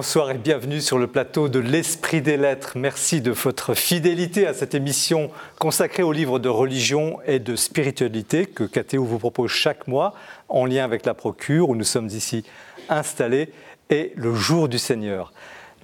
Bonsoir 0.00 0.30
et 0.30 0.38
bienvenue 0.38 0.80
sur 0.80 0.96
le 0.96 1.08
plateau 1.08 1.50
de 1.50 1.58
l'Esprit 1.58 2.22
des 2.22 2.38
Lettres. 2.38 2.72
Merci 2.74 3.20
de 3.20 3.32
votre 3.32 3.74
fidélité 3.74 4.46
à 4.46 4.54
cette 4.54 4.74
émission 4.74 5.30
consacrée 5.58 6.02
aux 6.02 6.12
livres 6.12 6.38
de 6.38 6.48
religion 6.48 7.18
et 7.26 7.38
de 7.38 7.54
spiritualité 7.54 8.46
que 8.46 8.64
KTO 8.64 9.04
vous 9.04 9.18
propose 9.18 9.50
chaque 9.50 9.86
mois 9.88 10.14
en 10.48 10.64
lien 10.64 10.84
avec 10.84 11.04
la 11.04 11.12
Procure 11.12 11.68
où 11.68 11.76
nous 11.76 11.84
sommes 11.84 12.06
ici 12.06 12.44
installés 12.88 13.52
et 13.90 14.14
le 14.16 14.34
jour 14.34 14.70
du 14.70 14.78
Seigneur. 14.78 15.34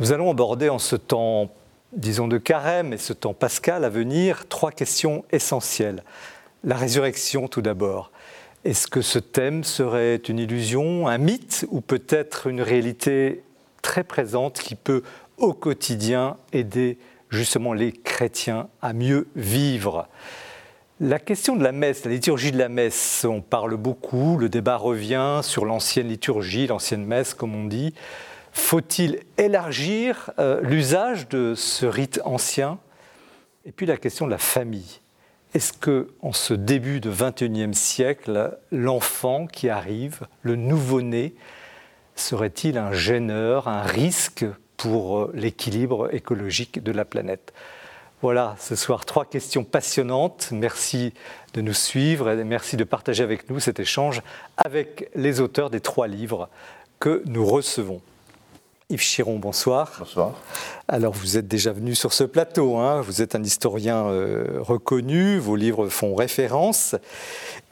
Nous 0.01 0.13
allons 0.13 0.31
aborder 0.31 0.71
en 0.71 0.79
ce 0.79 0.97
temps, 0.97 1.51
disons, 1.93 2.27
de 2.27 2.39
carême 2.39 2.95
et 2.95 2.99
ce 2.99 3.13
temps 3.13 3.35
pascal 3.35 3.85
à 3.85 3.91
venir 3.91 4.49
trois 4.49 4.73
questions 4.73 5.27
essentielles. 5.31 6.03
La 6.65 6.77
résurrection 6.77 7.49
tout 7.49 7.61
d'abord. 7.61 8.11
Est-ce 8.65 8.87
que 8.87 9.03
ce 9.03 9.19
thème 9.19 9.63
serait 9.63 10.17
une 10.17 10.39
illusion, 10.39 11.07
un 11.07 11.19
mythe 11.19 11.67
ou 11.71 11.83
peut-être 11.83 12.47
une 12.47 12.63
réalité 12.63 13.43
très 13.87 14.03
présente 14.03 14.59
qui 14.59 14.75
peut 14.75 15.05
au 15.39 15.53
quotidien 15.53 16.39
aider 16.53 16.99
justement 17.31 17.73
les 17.73 17.93
chrétiens 17.93 18.69
à 18.83 18.93
mieux 18.93 19.29
vivre. 19.37 20.09
La 20.99 21.21
question 21.21 21.55
de 21.55 21.63
la 21.63 21.71
messe, 21.71 22.05
la 22.05 22.11
liturgie 22.11 22.51
de 22.51 22.59
la 22.59 22.69
messe, 22.69 23.25
on 23.25 23.41
parle 23.41 23.77
beaucoup, 23.77 24.39
le 24.39 24.49
débat 24.49 24.77
revient 24.77 25.39
sur 25.45 25.65
l'ancienne 25.65 26.09
liturgie, 26.09 26.67
l'ancienne 26.67 27.05
messe 27.05 27.33
comme 27.33 27.55
on 27.55 27.67
dit. 27.67 27.95
Faut-il 28.51 29.21
élargir 29.39 30.33
euh, 30.41 30.61
l'usage 30.63 31.29
de 31.29 31.55
ce 31.55 31.87
rite 31.87 32.21
ancien? 32.25 32.81
Et 33.67 33.71
puis 33.71 33.87
la 33.87 33.99
question 33.99 34.27
de 34.27 34.33
la 34.33 34.39
famille. 34.39 35.01
Est-ce 35.55 35.73
que 35.73 36.09
en 36.23 36.33
ce 36.33 36.55
début 36.55 36.99
de 36.99 37.13
21e 37.13 37.73
siècle, 37.73 38.59
l'enfant 38.73 39.47
qui 39.47 39.69
arrive, 39.69 40.27
le 40.43 40.57
nouveau-né, 40.57 41.37
serait-il 42.17 42.79
un 42.79 42.93
gêneur, 42.93 43.69
un 43.69 43.83
risque 43.83 44.45
pour 44.77 45.19
euh, 45.19 45.33
l'équilibre 45.35 46.13
écologique 46.13 46.83
de 46.83 46.93
la 46.93 47.05
planète? 47.05 47.53
Voilà, 48.23 48.57
ce 48.59 48.75
soir, 48.75 49.05
trois 49.05 49.27
questions 49.27 49.63
passionnantes. 49.63 50.49
Merci 50.51 51.13
de 51.53 51.61
nous 51.61 51.75
suivre 51.75 52.31
et 52.31 52.45
merci 52.45 52.77
de 52.77 52.85
partager 52.85 53.23
avec 53.23 53.51
nous 53.51 53.61
cet 53.61 53.79
échange 53.79 54.23
avec 54.57 55.11
les 55.15 55.41
auteurs 55.41 55.71
des 55.71 55.81
trois 55.81 56.09
livres 56.09 56.49
que 56.99 57.23
nous 57.27 57.45
recevons. 57.45 58.01
Yves 58.89 59.03
Chiron, 59.03 59.39
bonsoir. 59.39 59.93
Bonsoir. 59.99 60.33
Alors, 60.87 61.13
vous 61.13 61.37
êtes 61.37 61.49
déjà 61.49 61.73
venu 61.73 61.95
sur 61.95 62.13
ce 62.13 62.23
plateau, 62.23 62.77
hein. 62.77 63.01
vous 63.01 63.21
êtes 63.21 63.35
un 63.35 63.43
historien 63.43 64.07
euh, 64.07 64.59
reconnu, 64.61 65.39
vos 65.39 65.57
livres 65.57 65.89
font 65.89 66.15
référence. 66.15 66.95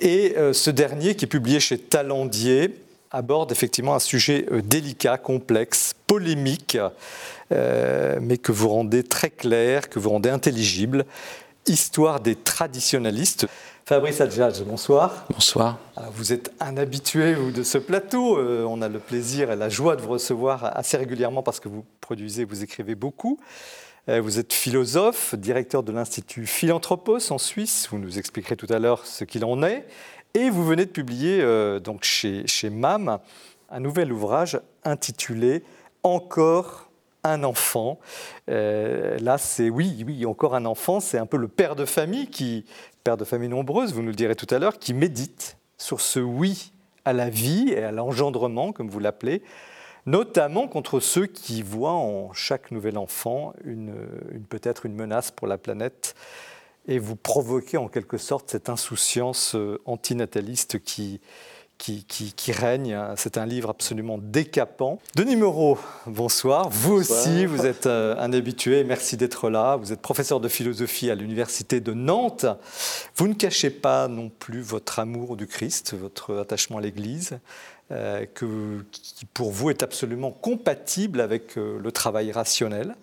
Et 0.01 0.35
euh, 0.37 0.53
ce 0.53 0.71
dernier, 0.71 1.15
qui 1.15 1.25
est 1.25 1.29
publié 1.29 1.61
chez 1.61 1.79
Talendier, 1.79 2.75
aborde 3.15 3.53
effectivement 3.53 3.95
un 3.95 4.01
sujet 4.01 4.47
euh, 4.51 4.61
délicat, 4.61 5.17
complexe, 5.19 5.95
polémique, 6.07 6.77
euh, 7.53 8.19
mais 8.21 8.39
que 8.39 8.53
vous 8.53 8.69
rendez 8.69 9.05
très 9.05 9.31
clair, 9.31 9.89
que 9.89 9.99
vous 9.99 10.11
rendez 10.11 10.31
intelligible. 10.31 11.07
Histoire 11.67 12.21
des 12.21 12.35
traditionalistes. 12.35 13.47
Fabrice 13.87 14.21
Adjadj, 14.21 14.63
bonsoir. 14.63 15.27
Bonsoir. 15.31 15.79
vous 16.13 16.33
êtes 16.33 16.53
un 16.61 16.77
habitué 16.77 17.35
de 17.35 17.63
ce 17.63 17.79
plateau. 17.79 18.39
Euh, 18.39 18.67
on 18.69 18.83
a 18.83 18.89
le 18.89 18.99
plaisir 18.99 19.51
et 19.51 19.57
la 19.57 19.69
joie 19.69 19.97
de 19.97 20.03
vous 20.03 20.11
recevoir 20.11 20.77
assez 20.77 20.97
régulièrement 20.97 21.43
parce 21.43 21.61
que 21.61 21.69
vous 21.69 21.85
produisez, 22.01 22.45
vous 22.45 22.63
écrivez 22.63 22.95
beaucoup. 22.95 23.39
Vous 24.07 24.39
êtes 24.39 24.53
philosophe, 24.53 25.35
directeur 25.35 25.83
de 25.83 25.91
l'Institut 25.91 26.45
Philanthropos 26.45 27.33
en 27.33 27.39
Suisse. 27.39 27.89
Vous 27.91 27.99
nous 27.99 28.19
expliquerez 28.19 28.55
tout 28.55 28.67
à 28.69 28.79
l'heure 28.79 29.07
ce 29.07 29.25
qu'il 29.25 29.47
en 29.47 29.63
est. 29.63 29.87
Et 30.37 30.51
vous 30.51 30.65
venez 30.65 30.85
de 30.85 30.91
publier 30.91 31.41
euh, 31.41 31.79
donc 31.79 32.03
chez, 32.03 32.45
MAM 32.69 33.21
un 33.71 33.81
nouvel 33.81 34.13
ouvrage 34.13 34.61
intitulé 34.83 35.63
Encore 36.03 36.91
un 37.23 37.45
enfant. 37.45 38.01
Euh, 38.51 39.17
là, 39.21 39.39
c'est 39.39 39.71
oui, 39.71 40.05
oui, 40.05 40.27
encore 40.27 40.57
un 40.57 40.65
enfant. 40.65 40.99
C'est 40.99 41.19
un 41.19 41.27
peu 41.27 41.37
le 41.37 41.47
père 41.47 41.77
de 41.77 41.85
famille 41.85 42.27
qui, 42.27 42.65
père 43.05 43.17
de 43.17 43.25
famille 43.25 43.49
nombreuse, 43.49 43.95
vous 43.95 44.03
nous 44.03 44.09
le 44.09 44.15
direz 44.15 44.35
tout 44.35 44.53
à 44.53 44.59
l'heure, 44.59 44.81
qui 44.81 44.93
médite 44.93 45.57
sur 45.79 46.01
ce 46.01 46.19
oui 46.19 46.73
à 47.05 47.13
la 47.13 47.31
vie 47.31 47.71
et 47.71 47.85
à 47.85 47.93
l'engendrement, 47.93 48.73
comme 48.73 48.89
vous 48.89 48.99
l'appelez, 48.99 49.41
notamment 50.05 50.67
contre 50.67 50.99
ceux 50.99 51.27
qui 51.27 51.63
voient 51.63 51.93
en 51.93 52.33
chaque 52.33 52.73
nouvel 52.73 52.99
enfant 52.99 53.55
peut-être 54.49 54.85
une 54.85 54.95
menace 54.95 55.31
pour 55.31 55.47
la 55.47 55.59
planète 55.59 56.17
et 56.87 56.99
vous 56.99 57.17
provoquez 57.17 57.77
en 57.77 57.89
quelque 57.89 58.19
sorte 58.19 58.51
cette 58.51 58.69
insouciance 58.69 59.55
euh, 59.55 59.81
antinataliste 59.87 60.83
qui, 60.83 61.21
qui, 61.79 62.05
qui, 62.05 62.53
règne. 62.53 62.97
C'est 63.17 63.37
un 63.37 63.47
livre 63.47 63.71
absolument 63.71 64.19
décapant. 64.19 65.01
Denis 65.17 65.37
Moreau, 65.37 65.79
bonsoir. 66.07 66.69
Vous 66.71 66.93
aussi, 66.93 67.47
vous 67.47 67.67
êtes 67.67 67.87
euh, 67.87 68.17
un 68.19 68.33
habitué. 68.33 68.85
Merci 68.85 69.17
d'être 69.17 69.51
là. 69.51 69.77
Vous 69.77 69.93
êtes 69.93 70.01
professeur 70.01 70.41
de 70.41 70.49
philosophie 70.49 71.11
à 71.11 71.15
l'Université 71.15 71.81
de 71.81 71.93
Nantes. 71.93 72.47
Vous 73.17 73.29
ne 73.29 73.35
cachez 73.35 73.71
pas 73.71 74.09
non 74.09 74.31
plus 74.31 74.61
votre 74.61 74.99
amour 74.99 75.37
du 75.37 75.47
Christ, 75.47 75.95
votre 75.95 76.37
attachement 76.37 76.79
à 76.79 76.81
l'Église. 76.81 77.39
Euh, 77.91 78.25
que, 78.33 78.83
qui 78.93 79.27
pour 79.27 79.51
vous 79.51 79.69
est 79.69 79.83
absolument 79.83 80.31
compatible 80.31 81.21
avec 81.21 81.57
le 81.57 81.93
travail 81.93 82.33
rationnel. 82.33 82.95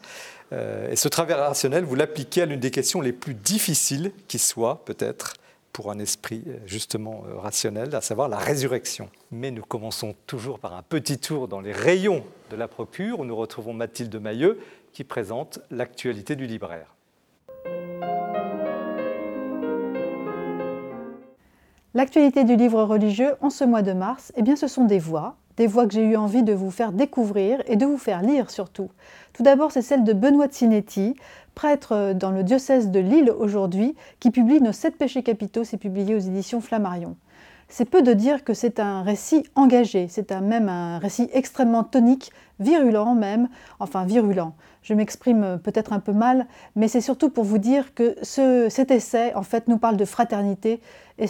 Euh, 0.54 0.92
et 0.92 0.96
ce 0.96 1.08
travail 1.08 1.36
rationnel, 1.36 1.84
vous 1.84 1.96
l'appliquez 1.96 2.42
à 2.42 2.46
l'une 2.46 2.60
des 2.60 2.72
questions 2.72 3.02
les 3.02 3.14
plus 3.14 3.34
difficiles 3.34 4.12
qui 4.28 4.40
soit, 4.40 4.84
peut-être, 4.86 5.36
pour 5.72 5.92
un 5.92 6.00
esprit 6.00 6.44
euh, 6.48 6.58
justement 6.66 7.24
euh, 7.28 7.38
rationnel, 7.38 7.96
à 7.96 8.02
savoir 8.02 8.28
la 8.28 8.38
résurrection. 8.38 9.10
Mais 9.32 9.52
nous 9.52 9.64
commençons 9.64 10.16
toujours 10.28 10.60
par 10.60 10.76
un 10.76 10.84
petit 10.84 11.18
tour 11.18 11.48
dans 11.48 11.62
les 11.62 11.72
rayons 11.72 12.24
de 12.50 12.56
la 12.58 12.68
procure, 12.68 13.20
où 13.20 13.26
nous 13.26 13.36
retrouvons 13.36 13.74
Mathilde 13.74 14.16
Mailleux, 14.20 14.60
qui 14.92 15.06
présente 15.06 15.60
l'actualité 15.70 16.36
du 16.36 16.48
libraire. 16.48 16.96
L'actualité 21.94 22.44
du 22.46 22.56
livre 22.56 22.84
religieux 22.84 23.36
en 23.42 23.50
ce 23.50 23.64
mois 23.64 23.82
de 23.82 23.92
mars, 23.92 24.32
eh 24.36 24.42
bien, 24.42 24.56
ce 24.56 24.68
sont 24.68 24.86
des 24.86 25.00
voix, 25.00 25.36
des 25.58 25.68
voix 25.68 25.88
que 25.88 25.94
j'ai 25.94 26.04
eu 26.06 26.16
envie 26.16 26.44
de 26.44 26.54
vous 26.54 26.72
faire 26.72 26.92
découvrir 26.92 27.62
et 27.68 27.76
de 27.76 27.86
vous 27.86 27.98
faire 27.98 28.22
lire 28.22 28.50
surtout. 28.50 28.90
Tout 29.34 29.44
d'abord, 29.44 29.72
c'est 29.72 29.82
celle 29.82 30.04
de 30.04 30.14
Benoît 30.14 30.48
Cinetti, 30.50 31.16
prêtre 31.56 32.14
dans 32.14 32.32
le 32.32 32.44
diocèse 32.44 32.90
de 32.90 33.00
Lille 33.00 33.32
aujourd'hui, 33.32 33.96
qui 34.20 34.32
publie 34.32 34.62
Nos 34.62 34.72
sept 34.72 34.98
péchés 34.98 35.24
capitaux, 35.24 35.64
c'est 35.64 35.78
publié 35.78 36.16
aux 36.16 36.20
éditions 36.20 36.62
Flammarion. 36.62 37.16
C'est 37.74 37.86
peu 37.86 38.02
de 38.02 38.12
dire 38.12 38.44
que 38.44 38.54
c'est 38.54 38.82
un 38.82 39.02
récit 39.02 39.46
engagé, 39.56 40.08
c'est 40.10 40.32
même 40.32 40.68
un 40.68 40.98
récit 40.98 41.30
extrêmement 41.32 41.86
tonique, 41.86 42.34
virulent 42.60 43.16
même, 43.16 43.48
enfin 43.80 44.04
virulent. 44.04 44.54
Je 44.82 44.94
m'exprime 44.94 45.58
peut-être 45.64 45.94
un 45.94 46.02
peu 46.02 46.12
mal, 46.12 46.48
mais 46.76 46.90
c'est 46.90 47.00
surtout 47.00 47.30
pour 47.30 47.46
vous 47.46 47.60
dire 47.60 47.94
que 47.94 48.18
cet 48.24 48.92
essai, 48.92 49.34
en 49.36 49.44
fait, 49.44 49.70
nous 49.70 49.78
parle 49.78 49.96
de 49.96 50.04
fraternité 50.04 50.82
et 51.18 51.28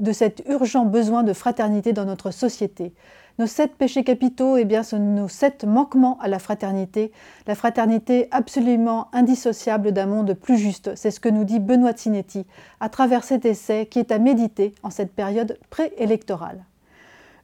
de 0.00 0.12
cet 0.12 0.42
urgent 0.48 0.84
besoin 0.84 1.22
de 1.22 1.32
fraternité 1.32 1.92
dans 1.92 2.06
notre 2.06 2.32
société. 2.32 2.92
Nos 3.40 3.48
sept 3.48 3.74
péchés 3.74 4.04
capitaux, 4.04 4.56
eh 4.56 4.64
bien, 4.64 4.84
sont 4.84 5.00
nos 5.00 5.26
sept 5.26 5.64
manquements 5.64 6.18
à 6.20 6.28
la 6.28 6.38
fraternité, 6.38 7.10
la 7.48 7.56
fraternité 7.56 8.28
absolument 8.30 9.08
indissociable 9.12 9.90
d'un 9.90 10.06
monde 10.06 10.34
plus 10.34 10.56
juste. 10.56 10.92
C'est 10.94 11.10
ce 11.10 11.18
que 11.18 11.28
nous 11.28 11.42
dit 11.42 11.58
Benoît 11.58 11.96
Cinetti 11.96 12.46
à 12.78 12.88
travers 12.88 13.24
cet 13.24 13.44
essai 13.44 13.86
qui 13.86 13.98
est 13.98 14.12
à 14.12 14.20
méditer 14.20 14.72
en 14.84 14.90
cette 14.90 15.12
période 15.12 15.58
préélectorale. 15.68 16.64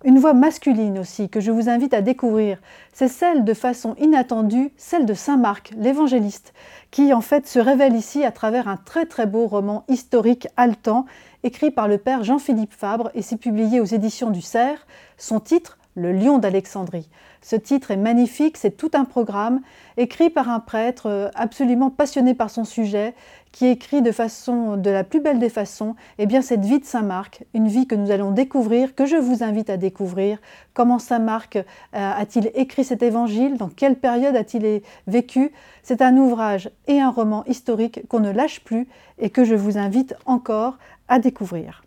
Une 0.04 0.20
voix 0.20 0.32
masculine 0.32 0.98
aussi 0.98 1.28
que 1.28 1.40
je 1.40 1.50
vous 1.50 1.68
invite 1.68 1.92
à 1.92 2.02
découvrir, 2.02 2.58
c'est 2.92 3.08
celle 3.08 3.44
de 3.44 3.52
façon 3.52 3.96
inattendue, 3.98 4.72
celle 4.76 5.04
de 5.04 5.12
Saint 5.12 5.36
Marc, 5.36 5.72
l'évangéliste, 5.76 6.54
qui 6.92 7.12
en 7.12 7.20
fait 7.20 7.48
se 7.48 7.58
révèle 7.58 7.96
ici 7.96 8.24
à 8.24 8.30
travers 8.30 8.68
un 8.68 8.78
très 8.78 9.06
très 9.06 9.26
beau 9.26 9.46
roman 9.46 9.84
historique 9.88 10.46
haletant, 10.56 11.04
écrit 11.42 11.70
par 11.70 11.88
le 11.88 11.98
père 11.98 12.22
Jean-Philippe 12.22 12.72
Fabre 12.72 13.10
et 13.14 13.22
c'est 13.22 13.36
publié 13.36 13.80
aux 13.80 13.84
éditions 13.84 14.30
du 14.30 14.40
Cerf. 14.40 14.86
Son 15.18 15.38
titre, 15.38 15.76
le 15.94 16.12
lion 16.12 16.38
d'Alexandrie. 16.38 17.08
Ce 17.42 17.56
titre 17.56 17.90
est 17.90 17.96
magnifique, 17.96 18.56
c'est 18.56 18.76
tout 18.76 18.90
un 18.94 19.04
programme 19.04 19.60
écrit 19.96 20.30
par 20.30 20.48
un 20.48 20.60
prêtre 20.60 21.06
euh, 21.06 21.28
absolument 21.34 21.90
passionné 21.90 22.34
par 22.34 22.50
son 22.50 22.64
sujet, 22.64 23.14
qui 23.52 23.66
écrit 23.66 24.02
de 24.02 24.12
façon 24.12 24.76
de 24.76 24.90
la 24.90 25.02
plus 25.02 25.20
belle 25.20 25.38
des 25.38 25.48
façons, 25.48 25.96
eh 26.18 26.26
bien 26.26 26.42
cette 26.42 26.64
vie 26.64 26.78
de 26.78 26.84
Saint 26.84 27.02
Marc, 27.02 27.44
une 27.54 27.66
vie 27.66 27.86
que 27.86 27.94
nous 27.94 28.10
allons 28.10 28.30
découvrir, 28.30 28.94
que 28.94 29.06
je 29.06 29.16
vous 29.16 29.42
invite 29.42 29.70
à 29.70 29.76
découvrir. 29.76 30.38
Comment 30.74 30.98
Saint 30.98 31.18
Marc 31.18 31.56
euh, 31.56 31.62
a-t-il 31.92 32.50
écrit 32.54 32.84
cet 32.84 33.02
évangile? 33.02 33.56
Dans 33.56 33.68
quelle 33.68 33.96
période 33.96 34.36
a-t-il 34.36 34.82
vécu? 35.06 35.50
C'est 35.82 36.02
un 36.02 36.16
ouvrage 36.16 36.70
et 36.86 37.00
un 37.00 37.10
roman 37.10 37.44
historique 37.46 38.06
qu'on 38.08 38.20
ne 38.20 38.30
lâche 38.30 38.60
plus 38.60 38.86
et 39.18 39.30
que 39.30 39.44
je 39.44 39.54
vous 39.54 39.78
invite 39.78 40.14
encore 40.26 40.78
à 41.08 41.18
découvrir. 41.18 41.82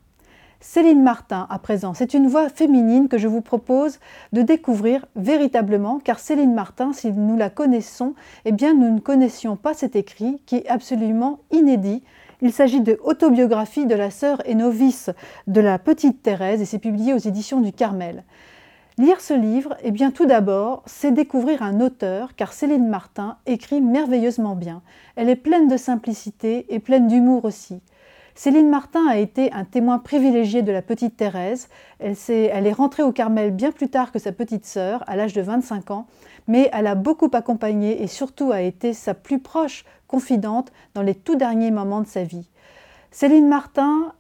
Céline 0.65 1.03
Martin, 1.03 1.45
à 1.49 1.59
présent, 1.59 1.93
c'est 1.93 2.13
une 2.13 2.27
voix 2.27 2.47
féminine 2.47 3.09
que 3.09 3.17
je 3.17 3.27
vous 3.27 3.41
propose 3.41 3.99
de 4.31 4.41
découvrir 4.41 5.05
véritablement, 5.17 5.99
car 5.99 6.19
Céline 6.19 6.53
Martin, 6.53 6.93
si 6.93 7.11
nous 7.11 7.35
la 7.35 7.49
connaissons, 7.49 8.15
eh 8.45 8.53
bien 8.53 8.73
nous 8.73 8.89
ne 8.89 9.01
connaissions 9.01 9.57
pas 9.57 9.73
cet 9.73 9.97
écrit 9.97 10.41
qui 10.45 10.55
est 10.55 10.69
absolument 10.69 11.41
inédit. 11.51 12.01
Il 12.41 12.53
s'agit 12.53 12.79
de 12.79 12.97
Autobiographie 13.03 13.85
de 13.85 13.93
la 13.93 14.09
sœur 14.09 14.41
et 14.45 14.55
novice 14.55 15.09
de 15.47 15.59
la 15.59 15.77
petite 15.79 16.23
Thérèse 16.23 16.61
et 16.61 16.65
c'est 16.65 16.79
publié 16.79 17.13
aux 17.13 17.17
éditions 17.17 17.59
du 17.59 17.73
Carmel. 17.73 18.23
Lire 18.97 19.19
ce 19.19 19.33
livre, 19.33 19.75
eh 19.83 19.91
bien 19.91 20.11
tout 20.11 20.25
d'abord, 20.25 20.81
c'est 20.85 21.11
découvrir 21.11 21.61
un 21.61 21.81
auteur, 21.81 22.35
car 22.35 22.53
Céline 22.53 22.87
Martin 22.87 23.35
écrit 23.45 23.81
merveilleusement 23.81 24.55
bien. 24.55 24.81
Elle 25.17 25.29
est 25.29 25.35
pleine 25.35 25.67
de 25.67 25.75
simplicité 25.75 26.73
et 26.73 26.79
pleine 26.79 27.07
d'humour 27.07 27.43
aussi. 27.43 27.81
Céline 28.35 28.69
Martin 28.69 29.05
a 29.07 29.17
été 29.17 29.51
un 29.53 29.63
témoin 29.63 29.99
privilégié 29.99 30.63
de 30.63 30.71
la 30.71 30.81
petite 30.81 31.15
Thérèse. 31.15 31.69
Elle, 31.99 32.15
est, 32.67 32.73
rentrée 32.73 33.03
au 33.03 33.11
Carmel 33.11 33.51
bien 33.51 33.71
plus 33.71 33.89
tard 33.89 34.11
que 34.11 34.17
sa 34.17 34.31
petite 34.31 34.65
sœur, 34.65 35.03
à 35.05 35.15
l'âge 35.15 35.33
de 35.33 35.41
25 35.41 35.91
ans, 35.91 36.07
mais 36.47 36.67
elle 36.73 36.87
a 36.87 36.95
beaucoup 36.95 37.29
accompagné 37.31 38.01
et 38.01 38.07
surtout 38.07 38.51
a 38.51 38.61
été 38.61 38.93
sa 38.93 39.13
plus 39.13 39.37
proche 39.37 39.85
confidente 40.07 40.71
dans 40.95 41.03
les 41.03 41.13
tout 41.13 41.35
derniers 41.35 41.69
moments 41.69 42.01
de 42.01 42.07
sa 42.07 42.23
vie. 42.23 42.49
Céline 43.11 43.47
Martin 43.47 44.13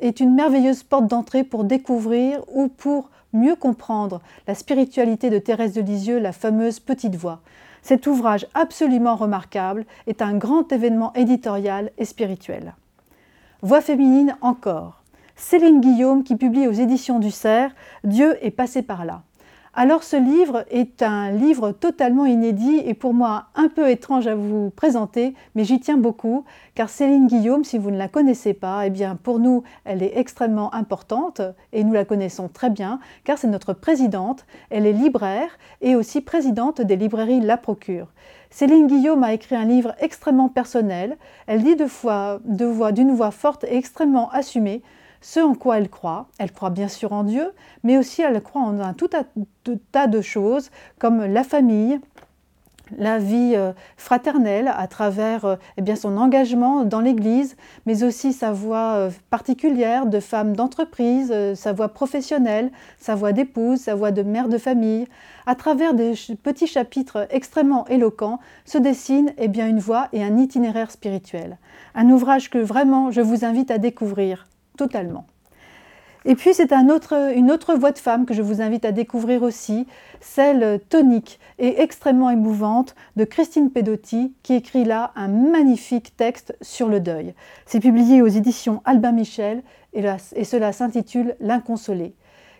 est 0.00 0.20
une 0.20 0.34
merveilleuse 0.34 0.82
porte 0.82 1.06
d'entrée 1.06 1.44
pour 1.44 1.64
découvrir 1.64 2.40
ou 2.54 2.68
pour 2.68 3.10
mieux 3.34 3.56
comprendre 3.56 4.22
la 4.46 4.54
spiritualité 4.54 5.28
de 5.28 5.38
Thérèse 5.38 5.74
de 5.74 5.82
Lisieux, 5.82 6.18
la 6.18 6.32
fameuse 6.32 6.80
Petite 6.80 7.16
Voix. 7.16 7.40
Cet 7.82 8.06
ouvrage 8.06 8.46
absolument 8.54 9.16
remarquable 9.16 9.84
est 10.06 10.22
un 10.22 10.38
grand 10.38 10.72
événement 10.72 11.12
éditorial 11.12 11.90
et 11.98 12.06
spirituel. 12.06 12.74
Voix 13.64 13.80
féminine 13.80 14.36
encore. 14.40 15.04
Céline 15.36 15.80
Guillaume 15.80 16.24
qui 16.24 16.34
publie 16.34 16.66
aux 16.66 16.72
éditions 16.72 17.20
du 17.20 17.30
Cerf 17.30 17.70
Dieu 18.02 18.36
est 18.44 18.50
passé 18.50 18.82
par 18.82 19.04
là. 19.04 19.22
Alors 19.74 20.02
ce 20.02 20.16
livre 20.16 20.66
est 20.70 21.02
un 21.02 21.30
livre 21.30 21.72
totalement 21.72 22.26
inédit 22.26 22.82
et 22.84 22.92
pour 22.92 23.14
moi 23.14 23.46
un 23.54 23.68
peu 23.68 23.88
étrange 23.88 24.26
à 24.26 24.34
vous 24.34 24.68
présenter, 24.68 25.34
mais 25.54 25.64
j'y 25.64 25.80
tiens 25.80 25.96
beaucoup, 25.96 26.44
car 26.74 26.90
Céline 26.90 27.26
Guillaume, 27.26 27.64
si 27.64 27.78
vous 27.78 27.90
ne 27.90 27.96
la 27.96 28.08
connaissez 28.08 28.52
pas, 28.52 28.86
eh 28.86 28.90
bien 28.90 29.16
pour 29.16 29.38
nous 29.38 29.62
elle 29.86 30.02
est 30.02 30.12
extrêmement 30.18 30.74
importante 30.74 31.40
et 31.72 31.84
nous 31.84 31.94
la 31.94 32.04
connaissons 32.04 32.48
très 32.48 32.68
bien, 32.68 33.00
car 33.24 33.38
c'est 33.38 33.48
notre 33.48 33.72
présidente, 33.72 34.44
elle 34.68 34.84
est 34.84 34.92
libraire 34.92 35.58
et 35.80 35.96
aussi 35.96 36.20
présidente 36.20 36.82
des 36.82 36.96
librairies 36.96 37.40
La 37.40 37.56
Procure. 37.56 38.08
Céline 38.50 38.86
Guillaume 38.86 39.24
a 39.24 39.32
écrit 39.32 39.56
un 39.56 39.64
livre 39.64 39.94
extrêmement 40.00 40.50
personnel, 40.50 41.16
elle 41.46 41.62
dit 41.62 41.76
d'une 41.76 43.14
voix 43.14 43.30
forte 43.30 43.64
et 43.64 43.78
extrêmement 43.78 44.28
assumée 44.32 44.82
ce 45.22 45.40
en 45.40 45.54
quoi 45.54 45.78
elle 45.78 45.88
croit. 45.88 46.26
Elle 46.38 46.52
croit 46.52 46.68
bien 46.68 46.88
sûr 46.88 47.14
en 47.14 47.24
Dieu, 47.24 47.52
mais 47.82 47.96
aussi 47.96 48.20
elle 48.20 48.42
croit 48.42 48.60
en 48.60 48.78
un 48.80 48.92
tout 48.92 49.08
tas 49.92 50.06
de 50.06 50.20
choses 50.20 50.70
comme 50.98 51.24
la 51.24 51.44
famille, 51.44 51.98
la 52.98 53.18
vie 53.18 53.52
euh, 53.54 53.72
fraternelle 53.96 54.70
à 54.74 54.86
travers 54.86 55.44
euh, 55.44 55.56
eh 55.76 55.96
son 55.96 56.16
engagement 56.16 56.84
dans 56.84 57.00
l'Église, 57.00 57.56
mais 57.86 58.02
aussi 58.02 58.32
sa 58.32 58.52
voix 58.52 58.94
euh, 58.94 59.10
particulière 59.30 60.06
de 60.06 60.20
femme 60.20 60.54
d'entreprise, 60.54 61.32
sa 61.54 61.72
voix 61.72 61.88
professionnelle, 61.88 62.70
sa 62.98 63.14
voix 63.14 63.32
d'épouse, 63.32 63.80
sa 63.80 63.94
voix 63.94 64.10
de 64.10 64.22
mère 64.22 64.48
de 64.48 64.58
famille. 64.58 65.06
À 65.46 65.54
travers 65.54 65.94
des 65.94 66.14
petits 66.42 66.66
chapitres 66.66 67.26
extrêmement 67.30 67.86
éloquents 67.88 68.40
se 68.64 68.78
dessine 68.78 69.32
eh 69.38 69.48
bien, 69.48 69.68
une 69.68 69.80
voie 69.80 70.08
et 70.12 70.22
un 70.22 70.36
itinéraire 70.38 70.90
spirituel. 70.90 71.58
Un 71.94 72.10
ouvrage 72.10 72.50
que 72.50 72.58
vraiment 72.58 73.10
je 73.10 73.20
vous 73.20 73.44
invite 73.44 73.70
à 73.70 73.78
découvrir 73.78 74.46
Et 76.24 76.36
puis 76.36 76.54
c'est 76.54 76.72
une 76.72 76.90
autre 76.92 77.74
voix 77.74 77.90
de 77.90 77.98
femme 77.98 78.26
que 78.26 78.34
je 78.34 78.42
vous 78.42 78.62
invite 78.62 78.84
à 78.84 78.92
découvrir 78.92 79.42
aussi, 79.42 79.88
celle 80.20 80.80
tonique 80.88 81.40
et 81.58 81.80
extrêmement 81.82 82.30
émouvante 82.30 82.94
de 83.16 83.24
Christine 83.24 83.70
Pedotti, 83.70 84.32
qui 84.44 84.54
écrit 84.54 84.84
là 84.84 85.10
un 85.16 85.28
magnifique 85.28 86.16
texte 86.16 86.56
sur 86.60 86.88
le 86.88 87.00
deuil. 87.00 87.34
C'est 87.66 87.80
publié 87.80 88.22
aux 88.22 88.28
éditions 88.28 88.82
Albin 88.84 89.12
Michel 89.12 89.62
et, 89.94 90.44
cela 90.44 90.72
s'intitule 90.72 91.34
L'inconsolé. 91.40 92.14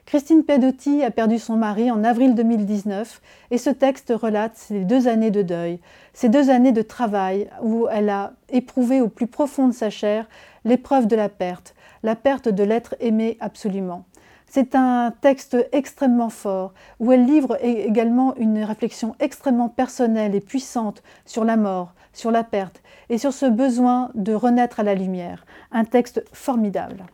Christine 0.06 0.42
Pedotti 0.42 1.04
a 1.04 1.12
perdu 1.12 1.38
son 1.38 1.56
mari 1.56 1.88
en 1.88 2.02
avril 2.02 2.34
2019 2.34 3.22
et 3.52 3.58
ce 3.58 3.70
texte 3.70 4.12
relate 4.14 4.56
ses 4.56 4.80
deux 4.80 5.06
années 5.06 5.30
de 5.30 5.42
deuil, 5.42 5.78
ces 6.12 6.28
deux 6.28 6.50
années 6.50 6.72
de 6.72 6.82
travail 6.82 7.48
où 7.62 7.86
elle 7.88 8.10
a 8.10 8.32
éprouvé 8.48 9.00
au 9.00 9.08
plus 9.08 9.28
profond 9.28 9.68
de 9.68 9.72
sa 9.72 9.90
chair 9.90 10.26
l'épreuve 10.64 11.06
de 11.06 11.14
la 11.14 11.28
perte, 11.28 11.74
la 12.02 12.16
perte 12.16 12.48
de 12.48 12.62
l'être 12.62 12.94
aimé 13.00 13.36
absolument. 13.40 14.04
C'est 14.46 14.74
un 14.74 15.12
texte 15.20 15.56
extrêmement 15.72 16.28
fort 16.28 16.74
où 17.00 17.10
elle 17.12 17.24
livre 17.24 17.56
également 17.62 18.36
une 18.36 18.62
réflexion 18.62 19.14
extrêmement 19.18 19.68
personnelle 19.68 20.34
et 20.34 20.40
puissante 20.40 21.02
sur 21.24 21.44
la 21.44 21.56
mort, 21.56 21.94
sur 22.12 22.30
la 22.30 22.44
perte 22.44 22.82
et 23.08 23.16
sur 23.16 23.32
ce 23.32 23.46
besoin 23.46 24.10
de 24.14 24.34
renaître 24.34 24.80
à 24.80 24.82
la 24.82 24.94
lumière. 24.94 25.46
Un 25.70 25.84
texte 25.84 26.22
formidable. 26.32 27.04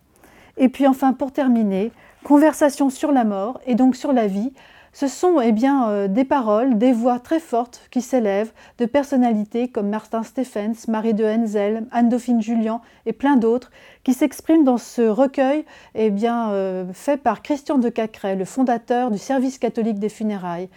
Et 0.56 0.68
puis 0.68 0.88
enfin, 0.88 1.12
pour 1.12 1.30
terminer, 1.30 1.92
Conversation 2.24 2.90
sur 2.90 3.12
la 3.12 3.24
mort 3.24 3.60
et 3.66 3.74
donc 3.74 3.96
sur 3.96 4.12
la 4.12 4.26
vie 4.26 4.52
ce 4.92 5.06
sont 5.06 5.40
eh 5.40 5.52
bien, 5.52 5.88
euh, 5.90 6.08
des 6.08 6.24
paroles, 6.24 6.78
des 6.78 6.92
voix 6.92 7.18
très 7.18 7.40
fortes 7.40 7.82
qui 7.90 8.00
s'élèvent 8.00 8.52
de 8.78 8.86
personnalités 8.86 9.68
comme 9.68 9.88
Martin 9.88 10.22
Stephens, 10.22 10.86
Marie 10.88 11.14
de 11.14 11.24
Henzel, 11.24 11.86
Anne-Dauphine 11.90 12.42
Julien 12.42 12.80
et 13.06 13.12
plein 13.12 13.36
d'autres 13.36 13.70
qui 14.04 14.14
s'expriment 14.14 14.64
dans 14.64 14.78
ce 14.78 15.02
recueil 15.02 15.64
eh 15.94 16.12
euh, 16.24 16.92
fait 16.92 17.18
par 17.18 17.42
Christian 17.42 17.78
de 17.78 17.88
Cacré, 17.88 18.36
le 18.36 18.44
fondateur 18.44 19.10
du 19.10 19.18
service 19.18 19.58
catholique 19.58 19.98
des 19.98 20.08
funérailles. 20.08 20.68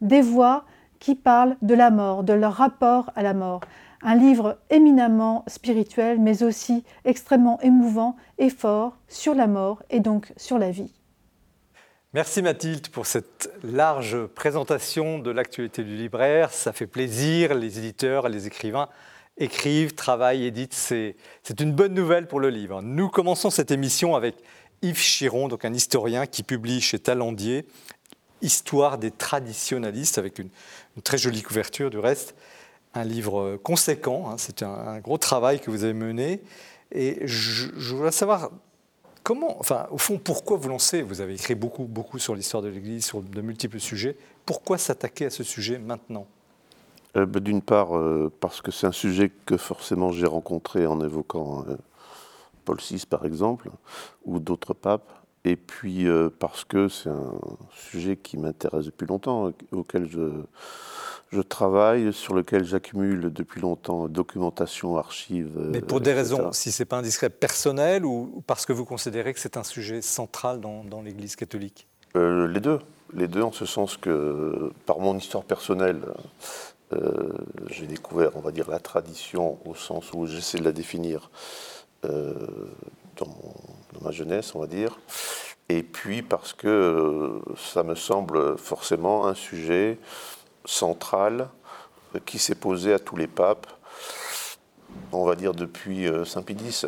Des 0.00 0.22
voix 0.22 0.64
qui 0.98 1.14
parlent 1.14 1.56
de 1.62 1.74
la 1.74 1.90
mort, 1.90 2.24
de 2.24 2.32
leur 2.32 2.54
rapport 2.54 3.10
à 3.16 3.22
la 3.22 3.34
mort. 3.34 3.60
Un 4.02 4.14
livre 4.14 4.58
éminemment 4.70 5.44
spirituel, 5.46 6.18
mais 6.18 6.42
aussi 6.42 6.84
extrêmement 7.04 7.60
émouvant 7.60 8.16
et 8.38 8.48
fort 8.48 8.96
sur 9.08 9.34
la 9.34 9.46
mort 9.46 9.82
et 9.90 10.00
donc 10.00 10.32
sur 10.36 10.58
la 10.58 10.70
vie. 10.70 10.99
Merci 12.12 12.42
Mathilde 12.42 12.88
pour 12.88 13.06
cette 13.06 13.52
large 13.62 14.26
présentation 14.26 15.20
de 15.20 15.30
l'actualité 15.30 15.84
du 15.84 15.94
libraire. 15.94 16.52
Ça 16.52 16.72
fait 16.72 16.88
plaisir, 16.88 17.54
les 17.54 17.78
éditeurs 17.78 18.26
et 18.26 18.30
les 18.30 18.48
écrivains 18.48 18.88
écrivent, 19.38 19.94
travaillent, 19.94 20.44
éditent. 20.44 20.74
C'est 20.74 21.14
une 21.60 21.72
bonne 21.72 21.94
nouvelle 21.94 22.26
pour 22.26 22.40
le 22.40 22.50
livre. 22.50 22.82
Nous 22.82 23.08
commençons 23.10 23.48
cette 23.48 23.70
émission 23.70 24.16
avec 24.16 24.34
Yves 24.82 24.98
Chiron, 24.98 25.46
donc 25.46 25.64
un 25.64 25.72
historien 25.72 26.26
qui 26.26 26.42
publie 26.42 26.80
chez 26.80 26.98
Talandier 26.98 27.64
Histoire 28.42 28.98
des 28.98 29.12
traditionalistes, 29.12 30.18
avec 30.18 30.40
une, 30.40 30.50
très 31.04 31.16
jolie 31.16 31.42
couverture 31.42 31.90
du 31.90 31.98
reste. 31.98 32.34
Un 32.92 33.04
livre 33.04 33.56
conséquent, 33.58 34.30
hein. 34.30 34.34
c'est 34.36 34.64
un, 34.64 34.98
gros 34.98 35.18
travail 35.18 35.60
que 35.60 35.70
vous 35.70 35.84
avez 35.84 35.92
mené. 35.92 36.42
Et 36.90 37.20
je, 37.24 37.68
je 37.76 37.94
voudrais 37.94 38.10
savoir 38.10 38.50
Comment, 39.30 39.60
enfin, 39.60 39.86
au 39.92 39.96
fond, 39.96 40.18
pourquoi 40.18 40.56
vous 40.56 40.68
lancez 40.68 41.02
Vous 41.02 41.20
avez 41.20 41.34
écrit 41.34 41.54
beaucoup, 41.54 41.84
beaucoup 41.84 42.18
sur 42.18 42.34
l'histoire 42.34 42.64
de 42.64 42.68
l'Église, 42.68 43.04
sur 43.04 43.22
de 43.22 43.40
multiples 43.40 43.78
sujets. 43.78 44.16
Pourquoi 44.44 44.76
s'attaquer 44.76 45.26
à 45.26 45.30
ce 45.30 45.44
sujet 45.44 45.78
maintenant? 45.78 46.26
Euh, 47.16 47.26
bah, 47.26 47.38
D'une 47.38 47.62
part, 47.62 47.96
euh, 47.96 48.32
parce 48.40 48.60
que 48.60 48.72
c'est 48.72 48.88
un 48.88 48.92
sujet 48.92 49.30
que 49.46 49.56
forcément 49.56 50.10
j'ai 50.10 50.26
rencontré 50.26 50.84
en 50.84 51.00
évoquant 51.00 51.64
euh, 51.68 51.76
Paul 52.64 52.78
VI, 52.78 53.04
par 53.08 53.24
exemple, 53.24 53.70
ou 54.24 54.40
d'autres 54.40 54.74
papes. 54.74 55.08
Et 55.44 55.54
puis 55.54 56.06
parce 56.40 56.64
que 56.64 56.88
c'est 56.88 57.08
un 57.08 57.32
sujet 57.70 58.16
qui 58.16 58.36
m'intéresse 58.36 58.86
depuis 58.86 59.06
longtemps, 59.06 59.52
auquel 59.70 60.10
je, 60.10 60.42
je 61.30 61.40
travaille, 61.40 62.12
sur 62.12 62.34
lequel 62.34 62.64
j'accumule 62.64 63.32
depuis 63.32 63.60
longtemps 63.60 64.08
documentation, 64.08 64.96
archives. 64.96 65.58
Mais 65.70 65.80
pour 65.80 66.00
des 66.00 66.12
raisons, 66.12 66.52
si 66.52 66.72
ce 66.72 66.82
n'est 66.82 66.86
pas 66.86 66.98
indiscret, 66.98 67.30
personnelles 67.30 68.04
ou 68.04 68.42
parce 68.46 68.66
que 68.66 68.72
vous 68.72 68.84
considérez 68.84 69.32
que 69.32 69.40
c'est 69.40 69.56
un 69.56 69.62
sujet 69.62 70.02
central 70.02 70.60
dans, 70.60 70.82
dans 70.82 71.02
l'Église 71.02 71.36
catholique? 71.36 71.86
Euh, 72.16 72.48
Les 72.48 72.60
deux. 72.60 72.80
Les 73.12 73.26
deux, 73.26 73.42
en 73.42 73.52
ce 73.52 73.66
sens 73.66 73.96
que, 73.96 74.72
par 74.86 75.00
mon 75.00 75.16
histoire 75.18 75.42
personnelle, 75.42 76.02
euh, 76.92 77.32
j'ai 77.68 77.86
découvert, 77.86 78.30
on 78.36 78.40
va 78.40 78.52
dire, 78.52 78.70
la 78.70 78.78
tradition 78.78 79.58
au 79.64 79.74
sens 79.74 80.12
où 80.12 80.26
j'essaie 80.26 80.58
de 80.58 80.64
la 80.64 80.72
définir 80.72 81.30
euh, 82.04 82.34
dans, 83.16 83.26
dans, 83.26 84.00
ma 84.02 84.10
jeunesse, 84.10 84.54
on 84.54 84.60
va 84.60 84.66
dire. 84.66 84.98
Et 85.68 85.82
puis 85.82 86.22
parce 86.22 86.52
que 86.52 87.40
ça 87.56 87.82
me 87.82 87.94
semble 87.94 88.56
forcément 88.58 89.26
un 89.26 89.34
sujet 89.34 89.98
centrale 90.64 91.48
qui 92.26 92.38
s'est 92.38 92.54
posée 92.54 92.92
à 92.92 92.98
tous 92.98 93.16
les 93.16 93.26
papes, 93.26 93.66
on 95.12 95.24
va 95.24 95.36
dire 95.36 95.54
depuis 95.54 96.06
euh, 96.06 96.24
Saint 96.24 96.42
Pédis. 96.42 96.84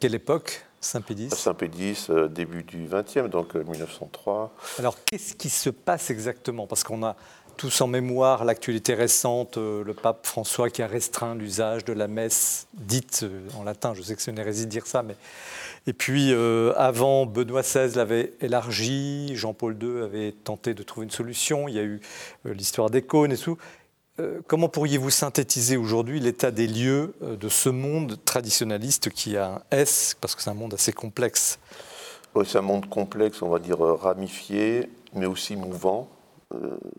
Quelle 0.00 0.14
époque 0.14 0.64
Saint 0.80 1.00
Pédis 1.00 1.30
Saint 1.30 1.54
Pédis, 1.54 2.06
euh, 2.10 2.28
début 2.28 2.62
du 2.62 2.88
XXe, 2.90 3.28
donc 3.28 3.54
1903. 3.54 4.34
Euh, 4.34 4.80
Alors 4.80 4.96
qu'est-ce 5.04 5.34
qui 5.34 5.50
se 5.50 5.70
passe 5.70 6.10
exactement? 6.10 6.66
Parce 6.66 6.82
qu'on 6.82 7.02
a 7.04 7.16
tous 7.56 7.82
en 7.82 7.86
mémoire 7.86 8.44
l'actualité 8.44 8.94
récente, 8.94 9.58
le 9.58 9.92
pape 9.92 10.26
François 10.26 10.70
qui 10.70 10.82
a 10.82 10.86
restreint 10.86 11.34
l'usage 11.34 11.84
de 11.84 11.92
la 11.92 12.08
messe 12.08 12.66
dite 12.72 13.26
en 13.58 13.62
latin. 13.62 13.92
Je 13.94 14.00
sais 14.00 14.16
que 14.16 14.22
c'est 14.22 14.30
une 14.30 14.38
hérésie 14.38 14.64
de 14.64 14.70
dire 14.70 14.86
ça, 14.86 15.02
mais 15.02 15.16
et 15.86 15.92
puis, 15.92 16.32
euh, 16.32 16.72
avant, 16.76 17.26
Benoît 17.26 17.62
XVI 17.62 17.96
l'avait 17.96 18.34
élargi, 18.40 19.34
Jean-Paul 19.34 19.76
II 19.82 20.02
avait 20.02 20.32
tenté 20.32 20.74
de 20.74 20.82
trouver 20.82 21.04
une 21.04 21.10
solution, 21.10 21.66
il 21.66 21.74
y 21.74 21.78
a 21.80 21.82
eu 21.82 22.00
euh, 22.46 22.54
l'histoire 22.54 22.88
des 22.88 23.02
cônes 23.02 23.32
et 23.32 23.36
tout. 23.36 23.58
Euh, 24.20 24.40
comment 24.46 24.68
pourriez-vous 24.68 25.10
synthétiser 25.10 25.76
aujourd'hui 25.76 26.20
l'état 26.20 26.52
des 26.52 26.68
lieux 26.68 27.14
de 27.20 27.48
ce 27.48 27.68
monde 27.68 28.18
traditionnaliste 28.24 29.10
qui 29.10 29.36
a 29.36 29.54
un 29.54 29.62
S, 29.72 30.16
parce 30.20 30.36
que 30.36 30.42
c'est 30.42 30.50
un 30.50 30.54
monde 30.54 30.74
assez 30.74 30.92
complexe? 30.92 31.58
C'est 32.44 32.58
un 32.58 32.62
monde 32.62 32.88
complexe, 32.88 33.42
on 33.42 33.48
va 33.48 33.58
dire 33.58 33.78
ramifié, 33.78 34.88
mais 35.14 35.26
aussi 35.26 35.56
mouvant. 35.56 36.08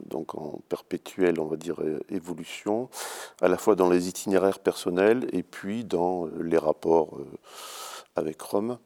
donc 0.09 0.35
en 0.35 0.59
perpétuelle, 0.69 1.39
on 1.39 1.45
va 1.45 1.55
dire, 1.55 1.77
évolution, 2.09 2.89
à 3.41 3.47
la 3.47 3.57
fois 3.57 3.75
dans 3.75 3.89
les 3.89 4.07
itinéraires 4.09 4.59
personnels 4.59 5.27
et 5.31 5.41
puis 5.41 5.85
dans 5.85 6.27
les 6.39 6.57
rapports 6.57 7.17
avec 8.15 8.41
Rome. 8.41 8.77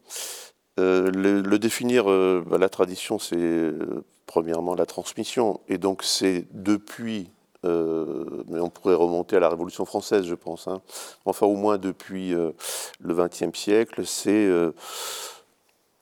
le, 0.77 1.57
définir, 1.57 2.05
bah, 2.05 2.57
la 2.57 2.69
tradition, 2.69 3.19
c'est 3.19 3.71
premièrement 4.25 4.75
la 4.75 4.85
transmission, 4.85 5.59
et 5.67 5.77
donc 5.77 6.03
c'est 6.03 6.45
depuis 6.51 7.29
euh, 7.65 8.43
mais 8.47 8.59
on 8.59 8.69
pourrait 8.69 8.95
remonter 8.95 9.35
à 9.35 9.39
la 9.39 9.49
Révolution 9.49 9.85
française, 9.85 10.25
je 10.25 10.35
pense. 10.35 10.67
Hein. 10.67 10.81
Enfin, 11.25 11.45
au 11.45 11.55
moins 11.55 11.77
depuis 11.77 12.33
euh, 12.33 12.51
le 12.99 13.15
XXe 13.15 13.57
siècle, 13.57 14.05
c'est 14.05 14.31
euh, 14.31 14.71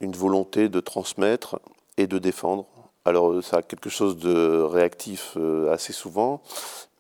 une 0.02 0.14
volonté 0.14 0.70
de 0.70 0.80
transmettre 0.80 1.60
et 1.98 2.08
de 2.08 2.18
défendre. 2.18 2.66
Alors, 3.06 3.44
ça 3.44 3.58
a 3.58 3.62
quelque 3.62 3.90
chose 3.90 4.18
de 4.18 4.62
réactif 4.62 5.38
assez 5.70 5.94
souvent, 5.94 6.42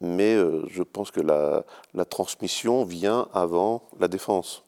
mais 0.01 0.38
je 0.70 0.84
pense 0.84 1.10
que 1.10 1.20
la, 1.20 1.63
transmission 2.05 2.86
vient 2.86 3.27
avant 3.34 3.82
la 4.00 4.08
défense. 4.08 4.63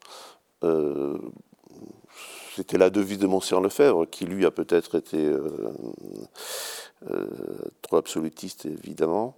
C'était 2.58 2.78
la 2.78 2.90
devise 2.90 3.20
de 3.20 3.28
Monsieur 3.28 3.62
Lefebvre, 3.62 4.06
qui 4.10 4.26
lui 4.26 4.46
a 4.46 4.52
peut-être 4.52 4.98
été 4.98 5.32
trop 7.82 7.98
absolutiste, 7.98 8.66
évidemment. 8.66 9.38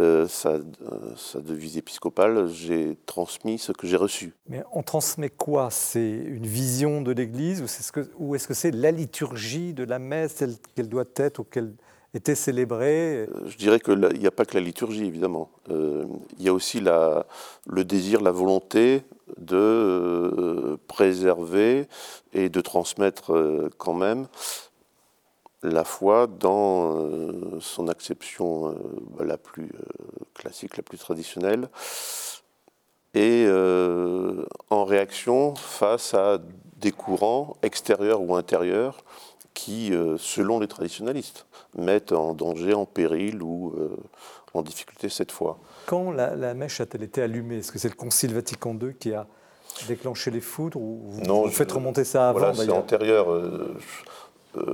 Euh, 0.00 0.28
sa, 0.28 0.50
euh, 0.50 1.40
devise 1.40 1.76
épiscopale, 1.76 2.46
j'ai 2.48 2.96
transmis 3.04 3.58
ce 3.58 3.72
que 3.72 3.88
j'ai 3.88 3.96
reçu. 3.96 4.32
Mais 4.48 4.62
on 4.72 4.84
transmet 4.84 5.28
quoi? 5.28 5.70
C'est 5.72 6.08
une 6.08 6.46
vision 6.46 7.00
de 7.00 7.10
l'Église 7.10 7.64
ou 8.16 8.34
est-ce 8.36 8.46
que 8.46 8.54
c'est 8.54 8.70
la 8.70 8.92
liturgie 8.92 9.74
de 9.74 9.82
la 9.82 9.98
messe 9.98 10.36
telle 10.36 10.54
qu'elle 10.76 10.88
doit 10.88 11.04
être 11.16 11.40
ou 11.40 11.44
qu'elle 11.44 11.72
était 12.14 12.34
célébrée 12.34 13.26
euh, 13.26 13.26
Je 13.46 13.56
dirais 13.56 13.80
qu'il 13.80 13.98
n'y 13.98 14.26
a 14.26 14.30
pas 14.30 14.44
que 14.44 14.54
la 14.54 14.60
liturgie, 14.60 15.04
évidemment. 15.04 15.50
il 15.68 16.42
y 16.44 16.48
a 16.48 16.52
aussi 16.52 16.80
le 16.80 17.84
désir, 17.84 18.20
la 18.20 18.32
volonté 18.32 19.02
de 19.36 20.78
préserver 20.86 21.86
et 22.32 22.48
de 22.48 22.60
transmettre 22.60 23.70
quand 23.76 23.94
même 23.94 24.26
la 25.62 25.84
foi 25.84 26.26
dans 26.26 26.96
euh, 26.96 27.58
son 27.60 27.88
acception 27.88 28.68
euh, 28.68 29.24
la 29.24 29.36
plus 29.36 29.70
euh, 29.74 30.24
classique, 30.34 30.76
la 30.76 30.82
plus 30.82 30.98
traditionnelle, 30.98 31.68
et 33.14 33.48
en 34.70 34.84
réaction 34.84 35.54
face 35.56 36.12
à 36.14 36.38
des 36.76 36.92
courants 36.92 37.56
extérieurs 37.62 38.20
ou 38.20 38.36
intérieurs 38.36 38.98
qui, 39.58 39.92
selon 40.18 40.60
les 40.60 40.68
traditionnalistes, 40.68 41.46
mettent 41.76 42.12
en 42.12 42.32
danger, 42.32 42.74
en 42.74 42.86
péril 42.86 43.42
ou 43.42 43.74
en 44.54 44.62
difficulté 44.62 45.08
cette 45.08 45.32
foi. 45.32 45.58
Quand 45.86 46.12
la, 46.12 46.54
mèche 46.54 46.80
a-t-elle 46.80 47.02
été 47.02 47.22
allumée? 47.22 47.58
Est-ce 47.58 47.72
que 47.72 47.78
c'est 47.78 47.88
le 47.88 47.96
Concile 47.96 48.34
Vatican 48.34 48.76
II 48.80 48.94
qui 48.94 49.12
a 49.12 49.26
déclenché 49.88 50.30
les 50.30 50.40
foudres 50.40 50.80
ou 50.80 51.02
vous, 51.04 51.20
non, 51.22 51.48
faites 51.48 51.72
remonter 51.72 52.04
ça 52.04 52.30
avant 52.30 52.38
voilà, 52.38 52.54
C'est 52.54 52.70
antérieur. 52.70 53.32
Euh, 53.32 53.76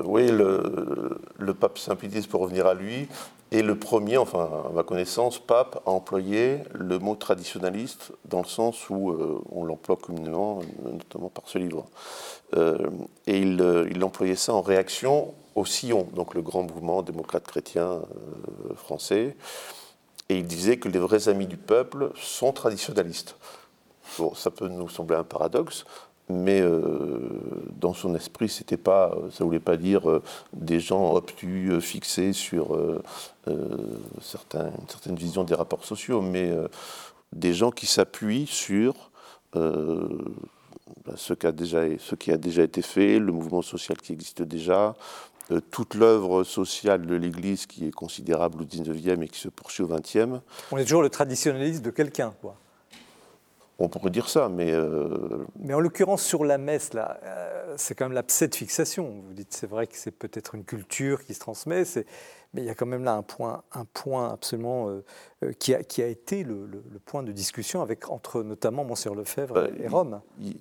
oui, 0.05 0.29
le, 0.29 1.55
pape 1.55 1.79
Saint-Pédis, 1.79 2.27
pour 2.27 2.43
revenir 2.43 2.67
à 2.67 2.75
lui, 2.75 3.09
est 3.51 3.63
le 3.63 3.79
premier, 3.79 4.17
enfin 4.17 4.65
à 4.69 4.73
ma 4.73 4.83
connaissance, 4.83 5.39
pape 5.39 5.83
à 5.87 5.91
employer 5.91 6.61
le 6.73 6.99
mot 6.99 7.15
traditionnaliste 7.15 8.13
dans 8.25 8.41
le 8.41 8.47
sens 8.47 8.91
où 8.91 9.11
euh, 9.11 9.41
on 9.51 9.65
l'emploie 9.65 9.97
communément, 9.97 10.61
notamment 10.85 11.29
par 11.29 11.45
ce 11.47 11.59
livre. 11.59 11.87
Euh, 12.57 12.79
et 13.27 13.39
il, 13.39 14.05
employait 14.05 14.37
ça 14.37 14.55
en 14.55 14.63
réaction 14.63 15.35
au 15.55 15.65
Sillon, 15.65 16.09
donc 16.15 16.35
le 16.35 16.43
grand 16.43 16.63
mouvement 16.63 17.03
démocrate 17.03 17.47
chrétien 17.47 18.03
français. 18.75 19.37
Et 20.29 20.39
il 20.39 20.47
disait 20.47 20.79
que 20.79 20.89
les 20.89 20.99
vrais 20.99 21.29
amis 21.29 21.47
du 21.47 21.57
peuple 21.57 22.11
sont 22.17 22.53
traditionnalistes. 22.53 23.37
Bon, 24.19 24.35
ça 24.35 24.51
peut 24.51 24.69
nous 24.69 24.89
sembler 24.89 25.17
un 25.17 25.25
paradoxe, 25.25 25.85
mais 26.29 26.61
euh, 26.61 27.29
dans 27.77 27.93
son 27.93 28.15
esprit, 28.15 28.49
c'était 28.49 28.79
pas, 28.79 29.15
ça 29.31 29.45
voulait 29.45 29.61
pas 29.61 29.77
dire 29.77 30.09
euh, 30.09 30.23
des 30.55 30.81
gens 30.81 31.15
obtus, 31.15 31.71
euh, 31.71 31.81
fixés 31.81 32.33
sur 32.33 32.79
certains, 34.23 34.71
certaines 34.89 35.17
visions 35.17 35.45
des 35.45 35.55
rapports 35.55 35.85
sociaux, 35.85 36.23
mais 36.23 36.51
des 37.33 37.53
gens 37.53 37.71
qui 37.71 37.87
s'appuient 37.87 38.47
sur 38.47 39.11
bah, 39.53 39.69
ce, 41.15 41.35
qui 41.35 41.47
a 41.47 41.53
déjà, 41.53 41.83
ce 41.99 42.15
qui 42.15 42.33
a 42.33 42.39
déjà 42.39 42.63
été 42.63 42.81
fait, 42.81 43.19
le 43.19 43.33
mouvement 43.33 43.61
social 43.61 43.99
qui 43.99 44.13
existe 44.13 44.43
déjà, 44.43 44.95
toute 45.71 45.95
l'œuvre 45.95 46.43
sociale 46.43 47.05
de 47.07 47.15
l'Église 47.15 47.67
qui 47.67 47.87
est 47.87 47.91
considérable 47.91 48.63
au 48.63 48.65
19e 48.65 49.23
et 49.23 49.29
qui 49.29 49.39
se 49.39 49.49
poursuit 49.49 49.83
au 49.83 49.89
20e. 49.89 50.41
On 50.73 50.79
est 50.79 50.85
toujours 50.85 51.03
le 51.03 51.11
traditionnaliste 51.11 51.83
de 51.83 51.91
quelqu'un, 51.91 52.33
quoi. 52.41 52.57
On 53.79 53.89
pourrait 53.89 54.11
dire 54.11 54.29
ça, 54.29 54.49
mais... 54.49 54.71
Euh, 54.71 55.45
mais 55.59 55.75
en 55.75 55.81
l'occurrence, 55.81 56.23
sur 56.23 56.45
la 56.45 56.59
messe, 56.59 56.95
là, 56.95 57.19
euh, 57.25 57.75
c'est 57.77 57.97
quand 57.97 58.05
même 58.05 58.13
l'abcès 58.13 58.47
de 58.47 58.55
fixation. 58.55 59.23
Vous 59.27 59.33
dites, 59.33 59.53
c'est 59.53 59.67
vrai 59.67 59.89
que 59.89 59.97
c'est 59.97 60.13
peut-être 60.13 60.55
une 60.55 60.65
culture 60.65 61.25
qui 61.25 61.35
se 61.35 61.41
transmet, 61.41 61.83
mais 62.53 62.63
il 62.63 62.67
y 62.67 62.71
a 62.71 62.77
quand 62.77 62.87
même 62.87 63.03
là 63.03 63.15
un 63.15 63.23
point, 63.23 63.65
un 63.73 63.85
point 63.85 64.33
absolument 64.33 64.89
euh, 64.89 65.53
qui, 65.59 65.75
a, 65.75 65.83
qui, 65.83 66.03
a, 66.03 66.07
été 66.07 66.45
le, 66.45 66.69
point 67.05 67.25
de 67.25 67.33
discussion 67.33 67.83
avec, 67.83 68.11
entre 68.11 68.45
notamment 68.45 68.85
Monsieur 68.85 69.13
Lefebvre 69.13 69.69
et 69.77 69.89
Rome. 69.89 70.21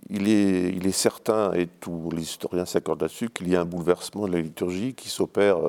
Il, 0.10 0.28
est, 0.28 0.70
il, 0.70 0.88
est, 0.88 0.92
certain, 0.92 1.54
et 1.54 1.68
tous 1.68 2.10
les 2.10 2.24
historiens 2.24 2.66
s'accordent 2.66 3.02
là-dessus, 3.02 3.30
qu'il 3.30 3.48
y 3.48 3.56
a 3.56 3.62
un 3.62 3.66
bouleversement 3.66 4.28
de 4.28 4.34
la 4.34 4.42
liturgie 4.42 4.96
qui 4.96 5.10
s'opère, 5.10 5.60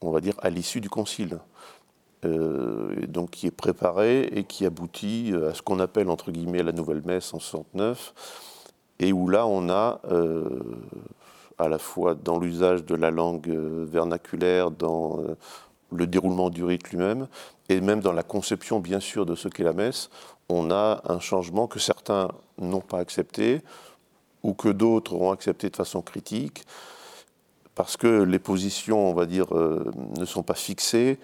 on 0.00 0.10
va 0.10 0.22
dire, 0.22 0.34
à 0.38 0.48
l'issue 0.48 0.80
du 0.80 0.88
concile. 0.88 1.40
Euh, 2.24 3.06
donc 3.06 3.30
qui 3.30 3.46
est 3.46 3.52
préparé 3.52 4.22
et 4.22 4.42
qui 4.42 4.66
aboutit 4.66 5.30
euh, 5.32 5.50
à 5.50 5.54
ce 5.54 5.62
qu'on 5.62 5.78
appelle 5.78 6.10
entre 6.10 6.32
guillemets 6.32 6.64
la 6.64 6.72
nouvelle 6.72 7.02
messe 7.04 7.32
en 7.32 7.38
69, 7.38 8.12
et 8.98 9.12
où 9.12 9.28
là 9.28 9.46
on 9.46 9.68
a 9.68 10.00
euh, 10.10 10.48
à 11.58 11.68
la 11.68 11.78
fois 11.78 12.16
dans 12.16 12.40
l'usage 12.40 12.84
de 12.84 12.96
la 12.96 13.12
langue 13.12 13.48
vernaculaire, 13.48 14.72
dans 14.72 15.20
le 15.92 16.06
déroulement 16.08 16.50
du 16.50 16.64
rite 16.64 16.90
lui-même, 16.90 17.28
et 17.68 17.80
même 17.80 18.00
dans 18.00 18.12
la 18.12 18.24
conception 18.24 18.80
bien 18.80 18.98
sûr 18.98 19.24
de 19.24 19.36
ce 19.36 19.46
qu'est 19.46 19.62
la 19.62 19.72
messe, 19.72 20.10
on 20.48 20.72
a 20.72 21.02
un 21.04 21.20
changement 21.20 21.68
que 21.68 21.78
certains 21.78 22.30
n'ont 22.60 22.80
pas 22.80 22.98
accepté, 22.98 23.62
ou 24.42 24.54
que 24.54 24.68
d'autres 24.68 25.14
ont 25.14 25.30
accepté 25.30 25.70
de 25.70 25.76
façon 25.76 26.02
critique, 26.02 26.64
parce 27.76 27.96
que 27.96 28.22
les 28.22 28.40
positions, 28.40 29.08
on 29.08 29.14
va 29.14 29.26
dire, 29.26 29.46
ne 29.54 30.24
sont 30.24 30.42
pas 30.42 30.54
fixées, 30.54 31.18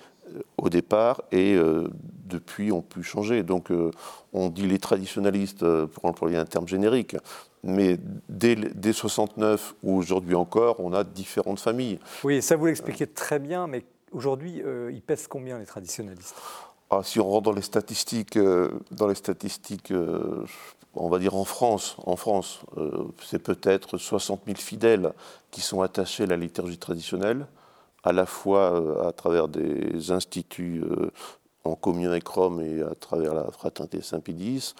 au 0.56 0.68
départ 0.68 1.22
et 1.32 1.54
euh, 1.54 1.88
depuis 2.26 2.72
ont 2.72 2.82
pu 2.82 3.02
changer. 3.02 3.42
Donc 3.42 3.70
euh, 3.70 3.90
on 4.32 4.48
dit 4.48 4.66
les 4.66 4.78
traditionnalistes 4.78 5.62
euh, 5.62 5.86
pour 5.86 6.04
employer 6.06 6.36
un 6.36 6.44
terme 6.44 6.66
générique, 6.66 7.16
mais 7.62 7.98
dès, 8.28 8.56
dès 8.56 8.92
69 8.92 9.74
ou 9.82 9.96
aujourd'hui 9.96 10.34
encore, 10.34 10.80
on 10.80 10.92
a 10.92 11.04
différentes 11.04 11.60
familles. 11.60 11.98
Oui, 12.22 12.42
ça 12.42 12.56
vous 12.56 12.66
l'expliquez 12.66 13.06
très 13.06 13.38
bien, 13.38 13.66
mais 13.66 13.84
aujourd'hui, 14.12 14.62
ils 14.92 15.00
pèsent 15.00 15.26
combien 15.26 15.58
les 15.58 15.64
traditionnalistes 15.64 16.34
ah, 16.90 17.00
Si 17.02 17.20
on 17.20 17.28
rentre 17.28 17.44
dans 17.44 17.52
les 17.52 17.62
statistiques, 17.62 18.38
dans 18.90 19.08
les 19.08 19.14
statistiques 19.14 19.92
on 20.96 21.08
va 21.08 21.18
dire 21.18 21.34
en 21.34 21.44
France, 21.44 21.96
en 22.04 22.16
France, 22.16 22.60
c'est 23.24 23.40
peut-être 23.40 23.96
60 23.96 24.42
000 24.46 24.58
fidèles 24.58 25.12
qui 25.50 25.60
sont 25.60 25.80
attachés 25.80 26.24
à 26.24 26.26
la 26.26 26.36
liturgie 26.36 26.78
traditionnelle 26.78 27.46
à 28.04 28.12
la 28.12 28.26
fois 28.26 28.75
euh, 28.75 29.08
à 29.08 29.12
travers 29.12 29.49
des 29.49 30.11
instituts 30.12 30.82
euh, 30.84 31.11
en 31.64 31.75
communion 31.75 32.11
avec 32.11 32.28
Rome 32.28 32.61
et 32.61 32.82
à 32.82 32.94
travers 32.94 33.34
la 33.34 33.50
fraternité 33.50 34.02
Saint-Pédis. 34.02 34.75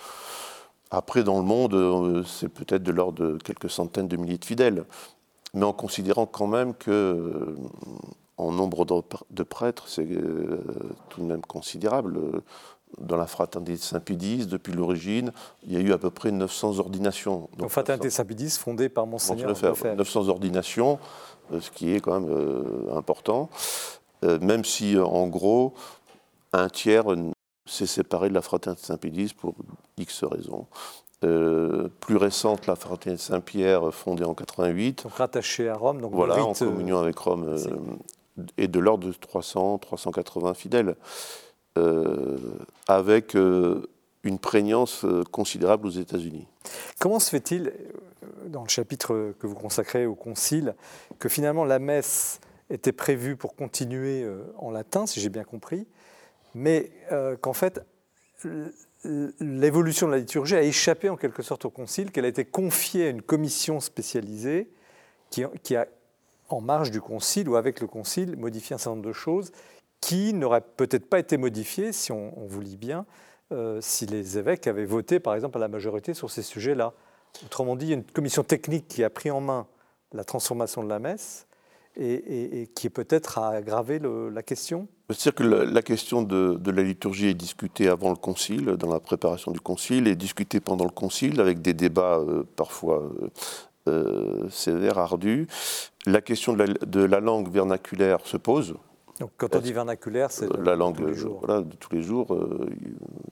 Après, 0.91 1.25
dans 1.25 1.39
le 1.39 1.45
monde, 1.45 1.75
euh, 1.75 2.23
c'est 2.25 2.51
peut-être 2.51 2.83
de 2.83 2.93
l'ordre 2.93 3.25
de 3.25 3.39
quelques 3.39 3.71
centaines 3.71 4.09
de 4.09 4.17
milliers 4.17 4.39
de 4.39 4.45
fidèles, 4.45 4.85
mais 5.55 5.65
en 5.65 5.73
considérant 5.73 6.27
quand 6.27 6.47
même 6.47 6.75
que 6.75 7.57
en 8.37 8.51
nombre 8.51 8.85
de 9.31 9.43
prêtres, 9.45 9.89
c'est 9.89 10.09
tout 11.09 11.21
de 11.21 11.27
même 11.27 11.43
considérable. 11.43 12.19
Dans 12.99 13.17
la 13.17 13.29
fraternité 13.29 13.77
Saint-Pédis, 13.77 14.47
depuis 14.47 14.73
l'origine, 14.73 15.33
il 15.65 15.73
y 15.73 15.77
a 15.77 15.81
eu 15.81 15.93
à 15.93 15.99
peu 15.99 16.11
près 16.11 16.33
900 16.33 16.81
ordinations. 16.81 17.49
Donc, 17.57 17.71
fraternité 17.71 18.11
Saint-Pédis, 18.11 18.59
fondée 18.59 18.89
par 18.89 19.07
Monseigneur 19.07 19.49
Lefebvre. 19.49 19.95
900 19.95 20.29
ordinations, 20.29 20.99
ce 21.61 21.71
qui 21.71 21.95
est 21.95 22.01
quand 22.01 22.21
même 22.21 22.31
euh, 22.31 22.97
important, 22.97 23.51
euh, 24.25 24.39
même 24.41 24.65
si 24.65 24.99
en 24.99 25.27
gros, 25.27 25.75
un 26.53 26.69
tiers 26.69 27.05
s'est 27.67 27.87
séparé 27.87 28.29
de 28.29 28.35
la 28.35 28.43
fraternité 28.43 28.85
Saint-Pédis 28.85 29.35
pour 29.35 29.55
X 29.97 30.25
raisons. 30.25 30.67
plus 31.21 32.17
récente, 32.17 32.67
la 32.67 32.77
fraternité 32.77 33.23
Saint-Pierre, 33.23 33.93
fondée 33.93 34.25
en 34.25 34.35
88. 34.35 35.05
Donc 35.05 35.15
rattachée 35.15 35.69
à 35.69 35.75
Rome. 35.75 36.01
Donc 36.01 36.13
voilà, 36.13 36.45
en 36.45 36.53
communion 36.53 36.99
avec 36.99 37.19
Rome, 37.19 37.57
et 38.59 38.69
de 38.69 38.79
l'ordre 38.79 39.07
de 39.07 39.13
300, 39.13 39.79
380 39.79 40.55
fidèles. 40.55 40.97
avec 42.89 43.37
une 44.25 44.39
prégnance 44.39 45.05
considérable 45.31 45.87
aux 45.87 45.91
États-Unis. 45.91 46.47
Comment 46.99 47.19
se 47.19 47.31
fait-il, 47.31 47.73
dans 48.47 48.63
le 48.63 48.69
chapitre 48.69 49.35
que 49.39 49.47
vous 49.47 49.55
consacrez 49.55 50.07
au 50.07 50.15
Concile, 50.15 50.75
que 51.19 51.29
finalement 51.29 51.65
la 51.65 51.79
messe 51.79 52.41
était 52.71 52.93
prévue 52.93 53.37
pour 53.37 53.55
continuer 53.55 54.27
en 54.59 54.71
latin, 54.71 55.07
si 55.07 55.21
j'ai 55.21 55.29
bien 55.29 55.45
compris, 55.45 55.87
mais 56.55 56.91
qu'en 57.43 57.53
fait 57.53 57.83
l'évolution 59.41 60.07
de 60.07 60.13
la 60.13 60.19
liturgie 60.19 60.57
a 60.57 60.63
échappé 60.63 61.09
en 61.09 61.17
quelque 61.17 61.43
sorte 61.43 61.65
au 61.65 61.71
Concile, 61.71 62.11
qu'elle 62.11 62.25
a 62.25 62.29
été 62.29 62.45
confiée 62.45 63.07
à 63.07 63.11
une 63.11 63.23
commission 63.23 63.81
spécialisée 63.81 64.71
qui, 65.31 65.77
a, 65.77 65.87
en 66.49 66.61
marge 66.61 66.91
du 66.91 67.01
Concile 67.01 67.49
ou 67.49 67.57
avec 67.57 67.81
le 67.81 67.87
Concile, 67.87 68.37
modifié 68.37 68.75
un 68.75 68.79
certain 68.79 68.97
nombre 68.97 69.09
de 69.09 69.13
choses 69.13 69.53
qui 70.01 70.35
n'auraient 70.35 70.61
peut-être 70.61 71.07
pas 71.07 71.19
été 71.19 71.37
modifiées, 71.37 71.93
si 71.93 72.13
on, 72.13 72.33
vous 72.47 72.61
lit 72.61 72.77
bien, 72.77 73.07
euh, 73.55 73.81
si 73.81 74.07
les 74.07 74.39
évêques 74.39 74.67
avaient 74.67 74.85
voté, 74.85 75.21
par 75.21 75.35
exemple, 75.35 75.57
à 75.59 75.61
la 75.61 75.69
majorité 75.69 76.15
sur 76.15 76.31
ces 76.31 76.43
sujets-là. 76.43 76.93
Autrement 77.45 77.77
dit, 77.77 77.87
il 77.87 77.89
y 77.91 77.93
a 77.93 77.97
une 77.97 78.05
commission 78.05 78.43
technique 78.43 78.89
qui 78.89 79.05
a 79.05 79.11
pris 79.11 79.31
en 79.31 79.41
main 79.41 79.67
la 80.13 80.25
transformation 80.25 80.83
de 80.83 80.89
la 80.89 80.99
messe 80.99 81.47
et, 81.97 82.69
qui 82.75 82.91
peut-être 82.91 83.39
a 83.39 83.51
aggravé 83.51 84.01
la 84.01 84.43
question 84.43 84.89
C'est-à-dire 85.11 85.35
que 85.35 85.43
la, 85.45 85.83
question 85.83 86.23
de, 86.23 86.59
la 86.71 86.83
liturgie 86.83 87.29
est 87.29 87.35
discutée 87.35 87.89
avant 87.89 88.11
le 88.11 88.17
concile, 88.17 88.65
dans 88.65 88.93
la 88.93 89.01
préparation 89.01 89.53
du 89.53 89.61
concile, 89.61 90.09
et 90.09 90.17
discutée 90.17 90.61
pendant 90.61 90.85
le 90.85 90.91
concile, 90.91 91.41
avec 91.41 91.63
des 91.63 91.73
débats 91.73 92.19
euh, 92.19 92.43
parfois 92.57 93.03
euh, 93.03 93.31
euh, 93.89 94.49
sévères, 94.51 94.99
ardus. 94.99 95.47
La 96.07 96.21
question 96.21 96.55
de 96.55 97.01
la, 97.01 97.21
langue 97.21 97.51
vernaculaire 97.51 98.27
se 98.27 98.37
pose. 98.37 98.75
Donc, 99.21 99.31
quand 99.37 99.55
on 99.55 99.61
dit 99.61 99.73
vernaculaire, 99.73 100.31
c'est 100.31 100.49
la 100.59 100.75
langue 100.75 100.99
Voilà, 101.41 101.63
de 101.63 101.77
tous 101.77 101.95
les 101.95 102.03
jours. 102.03 102.37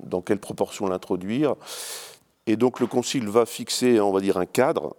dans 0.00 0.20
quelle 0.20 0.38
proportion 0.38 0.86
l'introduire 0.86 1.56
Et 2.46 2.56
donc 2.56 2.78
le 2.78 2.86
concile 2.86 3.28
va 3.28 3.46
fixer, 3.46 4.00
on 4.00 4.12
va 4.12 4.20
dire, 4.20 4.36
un 4.36 4.46
cadre 4.46 4.94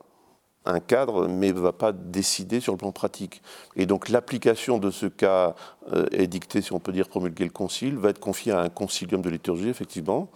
un 0.65 0.79
cadre, 0.79 1.27
mais 1.27 1.51
ne 1.51 1.59
va 1.59 1.73
pas 1.73 1.91
décider 1.91 2.59
sur 2.59 2.73
le 2.73 2.77
plan 2.77 2.91
pratique. 2.91 3.41
Et 3.75 3.85
donc 3.85 4.09
l'application 4.09 4.77
de 4.77 4.91
ce 4.91 5.05
cas 5.05 5.55
euh, 5.93 6.05
édicté, 6.11 6.61
si 6.61 6.73
on 6.73 6.79
peut 6.79 6.91
dire 6.91 7.07
promulguer 7.07 7.43
le 7.43 7.49
concile, 7.49 7.97
va 7.97 8.09
être 8.09 8.19
confiée 8.19 8.51
à 8.51 8.61
un 8.61 8.69
concilium 8.69 9.21
de 9.21 9.29
liturgie, 9.29 9.69
effectivement, 9.69 10.29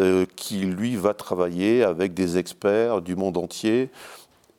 euh, 0.00 0.26
qui 0.36 0.60
lui 0.60 0.96
va 0.96 1.14
travailler 1.14 1.82
avec 1.82 2.14
des 2.14 2.38
experts 2.38 3.02
du 3.02 3.16
monde 3.16 3.36
entier 3.36 3.90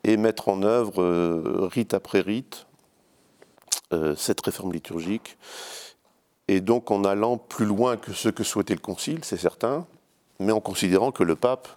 et 0.03 0.17
mettre 0.17 0.49
en 0.49 0.63
œuvre, 0.63 1.01
euh, 1.01 1.69
rite 1.71 1.93
après 1.93 2.19
rite, 2.19 2.67
cette 4.17 4.41
réforme 4.41 4.73
liturgique. 4.73 5.37
Et 6.47 6.61
donc 6.61 6.91
en 6.91 7.03
allant 7.05 7.37
plus 7.37 7.65
loin 7.65 7.97
que 7.97 8.11
ce 8.11 8.29
que 8.29 8.43
souhaitait 8.43 8.73
le 8.73 8.79
concile, 8.79 9.23
c'est 9.23 9.37
certain, 9.37 9.85
mais 10.39 10.51
en 10.51 10.59
considérant 10.59 11.11
que 11.11 11.23
le 11.23 11.35
pape 11.35 11.67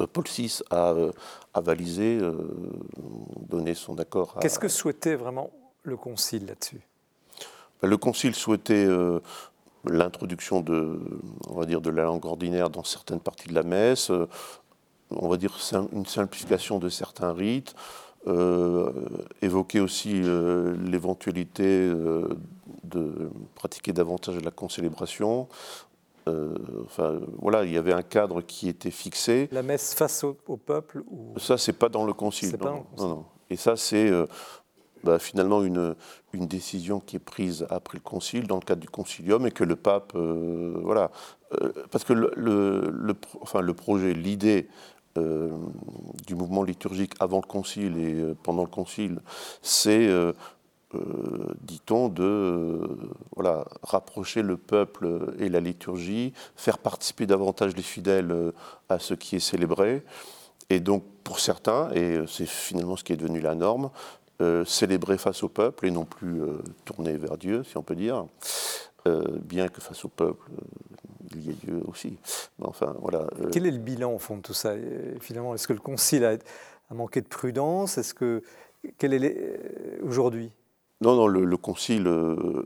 euh, 0.00 0.06
Paul 0.06 0.24
VI 0.24 0.60
a, 0.70 0.94
avalisé, 1.54 2.18
euh, 2.20 2.32
donné 3.48 3.74
son 3.74 3.98
accord. 3.98 4.36
Qu'est-ce 4.40 4.58
que 4.58 4.68
souhaitait 4.68 5.14
vraiment 5.14 5.50
le 5.82 5.96
Concile 5.96 6.46
là-dessus? 6.46 6.80
Ben, 7.80 7.88
Le 7.88 7.96
Concile 7.96 8.34
souhaitait 8.34 8.84
euh, 8.84 9.20
l'introduction 9.84 10.60
de, 10.60 11.00
on 11.48 11.54
va 11.54 11.64
dire, 11.64 11.80
de 11.80 11.90
la 11.90 12.04
langue 12.04 12.24
ordinaire 12.26 12.70
dans 12.70 12.84
certaines 12.84 13.20
parties 13.20 13.48
de 13.48 13.54
la 13.54 13.62
messe, 13.62 14.10
on 15.10 15.28
va 15.28 15.36
dire 15.36 15.56
une 15.92 16.06
simplification 16.06 16.78
de 16.78 16.88
certains 16.88 17.32
rites, 17.32 17.74
évoquer 19.42 19.80
aussi 19.80 20.20
l'éventualité 20.84 21.90
de 22.84 23.30
pratiquer 23.54 23.92
davantage 23.92 24.42
la 24.42 24.50
concélébration, 24.50 25.48
euh, 26.28 26.54
enfin, 26.84 27.20
voilà, 27.38 27.64
il 27.64 27.72
y 27.72 27.78
avait 27.78 27.92
un 27.92 28.02
cadre 28.02 28.40
qui 28.40 28.68
était 28.68 28.90
fixé. 28.90 29.48
La 29.52 29.62
messe 29.62 29.94
face 29.94 30.24
au, 30.24 30.34
peuple 30.56 31.04
ou... 31.08 31.38
Ça, 31.38 31.56
c'est 31.56 31.72
pas 31.72 31.88
dans 31.88 32.04
le 32.04 32.12
concile. 32.12 32.56
Non, 32.98 33.24
Et 33.48 33.56
ça, 33.56 33.76
c'est 33.76 34.10
euh, 34.10 34.26
bah, 35.04 35.20
finalement 35.20 35.62
une, 35.62 35.94
une 36.32 36.46
décision 36.46 36.98
qui 36.98 37.16
est 37.16 37.20
prise 37.20 37.66
après 37.70 37.98
le 37.98 38.02
concile, 38.02 38.48
dans 38.48 38.56
le 38.56 38.62
cadre 38.62 38.80
du 38.80 38.88
concilium, 38.88 39.46
et 39.46 39.52
que 39.52 39.62
le 39.62 39.76
pape, 39.76 40.14
euh, 40.16 40.74
voilà, 40.82 41.10
parce 41.92 42.02
que 42.02 42.12
le, 42.12 42.32
le, 42.34 43.14
enfin, 43.40 43.60
le 43.60 43.72
projet, 43.72 44.12
l'idée 44.12 44.68
du 45.16 46.34
mouvement 46.34 46.62
liturgique 46.62 47.14
avant 47.20 47.38
le 47.38 47.46
concile 47.46 47.98
et 47.98 48.34
pendant 48.42 48.62
le 48.62 48.68
concile, 48.68 49.20
c'est 49.62 50.08
euh, 50.94 51.54
dit-on, 51.62 52.08
de 52.08 52.22
euh, 52.22 52.86
voilà, 53.34 53.64
rapprocher 53.82 54.42
le 54.42 54.56
peuple 54.56 55.34
et 55.38 55.48
la 55.48 55.58
liturgie, 55.58 56.32
faire 56.54 56.78
participer 56.78 57.26
davantage 57.26 57.74
les 57.76 57.82
fidèles 57.82 58.30
euh, 58.30 58.52
à 58.88 59.00
ce 59.00 59.14
qui 59.14 59.34
est 59.34 59.40
célébré. 59.40 60.04
Et 60.70 60.78
donc, 60.78 61.04
pour 61.24 61.40
certains, 61.40 61.90
et 61.92 62.20
c'est 62.28 62.46
finalement 62.46 62.96
ce 62.96 63.02
qui 63.02 63.12
est 63.12 63.16
devenu 63.16 63.40
la 63.40 63.54
norme, 63.54 63.90
célébrer 64.66 65.16
face 65.16 65.42
au 65.42 65.48
peuple 65.48 65.86
et 65.86 65.90
non 65.90 66.04
plus 66.04 66.42
tourner 66.84 67.16
vers 67.16 67.38
Dieu, 67.38 67.64
si 67.64 67.78
on 67.78 67.82
peut 67.82 67.94
dire, 67.94 68.26
bien 69.42 69.68
que 69.68 69.80
face 69.80 70.04
au 70.04 70.08
peuple, 70.08 70.50
il 71.34 71.46
y 71.46 71.50
ait 71.50 71.56
Dieu 71.64 71.82
aussi. 71.86 72.16
enfin, 72.62 72.94
voilà, 73.00 73.26
Quel 73.52 73.66
est 73.66 73.70
le 73.70 73.78
bilan 73.78 74.12
au 74.12 74.18
fond 74.18 74.36
de 74.36 74.42
tout 74.42 74.54
ça? 74.54 74.74
Finalement, 75.20 75.54
est-ce 75.54 75.66
que 75.68 75.72
le 75.72 75.80
Concile 75.80 76.24
a, 76.24 76.36
a 76.90 76.94
manqué 76.94 77.20
de 77.20 77.26
prudence? 77.26 77.98
Est-ce 77.98 78.14
que 78.14 78.42
quel 78.98 79.14
est 79.14 79.60
aujourd'hui? 80.02 80.50
Non, 81.02 81.14
non, 81.14 81.26
le, 81.26 81.56
Concile, 81.56 82.06
euh, 82.06 82.64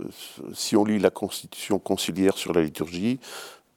si 0.54 0.76
on 0.76 0.84
lit 0.84 0.98
la 0.98 1.10
Constitution 1.10 1.78
conciliaire 1.78 2.36
sur 2.36 2.52
la 2.52 2.62
liturgie, 2.62 3.18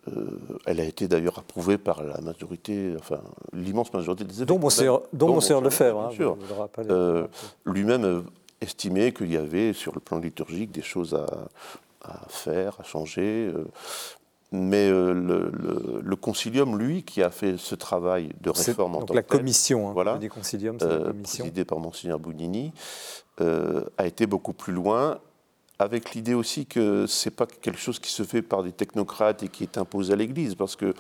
euh, 0.07 0.39
elle 0.65 0.79
a 0.79 0.83
été 0.83 1.07
d'ailleurs 1.07 1.39
approuvée 1.39 1.79
par 1.79 2.03
la 2.03 2.21
majorité, 2.21 2.93
enfin 2.99 3.21
l'immense 3.51 3.91
majorité 3.93 4.25
des 4.25 4.35
évêques. 4.35 4.47
Dont 4.47 4.59
Monseigneur 4.59 5.61
Lefebvre, 5.61 6.01
hein. 6.01 6.35
Euh, 6.89 7.27
lui-même 7.65 8.25
estimait 8.61 9.11
qu'il 9.11 9.31
y 9.31 9.37
avait 9.37 9.73
sur 9.73 9.93
le 9.93 9.99
plan 9.99 10.19
liturgique 10.19 10.71
des 10.71 10.81
choses 10.81 11.15
à, 11.15 12.27
faire, 12.27 12.79
à 12.79 12.83
changer. 12.83 13.51
Mais 14.53 14.89
le, 14.91 16.15
concilium, 16.15 16.77
lui, 16.77 17.01
qui 17.03 17.23
a 17.23 17.31
fait 17.31 17.57
ce 17.57 17.73
travail 17.73 18.29
de 18.39 18.51
réforme 18.51 18.95
en 18.95 19.01
tant 19.01 19.13
la 19.15 19.23
commission, 19.23 19.89
hein, 19.89 19.93
voilà, 19.93 20.17
du 20.19 20.29
concilium, 20.29 20.77
c'est 20.79 20.87
la 20.87 20.99
commission. 20.99 21.45
présidée 21.45 21.65
par 21.65 21.79
Monseigneur 21.79 22.19
Bounini, 22.19 22.71
euh, 23.41 23.83
a 23.97 24.05
été 24.05 24.27
beaucoup 24.27 24.53
plus 24.53 24.71
loin, 24.71 25.17
avec 25.79 26.13
l'idée 26.13 26.35
aussi 26.35 26.67
que 26.67 27.07
ce 27.07 27.27
n'est 27.27 27.35
pas 27.35 27.47
quelque 27.47 27.79
chose 27.79 27.97
qui 27.97 28.11
se 28.11 28.21
fait 28.21 28.43
par 28.43 28.61
des 28.61 28.71
technocrates 28.71 29.41
et 29.41 29.47
qui 29.47 29.63
est 29.63 29.79
imposé 29.79 30.13
à 30.13 30.15
l'Église, 30.15 30.53
parce 30.53 30.75
que 30.75 30.93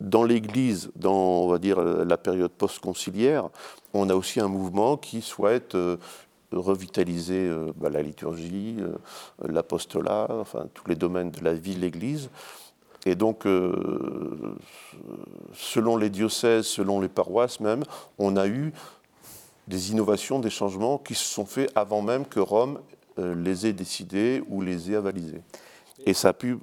dans 0.00 0.24
l'Église, 0.24 0.90
dans 0.96 1.14
on 1.14 1.48
va 1.48 1.58
dire 1.58 1.80
la 1.80 2.16
période 2.16 2.50
post-conciliaire, 2.50 3.48
on 3.94 4.10
a 4.10 4.14
aussi 4.16 4.40
un 4.40 4.48
mouvement 4.48 4.96
qui 4.96 5.22
souhaite 5.22 5.76
euh, 5.76 5.98
revitaliser 6.50 7.46
euh, 7.46 7.72
bah, 7.76 7.90
la 7.90 8.02
liturgie, 8.02 8.76
l'apostolat, 9.46 10.26
enfin 10.30 10.66
tous 10.74 10.88
les 10.88 10.96
domaines 10.96 11.30
de 11.30 11.44
la 11.44 11.54
vie 11.54 11.76
de 11.76 11.80
l'Église. 11.80 12.28
Et 13.08 13.14
donc, 13.14 13.46
selon 15.54 15.96
les 15.96 16.10
diocèses, 16.10 16.66
selon 16.66 17.00
les 17.00 17.08
paroisses 17.08 17.60
même, 17.60 17.82
on 18.18 18.36
a 18.36 18.46
eu 18.46 18.72
des 19.68 19.92
innovations, 19.92 20.40
des 20.40 20.50
changements 20.50 20.98
qui 20.98 21.14
se 21.14 21.24
sont 21.24 21.46
faits 21.46 21.70
avant 21.74 22.02
même 22.02 22.26
que 22.26 22.40
Rome 22.40 22.80
euh, 23.18 23.34
les 23.34 23.66
ait 23.66 23.72
décidés 23.72 24.42
ou 24.48 24.62
les 24.62 24.90
ait 24.90 24.96
avalisés. 24.96 25.42
Et 26.06 26.14
ça 26.14 26.28
a 26.28 26.32
pu 26.32 26.58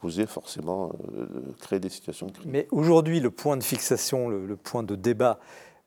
poser 0.00 0.26
forcément, 0.26 0.92
euh, 1.16 1.26
créer 1.60 1.80
des 1.80 1.88
situations 1.88 2.26
de 2.26 2.32
crise. 2.32 2.46
Mais 2.46 2.66
aujourd'hui, 2.70 3.20
le 3.20 3.30
point 3.30 3.56
de 3.56 3.62
fixation, 3.62 4.28
le, 4.28 4.56
point 4.56 4.82
de 4.82 4.94
débat, 4.94 5.38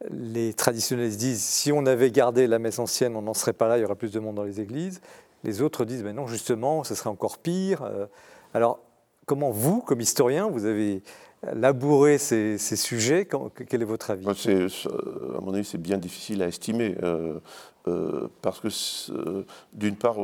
les 0.09 0.53
traditionnalistes 0.53 1.19
disent 1.19 1.43
si 1.43 1.71
on 1.71 1.85
avait 1.85 2.11
gardé 2.11 2.45
la 2.47 2.59
messe 2.59 2.79
ancienne, 2.79 3.15
on 3.15 3.21
n'en 3.21 3.33
serait 3.33 3.53
pas 3.53 3.67
là, 3.67 3.77
il 3.77 3.81
y 3.81 3.85
aurait 3.85 3.95
plus 3.95 4.11
de 4.11 4.19
monde 4.19 4.35
dans 4.35 4.43
les 4.43 4.59
églises. 4.59 5.01
Les 5.43 5.61
autres 5.61 5.85
disent 5.85 6.03
mais 6.03 6.13
non, 6.13 6.27
justement, 6.27 6.83
ce 6.83 6.93
serait 6.93 7.09
encore 7.09 7.37
pire. 7.39 7.83
Euh, 7.83 8.05
alors, 8.53 8.79
comment 9.25 9.51
vous, 9.51 9.81
comme 9.81 10.01
historien, 10.01 10.47
vous 10.49 10.65
avez 10.65 11.03
labourer 11.53 12.17
ces, 12.17 12.57
sujets 12.57 13.27
Quel 13.69 13.81
est 13.81 13.85
votre 13.85 14.11
avis? 14.11 14.27
À 14.27 15.41
mon 15.41 15.53
avis, 15.53 15.65
c'est 15.65 15.81
bien 15.81 15.97
difficile 15.97 16.43
à 16.43 16.47
estimer. 16.47 16.95
Euh, 17.03 17.39
euh, 17.87 18.27
parce 18.41 18.59
que, 18.59 18.67
euh, 19.11 19.45
d'une 19.73 19.95
part, 19.95 20.17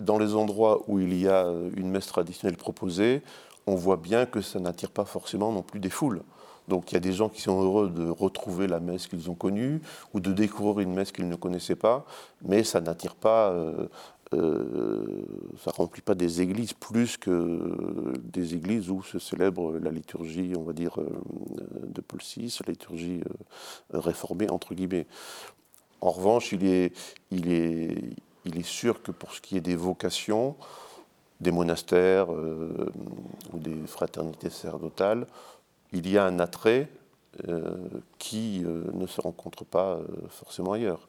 dans 0.00 0.18
les 0.18 0.34
endroits 0.34 0.82
où 0.88 0.98
il 1.00 1.14
y 1.18 1.28
a 1.28 1.46
une 1.76 1.90
messe 1.90 2.06
traditionnelle 2.06 2.56
proposée, 2.56 3.22
on 3.66 3.74
voit 3.74 3.98
bien 3.98 4.24
que 4.24 4.40
ça 4.40 4.58
n'attire 4.58 4.90
pas 4.90 5.04
forcément 5.04 5.52
non 5.52 5.62
plus 5.62 5.80
des 5.80 5.90
foules. 5.90 6.22
Donc 6.66 6.92
il 6.92 6.94
y 6.94 6.96
a 6.98 7.00
des 7.00 7.12
gens 7.12 7.30
qui 7.30 7.40
sont 7.40 7.62
heureux 7.62 7.88
de 7.88 8.08
retrouver 8.08 8.66
la 8.66 8.78
messe 8.78 9.06
qu'ils 9.06 9.30
ont 9.30 9.34
connue 9.34 9.80
ou 10.12 10.20
de 10.20 10.32
découvrir 10.32 10.80
une 10.80 10.94
messe 10.94 11.12
qu'ils 11.12 11.28
ne 11.28 11.34
connaissaient 11.34 11.76
pas, 11.76 12.04
mais 12.42 12.62
ça 12.62 12.80
n'attire 12.82 13.14
pas 13.14 13.54
ça 14.32 15.70
remplit 15.70 16.02
pas 16.02 16.14
des 16.14 16.42
églises 16.42 16.74
plus 16.74 17.16
que 17.16 18.12
des 18.22 18.54
églises 18.54 18.90
où 18.90 19.02
se 19.02 19.18
célèbre 19.18 19.78
la 19.78 19.90
liturgie, 19.90 20.52
on 20.56 20.62
va 20.62 20.72
dire, 20.72 21.00
euh, 21.00 21.08
de 21.86 22.00
Paul 22.00 22.20
VI, 22.20 22.58
la 22.66 22.72
liturgie 22.72 23.20
euh, 23.94 23.98
réformée, 23.98 24.50
entre 24.50 24.74
guillemets. 24.74 25.06
En 26.00 26.10
revanche, 26.10 26.52
il 26.52 26.64
est 26.64 26.92
sûr 28.62 29.02
que 29.02 29.10
pour 29.10 29.32
ce 29.32 29.40
qui 29.40 29.56
est 29.56 29.60
des 29.60 29.76
vocations, 29.76 30.56
des 31.40 31.50
monastères 31.50 32.30
ou 32.30 33.58
des 33.58 33.86
fraternités 33.86 34.50
sacerdotales, 34.50 35.26
il 35.92 36.08
y 36.08 36.16
a 36.18 36.24
un 36.24 36.38
attrait 36.38 36.88
qui 38.18 38.60
ne 38.64 39.06
se 39.08 39.20
rencontre 39.20 39.64
pas 39.64 39.98
forcément 40.28 40.72
ailleurs. 40.72 41.08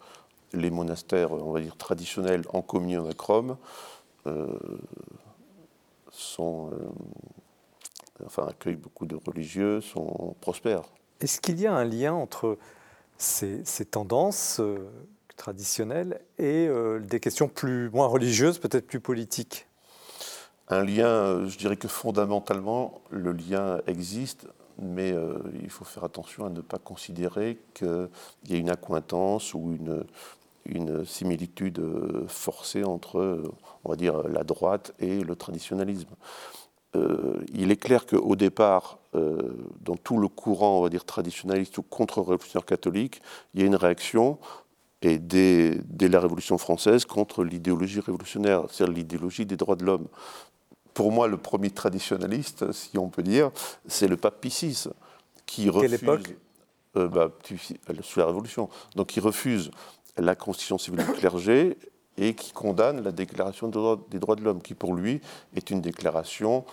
Les 0.54 0.70
monastères, 0.72 1.32
on 1.32 1.52
va 1.52 1.62
dire, 1.62 1.78
traditionnels 1.78 2.44
en 2.54 2.62
communion 2.62 3.04
avec 3.06 3.20
Rome 3.20 3.58
sont, 6.12 6.72
enfin, 8.26 8.48
accueillent 8.48 8.76
beaucoup 8.76 9.06
de 9.06 9.16
religieux, 9.16 9.82
sont 9.82 10.36
prospères. 10.42 10.84
Est-ce 11.22 11.42
qu'il 11.42 11.60
y 11.60 11.68
a 11.68 11.74
un 11.74 11.84
lien 11.84 12.14
entre 12.14 12.58
ces, 13.18 13.86
tendances 13.86 14.60
euh, 14.62 14.90
traditionnelles 15.36 16.22
et 16.38 16.68
euh, 16.68 17.00
des 17.00 17.20
questions 17.20 17.50
plus, 17.50 17.90
moins 17.90 18.08
religieuses, 18.08 18.58
peut-être 18.60 18.88
plus 18.88 19.02
politiques? 19.02 19.68
Un 20.70 20.86
lien, 20.86 21.08
euh, 21.08 21.48
je 21.48 21.58
dirais 21.58 21.76
que 21.76 21.90
fondamentalement, 21.90 23.02
le 23.10 23.34
lien 23.34 23.82
existe, 23.86 24.48
mais 24.82 25.14
il 25.62 25.70
faut 25.70 25.84
faire 25.84 26.06
attention 26.06 26.46
à 26.46 26.50
ne 26.50 26.62
pas 26.62 26.78
considérer 26.78 27.60
qu'il 27.74 28.08
y 28.48 28.54
a 28.54 28.58
une 28.58 28.70
accointance 28.70 29.54
ou 29.54 29.76
une, 29.78 30.06
une 30.70 31.06
similitude 31.06 31.82
forcée 32.28 32.84
entre, 32.84 33.44
on 33.84 33.90
va 33.90 33.96
dire, 33.96 34.28
la 34.28 34.44
droite 34.44 34.94
et 35.00 35.22
le 35.22 35.36
traditionnalisme. 35.36 36.16
il 37.54 37.72
est 37.72 37.78
clair 37.78 38.06
qu'au 38.06 38.36
départ, 38.36 39.00
euh, 39.16 39.56
dans 39.82 39.96
tout 39.96 40.20
le 40.20 40.28
courant, 40.28 40.78
on 40.78 40.84
va 40.84 40.90
dire, 40.90 41.04
traditionnaliste 41.04 41.80
ou 41.80 41.82
contre-révolutionnaire 41.82 42.66
catholique, 42.66 43.22
il 43.54 43.62
y 43.62 43.64
a 43.64 43.66
une 43.66 43.76
réaction, 43.76 44.38
et 45.02 45.18
dès, 45.18 45.82
la 46.00 46.20
Révolution 46.20 46.60
française, 46.60 47.06
contre 47.06 47.44
l'idéologie 47.44 48.02
révolutionnaire, 48.02 48.66
c'est-à-dire 48.70 48.94
l'idéologie 48.94 49.48
des 49.48 49.56
droits 49.56 49.76
de 49.76 49.84
l'homme. 49.84 50.08
Pour 50.94 51.12
moi, 51.12 51.28
le 51.28 51.38
premier 51.38 51.72
traditionnaliste, 51.72 52.72
si 52.72 53.00
on 53.00 53.10
peut 53.10 53.24
dire, 53.24 53.50
c'est 53.88 54.08
le 54.08 54.16
pape 54.16 54.42
Pie 54.42 54.50
VI, 54.50 54.90
qui 55.48 55.70
refuse... 55.70 55.90
Quelle 55.90 56.04
époque? 56.04 56.36
euh, 56.98 57.08
bah, 57.08 57.32
Sous 58.02 58.20
la 58.20 58.28
Révolution. 58.28 58.70
Donc, 58.96 59.08
qui 59.08 59.20
refuse 59.20 59.72
la 60.20 60.36
constitution 60.36 60.78
civile 60.78 61.06
du 61.06 61.14
clergé 61.14 61.78
et 62.18 62.36
qui 62.36 62.52
condamne 62.52 63.02
la 63.02 63.12
déclaration 63.12 63.70
des 63.70 64.20
droits 64.20 64.36
de 64.36 64.44
l'homme, 64.44 64.62
qui 64.62 64.74
pour 64.74 64.94
lui 64.94 65.22
est 65.56 65.70
une 65.70 65.82
déclaration 65.82 66.66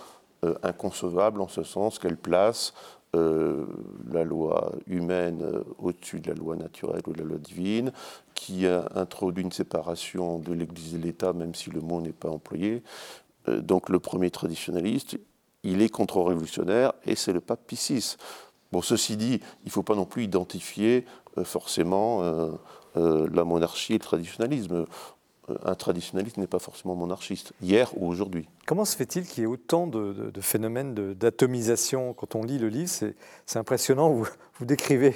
euh, 0.45 0.53
inconcevable 0.61 1.41
en 1.41 1.47
ce 1.47 1.63
sens 1.63 1.97
qu'elle 1.97 2.17
place 2.17 2.73
euh, 3.15 3.65
la 4.11 4.23
loi 4.23 4.73
humaine 4.85 5.41
euh, 5.41 5.63
au-dessus 5.79 6.19
de 6.19 6.27
la 6.29 6.35
loi 6.35 6.55
naturelle 6.55 7.01
ou 7.07 7.13
de 7.13 7.17
la 7.17 7.23
loi 7.23 7.39
divine, 7.39 7.91
qui 8.35 8.67
introduit 8.67 9.43
une 9.43 9.51
séparation 9.51 10.37
de 10.37 10.53
l'Église 10.53 10.93
et 10.93 10.99
l'État, 10.99 11.33
même 11.33 11.55
si 11.55 11.71
le 11.71 11.81
mot 11.81 12.01
n'est 12.01 12.11
pas 12.11 12.29
employé. 12.29 12.83
donc 13.47 13.89
le 13.89 13.99
premier 13.99 14.29
traditionnaliste, 14.29 15.17
il 15.63 15.81
est 15.81 15.89
contre-révolutionnaire 15.89 16.93
et 17.03 17.15
c'est 17.15 17.33
le 17.33 17.41
pape 17.41 17.65
Pie. 17.65 18.15
Bon, 18.71 18.83
ceci 18.83 19.17
dit, 19.17 19.39
il 19.63 19.67
ne 19.67 19.71
faut 19.71 19.81
pas 19.81 19.95
non 19.95 20.05
plus 20.05 20.23
identifier 20.23 21.05
forcément 21.43 22.21
la 22.97 23.43
monarchie 23.43 23.93
et 23.93 23.97
le 23.97 24.03
traditionnalisme 24.03 24.85
un 25.63 25.75
traditionnaliste 25.75 26.37
n'est 26.37 26.47
pas 26.47 26.59
forcément 26.59 26.95
monarchiste, 26.95 27.53
hier 27.61 27.91
ou 27.95 28.07
aujourd'hui. 28.07 28.47
Comment 28.65 28.85
se 28.85 28.95
fait-il 28.95 29.25
qu'il 29.25 29.41
y 29.41 29.43
ait 29.43 29.47
autant 29.49 29.87
de, 29.87 30.31
phénomènes 30.41 30.93
d'atomisation? 31.13 32.13
Quand 32.13 32.35
on 32.35 32.43
lit 32.43 32.59
le 32.59 32.67
livre, 32.67 32.89
c'est 32.89 33.15
impressionnant, 33.57 34.11
vous 34.11 34.65
décrivez 34.65 35.15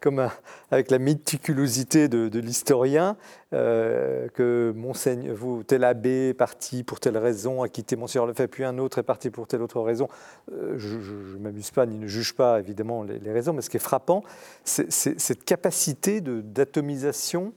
comme 0.00 0.28
avec 0.70 0.90
la 0.90 0.98
méticulosité 0.98 2.08
de, 2.08 2.38
l'historien, 2.38 3.16
euh, 3.52 4.28
que 4.28 4.72
Monseigneur, 4.74 5.34
vous, 5.34 5.62
tel 5.62 5.84
abbé 5.84 6.30
est 6.30 6.34
parti 6.34 6.82
pour 6.82 7.00
telle 7.00 7.18
raison, 7.18 7.62
a 7.62 7.68
quitté 7.68 7.96
Monseigneur 7.96 8.26
le 8.26 8.32
fait, 8.32 8.48
puis 8.48 8.64
un 8.64 8.78
autre 8.78 8.98
est 8.98 9.04
parti 9.04 9.30
pour 9.30 9.46
telle 9.46 9.62
autre 9.62 9.80
raison. 9.80 10.08
Euh, 10.52 10.74
je 10.78 10.96
ne 10.96 11.38
m'amuse 11.38 11.70
pas 11.70 11.86
ni 11.86 11.98
ne 11.98 12.06
juge 12.06 12.34
pas 12.34 12.58
évidemment 12.58 13.02
les, 13.02 13.32
raisons, 13.32 13.52
mais 13.52 13.62
ce 13.62 13.70
qui 13.70 13.76
est 13.76 13.80
frappant, 13.80 14.24
c'est 14.64 14.90
cette 14.90 15.44
capacité 15.44 16.20
d'atomisation 16.20 17.52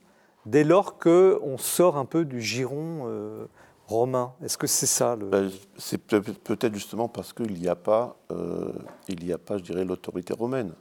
dès 0.46 0.64
lors 0.64 0.98
qu'on 0.98 1.56
sort 1.56 1.96
un 1.96 2.04
peu 2.04 2.24
du 2.24 2.42
giron 2.42 3.04
euh, 3.06 3.46
romain. 3.86 4.32
Est-ce 4.42 4.58
que 4.58 4.66
c'est 4.66 4.86
ça. 4.86 5.16
Ben, 5.16 5.50
c'est 5.76 5.98
peut-être 5.98 6.74
justement 6.74 7.08
parce 7.08 7.32
qu'il 7.32 7.54
n'y 7.54 7.68
a 7.68 7.72
a 7.72 7.76
pas, 7.76 8.16
je 8.28 9.62
dirais, 9.62 9.84
l'autorité 9.84 10.34
romaine. 10.34 10.72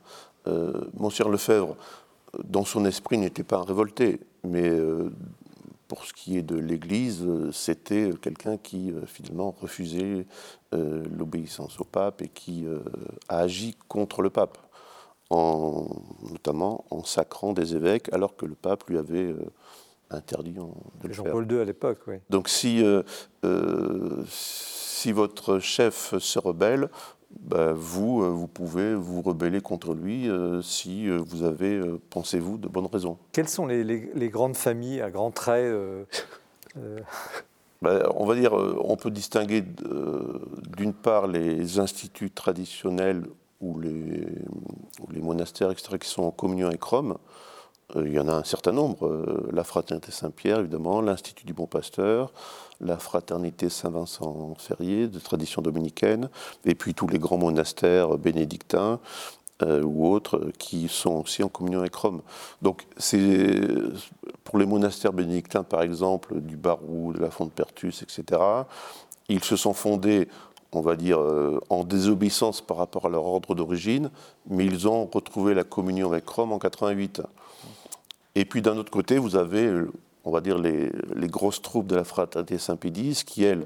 Euh, 0.48 0.86
Monsieur 1.00 1.30
Lefebvre, 1.30 1.76
dans 2.44 2.66
son 2.66 2.86
esprit, 2.86 3.18
n'était 3.18 3.44
pas 3.44 3.58
un 3.58 3.64
révolté, 3.64 4.20
mais 4.44 4.72
pour 5.88 6.04
ce 6.04 6.14
qui 6.14 6.38
est 6.38 6.42
de 6.42 6.58
l'Église, 6.58 7.28
c'était 7.52 8.10
quelqu'un 8.20 8.58
qui 8.58 8.92
finalement 9.06 9.52
refusait 9.62 10.26
l'obéissance 10.72 11.80
au 11.80 11.84
pape 11.84 12.24
et 12.24 12.28
qui 12.28 12.66
a 13.30 13.38
agi 13.38 13.78
contre 13.88 14.24
le 14.24 14.32
pape 14.32 14.58
notamment 16.32 16.86
en 16.90 17.04
sacrant 17.04 17.54
des 17.54 17.76
évêques, 17.76 18.12
alors 18.14 18.36
que 18.36 18.46
le 18.46 18.56
pape 18.56 18.90
lui 18.90 18.98
avait 18.98 19.32
euh, 19.32 19.38
interdit 20.10 20.54
de 20.54 21.08
le 21.08 21.14
Jean-Paul 21.14 21.52
II 21.52 21.60
à 21.60 21.66
l'époque, 21.66 22.00
oui. 22.08 22.16
Donc 22.30 22.50
si, 22.50 22.84
euh, 22.84 23.04
euh, 23.46 24.24
si 24.28 25.12
votre 25.12 25.60
chef 25.60 26.18
se 26.18 26.40
rebelle, 26.40 26.90
bah, 27.40 27.74
vous, 27.74 28.22
vous 28.36 28.48
pouvez 28.48 28.96
vous 28.96 29.22
rebeller 29.22 29.62
contre 29.62 29.94
lui 29.94 30.30
si 30.62 31.10
vous 31.10 31.44
avez, 31.44 31.82
pensez-vous, 32.10 32.58
de 32.58 32.68
bonnes 32.68 32.88
raisons. 32.92 33.18
Quelles 33.32 33.50
sont 33.50 33.66
les, 33.66 33.84
les, 33.84 34.30
grandes 34.30 34.56
familles 34.56 35.02
à 35.02 35.10
grands 35.10 35.32
traits 35.32 35.74
bah, 37.82 38.10
on 38.16 38.26
va 38.26 38.36
dire, 38.36 38.54
on 38.54 38.96
peut 38.96 39.12
distinguer 39.12 39.64
d'une 40.78 40.94
part 40.94 41.28
les 41.28 41.80
instituts 41.80 42.32
traditionnels 42.32 43.26
ou 43.64 43.80
les, 43.80 44.28
les, 45.12 45.22
monastères, 45.22 45.72
etc., 45.72 45.98
qui 46.00 46.10
sont 46.10 46.24
en 46.24 46.32
communion 46.32 46.68
avec 46.68 46.84
Rome, 46.84 47.12
euh, 47.14 47.16
il 47.96 48.14
y 48.14 48.20
en 48.20 48.28
a 48.28 48.34
un 48.34 48.44
certain 48.44 48.72
nombre. 48.72 49.08
Euh, 49.08 49.50
la 49.52 49.64
Fraternité 49.64 50.12
Saint-Pierre, 50.12 50.60
évidemment, 50.60 51.02
l'Institut 51.02 51.46
du 51.46 51.54
Bon 51.54 51.68
Pasteur, 51.68 52.32
la 52.82 52.98
Fraternité 52.98 53.70
Saint-Vincent-Ferrier, 53.70 55.08
de 55.08 55.20
tradition 55.20 55.62
dominicaine, 55.62 56.30
et 56.66 56.76
puis 56.76 56.94
tous 56.94 57.08
les 57.08 57.20
grands 57.20 57.38
monastères 57.38 58.18
bénédictins, 58.18 59.00
euh, 59.62 59.84
ou 59.84 60.08
autres 60.08 60.50
qui 60.58 60.88
sont 60.88 61.22
aussi 61.22 61.44
en 61.44 61.50
communion 61.50 61.80
avec 61.82 61.94
Rome. 61.96 62.22
Donc, 62.62 62.86
pour 64.44 64.58
les 64.58 64.66
monastères 64.66 65.14
bénédictins, 65.14 65.64
par 65.64 65.84
exemple, 65.84 66.42
du 66.42 66.58
Barou, 66.58 67.14
de 67.14 67.20
la 67.20 67.30
Fonte 67.30 67.52
Pertus, 67.52 68.02
etc., 68.02 68.42
ils 69.30 69.44
se 69.44 69.56
sont 69.56 69.74
fondés 69.74 70.28
on 70.76 70.82
va 70.82 70.96
dire, 70.96 71.20
euh, 71.20 71.60
en 71.70 71.84
désobéissance 71.84 72.62
par 72.62 72.78
rapport 72.78 73.06
à 73.06 73.10
leur 73.10 73.26
ordre 73.26 73.56
d'origine, 73.56 74.10
mais 74.50 74.66
ils 74.66 74.88
ont 74.88 75.06
retrouvé 75.06 75.54
la 75.54 75.64
communion 75.64 76.10
avec 76.12 76.28
Rome 76.28 76.52
en 76.52 76.60
88. 76.60 77.22
Et 78.36 78.46
puis 78.46 78.62
d'un 78.62 78.78
autre 78.78 78.92
côté, 78.92 79.18
vous 79.18 79.36
avez, 79.36 79.72
on 80.24 80.32
va 80.32 80.42
dire, 80.42 80.58
les, 80.58 80.92
grosses 81.28 81.62
troupes 81.62 81.88
de 81.88 81.96
la 81.96 82.04
fraternité 82.04 82.58
Saint-Pédis, 82.58 83.24
qui, 83.26 83.44
elle, 83.44 83.66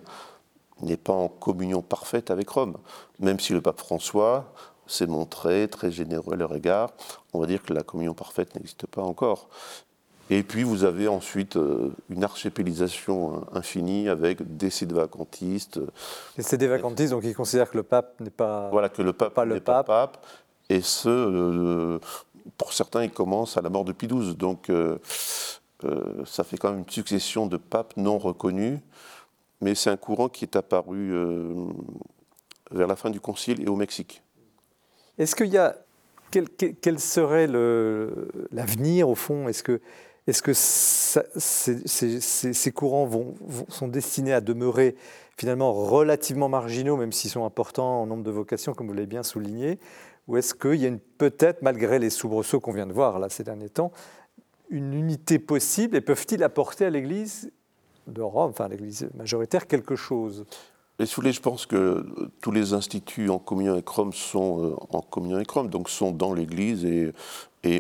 n'est 0.81 0.97
pas 0.97 1.13
en 1.13 1.27
communion 1.27 1.81
parfaite 1.81 2.29
avec 2.31 2.49
Rome. 2.49 2.77
Même 3.19 3.39
si 3.39 3.53
le 3.53 3.61
pape 3.61 3.79
François 3.79 4.53
s'est 4.85 5.07
montré 5.07 5.67
très 5.67 5.91
généreux 5.91 6.33
à 6.33 6.35
leur 6.37 6.55
égard, 6.55 6.91
on 7.33 7.39
va 7.39 7.47
dire 7.47 7.63
que 7.63 7.73
la 7.73 7.83
communion 7.83 8.13
parfaite 8.13 8.55
n'existe 8.55 8.85
pas 8.87 9.01
encore. 9.01 9.49
Et 10.29 10.43
puis 10.43 10.63
vous 10.63 10.83
avez 10.83 11.07
ensuite 11.07 11.55
euh, 11.55 11.93
une 12.09 12.23
archipélisation 12.23 13.37
hein, 13.37 13.45
infinie 13.53 14.09
avec 14.09 14.57
des 14.57 14.69
vacantistes. 14.89 15.79
Et 16.37 16.41
c'est 16.41 16.57
des 16.57 16.67
vacantistes, 16.67 17.11
donc 17.11 17.23
ils 17.23 17.35
considèrent 17.35 17.71
que 17.71 17.77
le 17.77 17.83
pape 17.83 18.19
n'est 18.19 18.29
pas. 18.29 18.69
Voilà, 18.71 18.89
que 18.89 19.01
le 19.01 19.13
pape 19.13 19.37
n'est 19.37 19.45
le 19.45 19.59
pape. 19.61 19.87
Pas 19.87 20.07
pape. 20.07 20.25
Et 20.69 20.81
ce, 20.81 21.07
euh, 21.07 21.99
pour 22.57 22.73
certains, 22.73 23.03
il 23.03 23.11
commence 23.11 23.57
à 23.57 23.61
la 23.61 23.69
mort 23.69 23.85
de 23.85 23.91
Pie 23.91 24.07
XII. 24.07 24.35
Donc 24.35 24.69
euh, 24.69 24.97
ça 26.25 26.43
fait 26.43 26.57
quand 26.57 26.71
même 26.71 26.79
une 26.79 26.89
succession 26.89 27.47
de 27.47 27.57
papes 27.57 27.93
non 27.97 28.17
reconnus. 28.17 28.79
Mais 29.61 29.73
c'est 29.73 29.89
un 29.89 29.97
courant 29.97 30.29
qui 30.29 30.45
est 30.45 30.55
apparu 30.55 31.11
vers 32.69 32.87
la 32.87 32.95
fin 32.95 33.09
du 33.09 33.19
Concile 33.19 33.61
et 33.61 33.67
au 33.67 33.75
Mexique. 33.75 34.21
Est-ce 35.17 35.35
qu'il 35.35 35.47
y 35.47 35.57
a 35.57 35.75
quel, 36.31 36.99
serait 36.99 37.47
l'avenir 38.51 39.09
au 39.09 39.15
fond? 39.15 39.47
Est-ce 39.47 39.63
que 39.63 39.81
ces, 40.53 42.71
courants 42.71 43.09
sont 43.69 43.87
destinés 43.87 44.33
à 44.33 44.41
demeurer 44.41 44.95
finalement 45.37 45.73
relativement 45.73 46.49
marginaux, 46.49 46.97
même 46.97 47.11
s'ils 47.11 47.31
sont 47.31 47.45
importants 47.45 48.01
en 48.01 48.07
nombre 48.07 48.23
de 48.23 48.31
vocations, 48.31 48.73
comme 48.73 48.87
vous 48.87 48.93
l'avez 48.93 49.07
bien 49.07 49.23
souligné? 49.23 49.79
Ou 50.27 50.37
est-ce 50.37 50.53
qu'il 50.53 50.75
y 50.75 50.87
a 50.87 50.91
peut-être, 51.17 51.61
malgré 51.61 51.99
les 51.99 52.09
soubresauts 52.09 52.59
qu'on 52.59 52.73
vient 52.73 52.87
de 52.87 52.93
voir 52.93 53.19
là 53.19 53.29
ces 53.29 53.43
derniers 53.43 53.69
temps, 53.69 53.91
une 54.69 54.93
unité 54.93 55.39
possible 55.39 55.95
et 55.95 56.01
peuvent-ils 56.01 56.43
apporter 56.43 56.85
à 56.85 56.89
l'Église 56.89 57.51
de 58.07 58.21
Rome, 58.21 58.49
enfin 58.49 58.65
à 58.65 58.67
l'Église 58.67 59.09
majoritaire, 59.15 59.67
quelque 59.67 59.95
chose? 59.95 60.45
Et 60.99 61.05
voulez, 61.05 61.31
je 61.31 61.41
pense 61.41 61.67
que 61.67 62.05
tous 62.41 62.51
les 62.51 62.73
instituts 62.73 63.29
en 63.29 63.37
communion 63.37 63.73
avec 63.73 63.87
Rome 63.87 64.13
sont 64.13 64.63
euh, 64.63 64.75
en 64.89 65.01
communion 65.01 65.35
avec 65.37 65.49
Rome, 65.51 65.69
donc 65.69 65.89
sont 65.89 66.11
dans 66.11 66.33
l'Église 66.33 66.85
et, 66.85 67.13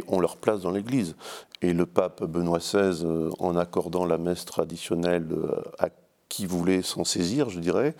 ont 0.07 0.19
leur 0.19 0.37
place 0.37 0.61
dans 0.61 0.71
l'Église. 0.71 1.15
Et 1.61 1.73
le 1.73 1.85
pape 1.85 2.23
Benoît 2.23 2.59
XVI, 2.59 3.03
euh, 3.03 3.31
en 3.39 3.55
accordant 3.55 4.05
la 4.05 4.17
messe 4.17 4.45
traditionnelle, 4.45 5.27
euh, 5.31 5.61
a 5.79 5.89
qui 6.29 6.45
voulait 6.45 6.81
s'en 6.81 7.05
saisir, 7.05 7.49
je 7.49 7.59
dirais, 7.59 7.95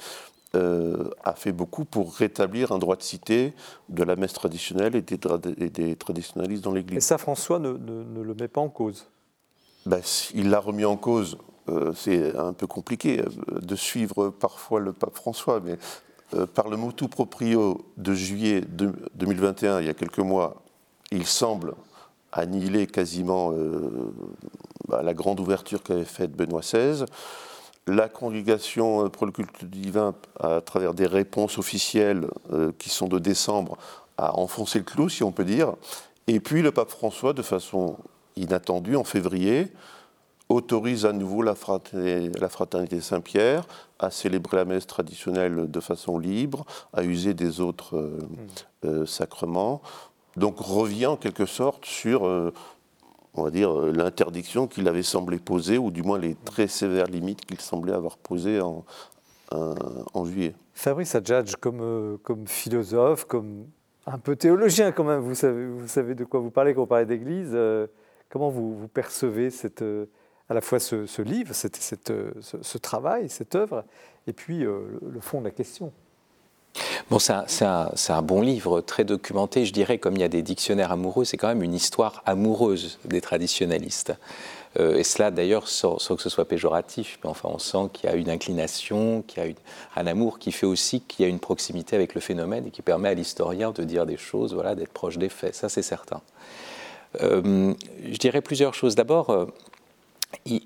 euh, 0.58 1.10
a 1.24 1.34
fait 1.34 1.52
beaucoup 1.52 1.86
pour 1.86 2.14
rétablir 2.16 2.72
un 2.72 2.80
droit 2.80 2.96
de 2.96 3.04
cité 3.04 3.54
de 3.90 4.04
la 4.04 4.16
messe 4.16 4.34
traditionnelle 4.34 4.96
et 4.96 5.02
des, 5.02 5.96
traditionnalistes 5.96 6.64
dans 6.64 6.74
l'Église. 6.74 6.98
Et 6.98 7.02
ça, 7.02 7.18
François 7.18 7.60
ne, 7.60 7.72
le 7.72 8.34
met 8.34 8.48
pas 8.48 8.62
en 8.62 8.70
cause? 8.70 9.08
Ben, 9.86 10.02
Il 10.34 10.50
l'a 10.50 10.60
remis 10.60 10.86
en 10.86 10.98
cause. 10.98 11.38
Euh, 11.70 11.92
c'est 11.96 12.36
un 12.36 12.54
peu 12.54 12.66
compliqué 12.66 13.22
euh, 13.22 13.60
de 13.60 13.76
suivre 13.76 14.30
parfois 14.30 14.80
le 14.80 14.94
pape 14.94 15.16
François, 15.16 15.60
mais 15.60 15.78
par 16.54 16.68
le 16.68 16.76
motu 16.76 17.08
proprio 17.08 17.86
de 17.96 18.14
juillet 18.14 18.60
2021, 18.60 19.80
il 19.80 19.86
y 19.86 19.90
a 19.90 19.94
quelques 19.94 20.20
mois, 20.20 20.62
il 21.10 21.26
semble 21.26 21.74
annihiler 22.34 22.86
quasiment 22.86 23.54
bah, 24.90 25.04
la 25.04 25.14
grande 25.14 25.40
ouverture 25.40 25.82
qu'avait 25.82 26.04
faite 26.04 26.34
Benoît 26.34 26.60
XVI 26.60 27.06
la 27.88 28.10
congrégation 28.10 29.06
euh, 29.06 29.10
pour 29.10 29.26
le 29.26 29.32
culte 29.32 29.66
divin, 29.66 30.14
à 30.40 30.62
travers 30.62 30.94
des 30.94 31.08
réponses 31.08 31.58
officielles 31.58 32.28
euh, 32.54 32.72
qui 32.78 32.90
sont 32.90 33.08
de 33.08 33.18
décembre, 33.18 33.78
a 34.18 34.38
enfoncé 34.38 34.80
le 34.80 34.86
clou, 34.86 35.10
si 35.10 35.24
on 35.24 35.32
peut 35.32 35.46
dire. 35.46 35.74
Et 36.28 36.40
puis 36.40 36.62
le 36.62 36.72
pape 36.72 36.90
François, 36.90 37.34
de 37.34 37.42
façon 37.42 37.98
inattendue, 38.36 38.96
en 38.96 39.04
février, 39.04 39.72
autorise 40.50 41.06
à 41.06 41.14
nouveau 41.14 41.42
la 41.42 41.56
fraternité, 41.56 43.02
Saint-Pierre 43.02 43.66
à 44.00 44.12
célébrer 44.12 44.58
la 44.58 44.66
messe 44.66 44.86
traditionnelle 44.86 45.70
de 45.70 45.80
façon 45.80 46.20
libre, 46.20 46.66
à 46.94 47.04
user 47.04 47.34
des 47.34 47.60
autres 47.62 48.20
euh, 48.86 49.06
sacrements. 49.06 49.82
Donc 50.36 50.60
revient 50.60 51.08
en 51.08 51.18
quelque 51.18 51.48
sorte 51.48 51.86
sur 51.86 52.30
on 53.38 53.44
va 53.44 53.52
dire, 53.52 53.72
euh, 53.72 53.92
l'interdiction 53.92 54.68
qu'il 54.68 54.88
avait 54.88 55.04
semblé 55.04 55.38
poser, 55.38 55.78
ou 55.78 55.92
du 55.92 56.04
moins 56.04 56.20
les 56.20 56.36
très 56.36 56.68
sévères 56.68 57.06
limites 57.06 57.46
qu'il 57.46 57.62
semblait 57.62 57.94
avoir 57.94 58.18
posées 58.18 58.60
en, 58.60 58.84
en, 59.52 60.26
juillet. 60.26 60.56
Fabrice 60.74 61.16
Adjadj, 61.16 61.56
comme, 61.56 61.82
euh, 61.82 62.18
comme 62.24 62.48
philosophe, 62.48 63.26
comme 63.26 63.68
un 64.06 64.18
peu 64.18 64.36
théologien 64.36 64.92
quand 64.92 65.04
même, 65.04 65.22
vous 65.22 65.36
savez, 65.88 66.16
de 66.16 66.24
quoi 66.24 66.40
vous 66.40 66.52
parlez 66.52 66.74
quand 66.74 66.82
vous 66.82 66.88
parlez 66.88 67.06
d'Église, 67.06 67.52
euh, 67.54 67.88
comment 68.30 68.50
vous, 68.50 68.88
percevez 68.88 69.50
à 70.50 70.54
la 70.54 70.62
fois 70.62 70.80
ce, 70.80 71.22
livre, 71.22 71.54
cette, 71.54 71.78
ce, 71.78 72.78
travail, 72.78 73.30
cette 73.30 73.56
œuvre, 73.56 73.86
et 74.26 74.34
puis 74.34 74.60
le 74.60 75.20
fond 75.22 75.40
de 75.40 75.46
la 75.46 75.52
question? 75.52 75.92
Bon, 77.10 77.20
c'est 77.20 77.64
un, 77.64 78.22
bon 78.22 78.42
livre, 78.42 78.82
très 78.82 79.06
documenté, 79.06 79.64
je 79.64 79.72
dirais, 79.72 79.98
comme 79.98 80.16
il 80.16 80.20
y 80.20 80.26
a 80.26 80.28
des 80.28 80.42
dictionnaires 80.42 80.92
amoureux, 80.92 81.24
c'est 81.24 81.38
quand 81.38 81.48
même 81.48 81.64
une 81.64 81.74
histoire 81.74 82.22
amoureuse 82.26 83.00
des 83.06 83.22
traditionnalistes. 83.22 84.14
Euh, 84.78 84.98
et 84.98 85.04
cela, 85.04 85.32
d'ailleurs, 85.32 85.70
sans, 85.70 85.96
que 85.98 86.22
ce 86.22 86.28
soit 86.28 86.44
péjoratif, 86.44 87.18
mais 87.24 87.30
enfin, 87.30 87.48
on 87.50 87.60
sent 87.60 87.90
qu'il 87.94 88.10
y 88.10 88.14
a 88.14 88.16
une 88.18 88.30
inclination, 88.30 89.24
qu'il 89.26 89.42
y 89.42 89.48
a 89.48 89.54
un 89.96 90.06
amour 90.06 90.38
qui 90.38 90.52
fait 90.52 90.66
aussi 90.66 91.00
qu'il 91.00 91.24
y 91.24 91.26
a 91.26 91.30
une 91.30 91.40
proximité 91.40 91.96
avec 91.96 92.14
le 92.14 92.20
phénomène 92.20 92.68
et 92.68 92.72
qui 92.72 92.82
permet 92.82 93.08
à 93.08 93.14
l'historien 93.14 93.72
de 93.72 93.86
dire 93.86 94.06
des 94.06 94.18
choses, 94.18 94.54
voilà, 94.54 94.76
d'être 94.76 94.92
proche 94.92 95.18
des 95.18 95.30
faits, 95.30 95.56
ça 95.56 95.70
c'est 95.70 95.82
certain. 95.82 96.20
Euh, 97.22 97.74
je 98.04 98.18
dirais 98.18 98.42
plusieurs 98.42 98.74
choses. 98.74 98.96
D'abord, 98.96 99.30
euh, 99.30 99.46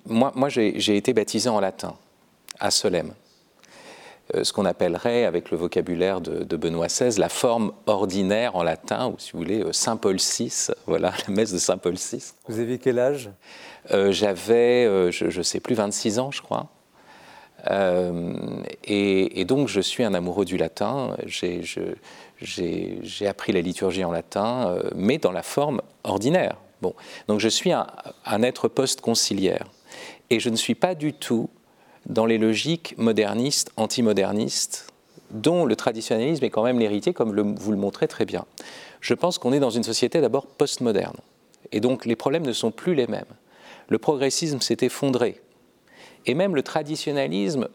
moi, 0.08 0.32
moi 0.34 0.50
j'ai 0.50 0.98
été 0.98 1.14
baptisé 1.14 1.50
en 1.50 1.60
latin, 1.60 1.94
à 2.60 2.72
Solem. 2.72 3.14
Euh, 4.36 4.44
ce 4.44 4.54
qu'on 4.54 4.66
appellerait, 4.66 5.26
avec 5.26 5.52
le 5.52 5.58
vocabulaire 5.58 6.22
de, 6.22 6.56
Benoît 6.56 6.88
XVI, 6.88 7.20
la 7.20 7.30
forme 7.30 7.74
ordinaire 7.86 8.56
en 8.56 8.64
latin, 8.64 9.08
ou 9.08 9.16
si 9.18 9.32
vous 9.32 9.40
voulez, 9.40 9.62
euh, 9.62 9.74
Saint 9.74 9.98
Paul 9.98 10.18
VI, 10.18 10.68
voilà, 10.88 11.14
la 11.28 11.34
messe 11.34 11.52
de 11.52 11.58
Saint 11.58 11.78
Paul 11.78 11.96
VI. 11.96 12.24
Vous 12.48 12.60
aviez 12.60 12.78
quel 12.78 13.00
âge? 13.00 13.30
Euh, 13.92 14.12
J'avais, 14.12 15.12
je 15.12 15.38
ne 15.38 15.44
sais 15.44 15.60
plus, 15.60 15.76
26 15.76 16.20
ans, 16.20 16.32
je 16.32 16.42
crois. 16.42 16.68
et, 18.86 19.46
donc, 19.46 19.68
je 19.68 19.82
suis 19.82 20.04
un 20.04 20.14
amoureux 20.14 20.46
du 20.46 20.58
latin. 20.58 21.16
J'ai 21.26 23.28
appris 23.28 23.52
la 23.52 23.62
liturgie 23.62 24.04
en 24.04 24.12
latin, 24.12 24.78
mais 24.96 25.18
dans 25.18 25.32
la 25.32 25.44
forme 25.44 25.82
ordinaire. 26.04 26.58
Bon. 26.82 26.94
Donc, 27.28 27.40
je 27.40 27.50
suis 27.50 27.72
un, 27.72 27.88
un 28.26 28.44
être 28.44 28.68
post-conciliaire. 28.68 29.66
Et 30.30 30.40
je 30.40 30.50
ne 30.50 30.56
suis 30.56 30.76
pas 30.76 30.96
du 30.96 31.14
tout 31.14 31.50
dans 32.06 32.26
les 32.26 32.38
logiques 32.38 32.96
modernistes, 32.98 33.72
antimodernistes, 33.78 34.88
dont 35.32 35.66
le 35.66 35.76
traditionnalisme 35.76 36.44
est 36.44 36.50
quand 36.50 36.64
même 36.64 36.80
l'héritier, 36.80 37.14
comme 37.14 37.32
vous 37.56 37.72
le 37.72 37.78
montrez 37.78 38.08
très 38.08 38.26
bien. 38.26 38.46
Je 39.00 39.14
pense 39.14 39.38
qu'on 39.38 39.54
est 39.54 39.60
dans 39.60 39.70
une 39.70 39.84
société 39.84 40.22
d'abord 40.22 40.46
postmoderne. 40.46 41.18
Et 41.72 41.80
donc 41.80 42.06
les 42.06 42.16
problèmes 42.16 42.46
ne 42.46 42.54
sont 42.54 42.72
plus 42.72 42.96
les 42.96 43.08
mêmes. 43.08 43.24
Le 43.88 43.98
progressisme 43.98 44.60
s'est 44.60 44.78
effondré. 44.82 45.42
Et 46.26 46.34
même 46.34 46.56
le 46.56 46.64
traditionnalisme 46.64 47.70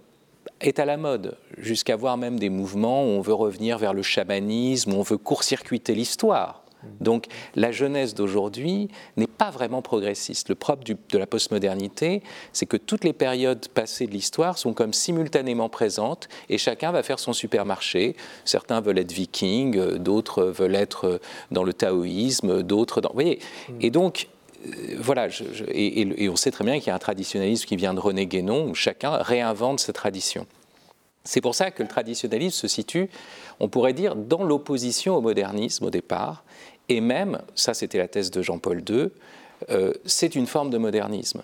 est 0.61 0.79
à 0.79 0.85
la 0.85 0.97
mode, 0.97 1.37
jusqu'à 1.59 1.97
voir 1.97 2.17
même 2.17 2.39
des 2.39 2.49
mouvements 2.49 3.03
où 3.05 3.09
on 3.09 3.21
veut 3.21 3.35
revenir 3.35 3.79
vers 3.79 3.95
le 3.95 4.03
chamanisme, 4.03 4.93
où 4.93 4.97
on 4.97 5.03
veut 5.03 5.19
court-circuiter 5.19 5.95
l'histoire. 5.95 6.63
Donc 7.01 7.27
la 7.55 7.73
jeunesse 7.73 8.15
d'aujourd'hui 8.15 8.89
n'est 9.17 9.27
pas 9.27 9.51
vraiment 9.51 9.83
progressiste. 9.83 10.49
Le 10.49 10.55
propre 10.55 10.85
de 10.85 11.19
la 11.19 11.27
postmodernité, 11.27 12.23
c'est 12.53 12.67
que 12.67 12.77
toutes 12.77 13.05
les 13.05 13.13
périodes 13.13 13.69
passées 13.69 14.07
de 14.07 14.13
l'histoire 14.13 14.59
sont 14.59 14.73
comme 14.73 14.93
simultanément 14.93 15.69
présentes 15.69 16.29
et 16.49 16.59
chacun 16.59 16.93
va 16.93 17.03
faire 17.03 17.19
son 17.19 17.33
supermarché. 17.33 18.17
Certains 18.45 18.81
veulent 18.81 18.99
être 18.99 19.13
vikings, 19.13 19.97
d'autres 19.99 20.45
veulent 20.45 20.75
être 20.75 21.21
dans 21.51 21.65
le 21.65 21.73
taoïsme, 21.73 22.63
d'autres 22.63 23.01
dans... 23.01 23.11
Vous 23.11 23.15
voyez 23.15 23.39
Et 23.81 23.91
donc, 23.91 24.29
euh, 24.67 24.97
voilà, 24.99 25.29
et, 25.69 26.29
on 26.29 26.37
sait 26.37 26.51
très 26.51 26.65
bien 26.65 26.79
qu'il 26.79 26.89
y 26.89 26.91
a 26.91 26.95
un 26.95 26.99
traditionnalisme 26.99 27.67
qui 27.67 27.77
vient 27.77 27.95
de 27.95 28.01
René 28.01 28.27
Guénon, 28.27 28.69
où 28.69 28.75
chacun 28.75 29.17
réinvente 29.17 29.81
sa 29.81 29.93
tradition. 29.93 30.47
C'est 31.25 31.41
pour 31.41 31.55
ça 31.55 31.71
que 31.71 31.83
le 31.83 31.89
traditionnalisme 31.89 32.57
se 32.57 32.69
situe, 32.69 33.11
on 33.59 33.69
pourrait 33.69 33.93
dire, 33.93 34.15
dans 34.15 34.45
l'opposition 34.45 35.17
au 35.17 35.21
modernisme 35.21 35.87
au 35.87 35.91
départ, 35.91 36.45
et 36.89 37.01
même, 37.01 37.41
ça 37.55 37.75
c'était 37.75 37.99
la 37.99 38.09
thèse 38.09 38.31
de 38.31 38.43
Jean-Paul 38.43 38.83
II, 38.89 39.09
euh, 39.71 39.93
c'est 40.05 40.35
une 40.35 40.47
forme 40.47 40.71
de 40.71 40.79
modernisme. 40.79 41.43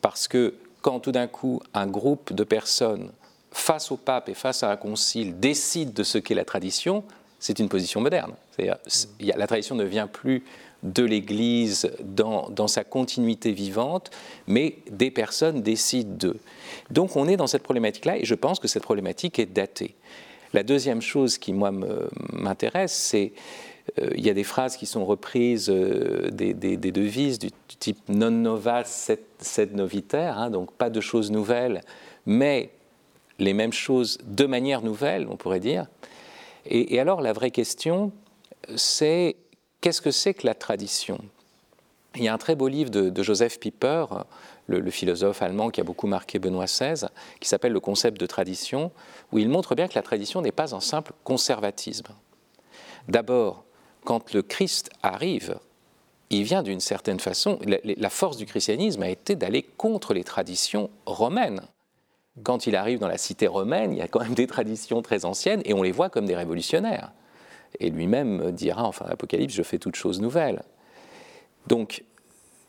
Parce 0.00 0.28
que 0.28 0.54
quand 0.82 1.00
tout 1.00 1.12
d'un 1.12 1.26
coup 1.26 1.60
un 1.72 1.86
groupe 1.86 2.32
de 2.32 2.44
personnes 2.44 3.10
face 3.50 3.90
au 3.90 3.96
pape 3.96 4.28
et 4.28 4.34
face 4.34 4.62
à 4.62 4.70
un 4.70 4.76
concile 4.76 5.38
décide 5.38 5.92
de 5.92 6.02
ce 6.02 6.18
qu'est 6.18 6.34
la 6.34 6.44
tradition, 6.44 7.04
c'est 7.38 7.58
une 7.58 7.68
position 7.68 8.00
moderne. 8.00 8.32
la 8.58 9.46
tradition 9.46 9.74
ne 9.74 9.84
vient 9.84 10.06
plus 10.06 10.44
de 10.82 11.02
l'Église 11.02 11.90
dans, 12.02 12.68
sa 12.68 12.84
continuité 12.84 13.52
vivante, 13.52 14.10
mais 14.46 14.76
des 14.90 15.10
personnes 15.10 15.62
décident 15.62 16.14
d'eux. 16.14 16.40
Donc 16.90 17.16
on 17.16 17.26
est 17.26 17.36
dans 17.36 17.46
cette 17.46 17.62
problématique-là 17.62 18.18
et 18.18 18.24
je 18.24 18.34
pense 18.34 18.60
que 18.60 18.68
cette 18.68 18.82
problématique 18.82 19.38
est 19.38 19.46
datée. 19.46 19.94
La 20.52 20.62
deuxième 20.62 21.00
chose 21.00 21.38
qui, 21.38 21.52
moi, 21.52 21.72
m'intéresse, 22.32 22.92
c'est 22.92 23.32
il 23.98 24.24
y 24.24 24.30
a 24.30 24.34
des 24.34 24.44
phrases 24.44 24.76
qui 24.76 24.86
sont 24.86 25.04
reprises 25.04 25.68
euh, 25.70 26.30
des, 26.30 26.54
devises 26.54 27.38
du, 27.38 27.50
type 27.78 27.98
non 28.08 28.30
nova 28.30 28.82
sed, 28.84 29.74
noviter, 29.74 30.18
hein, 30.18 30.50
donc 30.50 30.72
pas 30.72 30.90
de 30.90 31.00
choses 31.00 31.30
nouvelles, 31.30 31.82
mais 32.26 32.70
les 33.38 33.52
mêmes 33.52 33.72
choses 33.72 34.18
de 34.24 34.46
manière 34.46 34.82
nouvelle, 34.82 35.26
on 35.28 35.36
pourrait 35.36 35.60
dire. 35.60 35.86
Et, 36.66 36.98
alors 36.98 37.20
la 37.20 37.32
vraie 37.32 37.50
question, 37.50 38.12
c'est 38.74 39.36
qu'est-ce 39.80 40.00
que 40.00 40.10
c'est 40.10 40.32
que 40.32 40.46
la 40.46 40.54
tradition? 40.54 41.18
Il 42.16 42.22
y 42.22 42.28
a 42.28 42.32
un 42.32 42.38
très 42.38 42.54
beau 42.54 42.68
livre 42.68 42.90
de, 42.90 43.22
Joseph 43.22 43.58
Pieper, 43.58 44.24
le, 44.66 44.80
le, 44.80 44.90
philosophe 44.90 45.42
allemand 45.42 45.68
qui 45.68 45.80
a 45.80 45.84
beaucoup 45.84 46.06
marqué 46.06 46.38
Benoît 46.38 46.64
XVI, 46.64 47.06
qui 47.40 47.48
s'appelle 47.48 47.72
Le 47.72 47.80
concept 47.80 48.18
de 48.18 48.26
tradition, 48.26 48.92
où 49.30 49.38
il 49.38 49.48
montre 49.48 49.74
bien 49.74 49.88
que 49.88 49.94
la 49.96 50.02
tradition 50.02 50.40
n'est 50.40 50.52
pas 50.52 50.74
un 50.74 50.80
simple 50.80 51.12
conservatisme. 51.24 52.06
D'abord, 53.08 53.64
quand 54.04 54.32
le 54.32 54.42
Christ 54.42 54.90
arrive, 55.02 55.58
il 56.30 56.44
vient 56.44 56.62
d'une 56.62 56.80
certaine 56.80 57.20
façon, 57.20 57.58
la, 57.64 58.10
force 58.10 58.36
du 58.36 58.46
christianisme 58.46 59.02
a 59.02 59.08
été 59.08 59.36
d'aller 59.36 59.62
contre 59.62 60.14
les 60.14 60.24
traditions 60.24 60.90
romaines. 61.06 61.62
Quand 62.42 62.66
il 62.66 62.76
arrive 62.76 62.98
dans 62.98 63.08
la 63.08 63.18
cité 63.18 63.46
romaine, 63.46 63.92
il 63.92 63.98
y 63.98 64.02
a 64.02 64.08
quand 64.08 64.20
même 64.20 64.34
des 64.34 64.46
traditions 64.46 65.02
très 65.02 65.24
anciennes 65.24 65.62
et 65.64 65.74
on 65.74 65.82
les 65.82 65.92
voit 65.92 66.10
comme 66.10 66.26
des 66.26 66.34
révolutionnaires. 66.34 67.12
Et 67.80 67.90
lui-même 67.90 68.52
dira, 68.52 68.84
enfin, 68.84 69.06
l'Apocalypse, 69.08 69.54
je 69.54 69.62
fais 69.62 69.78
toute 69.78 69.96
chose 69.96 70.20
nouvelle. 70.20 70.62
Donc, 71.66 72.04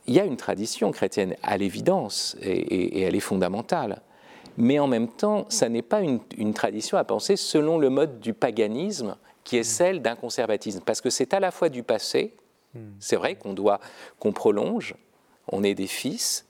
il 0.08 0.13
y 0.13 0.19
a 0.19 0.26
une 0.26 0.38
tradition 0.38 0.91
chrétienne 0.91 1.36
à 1.41 1.58
l'évidence 1.58 2.38
et, 2.41 3.02
elle 3.02 3.15
est 3.15 3.19
fondamentale. 3.19 4.02
Mais 4.58 4.80
en 4.80 4.88
même 4.88 5.08
temps, 5.08 5.45
ça 5.50 5.67
n'est 5.67 5.82
pas 5.82 6.02
une 6.02 6.54
tradition 6.54 6.98
à 6.98 7.04
penser 7.04 7.36
selon 7.36 7.78
le 7.78 7.89
mode 7.89 8.19
du 8.19 8.34
paganisme 8.34 9.15
qui 9.45 9.55
est 9.55 9.63
celle 9.63 10.01
d'un 10.01 10.17
conservatisme. 10.17 10.81
Parce 10.86 10.99
que 10.99 11.10
c'est 11.10 11.34
à 11.34 11.39
la 11.39 11.51
fois 11.51 11.69
du 11.69 11.84
passé, 11.84 12.36
hmm. 12.73 12.79
c'est 12.99 13.15
vrai 13.15 13.36
qu'on 13.36 13.53
doit, 13.53 13.79
qu'on 14.19 14.34
prolonge, 14.34 14.95
on 15.49 15.63
est 15.63 15.75
des 15.75 15.88
fils, 15.88 16.45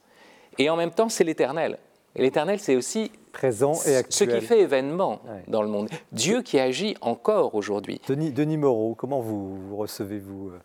et 0.57 0.71
en 0.71 0.75
même 0.75 0.91
temps 0.91 1.09
c'est 1.09 1.23
l'éternel. 1.23 1.77
Et 2.15 2.21
l'éternel, 2.21 2.59
c'est 2.59 2.77
aussi 2.77 3.11
présent 3.33 3.73
et 3.85 3.97
actuel. 3.97 4.31
Ce 4.31 4.37
qui 4.37 4.45
fait 4.45 4.61
événement 4.61 5.21
dans 5.47 5.61
le 5.61 5.67
monde. 5.67 5.89
Dieu 6.13 6.41
qui 6.41 6.57
agit 6.59 6.95
encore 7.01 7.55
aujourd'hui. 7.55 7.99
Denis, 8.07 8.31
Denis 8.31 8.57
Moreau, 8.57 8.95
comment 8.95 9.19
vous, 9.19 9.75
recevez-vous 9.75 10.51
euh, 10.51 10.59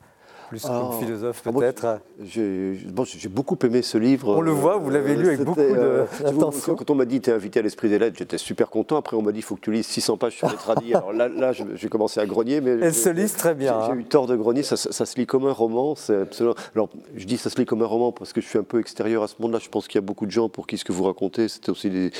plus 0.50 0.62
comme 0.62 0.98
philosophe 0.98 1.42
ah, 1.46 1.52
peut-être 1.52 2.00
J'ai 2.24 3.28
beaucoup 3.28 3.56
aimé 3.62 3.82
ce 3.82 3.98
livre. 3.98 4.36
On 4.36 4.40
le 4.40 4.50
voit, 4.50 4.76
vous 4.76 4.90
l'avez 4.90 5.14
lu 5.14 5.28
avec 5.28 5.42
beaucoup 5.42 5.60
d'attention. 5.60 6.74
quand 6.78 6.90
on 6.90 6.96
m'a 6.96 7.04
dit 7.04 7.20
tu 7.20 7.30
es 7.30 7.32
invité 7.32 7.60
à 7.60 7.62
l'Esprit 7.62 7.88
des 7.88 7.98
Lettres, 7.98 8.16
j'étais 8.18 8.38
super 8.38 8.68
content. 8.68 8.96
Après, 8.96 9.16
on 9.16 9.22
m'a 9.22 9.32
dit 9.32 9.42
faut 9.42 9.54
que 9.54 9.60
tu 9.60 9.70
lises 9.70 9.86
600 9.86 10.16
pages 10.16 10.36
sur 10.36 10.50
les 10.50 10.56
tradis. 10.56 10.94
Alors 10.94 11.12
là, 11.12 11.28
là 11.28 11.52
j'ai 11.52 11.88
commencé 11.88 12.20
à 12.20 12.26
grogner. 12.26 12.60
Mais 12.60 12.72
Elle 12.82 12.94
se 12.94 13.08
lit 13.08 13.30
très 13.30 13.54
bien. 13.54 13.80
J'ai 13.86 13.92
hein. 13.92 13.96
eu 13.96 14.04
tort 14.04 14.26
de 14.26 14.34
grogner. 14.34 14.62
Ça, 14.64 14.76
se 14.76 15.16
lit 15.16 15.26
comme 15.26 15.46
un 15.46 15.52
roman. 15.52 15.94
Absolument... 16.08 16.56
Alors, 16.74 16.88
je 17.14 17.24
dis 17.24 17.38
ça 17.38 17.48
se 17.48 17.56
lit 17.56 17.64
comme 17.64 17.82
un 17.82 17.86
roman 17.86 18.10
parce 18.10 18.32
que 18.32 18.40
je 18.40 18.46
suis 18.46 18.58
un 18.58 18.64
peu 18.64 18.80
extérieur 18.80 19.22
à 19.22 19.28
ce 19.28 19.36
monde-là. 19.38 19.60
Je 19.62 19.68
pense 19.68 19.86
qu'il 19.86 20.00
y 20.00 20.02
a 20.02 20.06
beaucoup 20.06 20.26
de 20.26 20.32
gens 20.32 20.48
pour 20.48 20.66
qui 20.66 20.78
ce 20.78 20.84
que 20.84 20.92
vous 20.92 21.04
racontez, 21.04 21.48
c'était 21.48 21.70
aussi 21.70 21.90
des, 21.90 22.10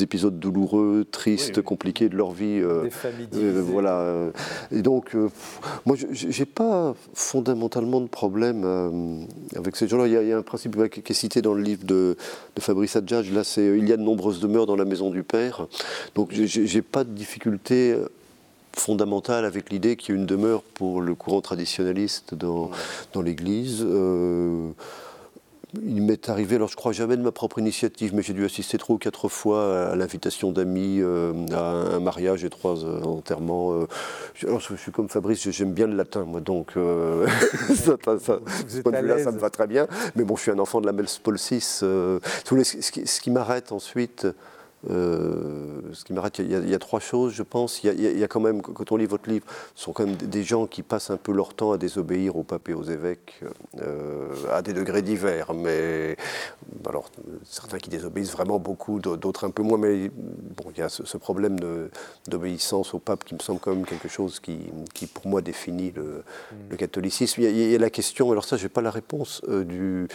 épisodes 0.00 0.40
douloureux, 0.40 1.06
tristes, 1.08 1.62
compliqués 1.62 2.08
de 2.08 2.16
leur 2.16 2.32
vie. 2.32 2.60
Euh, 2.60 2.82
des 2.82 2.90
familles 2.90 3.28
euh, 3.34 3.62
voilà. 3.64 4.32
Et 4.72 4.82
donc, 4.82 5.14
euh, 5.14 5.28
moi, 5.86 5.96
je 5.96 6.26
n'ai 6.26 6.46
pas 6.46 6.94
fondamentalement 7.12 7.73
de 7.82 8.06
problème 8.06 9.26
avec 9.56 9.76
ces 9.76 9.88
gens-là. 9.88 10.06
Il, 10.06 10.12
y 10.12 10.32
a 10.32 10.38
un 10.38 10.42
principe 10.42 10.76
qui 10.90 11.00
est 11.00 11.14
cité 11.14 11.42
dans 11.42 11.54
le 11.54 11.62
livre 11.62 11.84
de, 11.84 12.16
Fabrice 12.58 12.96
Adjadj. 12.96 13.32
Là, 13.32 13.44
c'est 13.44 13.66
Il 13.78 13.88
y 13.88 13.92
a 13.92 13.96
de 13.96 14.02
nombreuses 14.02 14.40
demeures 14.40 14.66
dans 14.66 14.76
la 14.76 14.84
maison 14.84 15.10
du 15.10 15.22
Père. 15.22 15.66
Donc, 16.14 16.32
j'ai 16.32 16.82
pas 16.82 17.04
de 17.04 17.10
difficulté 17.10 17.96
fondamentale 18.76 19.44
avec 19.44 19.70
l'idée 19.70 19.96
qu'il 19.96 20.14
y 20.14 20.18
a 20.18 20.20
une 20.20 20.26
demeure 20.26 20.62
pour 20.62 21.00
le 21.00 21.14
courant 21.14 21.40
traditionnaliste 21.40 22.34
dans, 22.34 22.70
dans 23.12 23.22
l'Église 23.22 23.84
il 25.82 26.02
m'est 26.02 26.28
arrivé, 26.28 26.56
alors 26.56 26.68
je 26.68 26.76
crois 26.76 26.92
jamais 26.92 27.16
de 27.16 27.22
ma 27.22 27.32
propre 27.32 27.58
initiative, 27.58 28.14
mais 28.14 28.22
j'ai 28.22 28.32
dû 28.32 28.44
assister 28.44 28.78
trois 28.78 28.96
ou 28.96 28.98
quatre 28.98 29.28
fois 29.28 29.90
à 29.90 29.96
l'invitation 29.96 30.52
d'amis, 30.52 31.00
euh, 31.00 31.32
à 31.52 31.96
un 31.96 32.00
mariage 32.00 32.44
et 32.44 32.50
trois 32.50 32.84
euh, 32.84 33.02
enterrements. 33.02 33.72
Euh. 33.72 33.86
alors 34.44 34.60
je, 34.60 34.74
suis 34.76 34.92
comme 34.92 35.08
Fabrice, 35.08 35.48
j'aime 35.50 35.72
bien 35.72 35.86
le 35.86 35.96
latin, 35.96 36.24
moi, 36.24 36.40
donc 36.40 36.72
ça, 37.74 37.96
ce 38.68 38.80
point 38.80 38.92
de 38.92 38.98
vue-là, 38.98 39.22
ça 39.22 39.32
me 39.32 39.38
va 39.38 39.50
très 39.50 39.66
bien. 39.66 39.86
Mais 40.16 40.24
bon, 40.24 40.36
je 40.36 40.42
suis 40.42 40.50
un 40.50 40.58
enfant 40.58 40.80
de 40.80 40.86
la 40.86 40.92
Mels 40.92 41.08
ce 41.08 43.20
qui 43.20 43.30
m'arrête 43.30 43.72
ensuite, 43.72 44.26
euh, 44.90 45.80
ce 45.92 46.04
qui 46.04 46.12
m'arrête, 46.12 46.38
il, 46.38 46.50
il, 46.50 46.68
y 46.68 46.74
a 46.74 46.78
trois 46.78 47.00
choses, 47.00 47.32
je 47.32 47.42
pense. 47.42 47.82
Il 47.84 48.00
y, 48.00 48.24
a, 48.24 48.28
quand 48.28 48.40
même, 48.40 48.60
quand 48.62 48.92
on 48.92 48.96
lit 48.96 49.06
votre 49.06 49.28
livre, 49.28 49.46
ce 49.74 49.84
sont 49.84 49.92
quand 49.92 50.06
même 50.06 50.16
des 50.16 50.42
gens 50.42 50.66
qui 50.66 50.82
passent 50.82 51.10
un 51.10 51.16
peu 51.16 51.32
leur 51.32 51.54
temps 51.54 51.72
à 51.72 51.78
désobéir 51.78 52.36
au 52.36 52.42
pape 52.42 52.68
et 52.68 52.74
aux 52.74 52.82
évêques, 52.82 53.40
euh, 53.80 54.28
à 54.50 54.62
des 54.62 54.72
degrés 54.72 55.02
divers. 55.02 55.54
Mais 55.54 56.16
alors, 56.86 57.10
certains 57.44 57.78
qui 57.78 57.90
désobéissent 57.90 58.32
vraiment 58.32 58.58
beaucoup, 58.58 59.00
d'autres 59.00 59.44
un 59.44 59.50
peu 59.50 59.62
moins. 59.62 59.78
Mais 59.78 60.10
bon, 60.10 60.70
il 60.74 60.78
y 60.78 60.82
a 60.82 60.88
ce, 60.88 61.16
problème 61.16 61.56
d'obéissance 62.28 62.92
au 62.92 62.98
pape 62.98 63.24
qui 63.24 63.34
me 63.34 63.40
semble 63.40 63.60
quand 63.60 63.74
même 63.74 63.86
quelque 63.86 64.08
chose 64.08 64.40
qui, 64.40 64.58
qui 64.92 65.06
pour 65.06 65.26
moi, 65.26 65.40
définit 65.40 65.92
le, 65.92 66.02
mm. 66.52 66.56
le 66.70 66.76
catholicisme. 66.76 67.42
Il 67.42 67.56
y, 67.56 67.74
a, 67.74 67.78
la 67.78 67.90
question, 67.90 68.30
alors 68.30 68.44
ça, 68.44 68.56
je 68.56 68.64
n'ai 68.64 68.68
pas 68.68 68.82
la 68.82 68.90
réponse, 68.90 69.40
euh, 69.48 69.64
du 69.64 70.08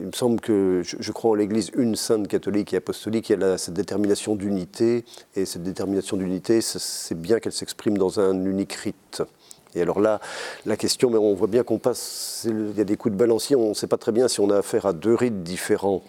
il 0.00 0.06
me 0.06 0.12
semble 0.12 0.40
que 0.40 0.82
je, 0.84 1.12
crois 1.12 1.32
en 1.32 1.34
l'Église 1.34 1.70
une 1.76 1.96
sainte 1.96 2.28
catholique 2.28 2.72
et 2.74 2.76
apostolique, 2.76 3.30
il 3.30 3.40
y 3.40 3.44
a 3.44 3.58
cette 3.58 3.74
détermination 3.74 4.34
d'unité, 4.34 5.04
et 5.34 5.46
cette 5.46 5.62
détermination 5.62 6.16
d'unité, 6.16 6.60
c'est 6.60 7.20
bien 7.20 7.40
qu'elle 7.40 7.52
s'exprime 7.52 7.98
dans 7.98 8.20
un 8.20 8.44
unique 8.44 8.74
rite. 8.74 9.22
Et 9.74 9.82
alors 9.82 10.00
là, 10.00 10.20
la 10.66 10.76
question, 10.76 11.10
mais 11.10 11.18
on 11.18 11.34
voit 11.34 11.46
bien 11.46 11.62
qu'on 11.62 11.78
passe, 11.78 12.46
il 12.48 12.76
y 12.76 12.80
a 12.80 12.84
des 12.84 12.96
coups 12.96 13.12
de 13.12 13.18
balancier, 13.18 13.56
on 13.56 13.70
ne 13.70 13.74
sait 13.74 13.86
pas 13.86 13.96
très 13.96 14.12
bien 14.12 14.28
si 14.28 14.40
on 14.40 14.50
a 14.50 14.58
affaire 14.58 14.86
à 14.86 14.92
deux 14.92 15.14
rites 15.14 15.42
différents 15.42 16.02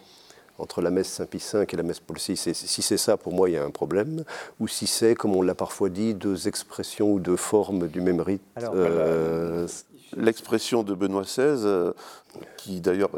entre 0.60 0.82
la 0.82 0.92
messe 0.92 1.08
Saint-Pie 1.08 1.44
V 1.54 1.66
et 1.72 1.76
la 1.76 1.84
messe 1.84 2.00
Paul 2.00 2.18
VI. 2.18 2.34
Et 2.34 2.54
si 2.54 2.82
c'est 2.82 2.98
ça, 2.98 3.18
pour 3.18 3.34
moi, 3.34 3.50
il 3.50 3.54
y 3.54 3.58
a 3.58 3.64
un 3.64 3.72
problème. 3.72 4.24
Ou 4.60 4.68
si 4.68 4.88
c'est, 4.88 5.16
comme 5.16 5.36
on 5.36 5.42
l'a 5.42 5.56
parfois 5.56 5.90
dit, 5.90 6.14
deux 6.14 6.48
expressions 6.48 7.12
ou 7.12 7.20
deux 7.20 7.36
formes 7.36 7.88
du 7.88 8.02
même 8.02 8.22
rite. 8.22 8.42
Euh, 8.62 9.68
l'expression 10.18 10.84
de 10.84 10.94
Benoît 10.94 11.24
XVI, 11.24 11.66
euh, 11.66 11.92
qui 12.58 12.82
d'ailleurs 12.82 13.12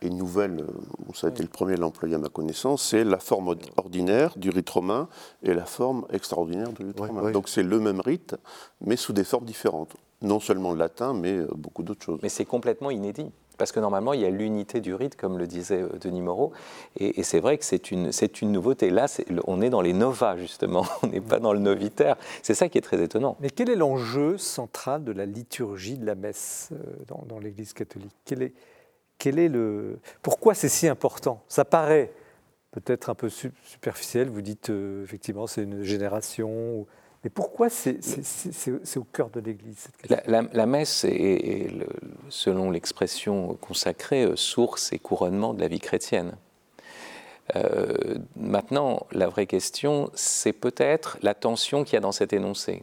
est, 0.00 0.10
nouvelle, 0.10 0.60
euh, 0.60 1.12
ça 1.14 1.26
a 1.26 1.30
été 1.30 1.42
le 1.42 1.48
premier 1.48 1.74
à 1.74 1.76
l'employer 1.76 2.14
à 2.14 2.18
ma 2.18 2.28
connaissance, 2.28 2.82
c'est 2.82 3.04
la 3.04 3.18
forme 3.18 3.54
ordinaire 3.76 4.32
du 4.36 4.50
rite 4.50 4.70
romain 4.70 5.08
et 5.42 5.54
la 5.54 5.64
forme 5.64 6.06
extraordinaire 6.12 6.72
du 6.72 6.84
rite 6.86 6.98
romain. 6.98 7.30
Donc 7.30 7.48
c'est 7.48 7.62
le 7.62 7.80
même 7.80 8.00
rite, 8.00 8.36
mais 8.80 8.96
sous 8.96 9.12
des 9.12 9.24
formes 9.24 9.44
différentes. 9.44 9.94
Non 10.22 10.38
seulement 10.38 10.72
le 10.72 10.78
latin, 10.78 11.14
mais 11.14 11.32
euh, 11.32 11.48
beaucoup 11.54 11.82
d'autres 11.82 12.04
choses. 12.04 12.20
Mais 12.22 12.28
c'est 12.28 12.44
complètement 12.44 12.90
inédit. 12.90 13.30
Parce 13.58 13.72
que 13.72 13.80
normalement, 13.80 14.12
il 14.12 14.20
y 14.20 14.24
a 14.24 14.30
l'unité 14.30 14.80
du 14.80 14.94
rite, 14.94 15.16
comme 15.16 15.38
le 15.38 15.46
disait 15.46 15.84
Denis 16.00 16.22
Moreau. 16.22 16.52
Et, 16.96 17.22
c'est 17.22 17.40
vrai 17.40 17.58
que 17.58 17.64
c'est 17.64 17.90
une, 17.90 18.10
une 18.40 18.52
nouveauté. 18.52 18.90
Là, 18.90 19.06
on 19.46 19.60
est 19.60 19.70
dans 19.70 19.80
les 19.80 19.92
novas, 19.92 20.36
justement. 20.36 20.86
On 21.02 21.06
n'est 21.08 21.20
pas 21.20 21.38
dans 21.38 21.52
le 21.52 21.58
novitaire. 21.58 22.16
C'est 22.42 22.54
ça 22.54 22.68
qui 22.68 22.78
est 22.78 22.82
très 22.82 23.02
étonnant. 23.02 23.36
Mais 23.40 23.50
quel 23.50 23.70
est 23.70 23.76
l'enjeu 23.76 24.38
central 24.38 25.04
de 25.04 25.12
la 25.12 25.26
liturgie 25.26 25.98
de 25.98 26.06
la 26.06 26.14
messe 26.14 26.70
dans, 27.08 27.24
dans 27.26 27.38
l'Église 27.38 27.72
catholique? 27.72 28.14
Quel 28.24 28.42
est, 28.42 28.52
quel 29.18 29.38
est 29.38 29.48
le... 29.48 29.98
Pourquoi 30.22 30.54
c'est 30.54 30.68
si 30.68 30.88
important? 30.88 31.42
Ça 31.48 31.64
paraît 31.64 32.12
peut-être 32.72 33.10
un 33.10 33.14
peu 33.14 33.28
superficiel, 33.28 34.28
vous 34.28 34.42
dites 34.42 34.70
euh, 34.70 35.04
effectivement 35.04 35.46
c'est 35.46 35.62
une 35.62 35.82
génération, 35.82 36.86
mais 37.24 37.30
pourquoi 37.30 37.68
c'est 37.70 38.00
au 38.96 39.04
cœur 39.04 39.30
de 39.30 39.40
l'Église 39.40 39.88
la, 40.26 40.42
la, 40.42 40.66
messe 40.66 41.04
est, 41.04 41.68
selon 42.28 42.70
l'expression 42.70 43.54
consacrée, 43.60 44.24
euh, 44.24 44.36
source 44.36 44.92
et 44.92 44.98
couronnement 44.98 45.54
de 45.54 45.60
la 45.60 45.68
vie 45.68 45.78
chrétienne. 45.78 46.36
Euh, 47.54 48.18
maintenant, 48.34 49.06
la 49.12 49.28
vraie 49.28 49.46
question, 49.46 50.10
c'est 50.14 50.52
peut-être 50.52 51.18
la 51.22 51.34
tension 51.34 51.84
qu'il 51.84 51.94
y 51.94 51.96
a 51.96 52.00
dans 52.00 52.12
cet 52.12 52.32
énoncé. 52.32 52.82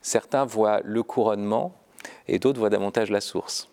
Certains 0.00 0.44
voient 0.44 0.80
le 0.84 1.02
couronnement 1.04 1.72
et 2.26 2.40
d'autres 2.40 2.58
voient 2.58 2.70
davantage 2.70 3.10
la 3.10 3.20
source. 3.20 3.68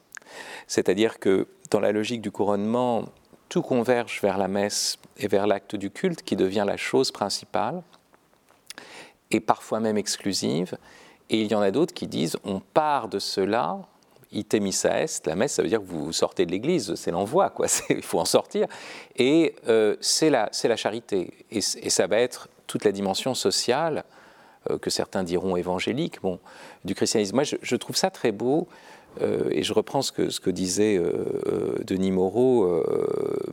C'est-à-dire 0.67 1.19
que 1.19 1.47
dans 1.71 1.79
la 1.79 1.91
logique 1.91 2.21
du 2.21 2.31
couronnement, 2.31 3.05
tout 3.47 3.63
converge 3.63 4.19
vers 4.21 4.37
la 4.37 4.47
messe 4.47 4.97
et 5.17 5.27
vers 5.27 5.47
l'acte 5.47 5.75
du 5.75 5.89
culte 5.89 6.21
qui 6.21 6.35
devient 6.35 6.65
la 6.67 6.77
chose 6.77 7.11
principale 7.11 7.81
et 9.31 9.39
parfois 9.39 9.79
même 9.79 9.97
exclusive. 9.97 10.77
Et 11.29 11.41
il 11.41 11.51
y 11.51 11.55
en 11.55 11.61
a 11.61 11.71
d'autres 11.71 11.93
qui 11.93 12.07
disent 12.07 12.37
on 12.43 12.59
part 12.59 13.07
de 13.07 13.19
cela, 13.19 13.79
ite 14.31 14.55
missa 14.55 15.01
est, 15.01 15.25
la 15.27 15.35
messe, 15.35 15.53
ça 15.53 15.61
veut 15.61 15.69
dire 15.69 15.79
que 15.79 15.85
vous 15.85 16.11
sortez 16.11 16.45
de 16.45 16.51
l'église, 16.51 16.95
c'est 16.95 17.11
l'envoi, 17.11 17.49
quoi. 17.49 17.67
il 17.89 18.01
faut 18.01 18.19
en 18.19 18.25
sortir. 18.25 18.67
Et 19.15 19.55
euh, 19.67 19.95
c'est 20.01 20.29
la, 20.29 20.49
charité. 20.75 21.33
Et, 21.51 21.61
ça 21.61 22.07
va 22.07 22.17
être 22.17 22.49
toute 22.67 22.85
la 22.85 22.91
dimension 22.91 23.33
sociale, 23.33 24.03
euh, 24.69 24.77
que 24.77 24.89
certains 24.89 25.23
diront 25.23 25.55
évangélique, 25.55 26.21
bon, 26.21 26.39
du 26.83 26.95
christianisme. 26.95 27.35
Moi, 27.35 27.43
je 27.43 27.75
trouve 27.75 27.95
ça 27.95 28.09
très 28.09 28.31
beau 28.31 28.67
euh, 29.21 29.49
et 29.51 29.63
je 29.63 29.73
reprends 29.73 30.01
ce 30.01 30.11
que, 30.11 30.49
disait 30.49 31.01
Denis 31.85 32.11
Moreau, 32.11 32.83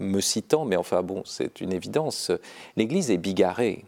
me 0.00 0.20
citant, 0.20 0.64
mais 0.64 0.76
enfin 0.76 1.02
bon, 1.02 1.22
c'est 1.24 1.60
une 1.60 1.72
évidence. 1.72 2.32
L'Église 2.76 3.10
est 3.10 3.18
bigarrée. 3.18 3.84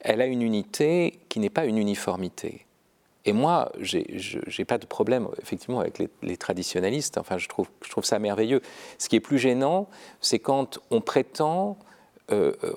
Elle 0.00 0.20
a 0.20 0.26
une 0.26 0.42
unité 0.42 1.18
qui 1.28 1.40
n'est 1.40 1.50
pas 1.50 1.64
une 1.64 1.78
uniformité. 1.78 2.66
Et 3.24 3.32
moi, 3.32 3.72
je 3.80 3.98
n'ai 3.98 4.64
pas 4.64 4.78
de 4.78 4.86
problème, 4.86 5.28
effectivement, 5.42 5.80
avec 5.80 6.00
les, 6.22 6.36
traditionnalistes. 6.36 7.18
Enfin, 7.18 7.38
je 7.38 7.48
trouve, 7.48 7.68
je 7.84 7.90
trouve 7.90 8.04
ça 8.04 8.20
merveilleux. 8.20 8.62
Ce 8.98 9.08
qui 9.08 9.16
est 9.16 9.20
plus 9.20 9.38
gênant, 9.38 9.88
c'est 10.20 10.38
quand 10.38 10.78
on 10.92 11.00
prétend, 11.00 11.76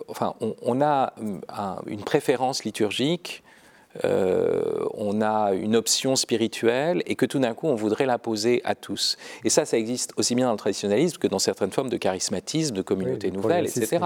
enfin, 0.08 0.34
on, 0.40 0.82
a 0.82 1.14
une 1.86 2.04
préférence 2.04 2.64
liturgique 2.64 3.44
euh, 4.06 4.86
on 4.94 5.22
a 5.22 5.54
une 5.54 5.76
option 5.76 6.16
spirituelle 6.16 7.02
et 7.08 7.16
que 7.16 7.26
tout 7.26 7.40
d'un 7.40 7.54
coup 7.54 7.68
on 7.68 7.76
voudrait 7.76 8.06
l'imposer 8.06 8.62
à 8.64 8.76
tous. 8.76 9.18
Et 9.44 9.50
ça, 9.50 9.66
ça 9.66 9.78
existe 9.78 10.14
aussi 10.18 10.36
bien 10.36 10.46
dans 10.46 10.52
le 10.52 10.58
traditionnalisme 10.58 11.18
que 11.18 11.28
dans 11.28 11.40
certaines 11.40 11.72
formes 11.72 11.90
de 11.90 11.98
charismatisme, 11.98 12.76
de 12.76 12.82
communauté 12.82 13.32
nouvelle, 13.32 13.66
etc. 13.66 14.06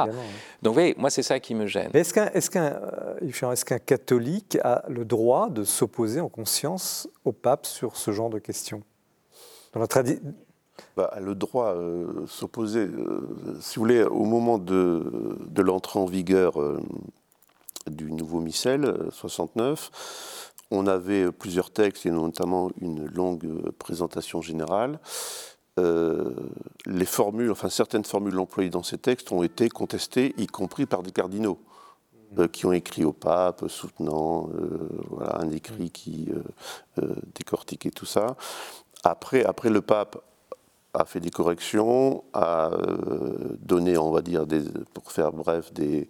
Donc, 0.61 0.77
oui, 0.77 0.93
moi, 0.97 1.09
c'est 1.09 1.23
ça 1.23 1.39
qui 1.39 1.53
me 1.53 1.67
gêne. 1.67 1.89
Est-ce 1.93 2.13
qu'un 2.13 2.27
est 2.27 3.53
est 3.53 3.63
qu'un 3.63 3.79
catholique 3.79 4.57
a 4.63 4.83
le 4.87 5.05
droit 5.05 5.49
de 5.49 5.63
s'opposer 5.63 6.21
en 6.21 6.29
conscience 6.29 7.07
au 7.25 7.31
pape 7.31 7.65
sur 7.65 7.97
ce 7.97 8.11
genre 8.11 8.29
de 8.29 8.39
questions? 8.39 8.83
Dans 9.73 9.79
la 9.79 9.87
bah, 10.95 11.13
le 11.21 11.35
droit 11.35 11.75
euh, 11.75 12.25
s'opposer, 12.27 12.81
euh, 12.87 13.57
si 13.59 13.75
vous 13.75 13.83
voulez, 13.83 14.03
au 14.03 14.23
moment 14.23 14.57
de, 14.57 15.37
de 15.47 15.61
l'entrée 15.61 15.99
en 15.99 16.05
vigueur 16.05 16.53
du 17.89 18.11
nouveau 18.11 18.39
missel 18.39 18.93
69. 19.11 19.91
Euh, 19.91 20.59
On 20.71 20.87
avait 20.87 21.31
plusieurs 21.31 21.71
textes 21.71 22.05
et 22.05 22.11
notamment 22.11 22.71
une 22.81 23.05
longue 23.05 23.71
présentation 23.77 24.41
générale. 24.41 24.99
Euh, 25.79 26.33
les 26.85 27.05
formules, 27.05 27.51
enfin 27.51 27.69
certaines 27.69 28.05
formules 28.05 28.37
employées 28.39 28.69
dans 28.69 28.83
ces 28.83 28.97
textes 28.97 29.31
ont 29.31 29.43
été 29.43 29.69
contestées, 29.69 30.33
y 30.37 30.47
compris 30.47 30.85
par 30.85 31.03
des 31.03 31.11
cardinaux, 31.11 31.59
euh, 32.37 32.47
qui 32.47 32.65
ont 32.65 32.73
écrit 32.73 33.05
au 33.05 33.13
pape 33.13 33.67
soutenant 33.67 34.49
voilà, 35.09 35.39
un 35.39 35.49
écrit 35.51 35.91
qui 35.91 36.29
décortiquait 37.35 37.91
tout 37.91 38.05
ça. 38.05 38.35
Après, 39.03 39.43
après 39.43 39.69
le 39.69 39.81
pape 39.81 40.23
a 40.93 41.05
fait 41.05 41.19
des 41.19 41.31
corrections, 41.31 42.23
a 42.33 42.71
euh, 42.71 43.57
donné, 43.59 43.97
on 43.97 44.11
va 44.11 44.21
dire, 44.21 44.45
pour 44.93 45.11
faire 45.11 45.31
bref, 45.31 45.73
des, 45.73 46.07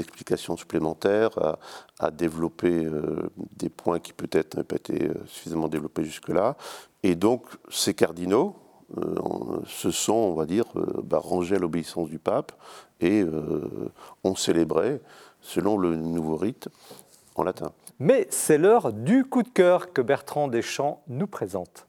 explications 0.00 0.56
supplémentaires, 0.56 1.56
a, 2.00 2.10
développé 2.10 2.84
euh, 2.84 3.30
des 3.56 3.68
points 3.68 4.00
qui 4.00 4.12
peut-être 4.12 4.56
n'avaient 4.56 4.66
pas 4.66 4.76
été 4.76 5.10
suffisamment 5.26 5.68
développés 5.68 6.04
jusque-là. 6.04 6.56
Et 7.02 7.14
donc, 7.14 7.44
ces 7.70 7.94
cardinaux 7.94 8.56
se 9.66 9.90
sont, 9.90 10.14
on 10.14 10.34
va 10.34 10.46
dire, 10.46 10.66
bah, 11.02 11.18
rangés 11.18 11.56
à 11.56 11.58
l'obéissance 11.58 12.08
du 12.08 12.20
pape 12.20 12.52
et 13.00 13.24
ont 14.22 14.36
célébré, 14.36 15.00
selon 15.40 15.76
le 15.76 15.96
nouveau 15.96 16.36
rite, 16.36 16.68
en 17.34 17.42
latin. 17.42 17.72
Mais 17.98 18.26
c'est 18.30 18.58
l'heure 18.58 18.92
du 18.92 19.24
coup 19.24 19.42
de 19.42 19.48
cœur 19.48 19.92
que 19.92 20.02
Bertrand 20.02 20.48
Deschamps 20.48 21.02
nous 21.08 21.26
présente. 21.26 21.86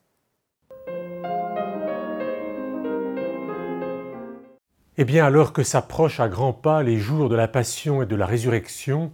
Eh 5.00 5.06
bien, 5.06 5.28
alors 5.28 5.54
que 5.54 5.62
s'approchent 5.62 6.20
à 6.20 6.28
grands 6.28 6.54
pas 6.54 6.82
les 6.82 6.98
jours 6.98 7.30
de 7.30 7.36
la 7.36 7.48
Passion 7.48 8.02
et 8.02 8.08
de 8.08 8.16
la 8.16 8.26
Résurrection, 8.26 9.12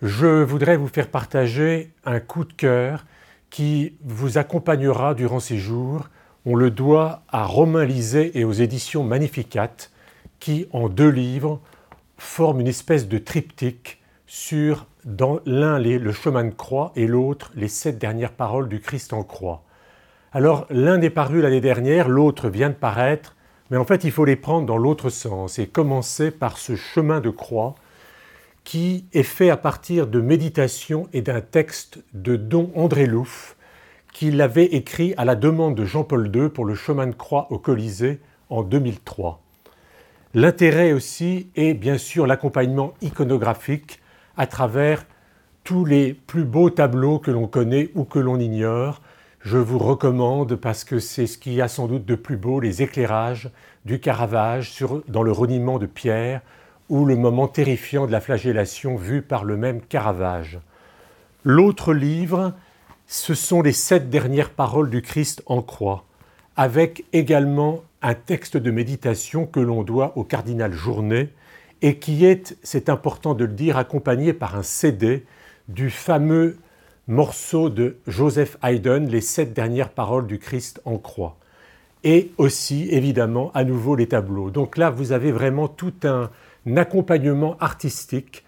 je 0.00 0.42
voudrais 0.42 0.78
vous 0.78 0.88
faire 0.88 1.08
partager 1.08 1.92
un 2.06 2.18
coup 2.18 2.46
de 2.46 2.52
cœur 2.54 3.04
qui 3.50 3.98
vous 4.02 4.38
accompagnera 4.38 5.12
durant 5.14 5.38
ces 5.38 5.58
jours. 5.58 6.08
On 6.46 6.56
le 6.56 6.70
doit 6.70 7.24
à 7.28 7.44
Romain 7.44 7.84
Lisée 7.84 8.38
et 8.38 8.44
aux 8.44 8.54
éditions 8.54 9.04
Magnificat, 9.04 9.72
qui, 10.40 10.66
en 10.72 10.88
deux 10.88 11.10
livres, 11.10 11.60
forment 12.16 12.60
une 12.60 12.68
espèce 12.68 13.06
de 13.06 13.18
triptyque 13.18 14.00
sur, 14.26 14.86
dans 15.04 15.40
l'un, 15.44 15.78
le 15.78 16.12
chemin 16.12 16.44
de 16.44 16.54
croix 16.54 16.90
et 16.96 17.06
l'autre, 17.06 17.52
les 17.54 17.68
sept 17.68 17.98
dernières 17.98 18.32
paroles 18.32 18.70
du 18.70 18.80
Christ 18.80 19.12
en 19.12 19.24
croix. 19.24 19.62
Alors, 20.32 20.66
l'un 20.70 21.02
est 21.02 21.10
paru 21.10 21.42
l'année 21.42 21.60
dernière, 21.60 22.08
l'autre 22.08 22.48
vient 22.48 22.70
de 22.70 22.74
paraître, 22.74 23.36
mais 23.72 23.78
en 23.78 23.86
fait, 23.86 24.04
il 24.04 24.10
faut 24.10 24.26
les 24.26 24.36
prendre 24.36 24.66
dans 24.66 24.76
l'autre 24.76 25.08
sens 25.08 25.58
et 25.58 25.66
commencer 25.66 26.30
par 26.30 26.58
ce 26.58 26.76
chemin 26.76 27.20
de 27.20 27.30
croix 27.30 27.74
qui 28.64 29.06
est 29.14 29.22
fait 29.22 29.48
à 29.48 29.56
partir 29.56 30.06
de 30.06 30.20
méditation 30.20 31.08
et 31.14 31.22
d'un 31.22 31.40
texte 31.40 31.98
de 32.12 32.36
Don 32.36 32.70
André 32.76 33.06
Louf 33.06 33.56
qu'il 34.12 34.42
avait 34.42 34.66
écrit 34.66 35.14
à 35.16 35.24
la 35.24 35.36
demande 35.36 35.74
de 35.74 35.86
Jean-Paul 35.86 36.30
II 36.34 36.50
pour 36.50 36.66
le 36.66 36.74
chemin 36.74 37.06
de 37.06 37.14
croix 37.14 37.46
au 37.48 37.58
Colisée 37.58 38.20
en 38.50 38.62
2003. 38.62 39.40
L'intérêt 40.34 40.92
aussi 40.92 41.48
est 41.56 41.72
bien 41.72 41.96
sûr 41.96 42.26
l'accompagnement 42.26 42.92
iconographique 43.00 44.00
à 44.36 44.46
travers 44.46 45.06
tous 45.64 45.86
les 45.86 46.12
plus 46.12 46.44
beaux 46.44 46.68
tableaux 46.68 47.18
que 47.18 47.30
l'on 47.30 47.46
connaît 47.46 47.88
ou 47.94 48.04
que 48.04 48.18
l'on 48.18 48.38
ignore, 48.38 49.00
je 49.42 49.58
vous 49.58 49.78
recommande, 49.78 50.54
parce 50.54 50.84
que 50.84 51.00
c'est 51.00 51.26
ce 51.26 51.36
qui 51.36 51.60
a 51.60 51.68
sans 51.68 51.88
doute 51.88 52.04
de 52.04 52.14
plus 52.14 52.36
beau, 52.36 52.60
les 52.60 52.82
éclairages 52.82 53.50
du 53.84 53.98
Caravage 53.98 54.84
dans 55.08 55.24
le 55.24 55.32
reniement 55.32 55.78
de 55.78 55.86
Pierre, 55.86 56.42
ou 56.88 57.04
le 57.04 57.16
moment 57.16 57.48
terrifiant 57.48 58.06
de 58.06 58.12
la 58.12 58.20
flagellation 58.20 58.96
vu 58.96 59.20
par 59.20 59.44
le 59.44 59.56
même 59.56 59.80
Caravage. 59.80 60.60
L'autre 61.42 61.92
livre, 61.92 62.52
ce 63.08 63.34
sont 63.34 63.62
les 63.62 63.72
sept 63.72 64.10
dernières 64.10 64.50
paroles 64.50 64.90
du 64.90 65.02
Christ 65.02 65.42
en 65.46 65.60
croix, 65.60 66.04
avec 66.56 67.04
également 67.12 67.82
un 68.00 68.14
texte 68.14 68.56
de 68.56 68.70
méditation 68.70 69.46
que 69.46 69.60
l'on 69.60 69.82
doit 69.82 70.16
au 70.16 70.22
cardinal 70.22 70.72
Journet, 70.72 71.30
et 71.80 71.98
qui 71.98 72.24
est, 72.24 72.56
c'est 72.62 72.88
important 72.88 73.34
de 73.34 73.44
le 73.44 73.52
dire, 73.52 73.76
accompagné 73.76 74.32
par 74.32 74.54
un 74.54 74.62
CD 74.62 75.24
du 75.66 75.90
fameux 75.90 76.58
morceau 77.08 77.68
de 77.68 77.96
Joseph 78.06 78.56
Haydn, 78.62 79.06
les 79.06 79.20
sept 79.20 79.52
dernières 79.52 79.90
paroles 79.90 80.26
du 80.26 80.38
Christ 80.38 80.80
en 80.84 80.98
croix. 80.98 81.36
Et 82.04 82.32
aussi, 82.36 82.88
évidemment, 82.90 83.50
à 83.54 83.64
nouveau 83.64 83.94
les 83.94 84.08
tableaux. 84.08 84.50
Donc 84.50 84.76
là, 84.76 84.90
vous 84.90 85.12
avez 85.12 85.32
vraiment 85.32 85.68
tout 85.68 85.94
un 86.04 86.30
accompagnement 86.76 87.56
artistique 87.58 88.44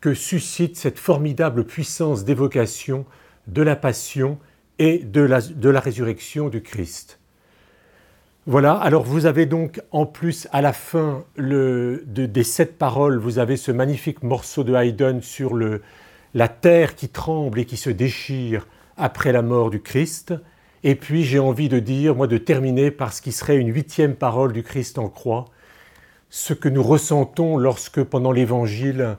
que 0.00 0.14
suscite 0.14 0.76
cette 0.76 0.98
formidable 0.98 1.64
puissance 1.64 2.24
d'évocation 2.24 3.04
de 3.46 3.62
la 3.62 3.76
passion 3.76 4.38
et 4.78 4.98
de 4.98 5.20
la, 5.20 5.80
résurrection 5.80 6.48
du 6.48 6.62
Christ. 6.62 7.18
Voilà, 8.46 8.72
alors 8.74 9.02
vous 9.02 9.26
avez 9.26 9.44
donc 9.44 9.82
en 9.90 10.06
plus 10.06 10.48
à 10.52 10.62
la 10.62 10.72
fin 10.72 11.24
des 11.36 12.44
sept 12.44 12.78
paroles, 12.78 13.18
vous 13.18 13.38
avez 13.38 13.56
ce 13.56 13.72
magnifique 13.72 14.22
morceau 14.22 14.64
de 14.64 14.74
Haydn 14.74 15.20
sur 15.20 15.54
le, 15.54 15.82
la 16.34 16.48
terre 16.48 16.94
qui 16.94 17.08
tremble 17.08 17.60
et 17.60 17.64
qui 17.64 17.76
se 17.76 17.90
déchire 17.90 18.66
après 18.96 19.32
la 19.32 19.42
mort 19.42 19.70
du 19.70 19.80
Christ. 19.80 20.34
Et 20.84 20.94
puis 20.94 21.24
j'ai 21.24 21.38
envie 21.38 21.68
de 21.68 21.78
dire, 21.78 22.14
moi, 22.14 22.26
de 22.26 22.38
terminer 22.38 22.90
par 22.90 23.12
ce 23.12 23.22
qui 23.22 23.32
serait 23.32 23.56
une 23.56 23.72
huitième 23.72 24.14
parole 24.14 24.52
du 24.52 24.62
Christ 24.62 24.98
en 24.98 25.08
croix, 25.08 25.46
ce 26.30 26.52
que 26.52 26.68
nous 26.68 26.82
ressentons 26.82 27.56
lorsque, 27.56 28.02
pendant 28.02 28.32
l'Évangile, 28.32 29.16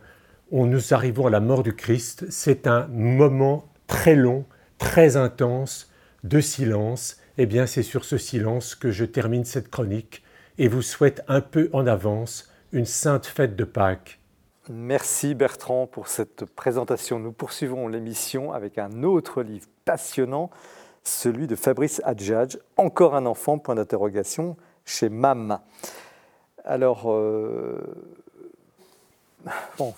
on 0.51 0.65
nous 0.65 0.93
arrivons 0.93 1.27
à 1.27 1.29
la 1.29 1.39
mort 1.39 1.63
du 1.63 1.75
Christ, 1.75 2.25
c'est 2.29 2.67
un 2.67 2.87
moment 2.87 3.65
très 3.87 4.15
long, 4.15 4.45
très 4.77 5.17
intense 5.17 5.91
de 6.23 6.39
silence. 6.39 7.17
Eh 7.37 7.45
bien, 7.45 7.65
c'est 7.65 7.83
sur 7.83 8.05
ce 8.05 8.17
silence 8.17 8.75
que 8.75 8.91
je 8.91 9.05
termine 9.05 9.45
cette 9.45 9.69
chronique 9.69 10.23
et 10.57 10.67
vous 10.67 10.81
souhaite 10.81 11.23
un 11.27 11.41
peu 11.41 11.69
en 11.73 11.87
avance 11.87 12.51
une 12.71 12.85
sainte 12.85 13.25
fête 13.25 13.55
de 13.55 13.63
Pâques 13.63 14.18
Merci 14.71 15.33
Bertrand 15.33 15.87
pour 15.87 16.09
cette 16.09 16.45
présentation. 16.45 17.17
Nous 17.17 17.31
poursuivons 17.31 17.87
l'émission 17.87 18.53
avec 18.53 18.77
un 18.77 19.01
autre 19.01 19.41
livre 19.41 19.65
passionnant, 19.83 20.51
celui 21.03 21.47
de 21.47 21.55
Fabrice 21.55 22.03
Adjadj, 22.05 22.59
Encore 22.77 23.15
un 23.15 23.25
enfant, 23.25 23.57
point 23.57 23.73
d'interrogation, 23.73 24.57
chez 24.85 25.09
MAM. 25.09 25.57
Alors, 26.63 27.11
euh, 27.11 27.79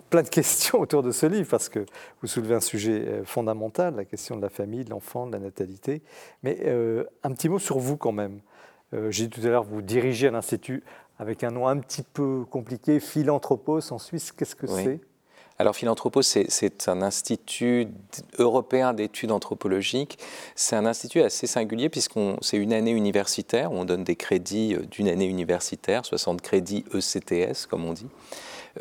plein 0.10 0.24
de 0.24 0.30
questions 0.30 0.80
autour 0.80 1.04
de 1.04 1.12
ce 1.12 1.26
livre, 1.26 1.50
parce 1.50 1.68
que 1.68 1.86
vous 2.22 2.30
soulevez 2.30 2.56
un 2.56 2.62
sujet 2.62 3.04
euh, 3.06 3.26
fondamental, 3.26 3.96
la 3.98 4.06
question 4.06 4.38
de 4.38 4.42
la 4.42 4.50
famille, 4.50 4.86
de 4.86 4.92
l'enfant, 4.92 5.28
de 5.28 5.34
la 5.34 5.40
natalité. 5.40 6.02
Mais 6.44 6.60
euh, 6.62 7.04
un 7.24 7.34
petit 7.34 7.50
mot 7.50 7.60
sur 7.60 7.78
vous 7.78 7.98
quand 7.98 8.14
même. 8.14 8.40
J'ai 9.10 9.28
dit 9.28 9.40
tout 9.40 9.48
à 9.48 9.50
l'heure, 9.50 9.64
vous 9.64 9.82
dirigez 9.82 10.28
un 10.28 10.36
institut 10.36 10.84
avec 11.22 11.44
un 11.44 11.52
nom 11.52 11.68
un 11.68 11.78
petit 11.78 12.02
peu 12.02 12.46
compliqué, 12.50 13.00
Philanthropos 13.00 13.92
en 13.92 14.00
Suisse, 14.00 14.32
qu'est-ce 14.32 14.56
que 14.56 14.66
c'est? 14.66 15.00
Alors 15.60 15.76
Philanthropos, 15.76 16.24
c'est 16.24 16.90
un 16.90 17.04
institut 17.04 17.90
européen 18.40 18.94
d'études 18.94 19.32
anthropologiques. 19.32 20.18
C'est 20.56 20.76
un 20.76 20.88
institut 20.88 21.22
assez 21.22 21.46
singulier 21.46 21.90
puisqu'on 21.90 22.38
c'est 22.42 22.58
une 22.58 22.74
année 22.74 22.90
universitaire, 22.90 23.72
on 23.72 23.86
donne 23.86 24.04
des 24.04 24.16
crédits 24.16 24.74
euh, 24.74 24.80
d'une 24.90 25.08
année 25.08 25.28
universitaire, 25.28 26.04
60 26.04 26.42
crédits 26.42 26.86
ECTS 26.92 27.68
comme 27.70 27.86
on 27.86 27.94
dit, 27.94 28.08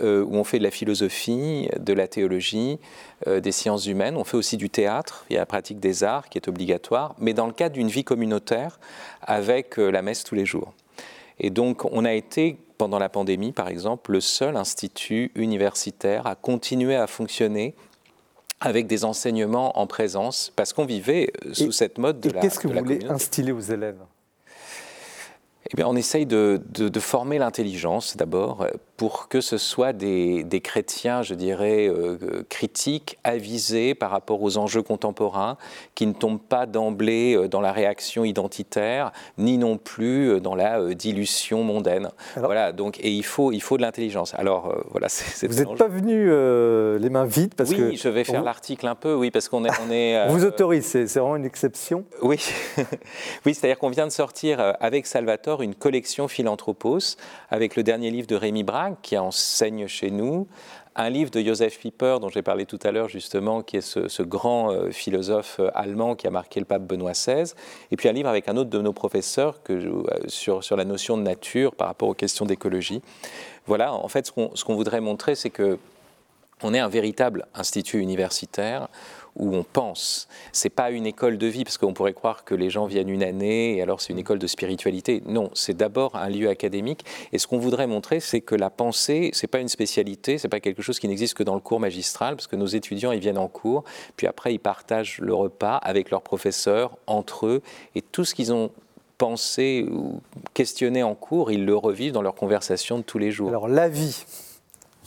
euh, 0.00 0.24
où 0.24 0.36
on 0.36 0.44
fait 0.44 0.58
de 0.58 0.64
la 0.64 0.70
philosophie, 0.70 1.68
de 1.78 1.92
la 1.92 2.08
théologie, 2.08 2.78
euh, 3.26 3.40
des 3.40 3.52
sciences 3.52 3.84
humaines. 3.84 4.16
On 4.16 4.24
fait 4.24 4.38
aussi 4.38 4.56
du 4.56 4.70
théâtre, 4.70 5.26
il 5.28 5.34
y 5.34 5.36
a 5.36 5.40
la 5.40 5.46
pratique 5.46 5.78
des 5.78 6.04
arts 6.04 6.30
qui 6.30 6.38
est 6.38 6.48
obligatoire, 6.48 7.14
mais 7.18 7.34
dans 7.34 7.46
le 7.46 7.52
cadre 7.52 7.74
d'une 7.74 7.88
vie 7.88 8.04
communautaire 8.04 8.80
avec 9.20 9.76
la 9.76 10.00
messe 10.00 10.24
tous 10.24 10.34
les 10.34 10.46
jours. 10.46 10.72
Et 11.40 11.50
donc, 11.50 11.84
on 11.86 12.04
a 12.04 12.12
été, 12.12 12.58
pendant 12.78 12.98
la 12.98 13.08
pandémie, 13.08 13.52
par 13.52 13.68
exemple, 13.68 14.12
le 14.12 14.20
seul 14.20 14.56
institut 14.56 15.32
universitaire 15.34 16.26
à 16.26 16.34
continuer 16.34 16.94
à 16.94 17.06
fonctionner 17.06 17.74
avec 18.60 18.86
des 18.86 19.04
enseignements 19.06 19.78
en 19.78 19.86
présence, 19.86 20.52
parce 20.54 20.74
qu'on 20.74 20.84
vivait 20.84 21.32
euh, 21.46 21.54
sous 21.54 21.72
cette 21.72 21.96
mode 21.96 22.20
de 22.20 22.28
et 22.28 22.32
la. 22.34 22.40
Qu'est-ce 22.42 22.58
que 22.58 22.68
vous 22.68 22.78
voulez 22.78 23.04
instiller 23.06 23.52
aux 23.52 23.60
élèves? 23.60 23.98
Eh 25.72 25.76
bien, 25.76 25.86
on 25.86 25.96
essaye 25.96 26.26
de, 26.26 26.60
de 26.74 27.00
former 27.00 27.38
l'intelligence 27.38 28.16
d'abord, 28.16 28.66
pour 29.00 29.28
que 29.28 29.40
ce 29.40 29.56
soit 29.56 29.94
des, 29.94 30.60
chrétiens, 30.62 31.22
je 31.22 31.32
dirais, 31.32 31.88
euh, 31.88 32.44
critiques, 32.50 33.18
avisés 33.24 33.94
par 33.94 34.10
rapport 34.10 34.42
aux 34.42 34.58
enjeux 34.58 34.82
contemporains, 34.82 35.56
qui 35.94 36.06
ne 36.06 36.12
tombent 36.12 36.38
pas 36.38 36.66
d'emblée 36.66 37.34
euh, 37.34 37.48
dans 37.48 37.62
la 37.62 37.72
réaction 37.72 38.26
identitaire, 38.26 39.12
ni 39.38 39.56
non 39.56 39.78
plus 39.78 40.32
euh, 40.32 40.38
dans 40.38 40.54
la 40.54 40.92
dilution 40.92 41.64
mondaine. 41.64 42.10
voilà, 42.36 42.72
donc, 42.72 43.00
et 43.00 43.10
il 43.10 43.24
faut, 43.24 43.52
il 43.52 43.62
faut 43.62 43.78
de 43.78 43.82
l'intelligence. 43.82 44.34
Alors, 44.34 44.70
voilà, 44.90 45.08
c'est. 45.08 45.46
Vous 45.46 45.54
n'êtes 45.54 45.78
pas 45.78 45.88
venu 45.88 46.26
les 46.98 47.08
mains 47.08 47.24
vides 47.24 47.54
parce 47.54 47.70
oui, 47.70 47.76
que. 47.76 47.82
Oui, 47.84 47.96
je 47.96 48.10
vais 48.10 48.24
faire 48.24 48.42
l'article 48.42 48.86
un 48.86 48.96
peu, 48.96 49.14
oui, 49.14 49.30
parce 49.30 49.48
qu'on 49.48 49.64
est. 49.64 49.70
On 49.88 49.90
est 49.90 50.28
vous 50.28 50.44
autorise, 50.44 50.84
c'est 50.84 51.06
vraiment 51.06 51.36
une 51.36 51.46
exception 51.46 52.04
Oui, 52.20 52.38
oui 53.46 53.54
c'est-à-dire 53.54 53.78
qu'on 53.78 53.88
vient 53.88 54.06
de 54.06 54.12
sortir 54.12 54.74
avec 54.78 55.06
Salvatore 55.06 55.62
une 55.62 55.74
collection 55.74 56.28
Philanthropos, 56.28 57.16
avec 57.48 57.76
le 57.76 57.82
dernier 57.82 58.10
livre 58.10 58.26
de 58.26 58.36
Rémi 58.36 58.62
Braque 58.62 58.89
qui 59.02 59.16
enseigne 59.18 59.86
chez 59.86 60.10
nous, 60.10 60.46
un 60.96 61.08
livre 61.08 61.30
de 61.30 61.40
Joseph 61.40 61.78
Pieper, 61.78 62.20
dont 62.20 62.28
j'ai 62.28 62.42
parlé 62.42 62.66
tout 62.66 62.78
à 62.82 62.90
l'heure 62.90 63.08
justement, 63.08 63.62
qui 63.62 63.76
est 63.76 63.80
ce, 63.80 64.22
grand 64.22 64.72
euh, 64.72 64.90
philosophe 64.90 65.56
euh, 65.60 65.70
allemand 65.74 66.14
qui 66.14 66.26
a 66.26 66.30
marqué 66.30 66.60
le 66.60 66.66
pape 66.66 66.82
Benoît 66.82 67.12
XVI, 67.12 67.52
et 67.90 67.96
puis 67.96 68.08
un 68.08 68.12
livre 68.12 68.28
avec 68.28 68.48
un 68.48 68.56
autre 68.56 68.70
de 68.70 68.80
nos 68.80 68.92
professeurs 68.92 69.60
euh, 69.70 70.02
sur, 70.26 70.64
sur 70.64 70.76
la 70.76 70.84
notion 70.84 71.16
de 71.16 71.22
nature 71.22 71.74
par 71.74 71.86
rapport 71.86 72.08
aux 72.08 72.14
questions 72.14 72.44
d'écologie. 72.44 73.02
Voilà, 73.66 73.94
en 73.94 74.08
fait, 74.08 74.26
ce 74.26 74.64
qu'on 74.64 74.74
voudrait 74.74 75.00
montrer, 75.00 75.34
c'est 75.34 75.50
que 75.50 75.78
on 76.62 76.74
est 76.74 76.78
un 76.78 76.88
véritable 76.88 77.46
institut 77.54 78.00
universitaire 78.00 78.88
où 79.36 79.54
on 79.54 79.62
pense. 79.62 80.28
C'est 80.52 80.70
pas 80.70 80.90
une 80.90 81.06
école 81.06 81.38
de 81.38 81.46
vie, 81.46 81.64
parce 81.64 81.78
qu'on 81.78 81.92
pourrait 81.92 82.12
croire 82.12 82.44
que 82.44 82.54
les 82.54 82.70
gens 82.70 82.86
viennent 82.86 83.08
une 83.08 83.22
année 83.22 83.76
et 83.76 83.82
alors 83.82 84.00
c'est 84.00 84.12
une 84.12 84.18
école 84.18 84.38
de 84.38 84.46
spiritualité. 84.46 85.22
Non, 85.26 85.50
c'est 85.54 85.76
d'abord 85.76 86.16
un 86.16 86.28
lieu 86.28 86.48
académique. 86.48 87.04
Et 87.32 87.38
ce 87.38 87.46
qu'on 87.46 87.58
voudrait 87.58 87.86
montrer, 87.86 88.20
c'est 88.20 88.40
que 88.40 88.54
la 88.54 88.70
pensée, 88.70 89.30
c'est 89.32 89.46
pas 89.46 89.60
une 89.60 89.68
spécialité, 89.68 90.38
c'est 90.38 90.48
pas 90.48 90.60
quelque 90.60 90.82
chose 90.82 90.98
qui 90.98 91.08
n'existe 91.08 91.34
que 91.34 91.42
dans 91.42 91.54
le 91.54 91.60
cours 91.60 91.80
magistral, 91.80 92.36
parce 92.36 92.46
que 92.46 92.56
nos 92.56 92.66
étudiants, 92.66 93.12
ils 93.12 93.20
viennent 93.20 93.38
en 93.38 93.48
cours, 93.48 93.84
puis 94.16 94.26
après, 94.26 94.54
ils 94.54 94.58
partagent 94.58 95.18
le 95.20 95.34
repas 95.34 95.76
avec 95.76 96.10
leurs 96.10 96.22
professeurs, 96.22 96.96
entre 97.06 97.46
eux, 97.46 97.62
et 97.94 98.02
tout 98.02 98.24
ce 98.24 98.34
qu'ils 98.34 98.52
ont 98.52 98.70
pensé 99.18 99.86
ou 99.90 100.20
questionné 100.54 101.02
en 101.02 101.14
cours, 101.14 101.52
ils 101.52 101.66
le 101.66 101.76
revivent 101.76 102.12
dans 102.12 102.22
leurs 102.22 102.34
conversations 102.34 102.96
de 102.96 103.02
tous 103.02 103.18
les 103.18 103.30
jours. 103.30 103.50
Alors, 103.50 103.68
la 103.68 103.88
vie, 103.88 104.24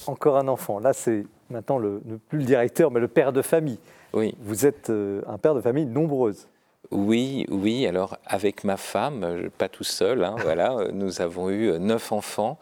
encore 0.08 0.38
un 0.38 0.48
enfant. 0.48 0.80
Là, 0.80 0.94
c'est 0.94 1.26
maintenant 1.50 1.78
le, 1.80 2.02
plus 2.30 2.40
le 2.40 2.46
directeur, 2.46 2.92
mais 2.92 3.00
le 3.00 3.08
père 3.08 3.34
de 3.34 3.42
famille. 3.42 3.80
Oui. 4.14 4.36
Vous 4.40 4.66
êtes 4.66 4.90
euh, 4.90 5.22
un 5.28 5.38
père 5.38 5.56
de 5.56 5.62
famille 5.62 5.86
nombreuse. 5.86 6.48
Oui, 6.92 7.46
oui. 7.50 7.88
Alors 7.88 8.18
avec 8.26 8.64
ma 8.64 8.78
femme, 8.78 9.24
euh, 9.24 9.50
pas 9.58 9.70
tout 9.70 9.84
seul, 9.84 10.24
hein, 10.24 10.36
voilà, 10.44 10.74
euh, 10.74 10.92
nous 10.94 11.22
avons 11.22 11.50
eu 11.50 11.80
neuf 11.80 12.12
enfants 12.12 12.58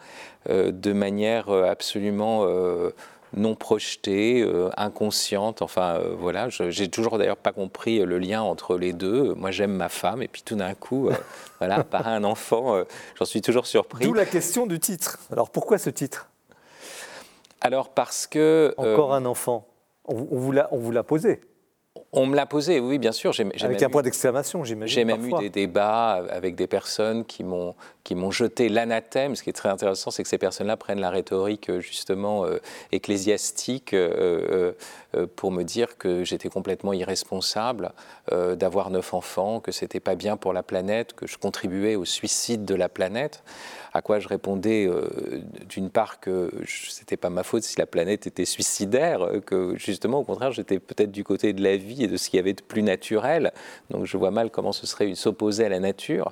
de 0.50 0.92
manière 0.92 1.52
absolument 1.52 2.48
non 3.34 3.54
projetée, 3.54 4.44
inconsciente. 4.76 5.62
Enfin 5.62 6.02
voilà, 6.18 6.50
j'ai 6.50 6.90
toujours 6.90 7.20
d'ailleurs 7.20 7.38
pas 7.38 7.52
compris 7.52 8.00
le 8.00 8.18
lien 8.18 8.42
entre 8.42 8.76
les 8.76 8.92
deux. 8.92 9.36
Moi 9.36 9.52
j'aime 9.52 9.74
ma 9.74 9.88
femme 9.88 10.24
et 10.24 10.28
puis 10.28 10.42
tout 10.42 10.56
d'un 10.56 10.74
coup, 10.74 11.12
voilà, 11.60 11.76
apparaît 11.76 12.16
un 12.16 12.24
enfant. 12.24 12.84
J'en 13.20 13.26
suis 13.26 13.42
toujours 13.44 13.68
surpris. 13.68 14.04
D'où 14.04 14.14
la 14.14 14.26
question 14.26 14.66
du 14.66 14.80
titre. 14.80 15.20
Alors 15.32 15.52
pourquoi 15.52 15.78
ce 15.78 15.92
titre? 15.92 16.28
Alors 17.62 17.90
parce 17.90 18.26
que... 18.26 18.74
Encore 18.78 19.14
un 19.14 19.26
enfant. 19.26 19.68
On, 20.06 20.16
vous 20.16 20.52
l'a 20.92 21.04
posé. 21.04 21.42
On 22.14 22.26
me 22.26 22.36
l'a 22.36 22.46
posé, 22.46 22.82
oui, 22.82 22.98
bien 22.98 23.14
sûr. 23.14 23.32
Avec 23.62 23.84
un 23.84 23.90
point 23.90 24.02
d'exclamation, 24.02 24.66
j'imagine. 24.66 24.94
J'ai 24.94 25.06
même 25.06 25.26
eu 25.26 25.32
des 25.40 25.50
débats 25.50 26.24
avec 26.30 26.56
des 26.56 26.68
personnes 26.68 27.24
qui 27.24 27.44
m'ont 27.44 27.74
qui 28.04 28.16
m'ont 28.16 28.32
jeté 28.32 28.70
l'anathème. 28.70 29.36
Ce 29.36 29.44
qui 29.44 29.50
est 29.50 29.54
très 29.54 29.70
intéressant, 29.70 30.12
c'est 30.12 30.24
que 30.24 30.30
ces 30.30 30.38
personnes-là 30.38 30.78
prennent 30.78 31.00
la 31.00 31.10
rhétorique 31.10 31.70
euh, 31.70 31.80
justement 31.80 32.46
euh, 32.46 32.60
ecclésiastique 32.92 33.94
euh, 33.94 34.74
pour 35.36 35.52
me 35.52 35.64
dire 35.64 35.98
que 35.98 36.24
j'étais 36.24 36.50
complètement 36.50 36.94
irresponsable 36.94 37.92
d'avoir 38.32 38.92
neuf 38.92 39.14
enfants, 39.14 39.60
que 39.60 39.74
c'était 39.74 40.00
pas 40.00 40.16
bien 40.16 40.38
pour 40.38 40.54
la 40.54 40.64
planète, 40.64 41.12
que 41.14 41.28
je 41.28 41.38
contribuais 41.38 41.98
au 41.98 42.06
suicide 42.06 42.64
de 42.64 42.76
la 42.76 42.88
planète. 42.88 43.44
À 43.94 44.02
quoi 44.02 44.20
je 44.20 44.30
répondais 44.30 44.90
d'une 45.68 45.90
part 45.90 46.22
que 46.22 46.50
c'était 46.66 47.18
pas 47.18 47.30
ma 47.30 47.44
faute 47.44 47.64
si 47.64 47.78
la 47.78 47.86
planète 47.86 48.26
était 48.26 48.46
suicidaire, 48.46 49.28
que 49.46 49.76
justement 49.76 50.20
au 50.20 50.24
contraire 50.24 50.54
j'étais 50.54 50.80
peut-être 50.80 51.12
du 51.12 51.26
côté 51.26 51.52
de 51.52 51.62
la 51.62 51.76
vie 51.76 52.01
et 52.04 52.08
de 52.08 52.18
ce 52.18 52.30
qu'il 52.30 52.38
y 52.38 52.40
avait 52.40 52.54
de 52.54 52.62
plus 52.62 52.84
naturel. 52.84 53.52
Donc 53.90 54.06
je 54.06 54.18
vois 54.18 54.32
mal 54.32 54.50
comment 54.50 54.72
ce 54.72 54.88
serait 54.88 55.14
s'opposer 55.16 55.66
à 55.66 55.70
la 55.70 55.80
nature. 55.80 56.32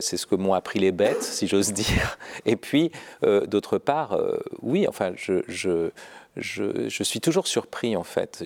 c'est 0.00 0.16
ce 0.16 0.26
que 0.26 0.34
m'ont 0.34 0.54
appris 0.54 0.78
les 0.78 0.92
bête, 0.92 1.22
si 1.22 1.46
j'ose 1.46 1.72
dire. 1.72 2.18
Et 2.46 2.56
puis, 2.56 2.90
euh, 3.24 3.46
d'autre 3.46 3.78
part, 3.78 4.12
euh, 4.12 4.38
oui, 4.62 4.86
enfin, 4.88 5.12
je, 5.16 5.42
je, 5.48 5.90
je, 6.36 7.02
suis 7.02 7.20
toujours 7.20 7.46
surpris, 7.46 7.96
en 7.96 8.02
fait. 8.02 8.44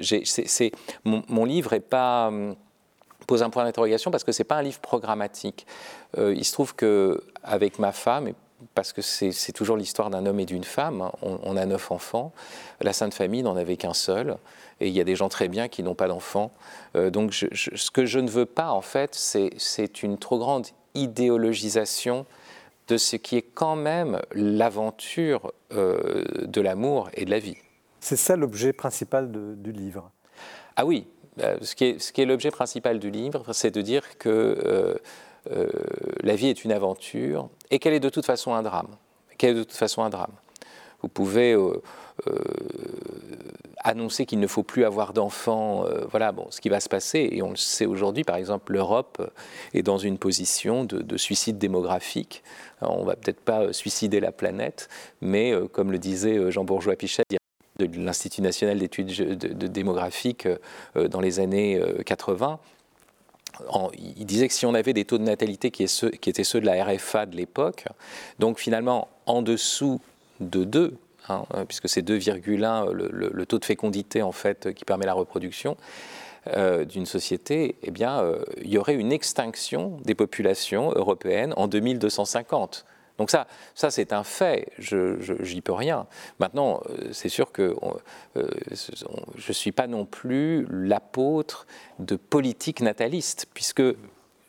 mon, 1.05 1.23
mon, 1.29 1.45
livre 1.45 1.73
est 1.73 1.81
pas 1.81 2.29
hum, 2.29 2.57
pose 3.27 3.43
un 3.43 3.51
point 3.51 3.65
d'interrogation 3.65 4.11
parce 4.11 4.25
que 4.25 4.33
c'est 4.33 4.45
pas 4.45 4.57
un 4.57 4.63
livre 4.63 4.81
programmatique. 4.81 5.67
Euh, 6.19 6.35
il 6.37 6.45
se 6.45 6.53
trouve 6.53 6.75
que 6.75 7.23
avec 7.43 7.79
ma 7.79 7.93
femme, 7.93 8.33
parce 8.75 8.93
que 8.93 9.03
c'est 9.03 9.53
toujours 9.53 9.77
l'histoire 9.77 10.11
d'un 10.11 10.27
homme 10.27 10.41
et 10.41 10.47
d'une 10.47 10.65
femme, 10.65 11.03
hein, 11.03 11.13
on, 11.23 11.57
a 11.57 11.67
neuf 11.67 11.91
enfants. 11.91 12.33
La 12.81 12.93
Sainte 12.93 13.15
Famille 13.15 13.43
n'en 13.43 13.57
avait 13.57 13.77
qu'un 13.77 13.95
seul, 13.95 14.37
et 14.81 14.89
il 14.89 14.95
y 14.95 15.01
a 15.01 15.05
des 15.05 15.17
gens 15.17 15.29
très 15.29 15.49
bien 15.49 15.69
qui 15.69 15.83
n'ont 15.83 15.95
pas 15.95 16.09
d'enfants. 16.09 16.53
donc, 16.95 17.33
ce 17.33 17.91
que 17.91 18.07
je 18.07 18.19
ne 18.19 18.29
veux 18.29 18.47
pas, 18.47 18.71
en 18.71 18.83
fait, 18.83 19.15
c'est 19.15 20.03
une 20.03 20.19
trop 20.19 20.39
grande 20.39 20.67
idéologisation 20.95 22.27
de 22.89 22.97
ce 22.97 23.17
qui 23.17 23.37
est 23.37 23.43
quand 23.43 23.77
même 23.77 24.21
l'aventure 24.33 25.53
euh, 25.73 26.25
de 26.47 26.61
l'amour 26.61 27.11
et 27.15 27.25
de 27.25 27.31
la 27.31 27.39
vie. 27.39 27.57
C'est 28.01 28.17
ça 28.17 28.37
l'objet 28.37 28.73
principal 28.73 29.31
du 29.33 29.73
livre. 29.73 30.11
Ah 30.77 30.87
oui, 30.87 31.07
euh, 31.43 31.57
ce 31.63 31.75
qui 31.75 31.85
est, 31.85 32.25
l'objet 32.25 32.51
principal 32.51 32.99
du 32.99 33.11
livre, 33.11 33.53
c'est 33.53 33.73
de 33.73 33.83
dire 33.83 34.19
que 34.19 34.99
euh, 35.51 35.68
la 36.22 36.36
vie 36.36 36.49
est 36.49 36.64
une 36.64 36.72
aventure 36.72 37.49
et 37.70 37.78
qu'elle 37.78 37.94
est 37.94 38.01
de 38.01 38.09
toute 38.09 38.26
façon 38.26 38.55
un 38.55 38.62
drame? 38.62 38.88
Qu'elle 39.38 39.51
est 39.51 39.59
de 39.59 39.64
toute 39.64 39.72
façon 39.72 40.03
un 40.03 40.11
drame? 40.11 40.32
Vous 41.03 41.09
pouvez 41.09 41.55
annoncer 43.86 44.26
qu'il 44.26 44.40
ne 44.40 44.47
faut 44.47 44.64
plus 44.64 44.84
avoir 44.84 45.12
d'enfants, 45.12 45.84
euh, 45.86 46.05
voilà 46.11 46.32
bon, 46.32 46.49
ce 46.51 46.61
qui 46.61 46.68
va 46.68 46.80
se 46.80 46.88
passer, 46.88 47.28
et 47.30 47.42
on 47.42 47.51
le 47.51 47.57
sait 47.57 47.86
aujourd'hui, 47.86 48.24
par 48.24 48.36
exemple, 48.36 48.72
l'Europe 48.72 49.30
est 49.74 49.82
dans 49.82 49.99
une 49.99 50.18
position 50.18 50.84
de, 50.84 51.16
suicide 51.16 51.59
démographique. 51.59 52.42
on 52.80 53.03
ne 53.03 53.07
va 53.07 53.14
peut-être 53.14 53.40
pas 53.40 53.72
suicider 53.72 54.20
la 54.20 54.32
planète, 54.32 54.88
mais 55.20 55.53
euh, 55.53 55.68
comme 55.68 55.92
le 55.92 55.99
disait 55.99 56.51
Jean 56.51 56.64
Bourgeois-Pichet, 56.64 57.22
de 57.78 57.88
l'Institut 57.99 58.40
national 58.40 58.78
d'études 58.78 59.38
de, 59.38 59.66
démographiques 59.66 60.47
euh, 60.97 61.09
dans 61.09 61.20
les 61.20 61.40
années 61.40 61.80
80, 62.05 62.59
il 63.95 64.27
disait 64.27 64.49
que 64.49 64.55
si 64.55 64.67
on 64.67 64.75
avait 64.75 64.93
des 64.93 65.05
taux 65.05 65.19
de 65.19 65.25
natalité 65.25 65.71
qui, 65.71 65.83
étaient 65.85 66.45
ceux 66.45 66.61
de 66.61 66.67
la 66.67 66.85
RFA 66.85 67.27
de 67.27 67.37
l'époque, 67.37 67.85
donc 68.39 68.59
finalement 68.59 69.09
en 69.27 69.43
dessous 69.43 70.01
de 70.41 70.65
2, 70.65 70.95
Hein, 71.29 71.45
puisque 71.67 71.89
c'est 71.89 72.03
2,1 72.03 72.93
le, 72.93 73.09
le, 73.33 73.47
taux 73.47 73.59
de 73.59 73.65
fécondité 73.65 74.23
en 74.23 74.31
fait 74.31 74.73
qui 74.75 74.85
permet 74.85 75.07
la 75.07 75.13
reproduction 75.13 75.77
euh, 76.57 76.85
d'une 76.85 77.07
société, 77.07 77.75
eh 77.83 77.91
bien, 77.91 78.21
euh, 78.21 78.45
il 78.63 78.71
y 78.71 78.79
aurait 78.79 78.95
une 78.95 79.11
extinction 79.11 79.99
des 80.05 80.15
populations 80.15 80.93
européennes 80.93 81.53
en 81.57 81.67
2250. 81.67 82.85
Donc 83.19 83.31
ça, 83.31 83.47
ça 83.75 83.91
c'est 83.91 84.12
un 84.12 84.25
fait, 84.25 84.69
je 84.79 85.55
n'y 85.55 85.61
peux 85.61 85.73
rien. 85.73 86.07
Maintenant, 86.39 86.83
c'est 87.12 87.29
sûr 87.29 87.53
que 87.53 87.75
je 88.35 89.49
ne 89.49 89.53
suis 89.53 89.73
pas 89.73 89.87
non 89.87 90.05
plus 90.05 90.67
l'apôtre 90.71 91.67
de 91.99 92.17
politique 92.17 92.81
nataliste, 92.81 93.47
puisque 93.55 93.83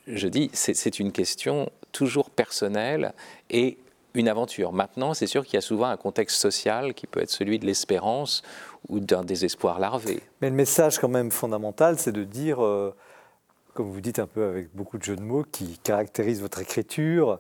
je 0.08 0.28
dis, 0.28 0.50
c'est 0.54 1.00
une 1.00 1.12
question 1.12 1.70
toujours 1.92 2.30
personnelle 2.30 3.14
et 3.50 3.78
une 4.14 4.28
aventure. 4.28 4.74
Maintenant, 4.74 5.14
c'est 5.14 5.28
sûr 5.28 5.46
qu'il 5.46 5.56
y 5.56 5.58
a 5.58 5.62
souvent 5.62 5.88
un 5.88 5.98
contexte 5.98 6.38
social 6.38 6.94
qui 6.94 7.08
peut 7.08 7.22
être 7.22 7.30
celui 7.30 7.60
de 7.60 7.66
l'espérance 7.66 8.42
ou 8.90 9.00
d'un 9.00 9.24
désespoir 9.24 9.80
larvé. 9.80 10.22
Mais 10.42 10.50
le 10.50 10.56
message 10.56 10.98
quand 10.98 11.10
même 11.10 11.32
fondamental, 11.32 12.00
c'est 12.00 12.12
de 12.12 12.24
dire, 12.24 12.64
euh, 12.64 12.96
comme 13.74 13.90
vous 13.92 14.02
dites 14.02 14.20
un 14.20 14.28
peu 14.28 14.48
avec 14.48 14.74
beaucoup 14.74 14.98
de 14.98 15.04
jeux 15.04 15.16
de 15.16 15.22
mots 15.22 15.46
qui 15.52 15.78
caractérisent 15.80 16.42
votre 16.42 16.60
écriture, 16.60 17.40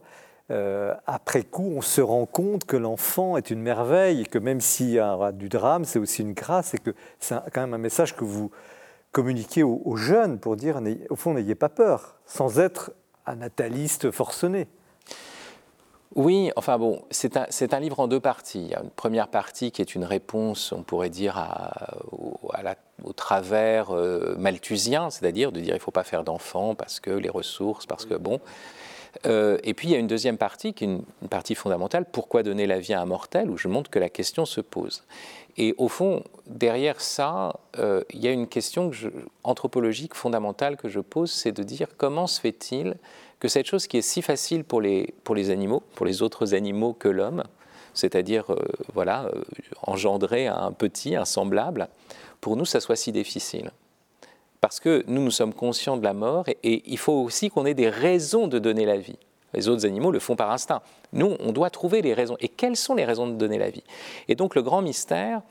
euh, 0.49 0.93
après 1.05 1.43
coup, 1.43 1.73
on 1.75 1.81
se 1.81 2.01
rend 2.01 2.25
compte 2.25 2.65
que 2.65 2.77
l'enfant 2.77 3.37
est 3.37 3.49
une 3.49 3.61
merveille, 3.61 4.21
et 4.21 4.25
que 4.25 4.39
même 4.39 4.61
s'il 4.61 4.91
y 4.91 4.99
a 4.99 5.31
du 5.31 5.49
drame, 5.49 5.85
c'est 5.85 5.99
aussi 5.99 6.21
une 6.21 6.33
grâce, 6.33 6.73
et 6.73 6.77
que 6.77 6.91
c'est 7.19 7.35
quand 7.53 7.61
même 7.61 7.73
un 7.73 7.79
message 7.79 8.15
que 8.15 8.23
vous 8.23 8.51
communiquez 9.11 9.63
aux, 9.63 9.81
aux 9.83 9.95
jeunes 9.95 10.39
pour 10.39 10.55
dire, 10.55 10.81
au 11.09 11.15
fond, 11.15 11.33
n'ayez 11.33 11.55
pas 11.55 11.69
peur, 11.69 12.15
sans 12.25 12.59
être 12.59 12.91
un 13.25 13.35
nataliste 13.35 14.11
forcené. 14.11 14.67
Oui, 16.17 16.51
enfin 16.55 16.79
bon, 16.79 17.03
c'est 17.11 17.37
un, 17.37 17.79
livre 17.79 17.99
en 17.99 18.07
deux 18.07 18.19
parties. 18.19 18.61
Il 18.61 18.69
y 18.69 18.73
a 18.73 18.81
une 18.81 18.89
première 18.89 19.27
partie 19.27 19.71
qui 19.71 19.83
est 19.83 19.93
une 19.93 20.03
réponse, 20.03 20.71
on 20.71 20.81
pourrait 20.81 21.11
dire, 21.11 21.37
au, 22.11 23.13
travers 23.13 23.91
euh, 23.91 24.35
malthusien, 24.39 25.11
c'est-à-dire 25.11 25.51
de 25.51 25.59
dire 25.59 25.75
il 25.75 25.77
ne 25.77 25.81
faut 25.81 25.91
pas 25.91 26.03
faire 26.03 26.23
d'enfants 26.23 26.73
parce 26.73 26.99
que 26.99 27.11
les 27.11 27.29
ressources, 27.29 27.85
parce 27.85 28.05
que 28.05 28.15
bon. 28.15 28.39
Euh, 29.25 29.57
et 29.63 29.73
puis 29.73 29.87
il 29.87 29.91
y 29.91 29.95
a 29.95 29.99
une 29.99 30.07
deuxième 30.07 30.37
partie 30.37 30.73
qui 30.73 30.83
est 30.83 30.87
une, 30.87 31.03
partie 31.29 31.55
fondamentale, 31.55 32.05
pourquoi 32.11 32.43
donner 32.43 32.67
la 32.67 32.79
vie 32.79 32.93
à 32.93 33.01
un 33.01 33.05
mortel, 33.05 33.49
où 33.49 33.57
je 33.57 33.67
montre 33.67 33.89
que 33.89 33.99
la 33.99 34.09
question 34.09 34.45
se 34.45 34.61
pose. 34.61 35.03
Et 35.57 35.73
au 35.77 35.87
fond, 35.87 36.23
derrière 36.45 37.01
ça, 37.01 37.59
euh, 37.79 38.03
il 38.11 38.19
y 38.19 38.27
a 38.27 38.31
une 38.31 38.47
question 38.47 38.91
anthropologique 39.43 40.13
fondamentale 40.13 40.77
que 40.77 40.87
je 40.87 40.99
pose, 40.99 41.31
c'est 41.31 41.51
de 41.51 41.63
dire 41.63 41.87
comment 41.97 42.27
se 42.27 42.39
fait-il 42.39 42.95
que 43.39 43.47
cette 43.47 43.65
chose 43.65 43.87
qui 43.87 43.97
est 43.97 44.01
si 44.01 44.21
facile 44.21 44.63
pour 44.63 44.81
les, 44.81 45.13
pour 45.23 45.35
les 45.35 45.49
animaux, 45.49 45.83
pour 45.95 46.05
les 46.05 46.21
autres 46.21 46.53
animaux 46.53 46.93
que 46.93 47.07
l'homme, 47.07 47.43
c'est-à-dire 47.93 48.51
euh, 48.51 48.59
voilà, 48.93 49.31
engendrer 49.81 50.47
un 50.47 50.71
petit, 50.71 51.15
un 51.15 51.25
semblable, 51.25 51.87
pour 52.39 52.55
nous, 52.55 52.65
ça 52.65 52.79
soit 52.79 52.95
si 52.95 53.11
difficile. 53.11 53.71
Parce 54.61 54.79
que 54.79 55.03
nous, 55.07 55.21
nous 55.21 55.31
sommes 55.31 55.53
conscients 55.53 55.97
de 55.97 56.03
la 56.03 56.13
mort 56.13 56.45
et, 56.47 56.83
il 56.85 56.97
faut 56.97 57.13
aussi 57.13 57.49
qu'on 57.49 57.65
ait 57.65 57.73
des 57.73 57.89
raisons 57.89 58.47
de 58.47 58.59
donner 58.59 58.85
la 58.85 58.97
vie. 58.97 59.17
Les 59.53 59.69
autres 59.69 59.85
animaux 59.85 60.11
le 60.11 60.19
font 60.19 60.35
par 60.35 60.51
instinct. 60.51 60.81
Nous, 61.13 61.35
on 61.39 61.51
doit 61.51 61.69
trouver 61.69 62.01
les 62.01 62.13
raisons. 62.13 62.37
Et 62.39 62.49
quelles 62.49 62.75
sont 62.75 62.95
les 62.95 63.05
raisons 63.05 63.27
de 63.27 63.33
donner 63.33 63.57
la 63.57 63.69
vie? 63.69 63.83
Et 64.27 64.35
donc 64.35 64.55
le 64.55 64.61
grand 64.61 64.81
mystère, 64.81 65.41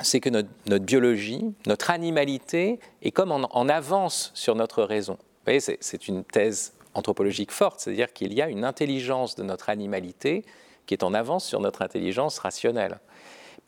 c'est 0.00 0.20
que 0.20 0.30
notre, 0.30 0.84
biologie, 0.84 1.44
notre 1.66 1.90
animalité 1.90 2.80
est 3.02 3.10
comme 3.10 3.32
en, 3.32 3.48
en 3.50 3.68
avance 3.68 4.30
sur 4.34 4.54
notre 4.54 4.82
raison. 4.82 5.14
Vous 5.14 5.44
voyez, 5.44 5.60
c'est 5.60 6.08
une 6.08 6.24
thèse 6.24 6.72
anthropologique 6.94 7.50
forte, 7.50 7.80
c'est-à-dire 7.80 8.12
qu'il 8.12 8.32
y 8.32 8.42
a 8.42 8.48
une 8.48 8.64
intelligence 8.64 9.36
de 9.36 9.42
notre 9.42 9.68
animalité 9.68 10.44
qui 10.86 10.94
est 10.94 11.04
en 11.04 11.14
avance 11.14 11.44
sur 11.44 11.60
notre 11.60 11.82
intelligence 11.82 12.38
rationnelle. 12.38 12.98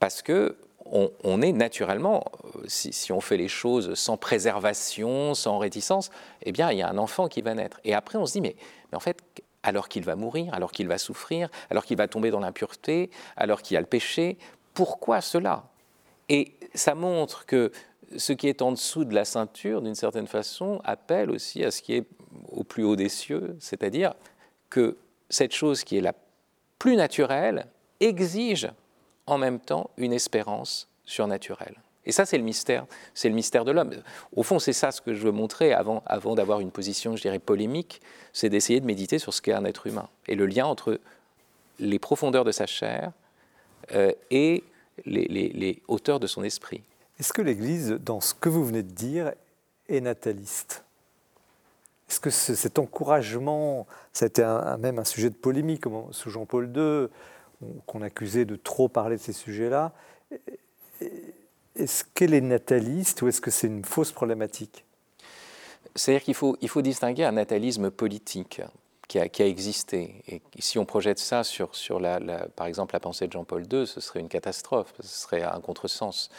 Parce 0.00 0.22
que 0.22 0.56
on, 0.84 1.42
est 1.42 1.52
naturellement, 1.52 2.24
euh, 2.56 2.64
si, 2.66 3.12
on 3.12 3.20
fait 3.20 3.36
les 3.36 3.48
choses 3.48 3.94
sans 3.94 4.16
préservation, 4.16 5.34
sans 5.34 5.58
réticence, 5.58 6.10
eh 6.42 6.52
bien, 6.52 6.70
il 6.70 6.78
y 6.78 6.82
a 6.82 6.88
un 6.88 6.98
enfant 6.98 7.28
qui 7.28 7.40
va 7.40 7.54
naître. 7.54 7.80
Et 7.84 7.94
après, 7.94 8.18
on 8.18 8.26
se 8.26 8.32
dit, 8.32 8.40
mais, 8.40 8.56
mais 8.90 8.96
en 8.96 9.00
fait, 9.00 9.18
alors 9.62 9.88
qu'il 9.88 10.04
va 10.04 10.16
mourir, 10.16 10.52
alors 10.54 10.72
qu'il 10.72 10.88
va 10.88 10.98
souffrir, 10.98 11.48
alors 11.70 11.84
qu'il 11.84 11.96
va 11.96 12.08
tomber 12.08 12.30
dans 12.30 12.40
l'impureté, 12.40 13.10
alors 13.36 13.62
qu'il 13.62 13.76
a 13.76 13.80
le 13.80 13.86
péché, 13.86 14.38
pourquoi 14.74 15.20
cela? 15.20 15.64
Et 16.28 16.54
ça 16.74 16.94
montre 16.94 17.46
que 17.46 17.70
ce 18.16 18.32
qui 18.32 18.48
est 18.48 18.62
en 18.62 18.72
dessous 18.72 19.04
de 19.04 19.14
la 19.14 19.24
ceinture, 19.24 19.82
d'une 19.82 19.94
certaine 19.94 20.26
façon, 20.26 20.80
appelle 20.84 21.30
aussi 21.30 21.64
à 21.64 21.70
ce 21.70 21.82
qui 21.82 21.94
est 21.94 22.06
au 22.50 22.64
plus 22.64 22.84
haut 22.84 22.96
des 22.96 23.08
cieux, 23.08 23.56
c'est-à-dire 23.60 24.14
que 24.68 24.96
cette 25.28 25.52
chose 25.52 25.84
qui 25.84 25.98
est 25.98 26.00
la 26.00 26.14
plus 26.78 26.96
naturelle 26.96 27.66
exige 28.00 28.68
en 29.26 29.38
même 29.38 29.60
temps 29.60 29.90
une 29.96 30.12
espérance 30.12 30.88
surnaturelle. 31.04 31.76
Et 32.04 32.12
ça, 32.12 32.26
c'est 32.26 32.38
le 32.38 32.44
mystère, 32.44 32.86
c'est 33.14 33.28
le 33.28 33.34
mystère 33.34 33.64
de 33.64 33.70
l'homme. 33.70 33.92
Au 34.34 34.42
fond, 34.42 34.58
c'est 34.58 34.72
ça 34.72 34.90
ce 34.90 35.00
que 35.00 35.14
je 35.14 35.22
veux 35.22 35.30
montrer 35.30 35.72
avant, 35.72 36.02
d'avoir 36.34 36.60
une 36.60 36.72
position, 36.72 37.14
je 37.14 37.22
dirais, 37.22 37.38
polémique, 37.38 38.00
c'est 38.32 38.48
d'essayer 38.48 38.80
de 38.80 38.86
méditer 38.86 39.18
sur 39.18 39.32
ce 39.32 39.40
qu'est 39.40 39.52
un 39.52 39.64
être 39.64 39.86
humain 39.86 40.08
et 40.26 40.34
le 40.34 40.46
lien 40.46 40.66
entre 40.66 40.98
les 41.78 41.98
profondeurs 41.98 42.44
de 42.44 42.52
sa 42.52 42.66
chair 42.66 43.12
euh, 43.92 44.12
et 44.30 44.64
les, 45.04 45.26
les 45.26 45.82
hauteurs 45.86 46.18
de 46.18 46.26
son 46.26 46.42
esprit. 46.42 46.82
Est-ce 47.20 47.32
que 47.32 47.42
l'Église, 47.42 47.98
dans 48.00 48.20
ce 48.20 48.34
que 48.34 48.48
vous 48.48 48.64
venez 48.64 48.82
de 48.82 48.90
dire, 48.90 49.32
est 49.88 50.00
nataliste? 50.00 50.84
Est-ce 52.12 52.20
que 52.20 52.30
cet 52.30 52.78
encouragement, 52.78 53.86
a 54.20 54.26
été 54.26 54.42
même 54.78 54.98
un 54.98 55.04
sujet 55.04 55.30
de 55.30 55.34
polémique 55.34 55.84
sous 56.10 56.28
Jean-Paul 56.28 56.70
II, 56.76 57.08
qu'on 57.86 58.02
accusait 58.02 58.44
de 58.44 58.56
trop 58.56 58.88
parler 58.88 59.16
de 59.16 59.20
ces 59.20 59.32
sujets-là. 59.32 59.92
Est-ce 61.76 62.04
qu'elle 62.14 62.34
est 62.34 62.40
nataliste 62.40 63.22
ou 63.22 63.28
est-ce 63.28 63.40
que 63.40 63.50
c'est 63.50 63.66
une 63.66 63.84
fausse 63.84 64.12
problématique? 64.12 64.84
C'est-à-dire 65.94 66.22
qu'il 66.22 66.34
faut, 66.34 66.56
il 66.60 66.68
faut 66.68 66.82
distinguer 66.82 67.24
un 67.24 67.32
natalisme 67.32 67.90
politique 67.90 68.62
qui 69.08 69.18
a, 69.18 69.46
existé. 69.46 70.22
Et 70.28 70.40
si 70.58 70.78
on 70.78 70.84
projette 70.84 71.18
ça 71.18 71.44
sur, 71.44 71.72
par 72.56 72.66
exemple 72.66 72.94
la 72.94 73.00
pensée 73.00 73.26
de 73.26 73.32
Jean-Paul 73.32 73.64
II, 73.70 73.86
ce 73.86 74.00
serait 74.00 74.20
une 74.20 74.28
catastrophe, 74.28 74.94
ce 75.00 75.06
serait 75.06 75.42
un 75.42 75.60
contresens. 75.60 76.30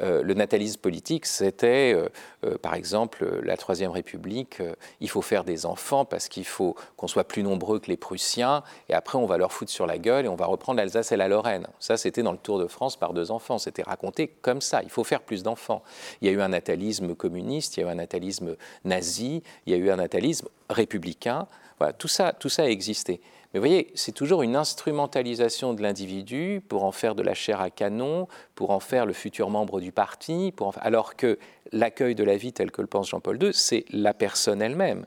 Euh, 0.00 0.22
le 0.22 0.34
natalisme 0.34 0.80
politique, 0.80 1.26
c'était, 1.26 1.92
euh, 1.94 2.08
euh, 2.44 2.56
par 2.58 2.74
exemple, 2.74 3.40
la 3.42 3.56
Troisième 3.56 3.90
République, 3.90 4.62
il 5.00 5.08
faut 5.08 5.22
faire 5.22 5.44
des 5.44 5.66
enfants 5.66 6.04
parce 6.04 6.28
qu'il 6.28 6.44
faut 6.44 6.76
qu'on 6.96 7.08
soit 7.08 7.24
plus 7.24 7.42
nombreux 7.42 7.80
que 7.80 7.88
les 7.88 7.96
Prussiens, 7.96 8.62
et 8.88 8.94
après 8.94 9.18
on 9.18 9.26
va 9.26 9.36
leur 9.36 9.52
foutre 9.52 9.72
sur 9.72 9.86
la 9.86 9.98
gueule 9.98 10.26
et 10.26 10.28
on 10.28 10.36
va 10.36 10.46
reprendre 10.46 10.78
l'Alsace 10.78 11.12
et 11.12 11.16
la 11.16 11.28
Lorraine. 11.28 11.66
Ça, 11.80 11.96
c'était 11.96 12.22
dans 12.22 12.32
le 12.32 12.38
Tour 12.38 12.58
de 12.58 12.66
France 12.66 12.96
par 12.96 13.12
deux 13.12 13.30
enfants, 13.30 13.58
c'était 13.58 13.82
raconté 13.82 14.28
comme 14.28 14.60
ça, 14.60 14.82
il 14.82 14.90
faut 14.90 15.04
faire 15.04 15.22
plus 15.22 15.42
d'enfants. 15.42 15.82
Il 16.20 16.28
y 16.28 16.30
a 16.30 16.32
eu 16.32 16.40
un 16.40 16.48
natalisme 16.48 17.14
communiste, 17.14 17.76
il 17.76 17.80
y 17.80 17.82
a 17.82 17.86
eu 17.88 17.90
un 17.90 17.96
natalisme 17.96 18.56
nazi, 18.84 19.42
il 19.66 19.72
y 19.72 19.74
a 19.74 19.78
eu 19.78 19.90
un 19.90 19.96
natalisme 19.96 20.48
républicain 20.68 21.48
tout 21.96 22.08
ça, 22.08 22.32
tout 22.32 22.48
ça 22.48 22.64
a 22.64 22.66
existé. 22.66 23.20
Mais 23.52 23.58
vous 23.58 23.66
voyez, 23.66 23.90
c'est 23.94 24.12
toujours 24.12 24.42
une 24.42 24.54
instrumentalisation 24.54 25.74
de 25.74 25.82
l'individu 25.82 26.62
pour 26.68 26.84
en 26.84 26.92
faire 26.92 27.14
de 27.16 27.22
la 27.22 27.34
chair 27.34 27.60
à 27.60 27.70
canon, 27.70 28.28
pour 28.54 28.70
en 28.70 28.78
faire 28.78 29.06
le 29.06 29.12
futur 29.12 29.50
membre 29.50 29.80
du 29.80 29.90
parti, 29.90 30.54
alors 30.80 31.16
que 31.16 31.38
l'accueil 31.72 32.14
de 32.14 32.22
la 32.22 32.36
vie 32.36 32.52
tel 32.52 32.70
que 32.70 32.80
le 32.80 32.86
pense 32.86 33.10
Jean-Paul 33.10 33.42
II, 33.42 33.50
c'est 33.52 33.84
la 33.90 34.14
personne 34.14 34.62
elle-même. 34.62 35.04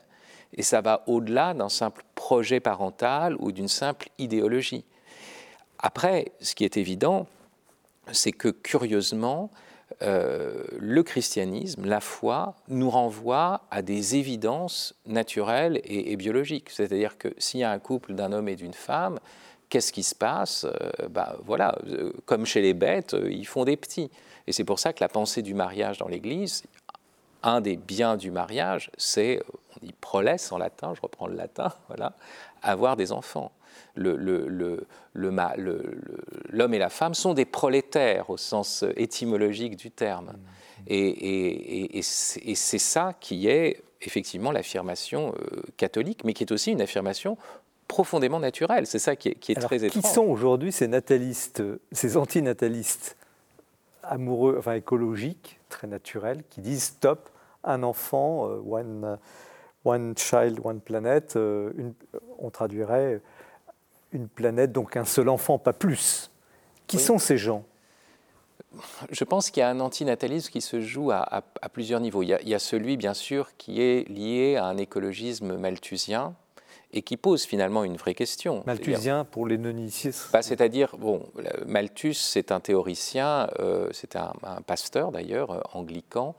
Et 0.52 0.62
ça 0.62 0.82
va 0.82 1.04
au-delà 1.06 1.54
d'un 1.54 1.70
simple 1.70 2.02
projet 2.14 2.60
parental 2.60 3.34
ou 3.38 3.50
d'une 3.50 3.68
simple 3.68 4.08
idéologie. 4.18 4.84
Après, 5.78 6.32
ce 6.40 6.54
qui 6.54 6.64
est 6.64 6.76
évident, 6.76 7.26
c'est 8.12 8.32
que 8.32 8.48
curieusement, 8.48 9.50
euh, 10.02 10.64
le 10.78 11.02
christianisme, 11.02 11.84
la 11.84 12.00
foi, 12.00 12.54
nous 12.68 12.90
renvoie 12.90 13.62
à 13.70 13.82
des 13.82 14.16
évidences 14.16 14.94
naturelles 15.06 15.80
et, 15.84 16.16
biologiques. 16.16 16.70
C'est-à-dire 16.70 17.18
que 17.18 17.28
s'il 17.38 17.60
y 17.60 17.64
a 17.64 17.70
un 17.70 17.78
couple 17.78 18.14
d'un 18.14 18.32
homme 18.32 18.48
et 18.48 18.56
d'une 18.56 18.74
femme, 18.74 19.18
qu'est-ce 19.68 19.92
qui 19.92 20.02
se 20.02 20.14
passe? 20.14 20.64
Euh, 20.64 21.08
bah, 21.08 21.36
Voilà, 21.44 21.76
euh, 21.86 22.12
comme 22.26 22.46
chez 22.46 22.60
les 22.60 22.74
bêtes, 22.74 23.16
ils 23.30 23.46
font 23.46 23.64
des 23.64 23.76
petits. 23.76 24.10
Et 24.46 24.52
c'est 24.52 24.64
pour 24.64 24.78
ça 24.78 24.92
que 24.92 25.02
la 25.02 25.08
pensée 25.08 25.42
du 25.42 25.54
mariage 25.54 25.98
dans 25.98 26.08
l'Église, 26.08 26.64
un 27.42 27.60
des 27.60 27.76
biens 27.76 28.16
du 28.16 28.30
mariage, 28.30 28.90
c'est, 28.96 29.42
on 29.76 29.86
dit 29.86 29.94
prolesse 30.00 30.50
en 30.50 30.58
latin, 30.58 30.94
je 30.94 31.00
reprends 31.00 31.26
le 31.26 31.36
latin, 31.36 31.72
voilà, 31.88 32.14
avoir 32.62 32.96
des 32.96 33.12
enfants 33.12 33.52
l'homme 33.96 34.74
et 36.74 36.78
la 36.78 36.90
femme 36.90 37.14
sont 37.14 37.34
des 37.34 37.44
prolétaires 37.44 38.30
au 38.30 38.36
sens 38.36 38.84
étymologique 38.96 39.76
du 39.76 39.90
terme. 39.90 40.26
Mm. 40.26 40.38
Et, 40.86 42.00
c'est 42.02 42.78
ça 42.78 43.14
qui 43.18 43.48
est 43.48 43.82
effectivement 44.02 44.52
l'affirmation 44.52 45.34
euh, 45.40 45.62
catholique, 45.76 46.24
mais 46.24 46.34
qui 46.34 46.44
est 46.44 46.52
aussi 46.52 46.72
une 46.72 46.82
affirmation 46.82 47.38
profondément 47.88 48.40
naturelle. 48.40 48.86
C'est 48.86 48.98
ça 48.98 49.16
qui 49.16 49.28
est, 49.28 49.60
très 49.60 49.84
étrange. 49.84 50.02
Qui 50.02 50.08
sont 50.08 50.24
aujourd'hui 50.24 50.72
ces 50.72 50.88
natalistes, 50.88 51.62
ces 51.92 52.16
antinatalistes 52.16 53.16
amoureux, 54.02 54.56
enfin 54.58 54.74
écologiques, 54.74 55.58
très 55.68 55.86
naturels, 55.86 56.42
qui 56.50 56.60
disent 56.60 56.84
stop, 56.84 57.30
un 57.62 57.82
enfant, 57.82 58.48
euh, 58.48 58.60
one, 58.66 59.18
one 59.84 60.14
child, 60.16 60.60
one 60.62 60.80
planet, 60.80 61.36
euh, 61.36 61.72
on 62.38 62.50
traduirait 62.50 63.20
une 64.14 64.28
planète, 64.28 64.72
donc 64.72 64.96
un 64.96 65.04
seul 65.04 65.28
enfant, 65.28 65.58
pas 65.58 65.72
plus. 65.72 66.30
Qui 66.86 66.98
sont 66.98 67.18
ces 67.18 67.36
gens? 67.36 67.64
Je 69.10 69.24
pense 69.24 69.50
qu'il 69.50 69.60
y 69.60 69.64
a 69.64 69.68
un 69.68 69.80
antinatalisme 69.80 70.50
qui 70.50 70.60
se 70.60 70.80
joue 70.80 71.10
à, 71.12 71.42
plusieurs 71.72 72.00
niveaux. 72.00 72.22
Il 72.22 72.28
y, 72.28 72.54
a, 72.54 72.58
celui, 72.58 72.96
bien 72.96 73.14
sûr, 73.14 73.56
qui 73.56 73.80
est 73.80 74.08
lié 74.08 74.56
à 74.56 74.66
un 74.66 74.76
écologisme 74.76 75.56
malthusien 75.56 76.34
et 76.92 77.02
qui 77.02 77.16
pose 77.16 77.44
finalement 77.44 77.84
une 77.84 77.96
vraie 77.96 78.14
question. 78.14 78.62
Malthusien 78.66 79.24
pour 79.24 79.46
les 79.46 79.58
non-initiés 79.58 80.12
bah, 80.32 80.42
C'est-à-dire, 80.42 80.96
bon, 80.96 81.26
Malthus, 81.66 82.14
c'est 82.14 82.52
un 82.52 82.60
théoricien, 82.60 83.48
euh, 83.58 83.88
c'est 83.92 84.16
un, 84.16 84.32
un, 84.44 84.62
pasteur 84.62 85.10
d'ailleurs, 85.10 85.50
euh, 85.50 85.60
anglican, 85.72 86.36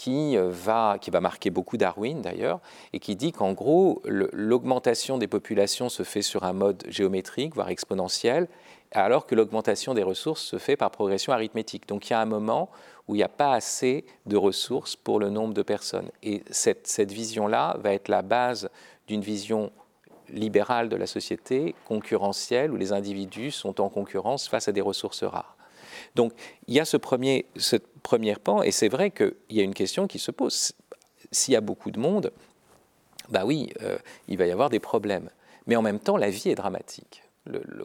qui 0.00 0.38
euh, 0.38 0.48
va, 0.50 0.96
qui 0.98 1.10
va 1.10 1.20
marquer 1.20 1.50
beaucoup 1.50 1.76
Darwin 1.76 2.22
d'ailleurs, 2.22 2.60
et 2.94 3.00
qui 3.00 3.16
dit 3.16 3.32
qu'en 3.32 3.52
gros, 3.52 4.00
l'augmentation 4.06 5.18
des 5.18 5.26
populations 5.26 5.90
se 5.90 6.04
fait 6.04 6.22
sur 6.22 6.44
un 6.44 6.54
mode 6.54 6.82
géométrique, 6.88 7.54
voire 7.54 7.68
exponentiel, 7.68 8.48
alors 8.92 9.26
que 9.26 9.34
l'augmentation 9.34 9.92
des 9.92 10.02
ressources 10.02 10.40
se 10.40 10.56
fait 10.56 10.76
par 10.76 10.90
progression 10.90 11.34
arithmétique. 11.34 11.86
Donc 11.86 12.08
il 12.08 12.14
y 12.14 12.16
a 12.16 12.20
un 12.20 12.24
moment 12.24 12.70
où 13.08 13.14
il 13.14 13.18
n'y 13.18 13.24
a 13.24 13.28
pas 13.28 13.52
assez 13.52 14.06
de 14.24 14.38
ressources 14.38 14.96
pour 14.96 15.18
le 15.18 15.28
nombre 15.28 15.52
de 15.52 15.62
personnes. 15.62 16.10
Et 16.22 16.44
cette, 16.50 16.86
cette 16.86 17.12
vision-là 17.12 17.76
va 17.80 17.92
être 17.92 18.08
la 18.08 18.22
base 18.22 18.70
d'une 19.06 19.20
vision 19.20 19.70
libérale 20.30 20.88
de 20.88 20.96
la 20.96 21.06
société, 21.06 21.74
concurrentielle, 21.86 22.72
où 22.72 22.76
les 22.76 22.94
individus 22.94 23.50
sont 23.50 23.82
en 23.82 23.90
concurrence 23.90 24.48
face 24.48 24.66
à 24.66 24.72
des 24.72 24.80
ressources 24.80 25.24
rares. 25.24 25.58
Donc 26.14 26.32
il 26.68 26.74
y 26.74 26.80
a 26.80 26.86
ce 26.86 26.96
premier, 26.96 27.44
premier 28.00 28.34
pan, 28.34 28.62
et 28.62 28.70
c'est 28.70 28.88
vrai 28.88 29.10
qu'il 29.10 29.34
y 29.50 29.60
a 29.60 29.62
une 29.62 29.74
question 29.74 30.06
qui 30.06 30.18
se 30.18 30.30
pose. 30.30 30.72
S'il 31.32 31.54
y 31.54 31.56
a 31.56 31.60
beaucoup 31.60 31.90
de 31.90 32.00
monde, 32.00 32.32
bah 33.28 33.44
oui, 33.44 33.72
euh, 33.82 33.98
il 34.28 34.36
va 34.38 34.46
y 34.46 34.50
avoir 34.50 34.70
des 34.70 34.80
problèmes. 34.80 35.30
Mais 35.66 35.76
en 35.76 35.82
même 35.82 36.00
temps, 36.00 36.16
la 36.16 36.30
vie 36.30 36.48
est 36.48 36.54
dramatique. 36.54 37.22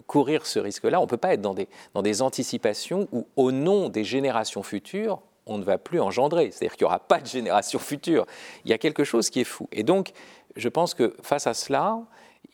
Courir 0.07 0.45
ce 0.45 0.59
risque-là, 0.59 0.99
on 0.99 1.03
ne 1.03 1.07
peut 1.07 1.17
pas 1.17 1.33
être 1.33 1.41
dans 1.41 1.53
des, 1.53 1.67
dans 1.93 2.01
des 2.01 2.21
anticipations 2.21 3.07
où, 3.11 3.27
au 3.35 3.51
nom 3.51 3.89
des 3.89 4.03
générations 4.03 4.63
futures, 4.63 5.21
on 5.45 5.57
ne 5.57 5.63
va 5.63 5.77
plus 5.77 5.99
engendrer. 5.99 6.51
C'est-à-dire 6.51 6.75
qu'il 6.75 6.85
n'y 6.85 6.89
aura 6.89 6.99
pas 6.99 7.19
de 7.19 7.27
génération 7.27 7.79
future. 7.79 8.25
Il 8.65 8.71
y 8.71 8.73
a 8.73 8.77
quelque 8.77 9.03
chose 9.03 9.29
qui 9.29 9.41
est 9.41 9.45
fou. 9.45 9.69
Et 9.71 9.83
donc, 9.83 10.11
je 10.55 10.69
pense 10.69 10.93
que 10.93 11.15
face 11.21 11.47
à 11.47 11.53
cela, 11.53 11.99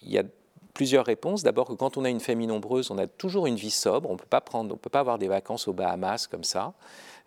il 0.01 0.11
y 0.11 0.17
a 0.17 0.23
plusieurs 0.73 1.05
réponses. 1.05 1.43
D'abord 1.43 1.67
que 1.67 1.73
quand 1.73 1.97
on 1.97 2.05
a 2.05 2.09
une 2.09 2.19
famille 2.19 2.47
nombreuse, 2.47 2.91
on 2.91 2.97
a 2.97 3.07
toujours 3.07 3.47
une 3.47 3.55
vie 3.55 3.71
sobre. 3.71 4.09
On 4.09 4.17
peut 4.17 4.25
pas 4.29 4.43
on 4.53 4.67
peut 4.67 4.89
pas 4.89 4.99
avoir 4.99 5.17
des 5.17 5.27
vacances 5.27 5.67
aux 5.67 5.73
Bahamas 5.73 6.27
comme 6.27 6.43
ça. 6.43 6.73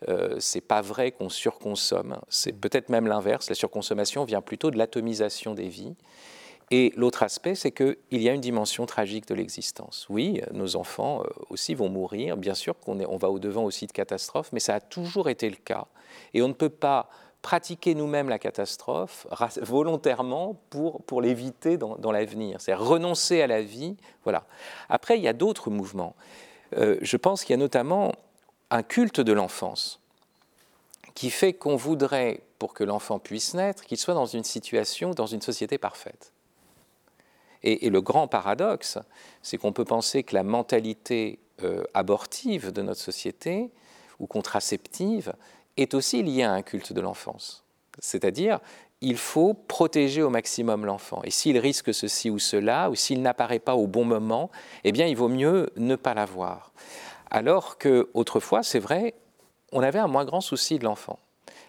Euh, 0.07 0.35
c'est 0.39 0.61
pas 0.61 0.81
vrai 0.81 1.11
qu'on 1.11 1.29
surconsomme. 1.29 2.19
C'est 2.29 2.53
peut-être 2.53 2.89
même 2.89 3.07
l'inverse. 3.07 3.49
La 3.49 3.55
surconsommation 3.55 4.23
vient 4.23 4.41
plutôt 4.41 4.71
de 4.71 4.77
l'atomisation 4.77 5.53
des 5.53 5.67
vies. 5.67 5.95
Et 6.71 6.93
l'autre 6.95 7.21
aspect, 7.21 7.53
c'est 7.53 7.71
qu'il 7.71 7.95
y 8.11 8.27
a 8.27 8.33
une 8.33 8.41
dimension 8.41 8.85
tragique 8.85 9.27
de 9.27 9.35
l'existence. 9.35 10.07
Oui, 10.09 10.41
nos 10.51 10.75
enfants 10.75 11.21
euh, 11.21 11.29
aussi 11.49 11.75
vont 11.75 11.89
mourir. 11.89 12.37
Bien 12.37 12.55
sûr 12.55 12.79
qu'on 12.79 12.99
on 12.99 13.17
va 13.17 13.29
au-devant 13.29 13.63
aussi 13.63 13.85
de 13.85 13.91
catastrophes, 13.91 14.51
mais 14.51 14.59
ça 14.59 14.75
a 14.75 14.79
toujours 14.79 15.29
été 15.29 15.49
le 15.49 15.57
cas. 15.57 15.85
Et 16.33 16.41
on 16.41 16.47
ne 16.47 16.53
peut 16.53 16.69
pas 16.69 17.09
pratiquer 17.43 17.93
nous-mêmes 17.93 18.27
la 18.27 18.39
catastrophe 18.39 19.27
volontairement 19.61 20.59
pour, 20.71 21.03
pour 21.03 21.21
l'éviter 21.21 21.77
dans, 21.77 21.95
dans 21.97 22.11
l'avenir. 22.11 22.59
C'est 22.59 22.73
renoncer 22.73 23.43
à 23.43 23.47
la 23.47 23.61
vie. 23.61 23.97
Voilà. 24.23 24.45
Après, 24.89 25.17
il 25.19 25.23
y 25.23 25.27
a 25.27 25.33
d'autres 25.33 25.69
mouvements. 25.69 26.15
Euh, 26.75 26.97
je 27.01 27.17
pense 27.17 27.43
qu'il 27.43 27.53
y 27.53 27.53
a 27.53 27.57
notamment 27.57 28.13
un 28.71 28.83
culte 28.83 29.21
de 29.21 29.33
l'enfance 29.33 29.99
qui 31.13 31.29
fait 31.29 31.53
qu'on 31.53 31.75
voudrait, 31.75 32.41
pour 32.59 32.73
que 32.73 32.83
l'enfant 32.83 33.19
puisse 33.19 33.53
naître, 33.53 33.85
qu'il 33.85 33.97
soit 33.97 34.13
dans 34.13 34.25
une 34.25 34.43
situation, 34.43 35.11
dans 35.11 35.25
une 35.25 35.41
société 35.41 35.77
parfaite. 35.77 36.33
Et, 37.63 37.89
le 37.89 38.01
grand 38.01 38.27
paradoxe, 38.27 38.99
c'est 39.41 39.57
qu'on 39.57 39.73
peut 39.73 39.85
penser 39.85 40.21
que 40.23 40.35
la 40.35 40.43
mentalité 40.43 41.39
euh, 41.63 41.83
abortive 41.95 42.71
de 42.71 42.83
notre 42.83 43.01
société 43.01 43.71
ou 44.19 44.27
contraceptive 44.27 45.33
est 45.77 45.95
aussi 45.95 46.21
liée 46.21 46.43
à 46.43 46.51
un 46.51 46.61
culte 46.61 46.93
de 46.93 47.01
l'enfance. 47.01 47.63
C'est-à-dire, 47.99 48.59
il 49.01 49.17
faut 49.17 49.53
protéger 49.53 50.21
au 50.21 50.29
maximum 50.29 50.85
l'enfant. 50.85 51.21
Et 51.23 51.31
s'il 51.31 51.57
risque 51.57 51.93
ceci 51.93 52.29
ou 52.29 52.39
cela, 52.39 52.89
ou 52.89 52.95
s'il 52.95 53.21
n'apparaît 53.21 53.59
pas 53.59 53.75
au 53.75 53.87
bon 53.87 54.05
moment, 54.05 54.51
eh 54.83 54.91
bien, 54.91 55.07
il 55.07 55.15
vaut 55.15 55.29
mieux 55.29 55.69
ne 55.75 55.95
pas 55.95 56.13
l'avoir. 56.13 56.71
Alors 57.29 57.77
que 57.77 58.09
autrefois, 58.13 58.63
c'est 58.63 58.79
vrai, 58.79 59.13
on 59.71 59.81
avait 59.81 59.99
un 59.99 60.07
moins 60.07 60.25
grand 60.25 60.41
souci 60.41 60.79
de 60.79 60.83
l'enfant. 60.83 61.19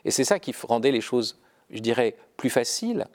Et 0.05 0.11
c'est 0.11 0.25
ça 0.25 0.39
qui 0.39 0.55
rendait 0.63 0.93
les 0.93 1.01
choses, 1.01 1.39
je 1.71 1.81
dirais, 1.81 2.17
plus 2.37 2.51
faciles. 2.51 3.07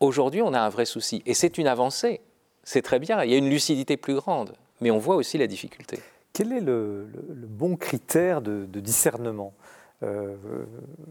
Aujourd'hui, 0.00 0.42
on 0.42 0.52
a 0.52 0.60
un 0.60 0.68
vrai 0.68 0.84
souci. 0.84 1.22
Et 1.26 1.34
c'est 1.34 1.58
une 1.58 1.66
avancée. 1.66 2.20
C'est 2.64 2.82
très 2.82 2.98
bien. 2.98 3.22
Il 3.22 3.30
y 3.30 3.34
a 3.34 3.38
une 3.38 3.50
lucidité 3.50 3.96
plus 3.96 4.14
grande. 4.14 4.54
Mais 4.80 4.90
on 4.90 4.98
voit 4.98 5.16
aussi 5.16 5.38
la 5.38 5.46
difficulté. 5.46 5.98
Quel 6.32 6.52
est 6.52 6.60
le, 6.60 7.08
bon 7.48 7.76
critère 7.76 8.42
de, 8.42 8.64
discernement? 8.80 9.54
Euh, 10.02 10.36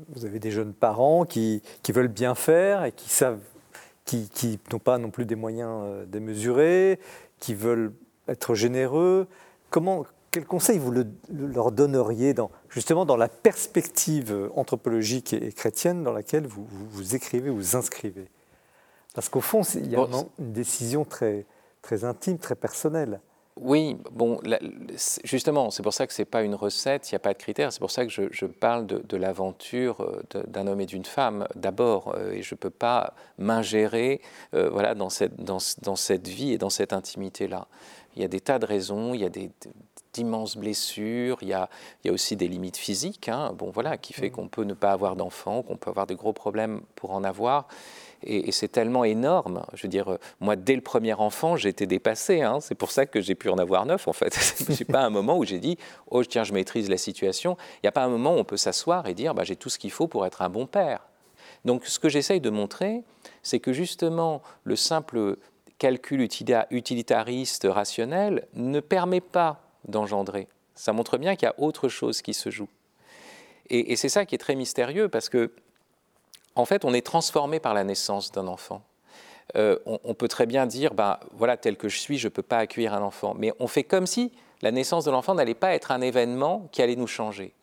Vous 0.09 0.25
avez 0.25 0.39
des 0.39 0.51
jeunes 0.51 0.73
parents 0.73 1.25
qui, 1.25 1.61
veulent 1.89 2.07
bien 2.07 2.35
faire 2.35 2.85
et 2.85 2.91
qui 2.91 3.09
savent, 3.09 3.41
qui, 4.05 4.59
n'ont 4.71 4.79
pas 4.79 4.97
non 4.97 5.09
plus 5.09 5.25
des 5.25 5.35
moyens 5.35 5.81
euh, 5.83 6.05
démesurés, 6.05 6.99
qui 7.39 7.53
veulent 7.53 7.93
être 8.27 8.55
généreux. 8.55 9.27
Comment, 9.69 10.05
quel 10.31 10.45
conseil 10.45 10.77
vous 10.77 10.93
leur 11.29 11.71
donneriez 11.71 12.33
dans, 12.33 12.51
justement 12.69 13.05
dans 13.05 13.17
la 13.17 13.29
perspective 13.29 14.49
anthropologique 14.55 15.33
et, 15.33 15.51
chrétienne 15.51 16.03
dans 16.03 16.13
laquelle 16.13 16.45
vous, 16.45 16.67
vous, 16.69 17.15
écrivez, 17.15 17.49
vous 17.49 17.75
inscrivez? 17.75 18.27
Parce 19.13 19.29
qu'au 19.29 19.41
fond, 19.41 19.63
il 19.63 19.89
y 19.89 19.95
a 19.95 20.07
une 20.39 20.53
décision 20.53 21.05
très, 21.05 21.45
très 21.81 22.03
intime, 22.03 22.37
très 22.37 22.55
personnelle. 22.55 23.19
Oui, 23.59 23.97
bon, 24.11 24.39
justement, 25.23 25.71
c'est 25.71 25.81
pour 25.81 25.93
ça 25.93 26.05
que 26.05 26.13
ce 26.13 26.21
n'est 26.21 26.27
pas 26.27 26.43
une 26.43 26.53
recette, 26.53 27.09
il 27.09 27.15
n'y 27.15 27.17
a 27.17 27.19
pas 27.19 27.33
de 27.33 27.39
critères, 27.39 27.73
c'est 27.73 27.79
pour 27.79 27.91
ça 27.91 28.05
que 28.05 28.11
je, 28.11 28.45
parle 28.45 28.85
de, 28.85 29.17
l'aventure 29.17 30.01
euh, 30.01 30.21
d'un 30.47 30.67
homme 30.67 30.81
et 30.81 30.85
d'une 30.85 31.05
femme 31.05 31.47
d'abord, 31.55 32.13
euh, 32.15 32.33
et 32.33 32.43
je 32.43 32.53
ne 32.53 32.57
peux 32.57 32.69
pas 32.69 33.15
m'ingérer 33.39 34.21
euh, 34.53 34.69
voilà, 34.69 34.93
dans, 34.93 35.09
cette, 35.09 35.37
dans, 35.37 35.57
dans, 35.81 35.95
cette 35.95 36.27
vie 36.27 36.53
et 36.53 36.57
dans 36.57 36.69
cette 36.69 36.93
intimité-là. 36.93 37.67
Il 38.15 38.21
y 38.21 38.25
a 38.25 38.27
des 38.27 38.41
tas 38.41 38.59
de 38.59 38.65
raisons, 38.65 39.13
il 39.13 39.21
y 39.21 39.25
a 39.25 39.29
des, 39.29 39.49
d'immenses 40.17 40.57
blessures, 40.57 41.37
il 41.41 41.49
y, 41.49 41.53
a, 41.53 41.69
il 42.03 42.07
y 42.07 42.09
a, 42.09 42.13
aussi 42.13 42.35
des 42.35 42.47
limites 42.47 42.77
physiques, 42.77 43.29
hein, 43.29 43.53
bon, 43.57 43.69
voilà, 43.69 43.97
qui 43.97 44.13
fait 44.13 44.29
mmh. 44.29 44.31
qu'on 44.31 44.47
peut 44.47 44.63
ne 44.63 44.73
pas 44.73 44.91
avoir 44.91 45.15
d'enfants, 45.15 45.61
qu'on 45.61 45.77
peut 45.77 45.89
avoir 45.89 46.07
de 46.07 46.15
gros 46.15 46.33
problèmes 46.33 46.81
pour 46.95 47.11
en 47.11 47.23
avoir. 47.23 47.67
Et, 48.23 48.51
c'est 48.51 48.67
tellement 48.67 49.03
énorme. 49.03 49.63
Je 49.73 49.83
veux 49.83 49.89
dire, 49.89 50.17
moi, 50.39 50.55
dès 50.55 50.75
le 50.75 50.81
premier 50.81 51.13
enfant, 51.13 51.55
j'ai 51.55 51.69
été 51.69 51.85
dépassé. 51.85 52.41
Hein. 52.41 52.59
C'est 52.61 52.75
pour 52.75 52.91
ça 52.91 53.05
que 53.05 53.21
j'ai 53.21 53.35
pu 53.35 53.49
en 53.49 53.57
avoir 53.57 53.85
neuf, 53.85 54.07
en 54.07 54.13
fait. 54.13 54.35
Je 54.69 54.83
pas 54.83 55.01
un 55.01 55.09
moment 55.09 55.37
où 55.37 55.45
j'ai 55.45 55.59
dit, 55.59 55.77
oh, 56.09 56.23
tiens, 56.23 56.43
je 56.43 56.53
maîtrise 56.53 56.89
la 56.89 56.97
situation. 56.97 57.57
Il 57.75 57.79
n'y 57.83 57.89
a 57.89 57.91
pas 57.91 58.03
un 58.03 58.09
moment 58.09 58.33
où 58.33 58.37
on 58.37 58.43
peut 58.43 58.57
s'asseoir 58.57 59.07
et 59.07 59.13
dire, 59.13 59.35
bah, 59.35 59.43
j'ai 59.43 59.55
tout 59.55 59.69
ce 59.69 59.77
qu'il 59.77 59.91
faut 59.91 60.07
pour 60.07 60.25
être 60.25 60.41
un 60.41 60.49
bon 60.49 60.65
père. 60.65 61.07
Donc, 61.65 61.85
ce 61.85 61.99
que 61.99 62.09
j'essaye 62.09 62.41
de 62.41 62.49
montrer, 62.49 63.03
c'est 63.43 63.59
que 63.59 63.73
justement, 63.73 64.41
le 64.63 64.75
simple 64.75 65.37
calcul 65.77 66.21
utilitariste 66.71 67.67
rationnel 67.69 68.47
ne 68.53 68.79
permet 68.79 69.21
pas 69.21 69.66
d'engendrer. 69.87 70.47
Ça 70.75 70.93
montre 70.93 71.17
bien 71.17 71.35
qu'il 71.35 71.47
y 71.47 71.49
a 71.49 71.55
autre 71.57 71.89
chose 71.89 72.21
qui 72.21 72.33
se 72.33 72.49
joue. 72.49 72.69
Et, 73.69 73.95
c'est 73.95 74.09
ça 74.09 74.25
qui 74.25 74.35
est 74.35 74.37
très 74.37 74.55
mystérieux 74.55 75.09
parce 75.09 75.27
que 75.29 75.51
en 76.55 76.65
fait, 76.65 76.85
on 76.85 76.93
est 76.93 77.05
transformé 77.05 77.59
par 77.59 77.73
la 77.73 77.83
naissance 77.83 78.31
d'un 78.31 78.47
enfant. 78.47 78.81
Euh, 79.55 79.77
on, 79.85 80.13
peut 80.13 80.27
très 80.27 80.45
bien 80.45 80.65
dire, 80.65 80.93
ben, 80.93 81.19
voilà, 81.31 81.55
tel 81.55 81.77
que 81.77 81.87
je 81.87 81.97
suis, 81.99 82.17
je 82.17 82.27
ne 82.27 82.31
peux 82.31 82.41
pas 82.41 82.57
accueillir 82.57 82.93
un 82.93 83.01
enfant. 83.01 83.35
Mais 83.37 83.53
on 83.59 83.67
fait 83.67 83.83
comme 83.83 84.07
si 84.07 84.31
la 84.61 84.71
naissance 84.71 85.05
de 85.05 85.11
l'enfant 85.11 85.35
n'allait 85.35 85.53
pas 85.53 85.73
être 85.73 85.91
un 85.91 86.01
événement 86.01 86.67
qui 86.71 86.81
allait 86.81 86.95
nous 86.95 87.07
changer. 87.07 87.53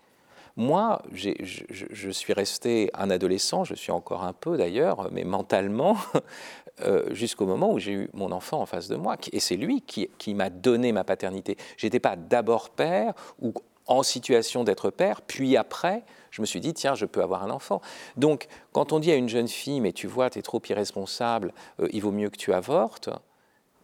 Moi, 0.56 1.02
je, 1.12 2.10
suis 2.10 2.32
resté 2.32 2.90
un 2.94 3.10
adolescent, 3.10 3.64
je 3.64 3.74
suis 3.74 3.90
encore 3.90 4.22
un 4.22 4.32
peu 4.32 4.56
d'ailleurs, 4.56 5.08
mais 5.10 5.24
mentalement, 5.24 5.96
euh, 6.80 7.12
jusqu'au 7.12 7.46
moment 7.46 7.72
où 7.72 7.80
j'ai 7.80 7.92
eu 7.92 8.10
mon 8.12 8.30
enfant 8.30 8.60
en 8.60 8.66
face 8.66 8.86
de 8.86 8.94
moi. 8.94 9.16
Et 9.32 9.40
c'est 9.40 9.56
lui 9.56 9.80
qui, 9.80 10.34
m'a 10.34 10.50
donné 10.50 10.92
ma 10.92 11.02
paternité. 11.02 11.56
Je 11.76 11.86
n'étais 11.86 11.98
pas 11.98 12.14
d'abord 12.14 12.70
père 12.70 13.14
ou 13.40 13.52
en 13.86 14.04
situation 14.04 14.62
d'être 14.62 14.90
père, 14.90 15.22
puis 15.22 15.56
après, 15.56 16.04
je 16.30 16.40
me 16.40 16.46
suis 16.46 16.60
dit, 16.60 16.72
tiens, 16.72 16.94
je 16.94 17.04
peux 17.04 17.22
avoir 17.22 17.42
un 17.42 17.50
enfant. 17.50 17.82
Donc, 18.16 18.46
quand 18.72 18.92
on 18.92 19.00
dit 19.00 19.10
à 19.10 19.16
une 19.16 19.28
jeune 19.28 19.48
fille, 19.48 19.80
mais 19.80 19.92
tu 19.92 20.06
vois, 20.06 20.30
tu 20.30 20.38
es 20.38 20.42
trop 20.42 20.62
irresponsable, 20.68 21.52
euh, 21.80 21.88
il 21.92 22.00
vaut 22.00 22.12
mieux 22.12 22.30
que 22.30 22.38
tu 22.38 22.52
avortes, 22.52 23.10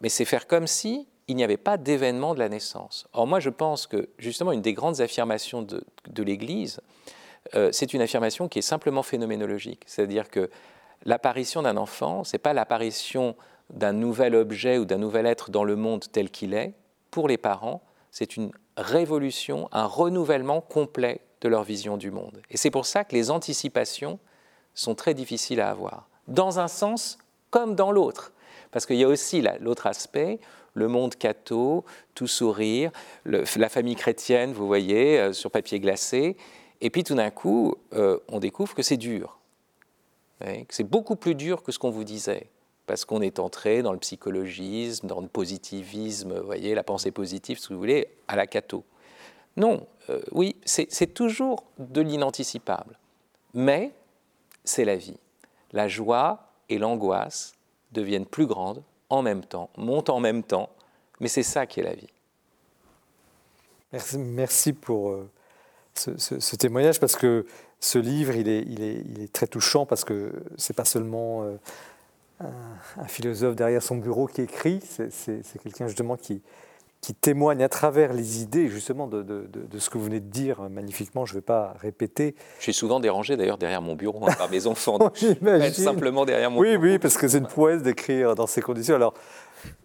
mais 0.01 0.09
c'est 0.09 0.25
faire 0.25 0.47
comme 0.47 0.67
si 0.67 1.07
il 1.31 1.37
n'y 1.37 1.45
avait 1.45 1.57
pas 1.57 1.77
d'événement 1.77 2.35
de 2.35 2.41
la 2.41 2.49
naissance. 2.49 3.07
Or, 3.13 3.25
moi, 3.25 3.39
je 3.39 3.51
pense 3.51 3.87
que, 3.87 4.09
justement, 4.19 4.51
une 4.51 4.63
des 4.63 4.73
grandes 4.73 5.01
affirmations 5.01 5.63
de, 5.63 6.23
l'Église, 6.23 6.81
euh, 7.55 7.71
c'est 7.73 7.95
une 7.95 8.03
affirmation 8.03 8.49
qui 8.49 8.59
est 8.59 8.63
simplement 8.63 9.05
phénoménologique. 9.05 9.85
C'est-à-dire 9.87 10.29
que 10.29 10.51
l'apparition 11.05 11.63
d'un 11.63 11.77
enfant, 11.77 12.25
ce 12.25 12.35
n'est 12.35 12.41
pas 12.41 12.53
l'apparition 12.53 13.37
d'un 13.73 13.93
nouvel 13.93 14.35
objet 14.35 14.79
ou 14.79 14.85
d'un 14.85 14.99
nouvel 14.99 15.25
être 15.25 15.53
dans 15.53 15.63
le 15.63 15.77
monde 15.77 16.05
tel 16.11 16.31
qu'il 16.31 16.53
est. 16.53 16.75
Pour 17.13 17.29
les 17.29 17.39
parents, 17.39 17.81
c'est 18.11 18.37
une 18.37 18.51
révolution, 18.77 19.69
un 19.71 19.87
renouvellement 19.87 20.61
complet 20.61 21.21
de 21.43 21.49
leur 21.49 21.63
vision 21.63 21.97
du 21.97 22.11
monde. 22.11 22.43
Et 22.51 22.57
c'est 22.57 22.73
pour 22.73 22.87
ça 22.87 23.05
que 23.05 23.15
les 23.15 23.31
anticipations 23.31 24.19
sont 24.75 24.97
très 24.97 25.15
difficiles 25.15 25.61
à 25.61 25.71
avoir, 25.71 26.09
dans 26.27 26.59
un 26.59 26.67
sens 26.69 27.19
comme 27.51 27.77
dans 27.77 27.93
l'autre. 27.93 28.33
Parce 28.73 28.85
qu'il 28.85 28.97
y 28.97 29.05
a 29.05 29.09
aussi 29.09 29.45
l'autre 29.61 29.87
aspect, 29.87 30.41
le 30.75 30.89
monde 30.89 31.17
catho, 31.17 31.85
tout 32.15 32.27
sourire, 32.27 32.91
la 33.25 33.69
famille 33.69 33.97
chrétienne, 33.97 34.53
vous 34.53 34.67
voyez, 34.67 35.19
euh, 35.19 35.33
sur 35.33 35.51
papier 35.51 35.81
glacé. 35.81 36.37
Et 36.81 36.91
puis 36.91 37.05
tout 37.05 37.15
d'un 37.15 37.31
coup, 37.31 37.75
euh, 37.93 38.19
on 38.29 38.39
découvre 38.39 38.75
que 38.75 38.83
c'est 38.83 38.97
dur. 38.97 39.39
que 40.41 40.65
c'est 40.71 40.85
beaucoup 40.85 41.17
plus 41.17 41.35
dur 41.35 41.63
que 41.63 41.73
ce 41.73 41.79
qu'on 41.79 41.91
vous 41.91 42.05
disait 42.05 42.49
parce 42.91 43.05
qu'on 43.05 43.21
est 43.21 43.39
entré 43.39 43.83
dans 43.83 43.93
le 43.93 44.01
psychologisme, 44.01 45.07
dans 45.07 45.21
le 45.21 45.29
positivisme, 45.29 46.37
vous 46.37 46.45
voyez, 46.45 46.75
la 46.75 46.83
pensée 46.83 47.13
positive, 47.13 47.61
si 47.61 47.73
vous 47.73 47.79
voulez, 47.79 48.09
à 48.27 48.35
la 48.35 48.49
catho. 48.49 48.83
Non, 49.57 49.87
euh, 50.09 50.21
oui, 50.33 50.57
c'est 50.65 51.15
toujours 51.15 51.63
de 51.79 52.01
l'inanticipable. 52.01 52.99
Mais 53.55 53.93
c'est 54.65 54.85
la 54.85 54.97
vie. 54.97 55.19
La 55.71 55.87
joie 55.87 56.51
et 56.69 56.79
l'angoisse 56.79 57.53
deviennent 57.93 58.27
plus 58.27 58.47
grandes 58.47 58.83
en 59.11 59.23
même 59.23 59.45
temps, 59.45 59.71
montent 59.77 60.11
en 60.11 60.21
même 60.21 60.43
temps, 60.43 60.71
mais 61.21 61.29
c'est 61.29 61.43
ça 61.43 61.67
qui 61.67 61.81
est 61.81 61.85
la 61.85 61.95
vie. 61.95 62.09
Merci, 64.17 64.73
pour 64.73 65.11
euh, 65.11 65.29
ce, 65.95 66.57
témoignage, 66.57 67.01
parce 67.01 67.17
que 67.17 67.45
ce 67.81 67.99
livre, 67.99 68.35
il 68.37 68.49
est, 68.49 69.33
très 69.33 69.47
touchant, 69.47 69.85
parce 69.87 70.05
que 70.05 70.33
c'est 70.57 70.75
pas 70.75 70.85
seulement... 70.85 71.43
Euh, 71.43 71.57
un, 72.97 73.05
philosophe 73.07 73.55
derrière 73.55 73.83
son 73.83 73.97
bureau 73.97 74.27
qui 74.27 74.41
écrit, 74.41 74.81
c'est 74.83 75.63
quelqu'un 75.63 75.89
justement 75.89 76.17
qui, 76.17 76.41
qui 77.01 77.15
témoigne 77.15 77.63
à 77.63 77.69
travers 77.69 78.13
les 78.13 78.43
idées 78.43 78.69
justement 78.69 79.07
de, 79.07 79.23
de, 79.23 79.79
ce 79.79 79.89
que 79.89 79.97
vous 79.97 80.05
venez 80.05 80.21
de 80.21 80.29
dire 80.29 80.61
magnifiquement. 80.69 81.25
Je 81.25 81.33
ne 81.33 81.39
vais 81.39 81.45
pas 81.45 81.75
répéter. 81.81 82.35
Je 82.59 82.65
suis 82.65 82.75
souvent 82.75 83.01
dérangé 83.01 83.37
d'ailleurs 83.37 83.57
derrière 83.57 83.81
mon 83.81 83.95
bureau 83.95 84.27
hein, 84.27 84.35
par 84.37 84.51
mes 84.51 84.67
enfants. 84.67 84.99
simplement 85.73 86.27
derrière 86.27 86.51
mon 86.51 86.61
oui, 86.61 86.73
bureau. 86.73 86.83
Oui, 86.83 86.99
parce 86.99 87.17
que 87.17 87.27
c'est 87.27 87.39
une 87.39 87.47
prouesse 87.47 87.83
d'écrire 87.83 88.35
dans 88.35 88.47
ces 88.47 88.61
conditions. 88.61 88.95
Alors, 88.95 89.15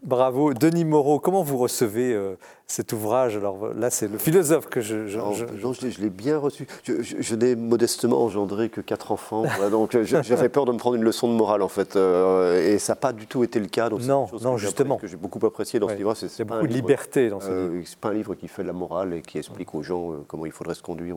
Bravo. 0.06 0.54
Denis 0.54 0.86
Moreau, 0.86 1.20
comment 1.20 1.42
vous 1.42 1.58
recevez 1.58 2.14
euh, 2.14 2.36
cet 2.68 2.94
ouvrage? 2.94 3.36
Alors 3.38 3.74
là, 3.74 3.90
c'est 3.90 4.08
le 4.08 4.20
philosophe 4.20 4.68
que 4.68 4.80
je. 4.80 5.08
je, 5.08 5.18
je, 5.18 6.02
l'ai 6.02 6.10
bien 6.10 6.38
reçu. 6.38 6.68
Je, 6.84 7.36
n'ai 7.36 7.56
modestement 7.56 8.24
engendré 8.24 8.70
que 8.70 8.82
quatre 8.82 9.12
enfants. 9.12 9.46
donc 9.72 9.98
j'avais 10.04 10.50
peur 10.50 10.66
de 10.66 10.72
me 10.72 10.78
prendre 10.78 10.96
une 10.96 11.04
leçon 11.04 11.28
de 11.28 11.34
morale, 11.34 11.64
en 11.64 11.68
fait. 11.68 11.96
Euh, 11.96 12.74
et 12.74 12.78
ça 12.78 12.94
n'a 12.94 12.98
pas 12.98 13.14
du 13.14 13.26
tout 13.26 13.44
été 13.44 13.60
le 13.60 13.66
cas. 13.66 13.90
Donc 13.90 14.02
non, 14.02 14.28
non, 14.42 14.56
que 14.56 14.62
justement. 14.62 14.98
Que 14.98 15.08
j'ai 15.08 15.18
beaucoup 15.18 15.44
apprécié 15.46 15.80
dans 15.80 15.90
ce 15.90 15.96
livre. 15.96 16.14
C'est 16.14 16.44
beaucoup 16.44 16.68
de 16.68 16.74
liberté 16.74 17.30
dans 17.30 17.40
ce 17.40 17.50
euh, 17.50 17.74
livre. 17.74 17.88
C'est 17.88 18.00
pas 18.00 18.10
un 18.10 18.14
livre 18.14 18.36
qui 18.36 18.48
fait 18.48 18.64
la 18.64 18.74
morale 18.74 19.14
et 19.16 19.22
qui 19.24 19.40
explique 19.40 19.74
aux 19.74 19.82
gens 19.82 20.14
comment 20.28 20.46
il 20.46 20.52
faudrait 20.52 20.76
se 20.76 20.84
conduire. 20.84 21.16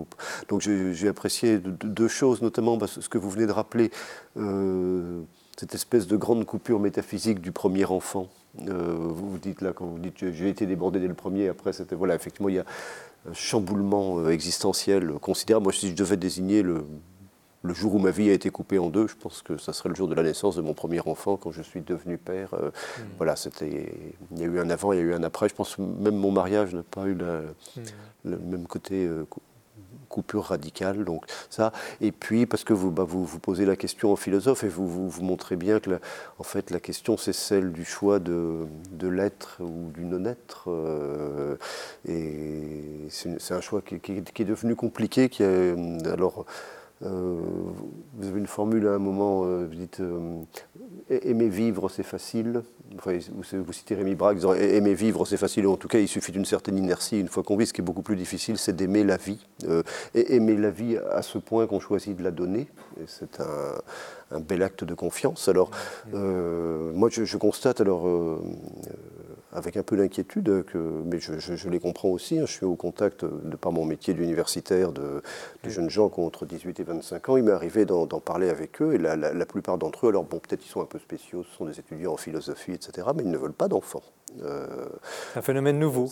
Donc 0.49 0.63
j'ai 0.63 1.09
apprécié 1.09 1.59
deux 1.59 2.09
choses, 2.09 2.41
notamment 2.41 2.79
ce 2.87 3.09
que 3.09 3.19
vous 3.19 3.29
venez 3.29 3.47
de 3.47 3.53
rappeler 3.53 3.91
cette 5.59 5.75
espèce 5.75 6.07
de 6.07 6.17
grande 6.17 6.47
coupure 6.47 6.79
métaphysique 6.79 7.41
du 7.41 7.53
premier 7.53 7.85
enfant. 7.85 8.29
Euh, 8.69 8.97
vous 8.99 9.31
vous 9.31 9.39
dites 9.39 9.61
là, 9.61 9.73
quand 9.73 9.87
vous 9.87 9.99
dites 9.99 10.33
j'ai 10.33 10.49
été 10.49 10.67
débordé 10.67 11.01
dès 11.01 11.09
le 11.09 11.15
premier, 11.15 11.49
après 11.49 11.73
c'était. 11.73 11.95
Voilà, 11.95 12.15
effectivement, 12.15 12.49
il 12.49 12.57
y 12.57 12.59
a 12.59 12.65
un 13.29 13.35
chamboulement 13.35 14.19
euh, 14.19 14.31
existentiel 14.31 15.13
considérable. 15.21 15.65
Moi, 15.65 15.73
si 15.73 15.91
je 15.91 15.95
devais 15.95 16.17
désigner 16.17 16.63
le, 16.63 16.85
le 17.63 17.75
jour 17.75 17.95
où 17.95 17.99
ma 17.99 18.11
vie 18.11 18.31
a 18.31 18.33
été 18.33 18.51
coupée 18.51 18.79
en 18.79 18.89
deux, 18.89 19.07
je 19.07 19.17
pense 19.17 19.43
que 19.43 19.59
ça 19.59 19.73
serait 19.73 19.91
le 19.91 19.95
jour 19.95 20.09
de 20.09 20.15
la 20.15 20.23
naissance 20.23 20.57
de 20.57 20.63
mon 20.63 20.75
premier 20.75 21.01
enfant, 21.01 21.37
quand 21.37 21.53
je 21.53 21.63
suis 21.63 21.83
devenu 21.83 22.19
père. 22.19 22.55
Euh, 22.55 22.71
hmm. 22.71 23.03
Voilà, 23.19 23.37
c'était. 23.37 23.93
Il 24.33 24.39
y 24.39 24.43
a 24.43 24.47
eu 24.47 24.59
un 24.59 24.71
avant, 24.71 24.93
il 24.93 24.97
y 24.97 25.03
a 25.03 25.05
eu 25.05 25.15
un 25.15 25.23
après. 25.23 25.49
Je 25.49 25.55
pense 25.55 25.77
que 25.77 25.83
même 25.83 26.17
mon 26.17 26.33
mariage 26.33 26.75
n'a 26.75 26.83
pas 26.83 27.07
eu 27.07 27.15
hmm. 27.15 27.83
le 28.25 28.39
même 28.39 28.67
côté 28.67 29.09
coupure 30.09 30.45
radicale. 30.45 31.05
Donc 31.05 31.25
ça. 31.51 31.73
Et 32.01 32.13
puis 32.13 32.47
parce 32.47 32.65
que 32.65 32.73
vous, 32.73 32.91
bah, 32.91 33.05
vous, 33.07 33.27
posez 33.39 33.67
la 33.67 33.77
question 33.77 34.13
au 34.13 34.17
philosophe 34.17 34.65
et 34.65 34.69
vous, 34.69 35.09
vous, 35.09 35.23
montrez 35.23 35.57
bien 35.57 35.81
que 35.81 35.91
la, 35.91 35.99
en 36.39 36.43
fait 36.43 36.71
la 36.71 36.81
question 36.81 37.17
c'est 37.17 37.33
celle 37.33 37.73
du 37.73 37.85
choix 37.85 38.19
de, 38.19 38.67
de 38.93 39.09
l'être 39.09 39.59
ou 39.61 39.91
du 39.93 40.05
non-être. 40.05 40.65
Euh, 40.69 41.57
et 42.07 43.07
c'est 43.11 43.55
un 43.55 43.61
choix 43.61 43.83
qui, 43.83 43.95
est 43.95 44.45
devenu 44.45 44.77
compliqué. 44.77 45.29
Qui 45.29 45.43
alors, 45.43 46.41
euh, 46.41 46.78
vous 47.01 48.29
avez 48.29 48.39
une 48.39 48.47
formule 48.47 48.89
à 48.89 48.95
un 48.95 48.99
moment, 48.99 49.45
euh, 49.45 49.67
vous 49.67 49.75
dites 49.75 50.01
euh, 50.01 50.43
aimer 51.09 51.49
vivre, 51.49 51.89
c'est 51.89 52.03
facile. 52.03 52.63
vous, 52.93 53.73
citez 53.73 53.95
Rémi 53.95 54.15
Braque 54.15 54.37
disant 54.37 54.55
aimer 54.55 54.95
vivre, 54.95 55.25
c'est 55.25 55.37
facile. 55.37 55.67
En 55.69 55.77
tout 55.77 55.89
cas, 55.89 56.01
il 56.01 56.09
suffit 56.09 56.33
d'une 56.33 56.45
certaine 56.45 56.77
inertie. 56.77 57.21
Une 57.21 57.29
fois 57.29 57.43
qu'on 57.43 57.57
vit, 57.57 57.67
ce 57.67 57.73
qui 57.73 57.81
est 57.81 57.85
beaucoup 57.85 58.03
plus 58.03 58.17
difficile, 58.17 58.59
c'est 58.59 58.75
d'aimer 58.75 59.05
la 59.05 59.17
vie. 59.17 59.47
et 60.15 60.35
aimer 60.35 60.57
la 60.57 60.71
vie 60.71 60.97
à 60.97 61.23
ce 61.23 61.39
point 61.39 61.67
qu'on 61.67 61.81
choisit 61.81 62.17
de 62.17 62.25
la 62.25 62.31
donner. 62.31 62.69
C'est 63.07 63.41
un, 63.41 64.41
bel 64.41 64.63
acte 64.63 64.85
de 64.85 64.95
confiance. 64.95 65.49
Alors, 65.49 65.71
moi, 66.13 67.09
je, 67.11 67.37
constate 67.37 67.81
alors 67.81 68.07
avec 69.53 69.77
un 69.77 69.83
peu 69.83 69.97
d'inquiétude, 69.97 70.65
mais 71.07 71.19
je, 71.19 71.69
les 71.69 71.81
comprends 71.81 72.09
aussi. 72.09 72.39
Hein. 72.39 72.45
je 72.47 72.53
suis 72.53 72.67
au 72.67 72.77
contact, 72.77 73.25
de 73.25 73.57
par 73.57 73.73
mon 73.73 73.85
métier 73.85 74.15
d'universitaire, 74.15 74.93
de, 74.93 75.23
jeunes 75.67 75.91
gens 75.91 76.09
qui 76.09 76.21
ont 76.21 76.27
entre 76.27 76.47
18 76.47 76.81
et 76.81 76.83
25 76.83 77.29
ans. 77.29 77.37
Il 77.37 77.45
m'est 77.45 77.53
arrivé 77.53 77.85
d'en 77.85 78.07
parler 78.07 78.49
avec 78.51 78.81
eux, 78.83 78.95
et 78.95 78.99
la, 78.99 79.47
plupart 79.47 79.79
d'entre 79.79 80.07
eux, 80.07 80.09
alors 80.11 80.25
bon, 80.25 80.39
peut-être 80.39 80.65
ils 80.65 80.69
sont 80.71 80.83
un 80.83 80.87
peu 80.87 80.99
spéciaux, 80.99 81.45
ce 81.45 81.57
sont 81.57 81.65
des 81.65 81.79
étudiants 81.79 82.13
en 82.13 82.17
philosophie, 82.17 82.73
etc., 82.73 83.09
mais 83.15 83.23
ils 83.23 83.31
ne 83.31 83.39
veulent 83.39 83.53
pas 83.53 83.69
d'enfants. 83.69 84.03
Euh, 84.43 84.67
c'est 85.33 85.39
un 85.39 85.43
phénomène 85.43 85.79
nouveau. 85.79 86.09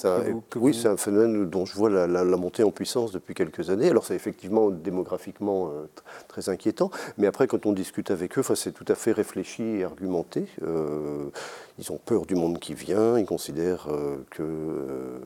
oui, 0.57 0.75
c'est 0.75 0.89
un 0.89 0.97
phénomène 0.97 1.49
dont 1.49 1.65
je 1.65 1.75
vois 1.75 1.91
la, 1.91 2.25
montée 2.25 2.63
en 2.63 2.71
puissance 2.71 3.13
depuis 3.13 3.35
quelques 3.35 3.71
années. 3.71 3.89
Alors 3.89 4.05
c'est 4.05 4.15
effectivement 4.15 4.71
démographiquement 4.71 5.69
euh, 5.69 5.87
très 6.29 6.49
inquiétant, 6.49 6.91
mais 7.19 7.27
après 7.27 7.47
quand 7.47 7.67
on 7.67 7.73
discute 7.73 8.11
avec 8.11 8.39
eux, 8.39 8.43
c'est 8.55 8.73
tout 8.73 8.85
à 8.89 8.95
fait 8.95 9.13
réfléchi 9.13 9.63
et 9.63 9.85
argumenté. 9.85 10.47
Euh, 10.63 11.31
ils 11.79 11.93
ont 11.93 11.99
peur 11.99 12.25
du 12.27 12.35
monde 12.35 12.59
qui 12.59 12.75
vient, 12.75 13.19
considèrent 13.27 13.89
que 14.31 15.21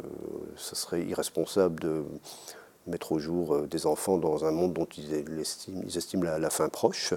ce 0.56 0.74
serait 0.74 1.02
irresponsable 1.02 1.80
de 1.80 2.04
mettre 2.86 3.12
au 3.12 3.18
jour 3.18 3.62
des 3.62 3.86
enfants 3.86 4.18
dans 4.18 4.44
un 4.44 4.50
monde 4.50 4.72
dont 4.72 4.86
ils 4.86 5.14
estiment, 5.38 5.82
ils 5.86 5.96
estiment 5.96 6.24
la, 6.24 6.50
fin 6.50 6.68
proche. 6.68 7.14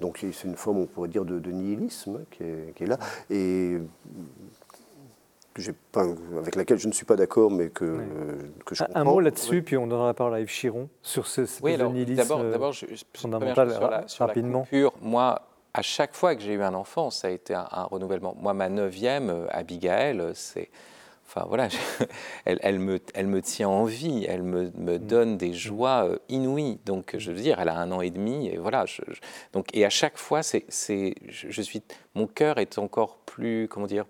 Donc 0.00 0.18
c'est 0.20 0.44
une 0.44 0.56
forme, 0.56 0.78
on 0.78 0.86
pourrait 0.86 1.08
dire, 1.08 1.24
de, 1.24 1.50
nihilisme 1.50 2.20
qui 2.30 2.42
est, 2.44 2.74
qui 2.74 2.84
est, 2.84 2.86
là. 2.86 2.98
Et 3.30 3.78
pas, 5.92 6.04
avec 6.38 6.54
laquelle 6.54 6.78
je 6.78 6.88
ne 6.88 6.92
suis 6.92 7.04
pas 7.04 7.16
d'accord, 7.16 7.50
mais 7.50 7.68
que, 7.70 7.84
euh, 7.84 7.98
que 8.64 8.74
je 8.74 8.84
comprends. 8.84 9.00
Un 9.00 9.04
mot 9.04 9.20
là-dessus, 9.20 9.62
puis 9.62 9.76
on 9.76 9.86
donnera 9.86 10.06
la 10.08 10.14
parole 10.14 10.34
à 10.34 10.40
Yves 10.40 10.48
Chiron 10.48 10.88
sur 11.02 11.26
ce, 11.26 11.46
ce 11.46 11.62
oui, 11.62 11.76
d'abord, 11.76 12.44
d'abord, 12.44 12.74
fondamental 13.14 13.72
sur 13.72 13.90
la, 13.90 14.08
sur 14.08 14.26
rapidement. 14.26 14.60
La 14.60 14.64
coupure, 14.64 14.92
moi, 15.00 15.42
à 15.76 15.82
chaque 15.82 16.14
fois 16.14 16.34
que 16.34 16.42
j'ai 16.42 16.54
eu 16.54 16.62
un 16.62 16.72
enfant, 16.72 17.10
ça 17.10 17.28
a 17.28 17.30
été 17.30 17.52
un, 17.52 17.86
renouvellement. 17.90 18.34
Moi, 18.40 18.54
ma 18.54 18.70
neuvième, 18.70 19.28
euh, 19.28 19.46
Abigail, 19.50 20.22
c'est... 20.34 20.70
Enfin 21.28 21.44
voilà, 21.48 21.68
elle, 22.44 22.58
elle, 22.62 22.78
me, 22.78 23.00
elle 23.12 23.26
me 23.26 23.42
tient 23.42 23.68
en 23.68 23.84
vie, 23.84 24.24
elle 24.28 24.44
me, 24.44 24.70
me 24.76 24.96
mm. 24.96 24.98
donne 24.98 25.36
des 25.36 25.52
joies 25.52 26.08
euh, 26.08 26.18
inouïes. 26.30 26.78
Donc 26.86 27.14
je 27.18 27.30
veux 27.30 27.40
dire, 27.40 27.60
elle 27.60 27.68
a 27.68 27.76
un 27.76 27.92
an 27.92 28.00
et 28.00 28.10
demi 28.10 28.48
et 28.48 28.56
voilà. 28.56 28.86
Je, 28.86 29.02
donc 29.52 29.66
et 29.74 29.84
à 29.84 29.90
chaque 29.90 30.16
fois, 30.16 30.42
c'est, 30.42 30.64
je, 30.70 31.50
je, 31.50 31.62
suis, 31.62 31.82
mon 32.14 32.26
cœur 32.26 32.58
est 32.58 32.78
encore 32.78 33.16
plus, 33.26 33.68
comment 33.68 33.86
dire, 33.86 34.06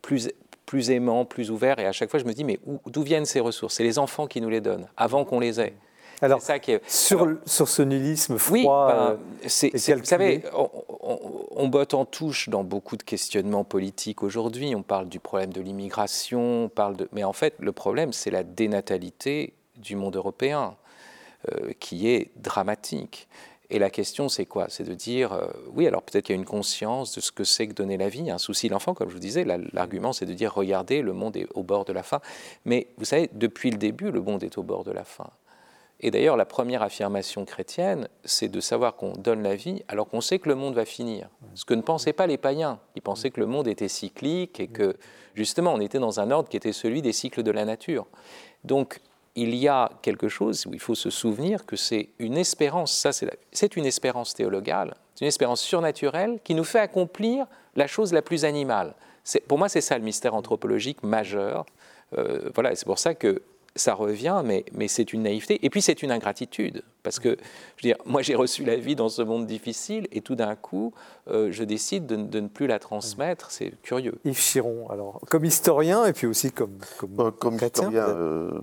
plus 0.00 0.30
plus 0.64 0.90
aimant, 0.90 1.26
plus 1.26 1.50
ouvert. 1.50 1.78
Et 1.80 1.86
à 1.86 1.92
chaque 1.92 2.10
fois, 2.10 2.20
je 2.20 2.24
me 2.24 2.32
dis, 2.32 2.44
mais 2.44 2.58
d'où 2.86 3.02
viennent 3.02 3.26
ces 3.26 3.40
ressources? 3.40 3.74
C'est 3.74 3.82
les 3.82 3.98
enfants 3.98 4.26
qui 4.26 4.40
nous 4.40 4.48
les 4.48 4.62
donnent, 4.62 4.88
avant 4.96 5.26
qu'on 5.26 5.40
les 5.40 5.60
ait. 5.60 5.74
Alors, 6.22 6.40
ça 6.40 6.58
qui 6.58 6.72
est... 6.72 6.80
sur, 6.88 7.36
sur 7.44 7.68
ce 7.68 7.82
nihilisme 7.82 8.38
froid, 8.38 8.54
oui, 8.54 8.64
ben, 8.64 9.18
euh, 9.92 9.96
vous 9.96 10.04
savez, 10.04 10.42
on, 10.52 11.68
botte 11.68 11.94
en 11.94 12.04
touche 12.04 12.48
dans 12.48 12.62
beaucoup 12.62 12.96
de 12.96 13.02
questionnements 13.02 13.64
politiques 13.64 14.22
aujourd'hui. 14.22 14.74
On 14.76 14.82
parle 14.82 15.08
du 15.08 15.18
problème 15.18 15.52
de 15.52 15.60
l'immigration, 15.60 16.64
on 16.64 16.68
parle 16.68 16.96
de, 16.96 17.08
mais 17.12 17.24
en 17.24 17.32
fait, 17.32 17.54
le 17.58 17.72
problème, 17.72 18.12
c'est 18.12 18.30
la 18.30 18.44
dénatalité 18.44 19.54
du 19.76 19.96
monde 19.96 20.14
européen, 20.14 20.76
euh, 21.50 21.72
qui 21.80 22.08
est 22.08 22.30
dramatique. 22.36 23.26
Et 23.68 23.80
la 23.80 23.90
question, 23.90 24.28
c'est 24.28 24.44
quoi? 24.46 24.66
C'est 24.68 24.84
de 24.84 24.94
dire, 24.94 25.32
euh, 25.32 25.48
oui, 25.74 25.88
alors 25.88 26.02
peut-être 26.02 26.26
qu'il 26.26 26.36
y 26.36 26.38
a 26.38 26.40
une 26.40 26.46
conscience 26.46 27.16
de 27.16 27.20
ce 27.20 27.32
que 27.32 27.42
c'est 27.42 27.66
que 27.66 27.72
donner 27.72 27.96
la 27.96 28.08
vie, 28.08 28.30
un 28.30 28.38
souci 28.38 28.68
de 28.68 28.74
l'enfant, 28.74 28.94
comme 28.94 29.08
je 29.08 29.14
vous 29.14 29.18
disais. 29.18 29.44
L'argument, 29.72 30.12
c'est 30.12 30.26
de 30.26 30.34
dire, 30.34 30.54
regardez, 30.54 31.02
le 31.02 31.14
monde 31.14 31.36
est 31.36 31.48
au 31.54 31.64
bord 31.64 31.84
de 31.84 31.92
la 31.92 32.02
fin. 32.02 32.20
Mais 32.64 32.86
vous 32.98 33.06
savez, 33.06 33.28
depuis 33.32 33.70
le 33.70 33.78
début, 33.78 34.12
le 34.12 34.20
monde 34.20 34.44
est 34.44 34.56
au 34.58 34.62
bord 34.62 34.84
de 34.84 34.92
la 34.92 35.04
fin. 35.04 35.30
Et 36.04 36.10
d'ailleurs, 36.10 36.36
la 36.36 36.44
première 36.44 36.82
affirmation 36.82 37.44
chrétienne, 37.44 38.08
c'est 38.24 38.48
de 38.48 38.60
savoir 38.60 38.96
qu'on 38.96 39.12
donne 39.12 39.42
la 39.42 39.54
vie 39.54 39.84
alors 39.86 40.08
qu'on 40.08 40.20
sait 40.20 40.40
que 40.40 40.48
le 40.48 40.56
monde 40.56 40.74
va 40.74 40.84
finir. 40.84 41.28
Ce 41.54 41.64
que 41.64 41.74
ne 41.74 41.82
pensaient 41.82 42.12
pas 42.12 42.26
les 42.26 42.38
païens. 42.38 42.80
Ils 42.96 43.02
pensaient 43.02 43.30
que 43.30 43.38
le 43.38 43.46
monde 43.46 43.68
était 43.68 43.88
cyclique 43.88 44.58
et 44.58 44.66
que, 44.66 44.96
justement, 45.34 45.72
on 45.72 45.80
était 45.80 46.00
dans 46.00 46.18
un 46.18 46.32
ordre 46.32 46.48
qui 46.48 46.56
était 46.56 46.72
celui 46.72 47.02
des 47.02 47.12
cycles 47.12 47.44
de 47.44 47.52
la 47.52 47.64
nature. 47.64 48.06
Donc, 48.64 49.00
il 49.36 49.54
y 49.54 49.68
a 49.68 49.90
quelque 50.02 50.28
chose 50.28 50.66
où 50.66 50.74
il 50.74 50.80
faut 50.80 50.96
se 50.96 51.08
souvenir 51.08 51.64
que 51.64 51.76
c'est 51.76 52.10
une 52.18 52.36
espérance, 52.36 52.92
ça 52.92 53.12
c'est 53.12 53.76
une 53.76 53.86
espérance 53.86 54.34
théologale, 54.34 54.94
c'est 55.14 55.24
une 55.24 55.28
espérance 55.28 55.62
surnaturelle 55.62 56.38
qui 56.44 56.54
nous 56.54 56.64
fait 56.64 56.80
accomplir 56.80 57.46
la 57.74 57.86
chose 57.86 58.12
la 58.12 58.20
plus 58.20 58.44
animale. 58.44 58.94
Pour 59.48 59.56
moi, 59.56 59.68
c'est 59.68 59.80
ça 59.80 59.96
le 59.96 60.04
mystère 60.04 60.34
anthropologique 60.34 61.02
majeur. 61.02 61.64
Euh, 62.18 62.50
voilà, 62.54 62.74
c'est 62.74 62.84
pour 62.84 62.98
ça 62.98 63.14
que 63.14 63.40
ça 63.74 63.94
revient, 63.94 64.42
mais, 64.44 64.64
mais 64.72 64.88
c'est 64.88 65.12
une 65.12 65.22
naïveté. 65.22 65.64
Et 65.64 65.70
puis 65.70 65.82
c'est 65.82 66.02
une 66.02 66.10
ingratitude, 66.10 66.82
parce 67.02 67.18
que, 67.18 67.30
je 67.76 67.88
veux 67.88 67.94
dire, 67.94 67.96
moi 68.04 68.22
j'ai 68.22 68.34
reçu 68.34 68.64
la 68.64 68.76
vie 68.76 68.96
dans 68.96 69.08
ce 69.08 69.22
monde 69.22 69.46
difficile, 69.46 70.06
et 70.12 70.20
tout 70.20 70.34
d'un 70.34 70.54
coup, 70.56 70.92
euh, 71.28 71.50
je 71.50 71.64
décide 71.64 72.06
de, 72.06 72.16
de, 72.16 72.40
ne 72.40 72.48
plus 72.48 72.66
la 72.66 72.78
transmettre. 72.78 73.50
C'est 73.50 73.72
curieux. 73.82 74.14
Yves 74.24 74.38
Chiron, 74.40 74.88
alors, 74.90 75.20
comme 75.28 75.44
historien, 75.44 76.04
et 76.04 76.12
puis 76.12 76.26
aussi 76.26 76.52
comme 76.52 76.78
Comme, 76.98 77.20
euh, 77.20 77.30
comme 77.30 77.54
historien, 77.54 78.08
euh, 78.08 78.60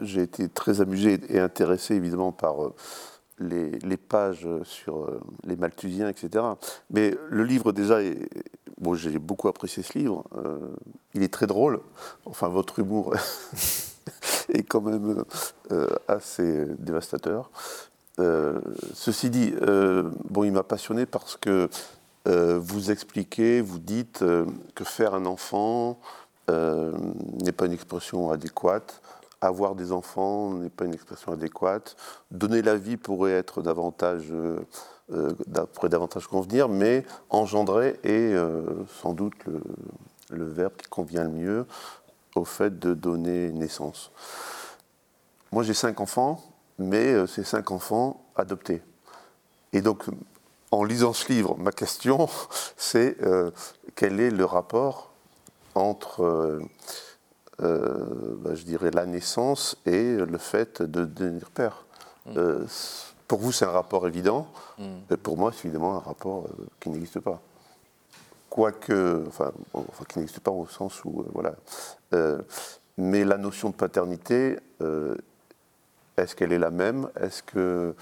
j'ai 0.00 0.22
été 0.22 0.48
très 0.48 0.80
amusé 0.80 1.20
et 1.28 1.38
intéressé 1.38 1.94
évidemment 1.94 2.32
par... 2.32 2.56
Les, 3.38 3.72
les, 3.80 3.98
pages 3.98 4.48
sur 4.62 5.10
les 5.44 5.56
Malthusiens, 5.56 6.08
etc. 6.08 6.42
Mais 6.88 7.14
le 7.28 7.44
livre, 7.44 7.70
déjà, 7.70 8.02
est, 8.02 8.16
bon, 8.78 8.94
j'ai 8.94 9.18
beaucoup 9.18 9.48
apprécié 9.48 9.82
ce 9.82 9.98
livre. 9.98 10.24
il 11.12 11.22
est 11.22 11.30
très 11.30 11.46
drôle. 11.46 11.80
Enfin, 12.24 12.48
votre 12.48 12.78
humour 12.78 13.14
est 14.48 14.62
quand 14.62 14.80
même 14.80 15.24
euh, 15.72 15.88
assez 16.08 16.66
dévastateur. 16.78 17.50
Euh, 18.18 18.60
ceci 18.94 19.30
dit, 19.30 19.54
euh, 19.62 20.10
bon, 20.30 20.44
il 20.44 20.52
m'a 20.52 20.62
passionné 20.62 21.06
parce 21.06 21.36
que 21.36 21.68
vous 22.58 22.90
expliquez, 22.90 23.60
vous 23.60 23.78
dites 23.78 24.24
que 24.74 24.84
faire 24.84 25.14
un 25.14 25.26
enfant 25.26 26.00
n'est 26.48 27.52
pas 27.52 27.66
une 27.66 27.72
expression 27.72 28.32
adéquate, 28.32 29.00
avoir 29.40 29.76
des 29.76 29.92
enfants 29.92 30.54
n'est 30.54 30.70
pas 30.70 30.86
une 30.86 30.94
expression 30.94 31.30
adéquate, 31.30 31.94
donner 32.32 32.62
la 32.62 32.74
vie 32.74 32.96
pourrait 32.96 33.30
être 33.30 33.62
davantage, 33.62 34.32
pourrait 35.72 35.88
davantage 35.88 36.26
convenir, 36.26 36.68
mais 36.68 37.04
engendrer 37.30 38.00
est 38.02 38.34
sans 39.00 39.12
doute 39.12 39.34
le, 39.46 39.60
le 40.30 40.46
verbe 40.46 40.72
qui 40.76 40.88
convient 40.88 41.22
le 41.22 41.30
mieux 41.30 41.66
au 42.36 42.44
fait 42.44 42.78
de 42.78 42.94
donner 42.94 43.50
naissance. 43.50 44.10
Moi, 45.52 45.62
j'ai 45.62 45.74
cinq 45.74 46.00
enfants, 46.00 46.42
mais 46.78 47.12
euh, 47.12 47.26
ces 47.26 47.44
cinq 47.44 47.70
enfants 47.70 48.24
adoptés. 48.36 48.82
Et 49.72 49.80
donc, 49.80 50.04
en 50.70 50.84
lisant 50.84 51.12
ce 51.12 51.32
livre, 51.32 51.56
ma 51.58 51.72
question, 51.72 52.28
c'est 52.76 53.16
euh, 53.22 53.50
quel 53.94 54.20
est 54.20 54.30
le 54.30 54.44
rapport 54.44 55.12
entre, 55.74 56.60
euh, 57.60 58.36
bah, 58.38 58.54
je 58.54 58.64
dirais, 58.64 58.90
la 58.90 59.06
naissance 59.06 59.76
et 59.86 60.16
le 60.16 60.38
fait 60.38 60.82
de 60.82 61.04
devenir 61.04 61.50
père? 61.50 61.84
Mm. 62.26 62.64
Pour 63.28 63.40
vous, 63.40 63.52
c'est 63.52 63.64
un 63.64 63.70
rapport 63.70 64.06
évident. 64.06 64.48
Mm. 64.78 65.16
pour 65.16 65.36
moi, 65.36 65.52
c'est 65.52 65.66
évidemment 65.66 65.96
un 65.96 66.00
rapport 66.00 66.46
qui 66.80 66.90
n'existe 66.90 67.20
pas 67.20 67.40
quoique, 68.56 69.22
enfin, 69.28 69.52
qui 70.08 70.18
n'existe 70.18 70.40
pas 70.40 70.50
au 70.50 70.66
sens 70.66 71.04
où, 71.04 71.20
euh, 71.20 71.26
voilà. 71.34 71.54
Euh, 72.14 72.40
mais 72.96 73.22
la 73.22 73.36
notion 73.36 73.68
de 73.68 73.74
paternité, 73.74 74.58
euh, 74.80 75.14
est-ce 76.16 76.34
qu'elle 76.34 76.54
est 76.54 76.58
la 76.58 76.70
même? 76.70 77.10
Est-ce 77.20 77.42
que 77.42 77.94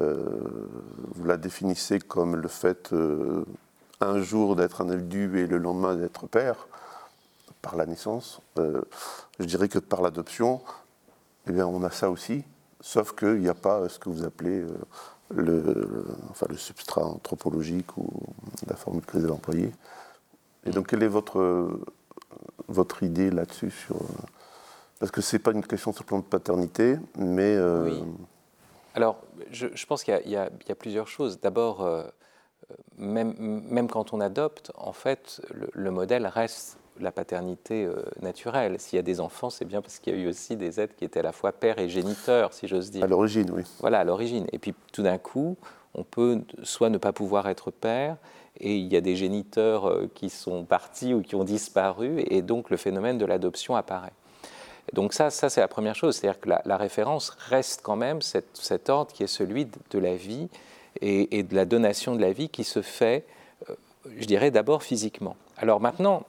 vous 0.00 1.24
la 1.24 1.38
définissez 1.38 1.98
comme 1.98 2.36
le 2.36 2.48
fait 2.48 2.94
un 4.00 4.20
jour 4.20 4.54
d'être 4.54 4.82
un 4.82 4.90
individu 4.90 5.38
et 5.38 5.46
le 5.46 5.56
lendemain 5.56 5.94
d'être 5.94 6.26
père 6.26 6.68
par 7.62 7.74
la 7.76 7.86
naissance? 7.86 8.42
Je 8.58 9.44
dirais 9.44 9.68
que 9.68 9.78
par 9.78 10.02
l'adoption, 10.02 10.60
eh 11.46 11.52
bien, 11.52 11.66
on 11.66 11.82
a 11.84 11.90
ça 11.90 12.10
aussi, 12.10 12.44
sauf 12.82 13.14
qu'il 13.14 13.40
n'y 13.40 13.48
a 13.48 13.54
pas 13.54 13.88
ce 13.88 13.98
que 13.98 14.10
vous 14.10 14.24
appelez 14.24 14.62
le, 15.30 16.06
enfin, 16.30 16.46
le 16.48 16.56
substrat 16.56 17.04
anthropologique 17.04 17.96
ou 17.96 18.08
la 18.66 18.76
formule 18.76 19.04
que 19.04 19.16
vous 19.16 19.24
avez 19.24 19.32
employée. 19.32 19.72
Et 20.66 20.70
donc, 20.70 20.88
quelle 20.88 21.02
est 21.02 21.08
votre, 21.08 21.78
votre 22.68 23.02
idée 23.02 23.30
là-dessus 23.30 23.70
sur, 23.70 23.96
Parce 24.98 25.10
que 25.10 25.20
ce 25.20 25.36
n'est 25.36 25.42
pas 25.42 25.52
une 25.52 25.64
question 25.64 25.92
simplement 25.92 26.20
de 26.20 26.26
paternité, 26.26 26.96
mais... 27.16 27.54
Euh. 27.56 28.00
Alors, 28.94 29.18
je, 29.50 29.86
pense 29.86 30.04
qu'il 30.04 30.18
y, 30.24 30.30
y, 30.30 30.36
a 30.36 30.74
plusieurs 30.78 31.08
choses. 31.08 31.40
D'abord, 31.40 31.82
euh, 31.82 32.04
même, 32.96 33.34
même, 33.38 33.88
quand 33.88 34.12
on 34.12 34.20
adopte, 34.20 34.72
en 34.76 34.92
fait, 34.92 35.40
le, 35.72 35.90
modèle 35.90 36.26
reste 36.26 36.78
la 37.00 37.12
paternité 37.12 37.84
euh, 37.84 38.02
naturelle. 38.20 38.78
S'il 38.78 38.96
y 38.96 39.00
a 39.00 39.02
des 39.02 39.20
enfants, 39.20 39.50
c'est 39.50 39.64
bien 39.64 39.82
parce 39.82 39.98
qu'il 39.98 40.14
y 40.14 40.16
a 40.16 40.20
eu 40.20 40.28
aussi 40.28 40.56
des 40.56 40.80
êtres 40.80 40.94
qui 40.94 41.04
étaient 41.04 41.20
à 41.20 41.24
la 41.24 41.32
fois 41.32 41.52
père 41.52 41.78
et 41.78 41.88
géniteur, 41.88 42.52
si 42.52 42.68
j'ose 42.68 42.90
dire. 42.90 43.04
À 43.04 43.06
l'origine, 43.06 43.50
oui. 43.50 43.62
Voilà, 43.80 44.00
à 44.00 44.04
l'origine. 44.04 44.46
Et 44.52 44.58
puis 44.58 44.74
tout 44.92 45.02
d'un 45.02 45.18
coup, 45.18 45.56
on 45.94 46.04
peut 46.04 46.40
soit 46.62 46.90
ne 46.90 46.98
pas 46.98 47.12
pouvoir 47.12 47.48
être 47.48 47.70
père, 47.70 48.16
et 48.60 48.76
il 48.76 48.92
y 48.92 48.96
a 48.96 49.00
des 49.00 49.16
géniteurs 49.16 49.88
euh, 49.88 50.10
qui 50.14 50.30
sont 50.30 50.64
partis 50.64 51.14
ou 51.14 51.22
qui 51.22 51.34
ont 51.34 51.44
disparu, 51.44 52.22
et 52.28 52.42
donc 52.42 52.70
le 52.70 52.76
phénomène 52.76 53.18
de 53.18 53.26
l'adoption 53.26 53.76
apparaît. 53.76 54.12
Donc 54.92 55.14
ça, 55.14 55.30
ça 55.30 55.48
c'est 55.48 55.60
la 55.60 55.68
première 55.68 55.94
chose, 55.94 56.16
c'est-à-dire 56.16 56.40
que 56.40 56.50
la, 56.64 56.76
référence 56.76 57.30
reste 57.30 57.80
quand 57.82 57.96
même 57.96 58.20
cet 58.20 58.90
ordre 58.90 59.12
qui 59.12 59.22
est 59.22 59.28
celui 59.28 59.66
de 59.90 59.98
la 59.98 60.14
vie 60.14 60.48
et, 61.00 61.42
de 61.42 61.54
la 61.54 61.64
donation 61.64 62.14
de 62.14 62.20
la 62.20 62.32
vie 62.32 62.48
qui 62.48 62.64
se 62.64 62.82
fait, 62.82 63.24
euh, 63.70 63.74
je 64.18 64.26
dirais, 64.26 64.50
d'abord 64.50 64.82
physiquement. 64.82 65.36
Alors 65.56 65.80
maintenant, 65.80 66.24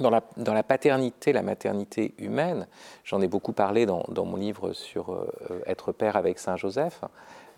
dans 0.00 0.10
la, 0.10 0.62
paternité, 0.62 1.32
la 1.32 1.42
maternité 1.42 2.14
humaine, 2.18 2.66
j'en 3.04 3.20
ai 3.20 3.28
beaucoup 3.28 3.52
parlé 3.52 3.86
dans, 3.86 4.04
mon 4.24 4.36
livre 4.36 4.72
sur 4.72 5.12
euh, 5.12 5.62
être 5.66 5.92
père 5.92 6.16
avec 6.16 6.38
Saint 6.38 6.56
Joseph, 6.56 7.02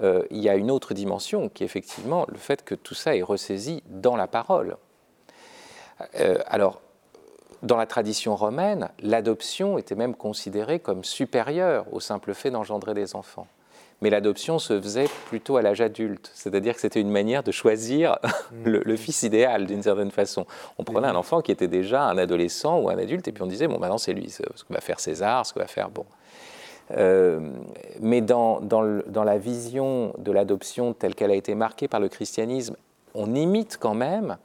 euh, 0.03 0.25
il 0.31 0.39
y 0.39 0.49
a 0.49 0.57
une 0.57 0.71
autre 0.71 0.95
dimension 0.95 1.49
qui 1.49 1.63
est 1.63 1.67
effectivement 1.67 2.27
le 2.29 2.39
fait 2.39 2.65
que 2.65 2.75
tout 2.75 2.95
ça 2.95 3.17
est 3.17 3.23
ressaisi 3.23 3.83
dans 3.87 4.17
la 4.17 4.27
parole. 4.27 4.77
alors, 6.47 6.81
dans 7.63 7.77
la 7.77 7.87
tradition 7.87 8.37
romaine, 8.37 8.89
l'adoption 9.01 9.79
était 9.79 9.97
même 9.97 10.15
considérée 10.15 10.79
comme 10.79 11.03
supérieure 11.03 11.87
au 11.93 11.99
simple 11.99 12.35
fait 12.35 12.51
d'engendrer 12.51 12.95
des 12.95 13.17
enfants 13.17 13.49
mais 14.01 14.11
l'adoption 14.11 14.59
se 14.59 14.81
faisait 14.81 15.09
plutôt 15.27 15.57
à 15.57 15.63
l'âge 15.63 15.81
adulte, 15.81 16.31
c'est-à-dire 16.35 16.75
que 16.75 16.81
c'était 16.81 17.01
une 17.01 17.11
manière 17.11 17.43
de 17.43 17.51
choisir 17.51 18.19
mm. 18.53 18.65
le, 18.65 18.97
fils 18.97 19.23
idéal 19.23 19.67
d'une 19.67 19.83
certaine 19.83 20.11
façon. 20.11 20.47
On 20.79 20.85
prenait 20.85 21.09
un 21.09 21.17
enfant 21.17 21.41
qui 21.41 21.51
était 21.51 21.69
déjà 21.69 22.05
un 22.05 22.19
adolescent 22.19 22.79
ou 22.79 22.89
un 22.91 22.99
adulte 22.99 23.27
et 23.29 23.33
puis 23.33 23.43
on 23.43 23.47
disait 23.47 23.67
bon 23.67 23.79
maintenant 23.79 23.99
c'est 23.99 24.13
lui, 24.13 24.31
ce 24.31 24.43
que 24.43 24.73
va 24.73 24.81
faire 24.81 25.01
César, 25.01 25.45
ce 25.47 25.53
que 25.53 25.59
va 25.59 25.67
faire 25.67 25.91
bon. 25.91 26.07
Euh, 26.97 27.51
mais 28.01 28.21
dans, 28.23 28.61
dans, 28.61 29.03
dans, 29.07 29.25
la 29.25 29.37
vision 29.37 30.15
de 30.17 30.33
l'adoption 30.33 30.95
telle 30.95 31.15
qu'elle 31.15 31.31
a 31.31 31.35
été 31.35 31.55
marquée 31.55 31.87
par 31.87 32.01
le 32.01 32.09
christianisme, 32.09 32.77
on 33.15 33.35
imite 33.35 33.77
quand 33.79 33.93
même 33.93 34.39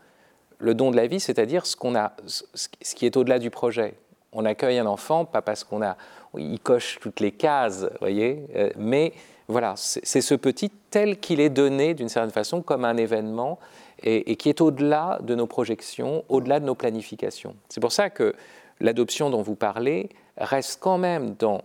le 0.57 0.73
don 0.73 0.91
de 0.91 0.97
la 0.97 1.07
vie, 1.07 1.21
c'est-à-dire 1.21 1.65
ce, 1.65 1.77
qu'on 1.77 1.95
a, 1.95 2.13
ce 2.25 2.95
qui 2.95 3.05
est 3.05 3.15
au-delà 3.15 3.39
du 3.39 3.49
projet. 3.49 3.95
On 4.33 4.45
accueille 4.45 4.79
un 4.79 4.85
enfant, 4.87 5.25
pas 5.25 5.41
parce 5.41 5.63
qu'on 5.63 5.81
a, 5.81 5.95
il 6.37 6.59
coche 6.59 6.97
toutes 6.99 7.19
les 7.19 7.31
cases, 7.31 7.85
voyez, 7.99 8.45
euh, 8.55 8.69
mais 8.75 9.13
voilà, 9.47 9.73
c'est 9.75 10.21
ce 10.21 10.35
petit 10.35 10.71
tel 10.89 11.19
qu'il 11.19 11.39
est 11.39 11.49
donné 11.49 11.93
d'une 11.93 12.09
certaine 12.09 12.31
façon 12.31 12.61
comme 12.61 12.85
un 12.85 12.97
événement 12.97 13.59
et, 14.01 14.35
qui 14.35 14.49
est 14.49 14.61
au-delà 14.61 15.19
de 15.21 15.35
nos 15.35 15.47
projections, 15.47 16.23
au-delà 16.29 16.59
de 16.59 16.65
nos 16.65 16.75
planifications. 16.75 17.55
C'est 17.69 17.81
pour 17.81 17.91
ça 17.91 18.09
que 18.09 18.33
l'adoption 18.79 19.29
dont 19.29 19.41
vous 19.41 19.55
parlez 19.55 20.09
reste 20.37 20.79
quand 20.81 20.97
même 20.97 21.35
dans 21.35 21.61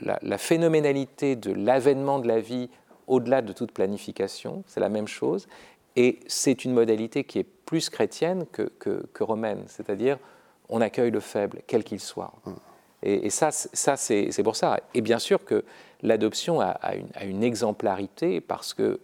la, 0.00 0.38
phénoménalité 0.38 1.36
de 1.36 1.52
l'avènement 1.52 2.18
de 2.18 2.28
la 2.28 2.40
vie 2.40 2.70
au-delà 3.06 3.42
de 3.42 3.52
toute 3.52 3.72
planification, 3.72 4.62
c'est 4.66 4.80
la 4.80 4.90
même 4.90 5.08
chose, 5.08 5.48
et 5.96 6.20
c'est 6.26 6.64
une 6.64 6.72
modalité 6.72 7.24
qui 7.24 7.38
est 7.38 7.46
plus 7.64 7.88
chrétienne 7.90 8.46
que, 8.52 9.22
romaine, 9.22 9.64
c'est-à-dire 9.66 10.18
on 10.68 10.80
accueille 10.80 11.10
le 11.10 11.20
faible, 11.20 11.62
quel 11.66 11.84
qu'il 11.84 12.00
soit. 12.00 12.32
Et, 13.02 13.30
ça, 13.30 13.50
ça 13.52 13.96
c'est 13.96 14.42
pour 14.42 14.56
ça. 14.56 14.80
Et 14.94 15.00
bien 15.00 15.18
sûr 15.18 15.44
que 15.44 15.64
l'adoption 16.02 16.60
a, 16.60 16.78
une, 17.22 17.42
exemplarité 17.42 18.40
parce 18.40 18.74
que, 18.74 19.00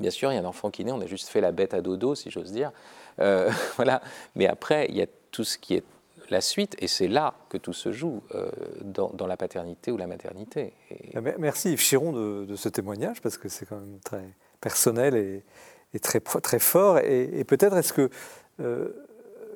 bien 0.00 0.10
sûr, 0.10 0.32
il 0.32 0.36
y 0.36 0.38
a 0.38 0.40
un 0.40 0.44
enfant 0.44 0.70
qui 0.70 0.84
naît, 0.84 0.92
on 0.92 1.00
a 1.00 1.06
juste 1.06 1.28
fait 1.28 1.40
la 1.40 1.52
bête 1.52 1.74
à 1.74 1.80
dodo, 1.80 2.14
si 2.14 2.30
j'ose 2.30 2.52
dire. 2.52 2.72
Euh, 3.20 3.50
voilà. 3.76 4.00
Mais 4.34 4.46
après, 4.46 4.86
il 4.88 4.96
y 4.96 5.02
a 5.02 5.06
tout 5.30 5.44
ce 5.44 5.58
qui 5.58 5.74
est 5.74 5.84
la 6.30 6.40
suite, 6.40 6.74
et 6.78 6.88
c'est 6.88 7.08
là 7.08 7.34
que 7.50 7.58
tout 7.58 7.72
se 7.72 7.92
joue, 7.92 8.22
euh, 8.34 8.50
dans, 8.82 9.26
la 9.26 9.36
paternité 9.36 9.90
ou 9.90 9.96
la 9.96 10.06
maternité. 10.06 10.72
Ah, 11.14 11.20
merci 11.20 11.72
Yves 11.72 11.80
Chiron 11.80 12.12
de, 12.12 12.56
ce 12.56 12.68
témoignage, 12.68 13.20
parce 13.20 13.36
que 13.36 13.48
c'est 13.48 13.66
quand 13.66 13.76
même 13.76 13.98
très 14.04 14.24
personnel 14.60 15.16
et, 15.16 16.00
très, 16.00 16.20
très 16.20 16.58
fort. 16.58 16.98
Et, 16.98 17.44
peut-être 17.44 17.76
est-ce 17.76 17.92
que, 17.92 18.08
euh, 18.60 18.88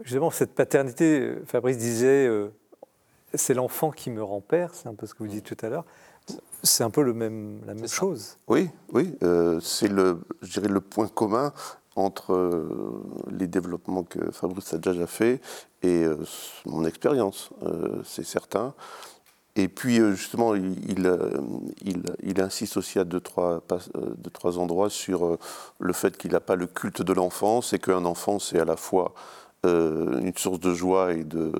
justement, 0.02 0.30
cette 0.30 0.54
paternité, 0.54 1.32
Fabrice 1.46 1.78
disait, 1.78 2.28
c'est 3.34 3.54
l'enfant 3.54 3.90
qui 3.90 4.10
me 4.10 4.22
rend 4.22 4.40
père, 4.40 4.74
c'est 4.74 4.88
un 4.88 4.94
peu 4.94 5.06
ce 5.06 5.14
que 5.14 5.22
vous 5.22 5.28
dites 5.28 5.44
tout 5.44 5.56
à 5.64 5.68
l'heure. 5.68 5.84
C'est 6.62 6.84
un 6.84 6.90
peu 6.90 7.02
le 7.02 7.14
même, 7.14 7.60
la 7.66 7.74
même 7.74 7.88
chose. 7.88 8.36
Oui, 8.48 8.68
oui, 8.92 9.14
euh, 9.22 9.60
c'est 9.60 9.88
le, 9.88 10.20
je 10.42 10.52
dirais 10.52 10.68
le 10.68 10.80
point 10.80 11.08
commun 11.08 11.52
entre 11.96 12.32
euh, 12.32 13.02
les 13.30 13.46
développements 13.46 14.04
que 14.04 14.30
Fabrice 14.30 14.72
a 14.74 14.78
déjà 14.78 15.06
fait 15.06 15.40
et 15.82 16.04
euh, 16.04 16.16
mon 16.66 16.84
expérience, 16.84 17.50
c'est 18.04 18.24
certain. 18.24 18.74
Et 19.56 19.66
puis 19.66 19.96
justement, 20.14 20.54
il, 20.54 20.76
il, 21.82 22.02
il, 22.22 22.40
insiste 22.40 22.76
aussi 22.76 23.00
à 23.00 23.04
deux 23.04 23.20
trois, 23.20 23.60
deux, 23.94 24.30
trois 24.30 24.58
endroits 24.58 24.88
sur 24.88 25.36
le 25.80 25.92
fait 25.92 26.16
qu'il 26.16 26.30
n'a 26.30 26.40
pas 26.40 26.54
le 26.54 26.68
culte 26.68 27.02
de 27.02 27.12
l'enfance 27.12 27.72
et 27.72 27.80
qu'un 27.80 28.04
enfant, 28.04 28.38
c'est 28.38 28.60
à 28.60 28.64
la 28.64 28.76
fois 28.76 29.14
une 29.64 30.32
source 30.36 30.60
de 30.60 30.72
joie 30.72 31.12
et 31.12 31.24
de, 31.24 31.52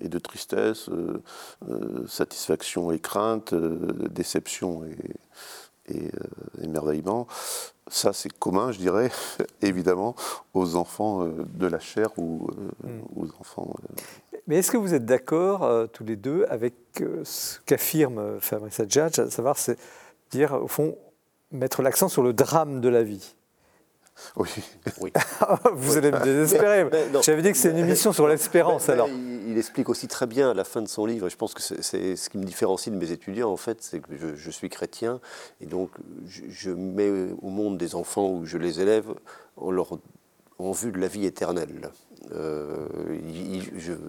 et 0.00 0.08
de 0.08 0.18
tristesse, 0.18 0.88
euh, 0.88 1.22
euh, 1.68 2.06
satisfaction 2.06 2.90
et 2.90 2.98
crainte, 2.98 3.52
euh, 3.52 3.78
déception 4.10 4.84
et, 4.84 5.94
et 5.94 6.10
émerveillement. 6.62 7.26
Ça, 7.88 8.12
c'est 8.12 8.32
commun, 8.32 8.72
je 8.72 8.78
dirais, 8.78 9.10
évidemment, 9.62 10.14
aux 10.54 10.76
enfants 10.76 11.24
de 11.24 11.66
la 11.66 11.78
chair 11.78 12.08
ou 12.18 12.48
mm. 12.82 12.88
aux 13.16 13.28
enfants. 13.40 13.74
Mais 14.48 14.56
est-ce 14.58 14.70
que 14.70 14.76
vous 14.76 14.94
êtes 14.94 15.04
d'accord, 15.04 15.88
tous 15.92 16.04
les 16.04 16.16
deux, 16.16 16.44
avec 16.48 16.74
ce 17.22 17.58
qu'affirme 17.66 18.40
Fabrice 18.40 18.80
Adjadj, 18.80 19.20
à 19.20 19.30
savoir, 19.30 19.56
c'est 19.56 19.78
dire, 20.30 20.54
au 20.54 20.68
fond, 20.68 20.96
mettre 21.52 21.82
l'accent 21.82 22.08
sur 22.08 22.22
le 22.22 22.32
drame 22.32 22.80
de 22.80 22.88
la 22.88 23.04
vie? 23.04 23.36
Oui. 24.36 24.48
oui. 25.00 25.12
Vous 25.72 25.96
allez 25.96 26.10
me 26.10 26.22
désespérer. 26.22 26.88
J'avais 27.22 27.42
dit 27.42 27.52
que 27.52 27.58
c'est 27.58 27.70
une 27.70 27.78
émission 27.78 28.12
sur 28.12 28.28
l'espérance 28.28 28.88
alors. 28.88 29.08
Il, 29.08 29.56
explique 29.56 29.88
aussi 29.88 30.06
très 30.06 30.26
bien 30.26 30.50
à 30.50 30.54
la 30.54 30.64
fin 30.64 30.82
de 30.82 30.88
son 30.88 31.06
livre, 31.06 31.28
et 31.28 31.30
je 31.30 31.36
pense 31.36 31.54
que 31.54 31.62
c'est 31.62 32.14
ce 32.16 32.28
qui 32.28 32.36
me 32.36 32.44
différencie 32.44 32.92
de 32.92 32.98
mes 32.98 33.10
étudiants 33.10 33.50
en 33.50 33.56
fait, 33.56 33.78
c'est 33.80 34.00
que 34.00 34.10
je, 34.36 34.50
suis 34.50 34.68
chrétien 34.68 35.18
et 35.62 35.66
donc 35.66 35.90
je, 36.26 36.70
mets 36.70 37.10
au 37.40 37.48
monde 37.48 37.78
des 37.78 37.94
enfants 37.94 38.30
où 38.30 38.44
je 38.44 38.58
les 38.58 38.80
élève 38.82 39.06
en, 39.56 39.70
leur, 39.70 39.98
en 40.58 40.72
vue 40.72 40.92
de 40.92 40.98
la 40.98 41.08
vie 41.08 41.24
éternelle. 41.24 41.90
Euh, 42.34 42.86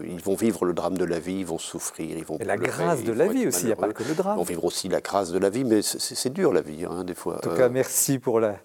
ils, 0.03 0.21
vont 0.21 0.35
vivre 0.35 0.65
le 0.65 0.73
drame 0.73 0.97
de 0.97 1.05
la 1.05 1.19
vie, 1.19 1.39
ils 1.39 1.45
vont 1.45 1.59
souffrir, 1.59 2.17
ils 2.17 2.25
vont. 2.25 2.37
Et 2.39 2.45
la 2.45 2.57
grâce 2.57 3.03
de 3.03 3.13
la 3.13 3.27
vie 3.27 3.47
aussi, 3.47 3.63
il 3.63 3.67
n'y 3.67 3.73
a 3.73 3.75
pas 3.77 3.93
que 3.93 4.03
le 4.03 4.15
drame. 4.15 4.35
Ils 4.35 4.39
vont 4.39 4.43
vivre 4.43 4.65
aussi 4.65 4.89
la 4.89 5.01
grâce 5.01 5.31
de 5.31 5.39
la 5.39 5.49
vie, 5.49 5.63
mais 5.63 5.81
c'est 5.81 6.33
dur 6.33 6.51
la 6.51 6.61
vie, 6.61 6.85
hein, 6.85 7.03
des 7.03 7.13
fois. 7.13 7.37
En 7.37 7.39
tout 7.39 7.55
cas, 7.55 7.69
merci 7.69 8.19
pour 8.19 8.39
la, 8.39 8.57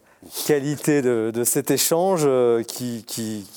qualité 0.46 1.02
de, 1.02 1.44
cet 1.44 1.70
échange 1.70 2.22
euh, 2.24 2.62
qui, 2.62 3.04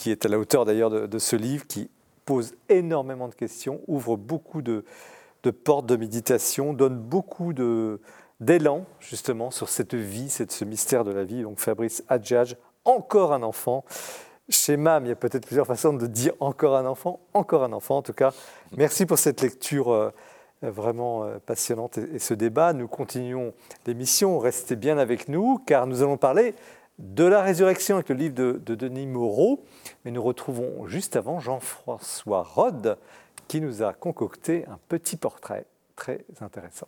est 0.05 0.26
à 0.26 0.30
la 0.30 0.39
hauteur 0.39 0.66
d'ailleurs 0.66 0.89
de, 0.89 1.20
ce 1.20 1.36
livre, 1.36 1.66
qui 1.68 1.89
pose 2.26 2.53
énormément 2.70 3.28
de 3.28 3.36
questions, 3.36 3.82
ouvre 3.88 4.18
beaucoup 4.18 4.61
de, 4.61 4.84
portes 5.63 5.86
de 5.86 5.95
méditation, 5.95 6.74
donne 6.74 6.97
beaucoup 6.97 7.53
d'élan 8.39 8.86
justement 8.99 9.51
sur 9.51 9.70
cette 9.70 9.93
vie, 9.93 10.30
ce 10.30 10.66
mystère 10.66 11.03
de 11.03 11.11
la 11.11 11.24
vie. 11.24 11.43
Donc 11.43 11.59
Fabrice 11.59 12.03
Adjadj, 12.07 12.55
encore 12.84 13.34
un 13.34 13.43
enfant. 13.43 13.86
Chez 14.47 14.78
MAM, 14.78 15.05
il 15.05 15.09
y 15.09 15.11
a 15.11 15.16
peut-être 15.16 15.45
plusieurs 15.45 15.66
façons 15.66 15.93
de 15.93 16.05
dire 16.05 16.34
encore 16.39 16.76
un 16.76 16.86
enfant, 16.86 17.20
encore 17.34 17.63
un 17.63 17.74
enfant. 17.74 17.97
En 17.97 18.01
tout 18.03 18.13
cas, 18.13 18.32
merci 18.78 19.07
pour 19.07 19.18
cette 19.18 19.41
lecture 19.41 19.91
euh, 19.91 20.11
vraiment 20.70 21.24
euh, 21.24 21.38
passionnante 21.45 21.97
et 21.97 22.20
ce 22.20 22.34
débat. 22.34 22.74
Nous 22.74 22.88
continuons 22.88 23.53
l'émission, 23.86 24.39
restez 24.39 24.76
bien 24.76 24.97
avec 24.97 25.28
nous 25.28 25.59
car 25.66 25.88
nous 25.88 26.01
allons 26.01 26.18
parler 26.18 26.55
de 26.99 27.26
la 27.26 27.41
résurrection 27.41 27.95
avec 27.95 28.09
le 28.09 28.16
livre 28.16 28.36
de, 28.36 28.76
Denis 28.76 29.07
Moreau, 29.07 29.63
mais 30.03 30.11
nous 30.11 30.24
retrouvons 30.24 30.88
juste 30.88 31.16
avant 31.16 31.39
Jean-François 31.39 32.43
Rode 32.43 32.97
qui 33.47 33.61
nous 33.61 33.84
a 33.84 33.93
concocté 33.93 34.66
un 34.68 34.80
petit 34.88 35.18
portrait 35.18 35.66
très 35.95 36.26
intéressant. 36.41 36.88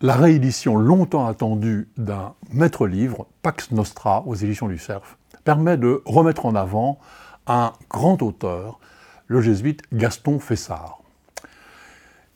La 0.00 0.14
réédition 0.14 0.76
longtemps 0.76 1.26
attendue 1.26 1.88
d'un 1.96 2.34
maître-livre, 2.52 3.26
Pax 3.42 3.72
Nostra, 3.72 4.22
aux 4.26 4.36
éditions 4.36 4.68
du 4.68 4.78
Cerf, 4.78 5.18
permet 5.42 5.76
de 5.76 6.02
remettre 6.04 6.46
en 6.46 6.54
avant 6.54 7.00
un 7.48 7.72
grand 7.90 8.22
auteur, 8.22 8.78
le 9.26 9.40
jésuite 9.40 9.82
Gaston 9.92 10.38
Fessard. 10.38 11.02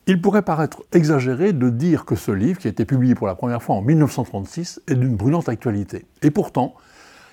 Il 0.07 0.21
pourrait 0.21 0.43
paraître 0.43 0.83
exagéré 0.93 1.53
de 1.53 1.71
dire 1.71 2.05
que 2.05 2.17
ce 2.17 2.33
livre, 2.33 2.59
qui 2.59 2.67
a 2.67 2.71
été 2.71 2.85
publié 2.85 3.15
pour 3.15 3.29
la 3.29 3.37
première 3.37 3.63
fois 3.63 3.77
en 3.77 3.83
1936, 3.83 4.81
est 4.89 4.95
d'une 4.95 5.15
brûlante 5.15 5.49
actualité. 5.49 6.07
Et 6.23 6.33
pourtant, 6.33 6.75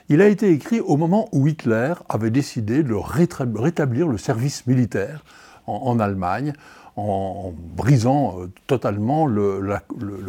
il 0.08 0.22
a 0.22 0.28
été 0.28 0.52
écrit 0.52 0.80
au 0.80 0.98
moment 0.98 1.30
où 1.32 1.48
Hitler 1.48 1.94
avait 2.10 2.30
décidé 2.30 2.84
de 2.84 2.94
rétablir 2.94 4.08
le 4.08 4.18
service 4.18 4.68
militaire 4.68 5.24
en, 5.66 6.00
Allemagne, 6.00 6.54
en, 6.96 7.54
brisant 7.76 8.40
euh, 8.40 8.52
totalement 8.68 9.26
le, 9.28 9.80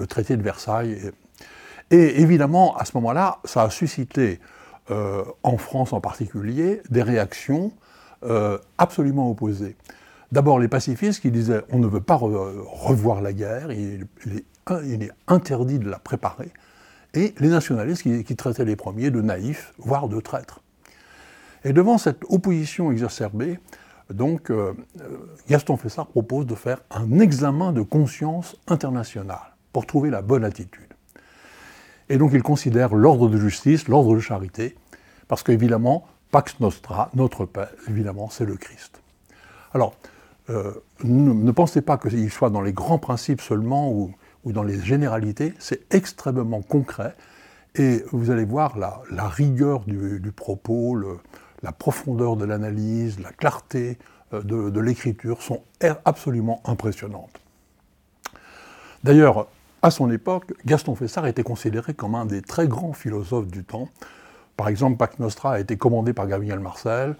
traité 0.06 0.36
de 0.36 0.42
Versailles. 0.42 1.12
Et 1.90 2.20
évidemment, 2.20 2.76
à 2.76 2.84
ce 2.84 2.92
moment-là, 2.96 3.38
ça 3.44 3.62
a 3.62 3.70
suscité 3.70 4.38
euh, 4.90 5.24
en 5.42 5.56
France 5.56 5.92
en 5.92 6.00
particulier, 6.00 6.82
des 6.90 7.02
réactions 7.02 7.72
euh, 8.24 8.58
absolument 8.78 9.30
opposées. 9.30 9.76
D'abord 10.32 10.58
les 10.58 10.68
pacifistes 10.68 11.20
qui 11.20 11.30
disaient 11.30 11.62
on 11.70 11.78
ne 11.78 11.86
veut 11.86 12.00
pas 12.00 12.16
revoir 12.16 13.20
la 13.20 13.32
guerre, 13.32 13.72
il, 13.72 14.06
est, 14.68 15.10
interdit 15.26 15.78
de 15.78 15.88
la 15.88 15.98
préparer, 15.98 16.50
et 17.14 17.34
les 17.40 17.48
nationalistes 17.48 18.02
qui, 18.02 18.36
traitaient 18.36 18.64
les 18.64 18.76
premiers 18.76 19.10
de 19.10 19.20
naïfs, 19.20 19.74
voire 19.78 20.08
de 20.08 20.20
traîtres. 20.20 20.60
Et 21.64 21.72
devant 21.72 21.98
cette 21.98 22.22
opposition 22.28 22.92
exacerbée, 22.92 23.58
donc, 24.10 24.52
Gaston 25.48 25.76
Fessard 25.76 26.06
propose 26.06 26.46
de 26.46 26.54
faire 26.54 26.78
un 26.90 27.18
examen 27.18 27.72
de 27.72 27.82
conscience 27.82 28.56
internationale 28.68 29.54
pour 29.72 29.86
trouver 29.86 30.10
la 30.10 30.22
bonne 30.22 30.44
attitude. 30.44 30.90
Et 32.10 32.18
donc 32.18 32.32
il 32.34 32.42
considère 32.42 32.94
l'ordre 32.94 33.28
de 33.28 33.38
justice, 33.38 33.88
l'ordre 33.88 34.14
de 34.14 34.20
charité, 34.20 34.74
parce 35.30 35.44
qu'évidemment, 35.44 36.08
Pax 36.32 36.58
Nostra, 36.58 37.08
notre 37.14 37.44
Père, 37.44 37.70
évidemment, 37.88 38.30
c'est 38.30 38.44
le 38.44 38.56
Christ. 38.56 39.00
Alors, 39.72 39.94
euh, 40.50 40.72
ne, 41.04 41.52
pensez 41.52 41.82
pas 41.82 41.98
qu'il 41.98 42.32
soit 42.32 42.50
dans 42.50 42.60
les 42.60 42.72
grands 42.72 42.98
principes 42.98 43.40
seulement 43.40 43.92
ou, 43.92 44.12
dans 44.44 44.64
les 44.64 44.80
généralités, 44.80 45.54
c'est 45.60 45.82
extrêmement 45.94 46.62
concret, 46.62 47.14
et 47.76 48.02
vous 48.10 48.32
allez 48.32 48.44
voir 48.44 48.76
la, 48.76 49.28
rigueur 49.28 49.84
du, 49.86 50.32
propos, 50.32 51.00
la 51.62 51.70
profondeur 51.70 52.34
de 52.34 52.44
l'analyse, 52.44 53.20
la 53.20 53.30
clarté 53.30 53.98
euh, 54.32 54.42
de 54.42 54.80
l'écriture 54.80 55.42
sont 55.42 55.62
absolument 56.04 56.60
impressionnantes. 56.64 57.40
D'ailleurs, 59.04 59.46
à 59.82 59.92
son 59.92 60.10
époque, 60.10 60.54
Gaston 60.66 60.96
Fessard 60.96 61.28
était 61.28 61.44
considéré 61.44 61.94
comme 61.94 62.16
un 62.16 62.26
des 62.26 62.42
très 62.42 62.66
grands 62.66 62.94
philosophes 62.94 63.46
du 63.46 63.62
temps. 63.62 63.88
Par 64.60 64.68
exemple, 64.68 64.98
Pax 64.98 65.18
Nostra 65.18 65.54
a 65.54 65.58
été 65.58 65.78
commandé 65.78 66.12
par 66.12 66.26
Gabriel 66.26 66.60
Marcel. 66.60 67.16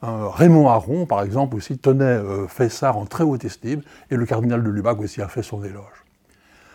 Raymond 0.00 0.68
Aron, 0.68 1.06
par 1.06 1.22
exemple, 1.22 1.56
aussi 1.56 1.76
tenait 1.76 2.04
euh, 2.04 2.46
Fessard 2.46 2.96
en 2.96 3.04
très 3.04 3.24
haute 3.24 3.44
estime, 3.44 3.80
et 4.12 4.16
le 4.16 4.24
cardinal 4.26 4.62
de 4.62 4.70
Lubac 4.70 5.00
aussi 5.00 5.20
a 5.20 5.26
fait 5.26 5.42
son 5.42 5.64
éloge. 5.64 6.04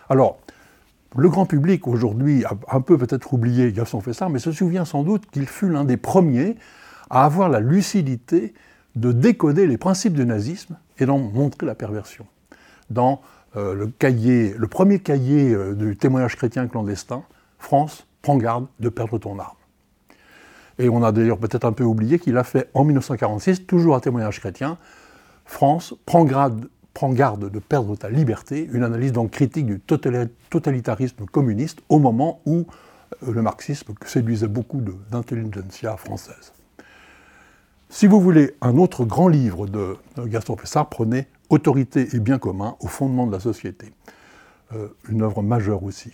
Alors, 0.09 0.39
le 1.15 1.29
grand 1.29 1.45
public 1.45 1.87
aujourd'hui 1.87 2.43
a 2.43 2.51
un 2.69 2.81
peu 2.81 2.97
peut-être 2.97 3.33
oublié 3.33 3.71
Gaston 3.71 4.01
Fessard, 4.01 4.29
mais 4.29 4.39
se 4.39 4.51
souvient 4.51 4.83
sans 4.83 5.03
doute 5.03 5.25
qu'il 5.31 5.47
fut 5.47 5.69
l'un 5.69 5.85
des 5.85 5.95
premiers 5.95 6.57
à 7.09 7.23
avoir 7.23 7.47
la 7.47 7.61
lucidité 7.61 8.53
de 8.97 9.13
décoder 9.13 9.67
les 9.67 9.77
principes 9.77 10.15
du 10.15 10.25
nazisme 10.25 10.75
et 10.97 11.05
d'en 11.05 11.19
montrer 11.19 11.65
la 11.65 11.75
perversion. 11.75 12.25
Dans 12.89 13.21
euh, 13.55 13.73
le, 13.73 13.87
cahier, 13.87 14.53
le 14.57 14.67
premier 14.67 14.99
cahier 14.99 15.53
euh, 15.53 15.75
du 15.75 15.95
témoignage 15.95 16.35
chrétien 16.35 16.67
clandestin, 16.67 17.23
France, 17.57 18.05
prends 18.21 18.35
garde 18.35 18.65
de 18.81 18.89
perdre 18.89 19.17
ton 19.17 19.39
arme. 19.39 19.55
Et 20.79 20.89
on 20.89 21.03
a 21.03 21.11
d'ailleurs 21.11 21.37
peut-être 21.37 21.65
un 21.65 21.73
peu 21.73 21.83
oublié 21.83 22.19
qu'il 22.19 22.37
a 22.37 22.43
fait 22.43 22.69
en 22.73 22.83
1946, 22.85 23.67
toujours 23.67 23.95
un 23.95 23.99
témoignage 23.99 24.39
chrétien, 24.39 24.77
France, 25.45 25.93
garde, 26.25 26.69
prends 26.93 27.11
garde 27.11 27.49
de 27.49 27.59
perdre 27.59 27.95
ta 27.95 28.09
liberté, 28.09 28.69
une 28.71 28.83
analyse 28.83 29.11
donc 29.11 29.31
critique 29.31 29.65
du 29.65 29.79
totalitarisme 29.79 31.25
communiste 31.25 31.79
au 31.89 31.99
moment 31.99 32.41
où 32.45 32.65
euh, 33.23 33.33
le 33.33 33.41
marxisme 33.41 33.93
séduisait 34.05 34.47
beaucoup 34.47 34.81
d'intelligentsia 35.11 35.97
française. 35.97 36.53
Si 37.89 38.07
vous 38.07 38.21
voulez 38.21 38.55
un 38.61 38.77
autre 38.77 39.03
grand 39.03 39.27
livre 39.27 39.67
de 39.67 39.97
Gaston 40.17 40.55
Pessard, 40.55 40.89
prenez 40.89 41.27
Autorité 41.49 42.07
et 42.13 42.19
bien 42.19 42.37
commun 42.37 42.75
au 42.79 42.87
fondement 42.87 43.25
de 43.25 43.31
la 43.31 43.39
société. 43.39 43.91
Euh, 44.75 44.89
une 45.09 45.23
œuvre 45.23 45.41
majeure 45.41 45.81
aussi, 45.81 46.13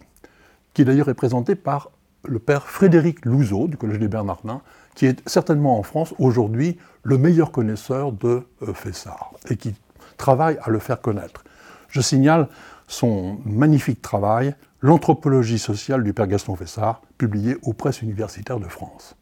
qui 0.74 0.86
d'ailleurs 0.86 1.10
est 1.10 1.14
présentée 1.14 1.56
par 1.56 1.92
le 2.28 2.40
père 2.40 2.68
Frédéric 2.68 3.26
Louzeau 3.26 3.68
du 3.68 3.78
Collège 3.78 4.00
des 4.00 4.08
Bernardins, 4.08 4.62
qui 4.96 5.06
est 5.06 5.28
certainement 5.28 5.78
en 5.78 5.84
France 5.84 6.14
aujourd'hui 6.20 6.78
le 7.04 7.18
meilleur 7.18 7.52
connaisseur 7.52 8.12
de 8.12 8.44
euh, 8.62 8.74
Fessard 8.74 9.32
et 9.50 9.58
qui 9.58 9.76
travaille 10.18 10.58
à 10.62 10.70
le 10.70 10.80
faire 10.80 11.02
connaître. 11.02 11.44
Je 11.90 12.02
signale 12.02 12.48
son 12.88 13.40
magnifique 13.46 14.02
travail, 14.02 14.56
L'anthropologie 14.82 15.58
sociale 15.58 16.04
du 16.04 16.14
père 16.14 16.28
Gaston 16.28 16.56
Fessard, 16.56 17.02
publié 17.18 17.58
aux 17.64 17.74
presses 17.74 18.04
universitaires 18.04 18.60
de 18.60 18.68
France. 18.68 19.16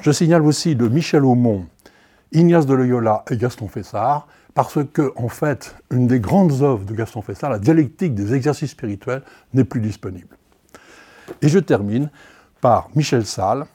Je 0.00 0.10
signale 0.10 0.44
aussi 0.44 0.74
de 0.74 0.88
Michel 0.88 1.24
Aumont, 1.24 1.66
Ignace 2.32 2.66
de 2.66 2.74
Loyola 2.74 3.24
et 3.30 3.36
Gaston 3.36 3.68
Fessard, 3.68 4.26
parce 4.54 4.80
que, 4.92 5.12
en 5.14 5.28
fait, 5.28 5.76
une 5.92 6.08
des 6.08 6.18
grandes 6.18 6.62
œuvres 6.62 6.84
de 6.84 6.92
Gaston 6.92 7.22
Fessard, 7.22 7.50
la 7.50 7.60
dialectique 7.60 8.14
des 8.14 8.34
exercices 8.34 8.72
spirituels, 8.72 9.22
n'est 9.54 9.62
plus 9.62 9.80
disponible. 9.80 10.37
Et 11.42 11.48
je 11.48 11.58
termine 11.58 12.10
par 12.60 12.88
Michel 12.94 13.24
Salle, 13.26 13.66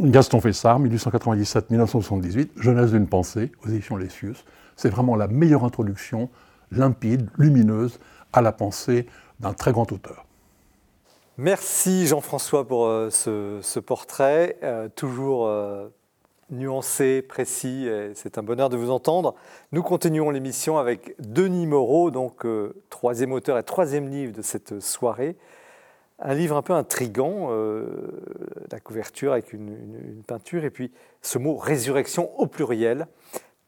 Gaston 0.00 0.40
Fessard, 0.40 0.80
1897-1978, 0.80 2.50
Jeunesse 2.56 2.90
d'une 2.90 3.06
pensée, 3.06 3.52
aux 3.64 3.68
éditions 3.68 3.96
Lessius. 3.96 4.44
C'est 4.76 4.88
vraiment 4.88 5.16
la 5.16 5.28
meilleure 5.28 5.64
introduction, 5.64 6.30
limpide, 6.72 7.28
lumineuse, 7.38 8.00
à 8.32 8.42
la 8.42 8.52
pensée 8.52 9.06
d'un 9.40 9.52
très 9.52 9.72
grand 9.72 9.90
auteur. 9.92 10.24
Merci 11.36 12.06
Jean-François 12.06 12.66
pour 12.66 12.86
euh, 12.86 13.10
ce, 13.10 13.78
portrait, 13.80 14.56
euh, 14.62 14.88
toujours 14.94 15.46
euh, 15.46 15.88
nuancé, 16.50 17.22
précis, 17.22 17.88
c'est 18.14 18.38
un 18.38 18.42
bonheur 18.42 18.68
de 18.68 18.76
vous 18.76 18.90
entendre. 18.90 19.34
Nous 19.72 19.82
continuons 19.82 20.30
l'émission 20.30 20.78
avec 20.78 21.16
Denis 21.18 21.66
Moreau, 21.66 22.10
donc 22.10 22.46
troisième 22.90 23.32
auteur 23.32 23.58
et 23.58 23.62
troisième 23.62 24.08
livre 24.08 24.32
de 24.32 24.42
cette 24.42 24.80
soirée. 24.80 25.36
Un 26.20 26.34
livre 26.34 26.56
un 26.56 26.62
peu 26.62 26.72
intrigant, 26.72 27.48
euh, 27.50 27.86
la 28.70 28.80
couverture 28.80 29.32
avec 29.32 29.52
une, 29.52 30.22
peinture, 30.26 30.64
et 30.64 30.70
puis 30.70 30.92
ce 31.22 31.38
mot 31.38 31.56
résurrection 31.56 32.38
au 32.38 32.46
pluriel, 32.46 33.08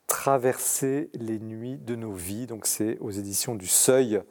traverser 0.06 1.10
les 1.14 1.38
nuits 1.38 1.76
de 1.76 1.96
nos 1.96 2.12
vies, 2.12 2.46
donc 2.46 2.66
c'est 2.66 2.98
aux 3.00 3.10
éditions 3.10 3.54
du 3.56 3.66
Seuil. 3.66 4.22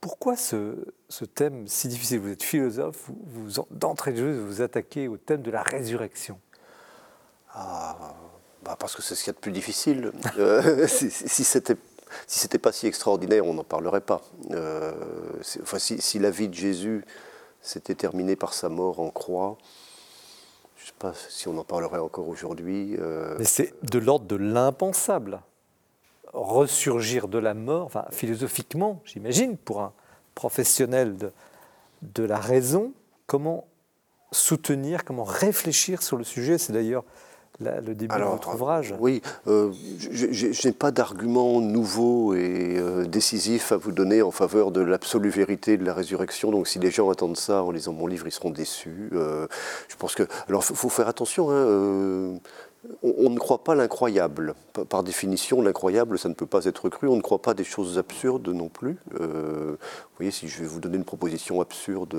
Pourquoi 0.00 0.36
ce, 0.36 0.76
thème 1.34 1.66
si 1.66 1.88
difficile? 1.88 2.20
Vous 2.20 2.30
êtes 2.30 2.44
philosophe, 2.44 3.10
vous, 3.26 3.44
vous 3.44 3.66
d'entrée 3.72 4.12
de 4.12 4.18
jeu, 4.18 4.38
vous 4.38 4.62
attaquez 4.62 5.08
au 5.08 5.16
thème 5.16 5.42
de 5.42 5.50
la 5.50 5.62
résurrection. 5.62 6.38
Ah, 7.52 8.14
bah 8.64 8.76
parce 8.78 8.94
que 8.94 9.02
c'est 9.02 9.16
ce 9.16 9.24
qu'il 9.24 9.32
y 9.32 9.34
a 9.34 9.34
de 9.34 9.40
plus 9.40 9.52
difficile. 9.52 10.12
Euh, 10.38 10.86
si, 10.86 11.10
si 11.10 11.42
c'était 11.42 11.76
si 12.26 12.48
pas 12.58 12.72
si 12.72 12.86
extraordinaire, 12.86 13.44
on 13.44 13.54
n'en 13.54 13.64
parlerait 13.64 14.00
pas. 14.00 14.22
Euh, 14.50 14.92
enfin, 15.62 15.78
si, 15.78 16.18
la 16.18 16.30
vie 16.30 16.48
de 16.48 16.54
Jésus 16.54 17.04
s'était 17.68 17.94
terminée 17.94 18.36
par 18.36 18.54
sa 18.54 18.68
mort 18.68 19.00
en 19.00 19.10
croix, 19.10 19.58
je 20.76 20.84
ne 20.84 20.86
sais 20.86 20.94
pas 20.98 21.12
si 21.28 21.48
on 21.48 21.58
en 21.58 21.64
parlerait 21.64 21.98
encore 21.98 22.28
aujourd'hui. 22.28 22.96
Euh. 22.98 23.36
Mais 23.38 23.44
c'est 23.44 23.74
de 23.82 23.98
l'ordre 23.98 24.26
de 24.26 24.36
l'impensable. 24.36 25.42
Ressurgir 26.32 27.28
de 27.28 27.38
la 27.38 27.54
mort, 27.54 27.90
philosophiquement, 28.10 29.02
j'imagine, 29.04 29.56
pour 29.56 29.80
un 29.80 29.92
professionnel 30.34 31.16
de, 31.16 31.32
de 32.02 32.22
la 32.22 32.38
raison, 32.38 32.92
comment 33.26 33.66
soutenir, 34.30 35.04
comment 35.04 35.24
réfléchir 35.24 36.02
sur 36.02 36.16
le 36.16 36.24
sujet? 36.24 36.58
C'est 36.58 36.72
d'ailleurs 36.72 37.04
le 37.60 37.94
début 37.94 38.16
de 38.16 38.22
votre 38.22 38.54
ouvrage. 38.54 38.94
Oui, 39.00 39.20
euh, 39.46 39.72
je 40.10 40.66
n'ai 40.66 40.72
pas 40.72 40.90
d'argument 40.90 41.60
nouveau 41.60 42.34
et 42.34 42.76
euh, 42.78 43.04
décisif 43.04 43.72
à 43.72 43.76
vous 43.76 43.90
donner 43.90 44.22
en 44.22 44.30
faveur 44.30 44.70
de 44.70 44.80
l'absolue 44.80 45.30
vérité 45.30 45.76
de 45.76 45.84
la 45.84 45.92
résurrection. 45.92 46.50
Donc 46.50 46.68
si 46.68 46.78
les 46.78 46.90
gens 46.90 47.10
attendent 47.10 47.36
ça 47.36 47.62
en 47.62 47.70
lisant 47.70 47.92
mon 47.92 48.06
livre, 48.06 48.26
ils 48.26 48.32
seront 48.32 48.50
déçus. 48.50 49.10
Euh, 49.12 49.46
je 49.88 49.96
pense 49.96 50.14
que... 50.14 50.22
Alors 50.48 50.64
il 50.68 50.76
faut, 50.76 50.88
faire 50.88 51.08
attention. 51.08 51.50
Hein, 51.50 52.38
on, 53.02 53.30
ne 53.30 53.38
croit 53.38 53.64
pas 53.64 53.74
l'incroyable. 53.74 54.54
Par 54.88 55.02
définition, 55.02 55.60
l'incroyable, 55.60 56.18
ça 56.18 56.28
ne 56.28 56.34
peut 56.34 56.46
pas 56.46 56.64
être 56.64 56.88
cru. 56.88 57.08
On 57.08 57.16
ne 57.16 57.20
croit 57.20 57.42
pas 57.42 57.54
des 57.54 57.64
choses 57.64 57.98
absurdes 57.98 58.48
non 58.48 58.68
plus. 58.68 58.96
Euh, 59.20 59.76
vous 59.78 60.16
voyez, 60.16 60.30
si 60.30 60.48
je 60.48 60.60
vais 60.60 60.66
vous 60.66 60.80
donner 60.80 60.96
une 60.96 61.04
proposition 61.04 61.60
absurde, 61.60 62.14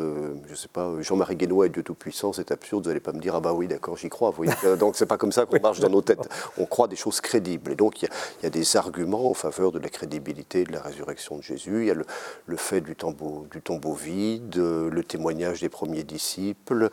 je 0.45 0.51
ne 0.51 0.55
sais 0.55 0.67
pas, 0.67 0.93
Jean-Marie 1.01 1.35
Guénois 1.35 1.65
est 1.65 1.69
Dieu 1.69 1.83
Tout-Puissant, 1.83 2.33
c'est 2.33 2.51
absurde, 2.51 2.83
vous 2.83 2.89
n'allez 2.89 2.99
pas 2.99 3.11
me 3.11 3.19
dire, 3.19 3.35
ah 3.35 3.39
bah 3.39 3.53
oui, 3.53 3.67
d'accord, 3.67 3.97
j'y 3.97 4.09
crois. 4.09 4.29
Vous 4.29 4.43
voyez 4.43 4.77
donc 4.77 4.95
c'est 4.95 5.05
pas 5.05 5.17
comme 5.17 5.31
ça 5.31 5.45
qu'on 5.45 5.59
marche 5.59 5.79
dans 5.79 5.89
nos 5.89 6.01
têtes. 6.01 6.29
On 6.57 6.65
croit 6.65 6.87
des 6.87 6.95
choses 6.95 7.21
crédibles. 7.21 7.71
Et 7.71 7.75
donc 7.75 8.01
il 8.01 8.09
y, 8.43 8.45
a 8.45 8.49
des 8.49 8.77
arguments 8.77 9.29
en 9.29 9.33
faveur 9.33 9.71
de 9.71 9.79
la 9.79 9.89
crédibilité 9.89 10.63
de 10.63 10.71
la 10.71 10.81
résurrection 10.81 11.37
de 11.37 11.43
Jésus. 11.43 11.81
Il 11.81 11.87
y 11.87 11.91
a 11.91 11.95
le, 11.95 12.57
fait 12.57 12.81
du 12.81 12.95
tombeau, 12.95 13.45
du 13.51 13.61
tombeau 13.61 13.93
vide, 13.93 14.57
le 14.57 15.03
témoignage 15.03 15.61
des 15.61 15.69
premiers 15.69 16.03
disciples. 16.03 16.89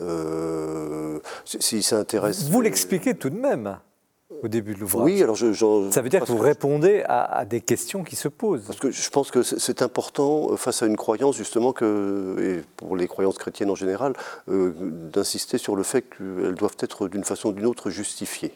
Euh, 0.00 1.18
si 1.44 1.82
ça 1.82 1.98
intéresse. 1.98 2.44
Vous 2.44 2.60
l'expliquez 2.60 3.14
tout 3.18 3.30
de 3.30 3.38
même 3.38 3.78
au 4.42 4.48
début 4.48 4.74
de 4.74 4.80
l'ouvrage. 4.80 5.04
Oui, 5.04 5.22
alors 5.22 5.36
je, 5.36 5.52
ça 5.90 6.02
veut 6.02 6.08
dire 6.08 6.20
que 6.20 6.30
vous 6.30 6.38
répondez 6.38 7.02
à, 7.06 7.44
des 7.44 7.60
questions 7.60 8.04
qui 8.04 8.16
se 8.16 8.28
posent. 8.28 8.64
Parce 8.66 8.78
que 8.78 8.90
je 8.90 9.10
pense 9.10 9.30
que 9.30 9.42
c'est 9.42 9.82
important 9.82 10.52
euh, 10.52 10.56
face 10.56 10.82
à 10.82 10.86
une 10.86 10.96
croyance 10.96 11.36
justement 11.36 11.72
que, 11.72 12.36
et 12.40 12.64
pour 12.76 12.96
les 12.96 13.08
croyances 13.08 13.38
chrétiennes 13.38 13.70
en 13.70 13.74
général, 13.74 14.12
euh, 14.48 14.72
d'insister 14.78 15.58
sur 15.58 15.76
le 15.76 15.82
fait 15.82 16.02
qu'elles 16.02 16.54
doivent 16.54 16.76
être 16.80 17.08
d'une 17.08 17.24
façon 17.24 17.50
ou 17.50 17.52
d'une 17.52 17.66
autre 17.66 17.90
justifiées. 17.90 18.52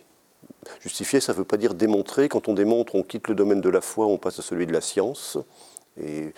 Justifier, 0.81 1.21
ça 1.21 1.33
ne 1.33 1.39
veut 1.39 1.45
pas 1.45 1.57
dire 1.57 1.75
démontrer. 1.75 2.29
Quand 2.29 2.49
on 2.49 2.55
démontre, 2.55 2.95
on 2.95 3.03
quitte 3.03 3.29
le 3.29 3.35
domaine 3.35 3.61
de 3.61 3.69
la 3.69 3.81
foi, 3.81 4.07
on 4.07 4.19
passe 4.19 4.39
à 4.39 4.43
celui 4.43 4.67
de 4.67 4.73
la 4.73 4.81
science. 4.81 5.39
Et 6.01 6.33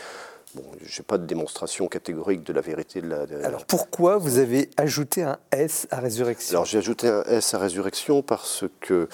bon, 0.55 0.65
je 0.85 1.01
n'ai 1.01 1.05
pas 1.05 1.19
de 1.19 1.27
démonstration 1.27 1.89
catégorique 1.89 2.43
de 2.43 2.53
la 2.53 2.61
vérité 2.61 3.01
de 3.01 3.09
la. 3.09 3.27
Alors 3.45 3.65
pourquoi 3.65 4.17
vous 4.17 4.39
avez 4.39 4.71
ajouté 4.77 5.23
un 5.23 5.39
S 5.51 5.87
à 5.91 6.01
résurrection? 6.01 6.59
Alors 6.59 6.65
j'ai 6.65 6.79
ajouté 6.79 7.09
un 7.09 7.23
S 7.25 7.55
à 7.55 7.59
résurrection 7.59 8.23
parce 8.23 8.65
que 8.81 9.09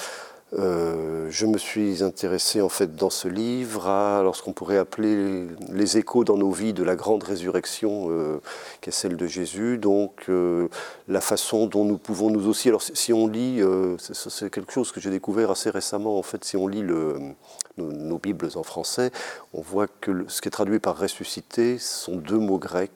euh, 0.58 1.28
je 1.30 1.46
me 1.46 1.58
suis 1.58 2.02
intéressé 2.02 2.60
en 2.60 2.68
fait 2.68 2.96
dans 2.96 3.10
ce 3.10 3.28
livre 3.28 3.86
à 3.86 4.28
ce 4.34 4.42
qu'on 4.42 4.52
pourrait 4.52 4.78
appeler 4.78 5.46
les 5.68 5.96
échos 5.96 6.24
dans 6.24 6.36
nos 6.36 6.50
vies 6.50 6.72
de 6.72 6.82
la 6.82 6.96
grande 6.96 7.22
résurrection 7.22 8.08
euh, 8.10 8.40
qui 8.80 8.90
est 8.90 8.92
celle 8.92 9.16
de 9.16 9.26
Jésus. 9.26 9.78
Donc 9.78 10.24
euh, 10.28 10.68
la 11.06 11.20
façon 11.20 11.66
dont 11.66 11.84
nous 11.84 11.98
pouvons 11.98 12.30
nous 12.30 12.48
aussi. 12.48 12.68
Alors 12.68 12.82
si 12.82 13.12
on 13.12 13.28
lit, 13.28 13.62
c'est 13.98 14.50
quelque 14.50 14.72
chose 14.72 14.90
que 14.90 15.00
j'ai 15.00 15.10
découvert 15.10 15.50
assez 15.50 15.70
récemment 15.70 16.18
en 16.18 16.22
fait. 16.22 16.44
Si 16.44 16.56
on 16.56 16.66
lit 16.66 16.82
nos, 16.82 18.18
Bibles 18.18 18.50
en 18.56 18.62
français, 18.64 19.12
on 19.54 19.62
voit 19.62 19.86
que 19.86 20.24
ce 20.28 20.42
qui 20.42 20.48
est 20.48 20.50
traduit 20.50 20.80
par 20.80 20.98
ressuscité 20.98 21.78
sont 21.78 22.16
deux 22.16 22.38
mots 22.38 22.58
grecs 22.58 22.90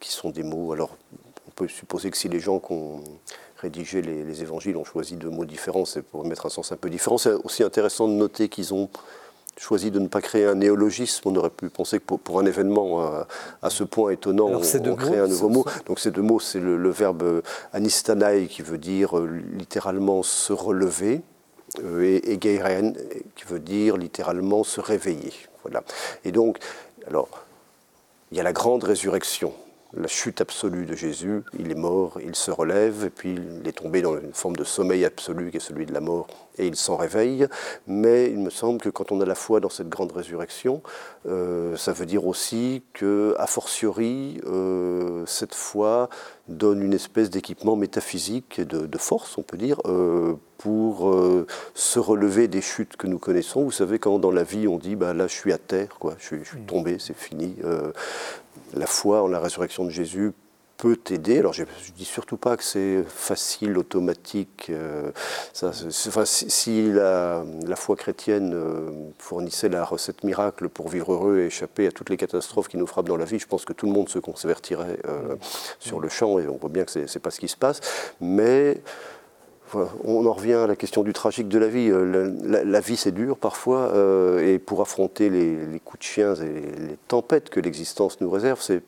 qui 0.00 0.10
sont 0.10 0.30
des 0.30 0.42
mots. 0.42 0.72
Alors 0.72 0.96
on 1.46 1.50
peut 1.50 1.68
supposer 1.68 2.10
que 2.10 2.16
si 2.16 2.28
les 2.28 2.40
gens 2.40 2.58
qu'on 2.58 3.02
rédigé 3.62 4.02
les, 4.02 4.42
évangiles 4.42 4.76
ont 4.76 4.84
choisi 4.84 5.16
deux 5.16 5.30
mots 5.30 5.44
différents, 5.44 5.84
c'est 5.84 6.02
pour 6.02 6.26
mettre 6.26 6.46
un 6.46 6.50
sens 6.50 6.72
un 6.72 6.76
peu 6.76 6.90
différent. 6.90 7.16
C'est 7.16 7.32
aussi 7.44 7.62
intéressant 7.62 8.08
de 8.08 8.12
noter 8.12 8.48
qu'ils 8.48 8.74
ont 8.74 8.90
choisi 9.56 9.90
de 9.90 10.00
ne 10.00 10.08
pas 10.08 10.20
créer 10.20 10.46
un 10.46 10.56
néologisme. 10.56 11.28
On 11.28 11.36
aurait 11.36 11.50
pu 11.50 11.68
penser 11.68 12.00
que 12.00 12.14
pour, 12.14 12.40
un 12.40 12.46
événement 12.46 13.00
à, 13.62 13.70
ce 13.70 13.84
point 13.84 14.10
étonnant, 14.10 14.48
on, 14.48 14.56
on 14.56 14.96
crée 14.96 15.18
un 15.18 15.28
nouveau 15.28 15.48
mot. 15.48 15.64
Donc 15.86 16.00
ces 16.00 16.10
deux 16.10 16.22
mots, 16.22 16.40
c'est 16.40 16.60
le, 16.60 16.90
verbe 16.90 17.42
anistanai 17.72 18.48
qui 18.48 18.62
veut 18.62 18.78
dire 18.78 19.18
euh, 19.18 19.28
littéralement 19.52 20.22
se 20.22 20.52
relever, 20.52 21.22
euh, 21.84 22.02
et, 22.02 22.32
et 22.32 22.38
qui 22.38 23.44
veut 23.46 23.60
dire 23.60 23.96
littéralement 23.96 24.64
se 24.64 24.80
réveiller. 24.80 25.32
Voilà. 25.62 25.84
Et 26.24 26.32
donc, 26.32 26.58
alors, 27.06 27.28
il 28.30 28.38
y 28.38 28.40
a 28.40 28.42
la 28.42 28.52
grande 28.52 28.84
résurrection 28.84 29.52
la 29.94 30.08
chute 30.08 30.40
absolue 30.40 30.86
de 30.86 30.94
Jésus. 30.94 31.42
Il 31.58 31.70
est 31.70 31.76
mort, 31.76 32.18
il 32.24 32.34
se 32.34 32.50
relève, 32.50 33.04
et 33.04 33.10
puis 33.10 33.34
il 33.60 33.68
est 33.68 33.72
tombé 33.72 34.02
dans 34.02 34.18
une 34.18 34.32
forme 34.32 34.56
de 34.56 34.64
sommeil 34.64 35.04
absolu 35.04 35.50
qui 35.50 35.58
est 35.58 35.60
celui 35.60 35.86
de 35.86 35.92
la 35.92 36.00
mort, 36.00 36.26
et 36.58 36.66
il 36.66 36.76
s'en 36.76 36.96
réveille. 36.96 37.46
Mais 37.86 38.30
il 38.30 38.38
me 38.38 38.50
semble 38.50 38.80
que 38.80 38.88
quand 38.88 39.12
on 39.12 39.20
a 39.20 39.26
la 39.26 39.34
foi 39.34 39.60
dans 39.60 39.68
cette 39.68 39.88
grande 39.88 40.12
résurrection, 40.12 40.82
euh, 41.26 41.76
ça 41.76 41.92
veut 41.92 42.06
dire 42.06 42.26
aussi 42.26 42.82
que, 42.92 43.34
a 43.38 43.46
fortiori, 43.46 44.40
euh, 44.46 45.24
cette 45.26 45.54
foi 45.54 46.08
donne 46.48 46.82
une 46.82 46.94
espèce 46.94 47.30
d'équipement 47.30 47.76
métaphysique 47.76 48.58
et 48.58 48.64
de, 48.64 48.98
force, 48.98 49.36
on 49.38 49.42
peut 49.42 49.56
dire, 49.56 49.80
euh, 49.86 50.34
pour 50.62 51.14
se 51.74 51.98
relever 51.98 52.48
des 52.48 52.60
chutes 52.60 52.96
que 52.96 53.06
nous 53.06 53.18
connaissons. 53.18 53.64
Vous 53.64 53.70
savez, 53.72 53.98
quand 53.98 54.18
dans 54.18 54.30
la 54.30 54.44
vie 54.44 54.68
on 54.68 54.78
dit 54.78 54.96
bah, 54.96 55.12
là 55.12 55.26
je 55.26 55.34
suis 55.34 55.52
à 55.52 55.58
terre, 55.58 55.96
quoi, 55.98 56.14
je, 56.18 56.24
suis, 56.24 56.38
je 56.44 56.50
suis 56.50 56.60
tombé, 56.60 56.98
c'est 56.98 57.16
fini 57.16 57.56
la 58.74 58.86
foi 58.86 59.22
en 59.22 59.28
la 59.28 59.40
résurrection 59.40 59.84
de 59.84 59.90
Jésus 59.90 60.32
peut 60.82 60.96
t'aider. 60.96 61.38
Alors 61.38 61.52
je 61.52 61.62
ne 61.62 61.96
dis 61.96 62.04
surtout 62.04 62.36
pas 62.36 62.56
que 62.56 62.64
c'est 62.64 63.04
facile, 63.06 63.78
automatique. 63.78 64.66
Euh, 64.70 65.12
si, 65.52 66.90
la, 66.90 67.44
foi 67.76 67.94
chrétienne 67.94 68.52
euh, 68.52 68.90
fournissait 69.18 69.68
la 69.68 69.84
recette 69.84 70.24
miracle 70.24 70.68
pour 70.68 70.88
vivre 70.88 71.12
heureux 71.12 71.38
et 71.38 71.46
échapper 71.46 71.86
à 71.86 71.92
toutes 71.92 72.10
les 72.10 72.16
catastrophes 72.16 72.66
qui 72.66 72.78
nous 72.78 72.88
frappent 72.88 73.08
dans 73.08 73.16
la 73.16 73.24
vie, 73.24 73.38
je 73.38 73.46
pense 73.46 73.64
que 73.64 73.72
tout 73.72 73.86
le 73.86 73.92
monde 73.92 74.08
se 74.08 74.18
convertirait 74.18 74.98
euh, 75.06 75.36
sur 75.78 76.00
le 76.00 76.08
champ 76.08 76.40
et 76.40 76.48
on 76.48 76.56
voit 76.56 76.68
bien 76.70 76.84
que 76.84 76.90
ce 76.90 76.98
n'est 76.98 77.22
pas 77.22 77.30
ce 77.30 77.38
qui 77.38 77.48
se 77.48 77.56
passe. 77.56 77.80
Mais 78.20 78.82
on 80.04 80.26
en 80.26 80.32
revient 80.32 80.54
à 80.54 80.66
la 80.66 80.76
question 80.76 81.02
du 81.02 81.12
tragique 81.12 81.48
de 81.48 81.58
la 81.58 81.68
vie. 81.68 81.90
La, 82.44 82.80
vie, 82.80 82.96
c'est 82.96 83.12
dur 83.12 83.36
parfois, 83.36 83.92
et 84.42 84.58
pour 84.58 84.80
affronter 84.80 85.30
les, 85.30 85.66
les, 85.66 85.80
coups 85.80 86.00
de 86.00 86.04
chien 86.04 86.34
et 86.34 86.80
les 86.80 86.96
tempêtes 87.08 87.50
que 87.50 87.60
l'existence 87.60 88.20
nous 88.20 88.30
réserve, 88.30 88.60
c'est 88.60 88.82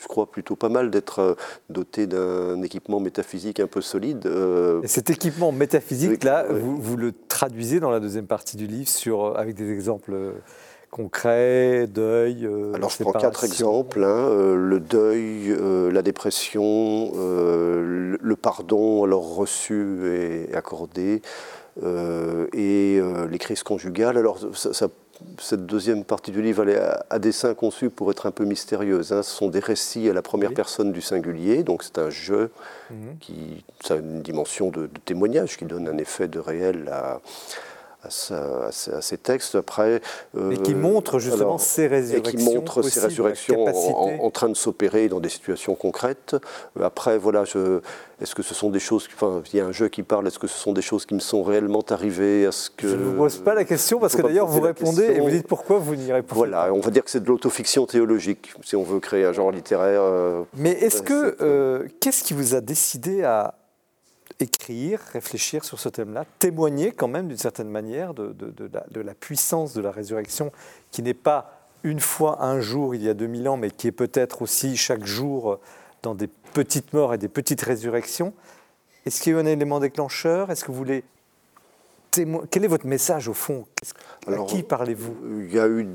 je 0.00 0.08
crois, 0.08 0.26
plutôt 0.26 0.56
pas 0.56 0.68
mal 0.68 0.90
d'être 0.90 1.18
euh, 1.18 1.34
doté 1.68 2.06
d'un 2.06 2.62
équipement 2.62 3.00
métaphysique 3.00 3.60
un 3.60 3.66
peu 3.66 3.82
solide. 3.82 4.26
Euh, 4.26 4.80
Et 4.82 4.88
cet 4.88 5.10
équipement 5.10 5.52
métaphysique-là, 5.52 6.46
vous, 6.50 6.96
le 6.96 7.12
traduisez 7.28 7.80
dans 7.80 7.90
la 7.90 8.00
deuxième 8.00 8.26
partie 8.26 8.56
du 8.56 8.66
livre 8.66 8.88
sur, 8.88 9.24
euh, 9.24 9.34
avec 9.34 9.54
des 9.54 9.70
exemples 9.70 10.14
concrets, 10.90 11.86
deuil, 11.86 12.48
Alors 12.74 12.90
je 12.90 13.02
prends 13.02 13.12
quatre 13.12 13.44
exemples, 13.44 14.02
hein, 14.02 14.54
le 14.54 14.80
deuil, 14.80 15.56
la 15.92 16.02
dépression, 16.02 17.12
le 17.14 18.36
pardon 18.36 19.04
alors 19.04 19.34
reçu 19.34 20.48
et 20.50 20.54
accordé, 20.54 21.22
et 21.82 23.00
les 23.30 23.38
crises 23.38 23.62
conjugales. 23.62 24.18
Alors 24.18 24.38
ça, 24.54 24.72
ça 24.72 24.88
cette 25.38 25.66
deuxième 25.66 26.04
partie 26.04 26.30
du 26.30 26.42
livre, 26.42 26.62
elle 26.62 26.70
est 26.70 26.80
à, 27.10 27.18
dessin 27.18 27.54
conçu 27.54 27.90
pour 27.90 28.10
être 28.10 28.26
un 28.26 28.30
peu 28.30 28.44
mystérieuse. 28.44 29.12
Hein. 29.12 29.22
Ce 29.22 29.30
sont 29.30 29.48
des 29.48 29.58
récits 29.58 30.08
à 30.08 30.12
la 30.12 30.22
première 30.22 30.54
personne 30.54 30.92
du 30.92 31.00
singulier, 31.00 31.62
donc 31.62 31.82
c'est 31.82 31.98
un 31.98 32.10
jeu 32.10 32.50
mhm. 32.90 33.18
qui 33.20 33.64
a 33.88 33.94
une 33.94 34.22
dimension 34.22 34.70
de, 34.70 34.88
témoignage 35.04 35.56
qui 35.56 35.64
donne 35.64 35.88
un 35.88 35.98
effet 35.98 36.28
de 36.28 36.38
réel 36.38 36.88
à, 36.90 37.20
à, 38.02 38.70
ces 38.70 39.18
textes. 39.18 39.54
Après, 39.54 40.00
euh, 40.36 40.52
et 40.52 40.56
qui 40.58 40.74
montre 40.74 41.18
justement 41.18 41.58
ces 41.58 41.86
résurrections. 41.86 42.38
Et 42.38 42.42
qui 42.42 42.44
montre 42.44 42.82
ces 42.82 43.00
résurrections 43.00 43.66
en, 43.66 44.30
train 44.30 44.48
de 44.48 44.54
s'opérer 44.54 45.08
dans 45.08 45.20
des 45.20 45.28
situations 45.28 45.74
concrètes. 45.74 46.36
Après, 46.80 47.18
voilà, 47.18 47.42
est-ce 47.42 48.34
que 48.34 48.42
ce 48.42 48.54
sont 48.54 48.70
des 48.70 48.78
choses. 48.78 49.08
Enfin, 49.14 49.42
il 49.52 49.56
y 49.56 49.60
a 49.60 49.66
un 49.66 49.72
jeu 49.72 49.88
qui 49.88 50.02
parle. 50.02 50.26
Est-ce 50.26 50.38
que 50.38 50.46
ce 50.46 50.58
sont 50.58 50.72
des 50.72 50.82
choses 50.82 51.06
qui 51.06 51.14
me 51.14 51.20
sont 51.20 51.42
réellement 51.42 51.84
arrivées? 51.90 52.48
Ce 52.50 52.70
que, 52.70 52.88
Je 52.88 52.96
ne 52.96 53.04
vous 53.04 53.16
pose 53.16 53.38
pas 53.38 53.54
la 53.54 53.64
question 53.64 53.98
parce 53.98 54.16
que 54.16 54.22
d'ailleurs 54.22 54.46
vous 54.46 54.60
répondez 54.60 55.04
et 55.04 55.20
vous 55.20 55.30
dites 55.30 55.46
pourquoi 55.46 55.78
vous 55.78 55.96
n'y 55.96 56.12
répondez 56.12 56.38
Voilà, 56.38 56.72
on 56.72 56.80
va 56.80 56.90
dire 56.90 57.04
que 57.04 57.10
c'est 57.10 57.22
de 57.22 57.28
l'autofiction 57.28 57.86
théologique 57.86 58.52
si 58.62 58.76
on 58.76 58.82
veut 58.82 59.00
créer 59.00 59.24
un 59.24 59.32
genre 59.32 59.50
littéraire. 59.50 60.02
Euh, 60.02 60.42
Mais 60.56 60.72
est-ce 60.72 61.02
que. 61.02 61.36
Euh, 61.40 61.86
qu'est-ce 62.00 62.24
qui 62.24 62.34
vous 62.34 62.54
a 62.54 62.60
décidé 62.60 63.22
à 63.24 63.54
écrire, 64.40 65.00
réfléchir 65.12 65.64
sur 65.64 65.78
ce 65.78 65.88
thème-là, 65.88 66.24
témoigner 66.38 66.92
quand 66.92 67.08
même 67.08 67.28
d'une 67.28 67.38
certaine 67.38 67.68
manière 67.68 68.14
de, 68.14 68.34
la, 69.00 69.14
puissance 69.14 69.74
de 69.74 69.80
la 69.80 69.90
résurrection, 69.90 70.52
qui 70.90 71.02
n'est 71.02 71.14
pas 71.14 71.68
une 71.82 72.00
fois 72.00 72.44
un 72.44 72.60
jour 72.60 72.94
il 72.94 73.02
y 73.02 73.08
a 73.08 73.14
2000 73.14 73.48
ans, 73.48 73.56
mais 73.56 73.70
qui 73.70 73.86
est 73.86 73.92
peut-être 73.92 74.42
aussi 74.42 74.76
chaque 74.76 75.04
jour 75.04 75.60
dans 76.02 76.14
des 76.14 76.28
petites 76.52 76.92
morts 76.92 77.14
et 77.14 77.18
des 77.18 77.28
petites 77.28 77.62
résurrections. 77.62 78.32
Est-ce 79.06 79.20
qu'il 79.20 79.32
y 79.32 79.36
a 79.36 79.38
eu 79.38 79.42
un 79.42 79.46
élément 79.46 79.80
déclencheur? 79.80 80.50
Est-ce 80.50 80.64
que 80.64 80.72
vous 80.72 80.78
voulez 80.78 81.04
quel 82.12 82.64
est 82.64 82.68
votre 82.68 82.86
message 82.86 83.28
au 83.28 83.34
fond? 83.34 83.64
À 84.26 84.36
qui 84.44 84.62
parlez-vous? 84.62 85.14
Il 85.40 85.54
y 85.54 85.58
a 85.58 85.68
eu, 85.68 85.86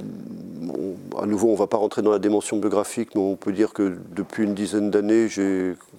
à 1.22 1.26
nouveau, 1.26 1.50
on 1.50 1.54
ne 1.54 1.58
va 1.58 1.68
pas 1.68 1.78
rentrer 1.78 2.02
dans 2.02 2.12
la 2.12 2.20
dimension 2.20 2.58
biographique, 2.58 3.10
mais 3.16 3.22
on 3.22 3.36
peut 3.36 3.52
dire 3.52 3.74
que 3.74 3.98
depuis 4.12 4.44
une 4.44 4.54
dizaine 4.54 4.90
d'années, 4.92 5.28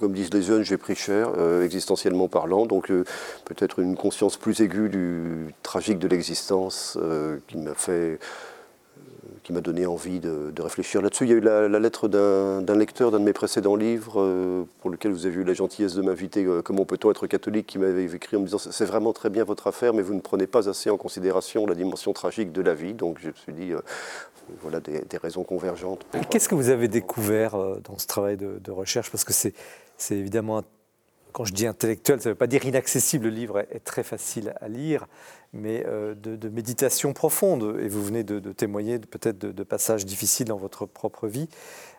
comme 0.01 0.13
disent 0.13 0.33
les 0.33 0.43
jeunes, 0.43 0.63
j'ai 0.63 0.77
pris 0.77 0.95
cher, 0.95 1.31
euh, 1.37 1.65
existentiellement 1.65 2.29
parlant, 2.29 2.67
donc 2.67 2.91
euh, 2.91 3.05
peut-être 3.45 3.79
une 3.79 3.97
conscience 3.97 4.37
plus 4.37 4.61
aiguë 4.61 4.89
du 4.89 5.55
tragique 5.63 5.99
de 5.99 6.09
l'existence 6.09 6.99
euh, 7.01 7.39
qui 7.49 7.59
m'a 7.59 7.75
fait 7.75 8.19
qui 9.47 9.53
m'a 9.53 9.61
donné 9.61 9.87
envie 9.87 10.19
de, 10.19 10.61
réfléchir 10.61 11.01
là-dessus. 11.01 11.23
Il 11.23 11.31
y 11.31 11.33
a 11.33 11.37
eu 11.37 11.41
la, 11.41 11.69
lettre 11.79 12.09
d'un 12.09 12.77
lecteur 12.77 13.13
d'un 13.13 13.21
de 13.21 13.25
mes 13.25 13.33
précédents 13.33 13.77
livres, 13.77 14.21
euh, 14.21 14.65
pour 14.81 14.91
lequel 14.91 15.13
vous 15.13 15.25
avez 15.25 15.37
eu 15.37 15.45
la 15.45 15.55
gentillesse 15.55 15.95
de 15.95 16.03
m'inviter, 16.03 16.45
euh, 16.45 16.63
Comment 16.63 16.85
peut-on 16.85 17.13
être 17.13 17.29
catholique, 17.29 17.69
qui 17.69 17.79
m'avait 17.79 18.07
écrit 18.07 18.37
en 18.37 18.41
me 18.41 18.47
disant 18.47 18.59
C'est 18.59 18.85
vraiment 18.85 19.13
très 19.13 19.31
bien 19.31 19.45
votre 19.45 19.69
affaire, 19.69 19.95
mais 19.95 20.03
vous 20.03 20.15
ne 20.15 20.21
prenez 20.21 20.49
pas 20.49 20.69
assez 20.69 20.91
en 20.91 20.97
considération 20.97 21.65
la 21.65 21.77
dimension 21.77 22.13
tragique 22.13 22.51
de 22.51 22.61
la 22.61 22.75
vie. 22.75 22.93
Donc 22.93 23.19
je 23.21 23.29
me 23.29 23.35
suis 23.35 23.53
dit, 23.53 23.71
euh, 23.71 23.79
voilà 24.63 24.81
des, 24.81 25.17
raisons 25.17 25.45
convergentes. 25.45 26.05
Qu'est-ce 26.29 26.49
que 26.49 26.57
vous 26.57 26.71
avez 26.71 26.89
découvert 26.89 27.53
dans 27.85 27.99
ce 27.99 28.09
travail 28.09 28.37
de, 28.37 28.59
de 28.61 28.71
recherche? 28.73 29.13
Parce 29.13 29.23
que 29.23 29.33
c'est 29.33 29.55
évidemment 30.11 30.65
quand 31.37 31.45
je 31.45 31.53
dis 31.53 31.67
intellectuel, 31.67 32.19
ça 32.19 32.31
ne 32.31 32.33
veut 32.33 32.39
pas 32.39 32.47
dire 32.47 32.65
inaccessible, 32.65 33.25
le 33.27 33.31
livre 33.31 33.59
est, 33.59 33.85
très 33.85 34.03
facile 34.03 34.55
à 34.63 34.69
lire, 34.69 35.07
mais 35.53 35.85
euh, 35.87 36.15
de, 36.15 36.49
méditation 36.49 37.13
profonde. 37.13 37.79
Et 37.81 37.89
vous 37.89 38.03
venez 38.05 38.25
de, 38.25 38.41
témoigner 38.53 38.99
peut-être 38.99 39.39
de, 39.39 39.63
passages 39.63 40.05
difficiles 40.05 40.47
dans 40.47 40.57
votre 40.57 40.87
propre 40.87 41.29
vie. 41.29 41.49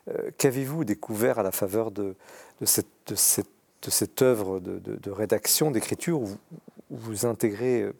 Euh, 0.10 0.32
qu'avez-vous 0.38 0.84
découvert 0.84 1.40
à 1.40 1.44
la 1.44 1.52
faveur 1.52 1.92
de, 1.92 2.16
cette, 2.64 4.22
œuvre 4.22 4.60
de, 4.60 5.12
rédaction, 5.12 5.72
d'écriture, 5.72 6.22
où, 6.22 6.30
vous 6.90 7.26
intégrez 7.26 7.82
euh, 7.82 7.94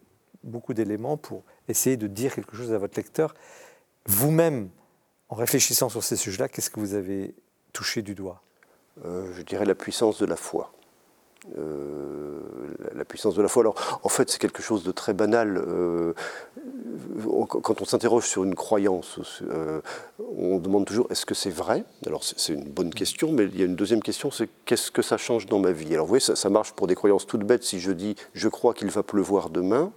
beaucoup 0.44 0.74
d'éléments 0.74 1.18
pour 1.18 1.44
essayer 1.68 1.98
de 1.98 2.08
dire 2.08 2.34
quelque 2.34 2.56
chose 2.56 2.72
à 2.72 2.78
votre 2.78 2.98
lecteur? 2.98 3.34
Vous-même, 4.06 4.70
en 5.30 5.36
réfléchissant 5.36 5.90
sur 5.90 6.04
ces 6.04 6.16
sujets-là, 6.16 6.48
qu'est-ce 6.48 6.70
que 6.70 6.80
vous 6.80 6.94
avez 6.94 7.36
touché 7.74 8.02
du 8.02 8.16
doigt? 8.16 8.42
Je 9.04 9.44
dirais 9.44 9.66
la 9.66 9.76
puissance 9.76 10.18
de 10.20 10.26
la 10.26 10.38
foi. 10.38 10.74
Euh, 11.58 12.40
la 12.94 13.06
puissance 13.06 13.36
de 13.36 13.42
la 13.42 13.48
foi. 13.48 13.62
Alors, 13.62 14.00
en 14.04 14.10
fait, 14.10 14.30
c'est 14.30 14.40
quelque 14.40 14.62
chose 14.62 14.84
de 14.84 14.92
très 14.92 15.14
banal. 15.14 15.58
Euh, 15.58 16.14
quand 17.46 17.82
on 17.82 17.86
s'interroge 17.86 18.26
sur 18.26 18.44
une 18.44 18.56
croyance, 18.56 19.20
euh, 19.50 19.82
on 20.38 20.58
demande 20.58 20.86
toujours 20.86 21.08
est-ce 21.10 21.26
que 21.26 21.36
c'est 21.36 21.52
vrai? 21.52 21.84
Alors, 22.06 22.24
c'est 22.24 22.54
une 22.54 22.64
bonne 22.64 22.94
question, 22.94 23.32
mais 23.32 23.46
il 23.46 23.60
y 23.60 23.62
a 23.62 23.66
une 23.66 23.76
deuxième 23.76 24.02
question 24.02 24.32
c'est 24.32 24.50
qu'est-ce 24.66 24.92
que 24.92 25.02
ça 25.02 25.18
change 25.18 25.46
dans 25.46 25.60
ma 25.60 25.72
vie? 25.72 25.94
Alors, 25.94 26.06
vous 26.06 26.10
voyez, 26.10 26.22
ça, 26.22 26.36
ça 26.36 26.50
marche 26.50 26.74
pour 26.74 26.88
des 26.88 26.96
croyances 26.96 27.26
toutes 27.28 27.44
bêtes. 27.44 27.64
Si 27.64 27.80
je 27.80 27.92
dis 27.92 28.16
je 28.34 28.50
crois 28.50 28.74
qu'il 28.74 28.90
va 28.90 29.04
pleuvoir 29.04 29.50
demain, 29.50 29.92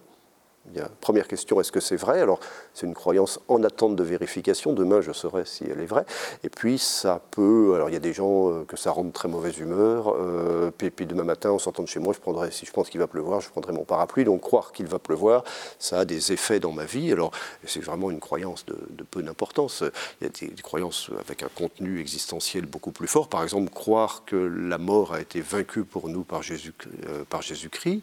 première 1.01 1.27
question, 1.27 1.61
est-ce 1.61 1.73
que 1.73 1.81
c'est 1.81 1.97
vrai? 1.97 2.21
Alors, 2.21 2.39
c'est 2.75 2.87
une 2.87 2.95
croyance 2.95 3.41
en 3.49 3.63
attente 3.65 3.97
de 3.97 4.03
vérification. 4.03 4.73
Demain, 4.73 5.01
je 5.01 5.13
saurai 5.13 5.45
si 5.45 5.65
elle 5.65 5.81
est 5.81 5.87
vraie. 5.87 6.05
Et 6.45 6.49
puis, 6.49 6.79
ça 6.79 7.21
peut. 7.31 7.73
Alors, 7.75 7.89
il 7.89 7.93
y 7.93 7.97
a 7.97 8.01
des 8.01 8.13
gens 8.13 8.51
euh, 8.51 8.65
que 8.65 8.77
ça 8.77 8.91
rend 8.91 9.05
de 9.05 9.11
très 9.11 9.29
mauvaise 9.29 9.59
humeur. 9.59 10.15
Euh, 10.17 10.71
puis, 10.71 11.07
demain 11.07 11.25
matin, 11.25 11.51
en 11.51 11.59
sortant 11.59 11.83
de 11.83 11.89
chez 11.89 12.01
moi, 12.01 12.13
je 12.15 12.21
prendrai, 12.21 12.51
si 12.51 12.67
je 12.67 12.73
pense 12.73 12.91
qu'il 12.91 13.01
va 13.01 13.07
pleuvoir, 13.07 13.41
je 13.41 13.49
prendrai 13.49 13.73
mon 13.73 13.85
parapluie. 13.85 14.25
Donc, 14.25 14.43
croire 14.43 14.73
qu'il 14.73 14.87
va 14.87 14.99
pleuvoir, 14.99 15.45
ça 15.79 16.01
a 16.01 16.05
des 16.05 16.33
effets 16.33 16.61
dans 16.61 16.73
ma 16.73 16.85
vie. 16.85 17.11
Alors, 17.13 17.33
c'est 17.65 17.81
vraiment 17.81 18.11
une 18.11 18.21
croyance 18.21 18.65
de, 18.67 19.05
peu 19.11 19.23
d'importance. 19.23 19.83
Il 20.21 20.27
y 20.27 20.29
a 20.29 20.31
des, 20.31 20.63
croyances 20.63 21.11
avec 21.19 21.43
un 21.43 21.49
contenu 21.55 22.01
existentiel 22.01 22.67
beaucoup 22.67 22.93
plus 22.93 23.09
fort. 23.09 23.29
Par 23.29 23.43
exemple, 23.43 23.71
croire 23.71 24.23
que 24.27 24.37
la 24.37 24.79
mort 24.79 25.15
a 25.15 25.21
été 25.21 25.41
vaincue 25.41 25.85
pour 25.85 26.09
nous 26.09 26.23
par 26.23 26.43
euh, 26.51 27.25
par 27.29 27.43
Jésus-Christ, 27.43 28.03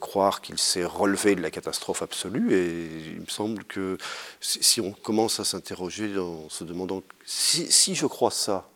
croire 0.00 0.40
qu'il 0.40 0.58
s'est 0.58 0.84
relevé 0.84 1.34
de 1.34 1.42
la 1.42 1.50
catastrophe 1.54 2.02
absolue. 2.02 2.52
Et 2.52 3.12
il 3.14 3.20
me 3.20 3.26
semble 3.26 3.64
que 3.64 3.96
si 4.40 4.80
on 4.80 4.92
commence 4.92 5.38
à 5.38 5.44
s'interroger 5.44 6.18
en 6.18 6.48
se 6.48 6.64
demandant 6.64 7.02
si, 7.24 7.94
je 7.94 8.06
crois 8.06 8.32
ça, 8.32 8.68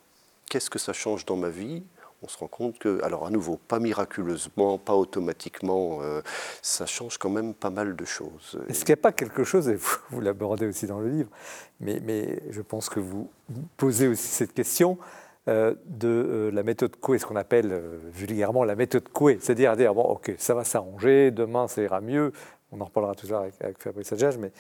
qu'est-ce 0.49 0.71
que 0.71 0.79
ça 0.79 0.93
change 0.93 1.25
dans 1.25 1.37
ma 1.37 1.51
vie 1.51 1.83
on 2.21 2.27
se 2.27 2.37
rend 2.37 2.49
compte 2.49 2.81
que, 2.81 3.01
alors 3.05 3.29
à 3.29 3.31
nouveau, 3.31 3.61
pas 3.69 3.79
miraculeusement, 3.79 4.77
pas 4.77 4.95
automatiquement, 4.95 6.01
euh, 6.03 6.21
ça 6.63 6.85
change 6.85 7.17
quand 7.17 7.31
même 7.31 7.55
pas 7.55 7.71
mal 7.71 7.95
de 7.95 8.05
choses. 8.05 8.59
Est-ce 8.69 8.85
qu'il 8.85 8.93
n'y 8.93 8.99
a 8.99 9.03
pas 9.03 9.13
quelque 9.13 9.45
chose, 9.45 9.69
et 9.69 9.77
vous, 10.11 10.21
l'abordez 10.21 10.67
aussi 10.67 10.89
dans 10.89 10.99
le 10.99 11.11
livre, 11.11 11.31
mais, 11.79 12.01
mais, 12.03 12.43
je 12.51 12.61
pense 12.61 12.89
que 12.89 12.99
vous 12.99 13.31
posez 13.77 14.09
aussi 14.09 14.27
cette 14.27 14.53
question, 14.53 14.99
euh, 15.47 15.77
de 15.87 16.09
euh, 16.09 16.51
la 16.51 16.65
méthode 16.65 16.97
Coué, 16.97 17.21
ce 17.21 17.25
qu'on 17.25 17.37
appelle 17.37 17.81
vulgairement 18.13 18.65
la 18.65 18.75
méthode 18.75 19.09
Coué, 19.11 19.39
c'est-à-dire 19.41 19.77
dire, 19.77 19.95
bon, 19.95 20.03
ok, 20.03 20.35
ça 20.39 20.55
va 20.55 20.65
s'arranger, 20.65 21.31
demain 21.31 21.69
ça 21.69 21.83
ira 21.83 22.01
mieux, 22.01 22.33
on 22.73 22.81
en 22.81 22.85
reparlera 22.85 23.15
tout 23.15 23.27
à 23.27 23.31
l'heure 23.31 23.47
avec, 23.61 23.83
Fabrice 23.83 24.13
Adjage, 24.13 24.39
mais 24.39 24.53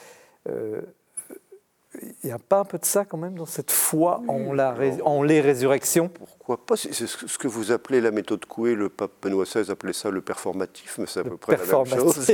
euh, 0.49 0.81
il 2.03 2.27
n'y 2.27 2.31
a 2.31 2.39
pas 2.39 2.61
un 2.61 2.65
peu 2.65 2.79
de 2.79 2.85
ça 2.85 3.05
quand 3.05 3.17
même 3.17 3.35
dans 3.35 3.47
cette 3.47 3.71
foi 3.71 4.21
en, 4.29 4.53
la 4.53 4.75
en, 5.05 5.23
les 5.23 5.41
résurrections? 5.41 6.09
Pourquoi 6.09 6.65
pas? 6.65 6.77
C'est 6.77 6.93
ce 6.93 7.39
que 7.39 7.49
vous 7.49 7.73
appelez 7.73 8.01
la 8.01 8.11
méthode 8.11 8.45
Coué, 8.45 8.75
le 8.75 8.89
pape 8.89 9.13
Benoît 9.23 9.45
XVI 9.45 9.71
appelait 9.71 9.95
ça 9.95 10.11
le 10.11 10.21
performatif, 10.21 10.97
mais 10.99 11.07
c'est 11.07 11.21
à 11.21 11.25
peu 11.25 11.37
près 11.37 11.57
la 11.57 11.65
même 11.65 11.87
chose. 11.87 12.31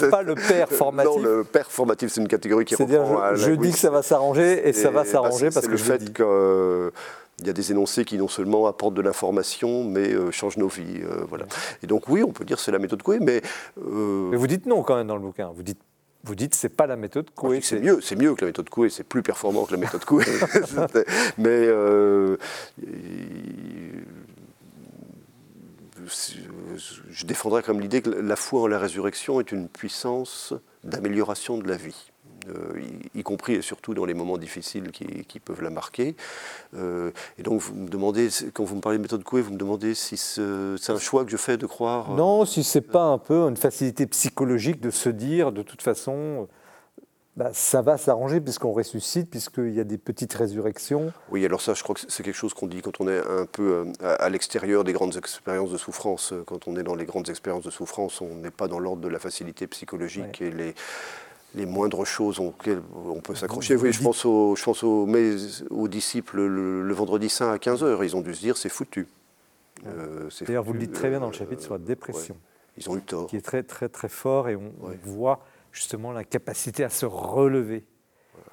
pas 0.10 0.22
le 0.22 0.34
performatif. 0.34 1.10
Non, 1.10 1.18
le 1.18 1.44
performatif, 1.44 2.12
c'est 2.12 2.20
une 2.20 2.28
catégorie 2.28 2.64
qui 2.64 2.76
reprend 2.76 3.34
je, 3.34 3.50
je 3.50 3.50
dis 3.52 3.72
que 3.72 3.78
ça 3.78 3.90
va 3.90 4.02
s'arranger 4.02 4.68
et, 4.68 4.72
ça 4.72 4.90
va 4.90 5.04
s'arranger 5.04 5.50
parce 5.50 5.66
que 5.66 5.72
le 5.72 5.76
fait 5.76 6.12
que 6.12 6.92
il 7.40 7.46
y 7.46 7.50
a 7.50 7.52
des 7.52 7.72
énoncés 7.72 8.04
qui 8.04 8.18
non 8.18 8.28
seulement 8.28 8.66
apportent 8.66 8.94
de 8.94 9.02
l'information, 9.02 9.84
mais 9.84 10.12
euh, 10.12 10.30
changent 10.30 10.58
nos 10.58 10.68
vies. 10.68 11.00
Euh, 11.02 11.24
voilà. 11.28 11.46
Et 11.82 11.86
donc 11.86 12.08
oui, 12.08 12.22
on 12.22 12.32
peut 12.32 12.44
dire 12.44 12.60
c'est 12.60 12.72
la 12.72 12.78
méthode 12.78 13.02
Coué, 13.02 13.18
mais... 13.20 13.42
Euh, 13.78 14.28
mais 14.30 14.36
vous 14.36 14.46
dites 14.46 14.66
non 14.66 14.82
quand 14.82 14.96
même 14.96 15.06
dans 15.06 15.16
le 15.16 15.22
bouquin. 15.22 15.50
Vous 15.54 15.62
dites 15.62 15.80
vous 16.24 16.36
dites 16.36 16.54
c'est 16.54 16.68
pas 16.68 16.86
la 16.86 16.94
méthode 16.94 17.30
Coué. 17.34 17.60
C'est 17.62 17.80
mieux, 17.80 18.00
c'est 18.00 18.14
mieux 18.14 18.34
que 18.36 18.42
la 18.42 18.46
méthode 18.48 18.70
Coué, 18.70 18.90
c'est 18.90 19.02
plus 19.02 19.22
performant 19.22 19.64
que 19.64 19.72
la 19.72 19.80
méthode 19.80 20.04
Coué. 20.04 20.24
mais 21.38 21.66
je 27.10 27.26
défendrais 27.26 27.62
comme 27.62 27.80
l'idée 27.80 28.02
que 28.02 28.10
la 28.10 28.36
foi 28.36 28.62
en 28.62 28.66
la 28.68 28.78
résurrection 28.78 29.40
est 29.40 29.50
une 29.50 29.68
puissance 29.68 30.54
d'amélioration 30.84 31.58
de 31.58 31.68
la 31.68 31.76
vie. 31.76 32.11
Euh, 32.48 32.82
y, 33.14 33.22
compris 33.22 33.54
et 33.54 33.62
surtout 33.62 33.94
dans 33.94 34.04
les 34.04 34.14
moments 34.14 34.38
difficiles 34.38 34.90
qui, 34.90 35.40
peuvent 35.40 35.62
la 35.62 35.70
marquer. 35.70 36.16
Euh, 36.76 37.10
et 37.38 37.42
donc, 37.42 37.60
vous 37.60 37.74
me 37.74 37.88
demandez, 37.88 38.28
quand 38.52 38.64
vous 38.64 38.76
me 38.76 38.80
parlez 38.80 38.98
de 38.98 39.02
méthode 39.02 39.22
Coué, 39.22 39.42
vous 39.42 39.52
me 39.52 39.58
demandez 39.58 39.94
si 39.94 40.16
c'est 40.16 40.92
un 40.92 40.98
choix 40.98 41.24
que 41.24 41.30
je 41.30 41.36
fais 41.36 41.56
de 41.56 41.66
croire. 41.66 42.12
Euh, 42.12 42.16
non, 42.16 42.44
si 42.44 42.64
c'est 42.64 42.80
pas 42.80 43.04
un 43.04 43.18
peu 43.18 43.42
une 43.48 43.56
facilité 43.56 44.06
psychologique 44.06 44.80
de 44.80 44.90
se 44.90 45.08
dire, 45.08 45.52
de 45.52 45.62
toute 45.62 45.82
façon. 45.82 46.48
Bah, 47.34 47.48
ça 47.54 47.80
va 47.80 47.96
s'arranger 47.96 48.42
puisqu'on 48.42 48.72
ressuscite, 48.72 49.30
puisqu'il 49.30 49.72
y 49.72 49.80
a 49.80 49.84
des 49.84 49.96
petites 49.96 50.34
résurrections. 50.34 51.14
Oui, 51.30 51.46
alors 51.46 51.62
ça, 51.62 51.72
je 51.72 51.82
crois 51.82 51.94
que 51.94 52.02
c'est 52.06 52.22
quelque 52.22 52.36
chose 52.36 52.52
qu'on 52.52 52.66
dit 52.66 52.82
quand 52.82 53.00
on 53.00 53.08
est 53.08 53.20
un 53.20 53.46
peu 53.46 53.86
à 54.02 54.28
l'extérieur 54.28 54.84
des 54.84 54.92
grandes 54.92 55.16
expériences 55.16 55.70
de 55.70 55.78
souffrance. 55.78 56.34
Quand 56.44 56.68
on 56.68 56.76
est 56.76 56.82
dans 56.82 56.94
les 56.94 57.06
grandes 57.06 57.30
expériences 57.30 57.64
de 57.64 57.70
souffrance, 57.70 58.20
on 58.20 58.34
n'est 58.34 58.50
pas 58.50 58.68
dans 58.68 58.78
l'ordre 58.78 59.00
de 59.00 59.08
la 59.08 59.18
facilité 59.18 59.66
psychologique 59.66 60.42
et 60.42 60.50
les, 60.50 60.74
les 61.54 61.66
moindres 61.66 62.06
choses 62.06 62.40
auxquelles 62.40 62.82
on 62.94 63.20
peut 63.20 63.34
s'accrocher. 63.34 63.76
Oui, 63.76 63.92
je 63.92 64.02
pense, 64.02 64.24
aux, 64.24 64.56
je 64.56 64.64
pense 64.64 64.82
aux, 64.82 65.06
aux 65.70 65.88
disciples 65.88 66.42
le, 66.46 66.92
vendredi 66.92 67.28
saint 67.28 67.52
à 67.52 67.56
15h. 67.56 68.02
Ils 68.04 68.16
ont 68.16 68.20
dû 68.20 68.34
se 68.34 68.40
dire 68.40 68.56
c'est 68.56 68.68
foutu. 68.68 69.06
Euh, 69.86 70.28
D'ailleurs, 70.46 70.64
vous 70.64 70.72
le 70.72 70.78
dites 70.78 70.92
très 70.92 71.10
bien 71.10 71.20
dans 71.20 71.26
le 71.26 71.32
chapitre 71.32 71.62
sur 71.62 71.74
la 71.74 71.78
dépression. 71.78 72.36
Ils 72.78 72.88
ont 72.88 72.96
eu 72.96 73.02
tort. 73.02 73.26
Qui 73.26 73.36
est 73.36 73.42
très, 73.42 73.62
très, 73.62 73.88
très 73.88 74.08
fort 74.08 74.48
et 74.48 74.56
on, 74.56 74.72
voit 75.04 75.44
justement 75.72 76.12
la 76.12 76.24
capacité 76.24 76.84
à 76.84 76.90
se 76.90 77.04
relever 77.04 77.84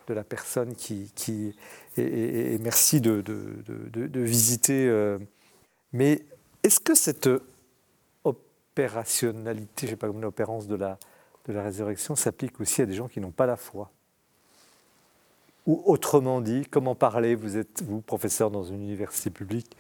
de 0.08 0.14
la 0.14 0.24
personne 0.24 0.76
qui. 0.76 1.12
qui 1.16 1.56
et, 1.98 2.58
merci 2.60 3.00
de, 3.00 3.22
de, 3.22 3.64
de, 4.08 4.20
visiter. 4.22 4.88
Euh, 4.88 5.20
mais 5.94 6.26
est-ce 6.64 6.80
que 6.80 6.96
cette 6.96 7.30
opérationnalité, 8.24 9.82
je 9.82 9.86
ne 9.86 9.90
sais 9.92 9.96
pas 9.96 10.08
comment 10.08 10.20
l'opérance 10.20 10.68
de 10.68 10.76
la, 10.76 10.98
la 11.52 11.64
résurrection 11.64 12.16
s'applique 12.16 12.60
aussi 12.60 12.82
à 12.82 12.86
des 12.86 12.94
gens 12.94 13.08
qui 13.08 13.20
n'ont 13.20 13.32
pas 13.32 13.46
la 13.46 13.58
foi. 13.58 13.92
Ou 15.68 15.82
autrement 15.86 16.42
dit, 16.42 16.66
comment 16.70 16.96
parler, 16.96 17.36
vous 17.36 17.58
êtes, 17.58 17.84
vous, 17.84 18.02
professeur 18.02 18.50
dans 18.50 18.64
une 18.64 18.82
université 18.82 19.30
publique, 19.30 19.76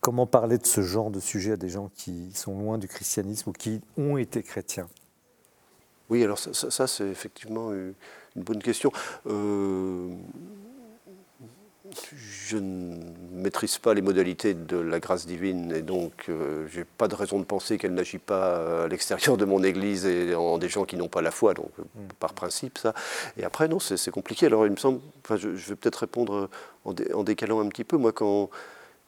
comment 0.00 0.26
parler 0.26 0.58
de 0.58 0.66
ce 0.66 0.80
genre 0.82 1.10
de 1.10 1.20
sujet 1.20 1.52
à 1.52 1.56
des 1.56 1.68
gens 1.68 1.90
qui 1.94 2.32
sont 2.34 2.58
loin 2.58 2.78
du 2.78 2.88
christianisme 2.88 3.50
ou 3.50 3.52
qui 3.52 3.80
ont 3.96 4.16
été 4.16 4.42
chrétiens? 4.42 4.88
Oui, 6.10 6.24
alors 6.24 6.38
ça, 6.38 6.86
c'est 6.86 7.08
effectivement 7.08 7.72
une 7.72 7.94
bonne 8.36 8.62
question. 8.62 8.92
Euh, 9.26 10.08
je 12.16 12.56
ne 12.56 12.96
maîtrise 13.32 13.78
pas 13.78 13.94
les 13.94 14.02
modalités 14.02 14.54
de 14.54 14.76
la 14.76 15.00
grâce 15.00 15.26
divine 15.26 15.72
et 15.72 15.82
donc 15.82 16.26
euh, 16.28 16.66
je 16.70 16.80
n'ai 16.80 16.84
pas 16.84 17.08
de 17.08 17.14
raison 17.14 17.38
de 17.38 17.44
penser 17.44 17.78
qu'elle 17.78 17.94
n'agit 17.94 18.18
pas 18.18 18.84
à 18.84 18.88
l'extérieur 18.88 19.36
de 19.36 19.44
mon 19.44 19.62
Église 19.62 20.06
et 20.06 20.34
en 20.34 20.58
des 20.58 20.68
gens 20.68 20.84
qui 20.84 20.96
n'ont 20.96 21.08
pas 21.08 21.22
la 21.22 21.30
foi, 21.30 21.54
donc 21.54 21.70
euh, 21.78 21.82
mm. 21.82 22.08
par 22.18 22.32
principe 22.34 22.78
ça. 22.78 22.94
Et 23.36 23.44
après 23.44 23.68
non, 23.68 23.78
c'est 23.78 24.10
compliqué. 24.10 24.46
Alors 24.46 24.66
il 24.66 24.72
me 24.72 24.76
semble, 24.76 25.00
enfin, 25.24 25.36
je, 25.36 25.48
vais 25.48 25.76
peut-être 25.76 25.96
répondre 25.96 26.48
en, 26.84 27.22
décalant 27.22 27.60
un 27.60 27.68
petit 27.68 27.84
peu. 27.84 27.96
Moi 27.96 28.12
quand 28.12 28.50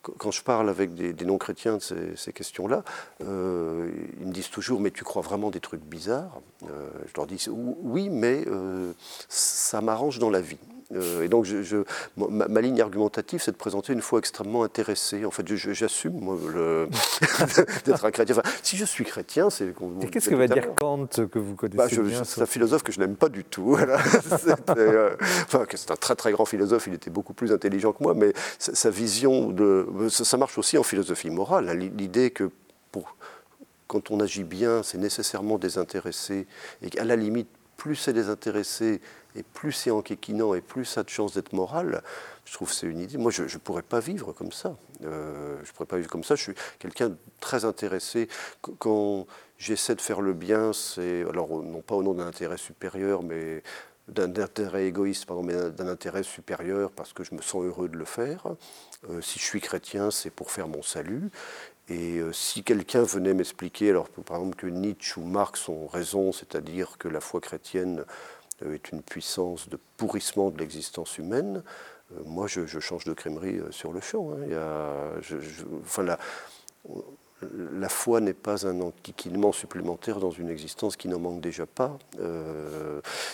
quand 0.02 0.31
je 0.31 0.43
parle 0.43 0.70
avec 0.70 0.94
des, 0.94 1.27
non-chrétiens 1.27 1.77
de 1.77 2.15
ces, 2.16 2.32
questions-là, 2.32 2.85
euh, 3.23 3.90
ils 4.19 4.27
me 4.27 4.32
disent 4.32 4.48
toujours 4.48 4.81
Mais 4.81 4.90
tu 4.90 5.05
crois 5.05 5.20
vraiment 5.20 5.51
des 5.51 5.61
trucs 5.61 5.82
bizarres? 5.82 6.40
Je 6.62 7.12
leur 7.16 7.27
dis 7.27 7.44
Oui, 7.51 8.09
mais 8.09 8.44
ça 9.28 9.82
m'arrange 9.82 10.19
dans 10.19 10.31
la 10.31 10.40
vie. 10.40 10.57
Euh, 10.95 11.23
et 11.23 11.29
donc, 11.29 11.45
je, 11.45 11.85
ma, 12.17 12.61
ligne 12.61 12.81
argumentative, 12.81 13.41
c'est 13.43 13.53
de 13.53 13.57
présenter 13.57 13.93
une 13.93 14.01
foi 14.01 14.19
extrêmement 14.19 14.65
intéressée. 14.65 15.25
En 15.25 15.31
fait, 15.31 15.47
j'assume 15.47 16.21
d'être 17.85 18.05
un 18.05 18.11
chrétien. 18.11 18.43
si 18.62 18.77
je 18.77 18.85
suis 18.85 19.05
chrétien, 19.05 19.51
c'est. 19.51 19.73
Qu'est-ce 20.11 20.29
que 20.29 20.35
va 20.35 20.49
dire 20.49 20.75
Kant 20.75 21.07
que 21.07 21.39
vous 21.39 21.55
connaissez 21.55 21.97
bah, 21.97 22.03
bien 22.03 22.25
C'est 22.25 22.43
un 22.43 22.47
philosophe 22.47 22.83
que 22.83 22.93
je 22.93 23.01
n'aime 23.01 23.17
pas 23.17 23.29
du 23.29 23.45
tout. 23.45 23.77
Euh, 24.77 25.17
enfin, 25.21 25.65
c'est 25.75 25.91
un 25.91 25.97
très 25.97 26.15
très 26.15 26.33
grand 26.33 26.45
philosophe. 26.45 26.87
Il 26.87 26.95
était 26.95 27.11
beaucoup 27.11 27.35
plus 27.35 27.53
intelligent 27.53 27.93
que 27.93 28.03
moi, 28.03 28.15
mais 28.15 28.33
sa, 28.59 28.91
vision 28.91 29.51
de 29.51 29.87
ça, 30.09 30.37
marche 30.37 30.59
aussi 30.59 30.79
en 30.79 30.83
philosophie 30.83 31.31
morale. 31.31 31.69
Hein, 31.69 31.75
l'idée 31.75 32.31
que 32.31 32.51
pour 32.93 33.17
quand 33.91 34.12
on 34.12 34.21
agit 34.21 34.45
bien, 34.45 34.85
c'est 34.85 34.99
nécessairement 34.99 35.59
désintéressé, 35.59 36.47
et 36.81 36.91
qu'à 36.91 37.05
la 37.05 37.17
limite, 37.17 37.49
plus 37.81 37.97
c'est 37.97 38.12
désintéressé, 38.12 39.01
et 39.35 39.43
plus 39.43 39.73
c'est 39.73 39.90
enquiquinant 39.90 40.52
et 40.52 40.61
plus 40.61 40.85
ça 40.85 41.01
a 41.01 41.02
de 41.02 41.09
chance 41.09 41.32
d'être 41.32 41.55
moral, 41.55 42.02
je 42.44 42.52
trouve 42.52 42.69
que 42.69 42.74
c'est 42.74 42.86
une 42.86 42.98
idée. 43.01 43.16
Moi, 43.16 43.31
je 43.31 43.44
ne 43.44 43.59
pourrais 43.59 43.81
pas 43.81 44.01
vivre 44.01 44.35
comme 44.35 44.52
ça. 44.52 44.77
Euh, 45.02 45.57
je 45.65 45.70
ne 45.70 45.74
pourrais 45.74 45.86
pas 45.86 45.97
vivre 45.97 46.11
comme 46.11 46.23
ça. 46.23 46.35
Je 46.35 46.43
suis 46.43 46.55
quelqu'un 46.78 47.09
de 47.09 47.16
très 47.40 47.65
intéressé. 47.65 48.28
Quand 48.61 49.27
j'essaie 49.57 49.94
de 49.94 50.01
faire 50.02 50.20
le 50.20 50.35
bien, 50.35 50.74
c'est, 50.74 51.24
alors 51.27 51.48
non 51.62 51.81
pas 51.81 51.94
au 51.94 52.02
nom 52.02 52.12
d'un 52.12 52.27
intérêt 52.27 52.59
supérieur, 52.59 53.23
mais 53.23 53.62
d'un 54.09 54.36
intérêt 54.36 54.86
égoïste, 54.86 55.24
pardon, 55.24 55.43
mais 55.43 55.70
d'un 55.70 55.89
intérêt 55.89 56.23
supérieur 56.23 56.90
parce 56.90 57.15
que 57.15 57.24
je 57.24 57.35
me 57.35 57.40
sens 57.40 57.65
heureux 57.65 57.89
de 57.89 57.97
le 57.97 58.05
faire. 58.05 58.44
Euh, 59.09 59.23
si 59.23 59.39
je 59.39 59.44
suis 59.44 59.61
chrétien, 59.62 60.11
c'est 60.11 60.31
pour 60.31 60.51
faire 60.51 60.69
mon 60.69 60.82
salut. 60.82 61.31
Et 61.91 62.19
euh, 62.19 62.33
si 62.33 62.62
quelqu'un 62.62 63.03
venait 63.03 63.35
m'expliquer, 63.35 63.91
alors 63.91 64.09
par 64.09 64.39
exemple 64.39 64.57
que 64.57 64.67
Nietzsche 64.69 65.21
ou 65.21 65.25
Marx 65.25 65.69
ont 65.69 65.89
raison, 65.89 66.31
c'est-à-dire 66.33 66.97
que 66.99 67.09
la 67.09 67.21
foi 67.21 67.41
chrétienne 67.41 68.05
euh, 68.65 68.75
est 68.75 68.91
une 68.93 69.03
puissance 69.03 69.69
de 69.69 69.79
pourrissement 69.97 70.51
de 70.51 70.59
l'existence 70.59 71.19
humaine, 71.19 71.62
euh, 72.12 72.21
moi 72.27 72.47
je, 72.47 72.67
change 72.81 73.05
de 73.05 73.12
crèmerie 73.12 73.59
euh, 73.59 73.71
sur 73.71 73.93
le 73.93 74.01
champ. 74.01 74.31
enfin, 75.83 76.05
la, 77.73 77.89
foi 77.89 78.21
n'est 78.21 78.35
pas 78.35 78.67
un 78.67 78.81
enquiquinement 78.81 79.53
supplémentaire 79.53 80.21
dans 80.21 80.31
une 80.31 80.51
existence 80.51 80.97
qui 80.97 81.09
n'en 81.09 81.19
manque 81.19 81.41
déjà 81.41 81.67
pas. 81.67 81.99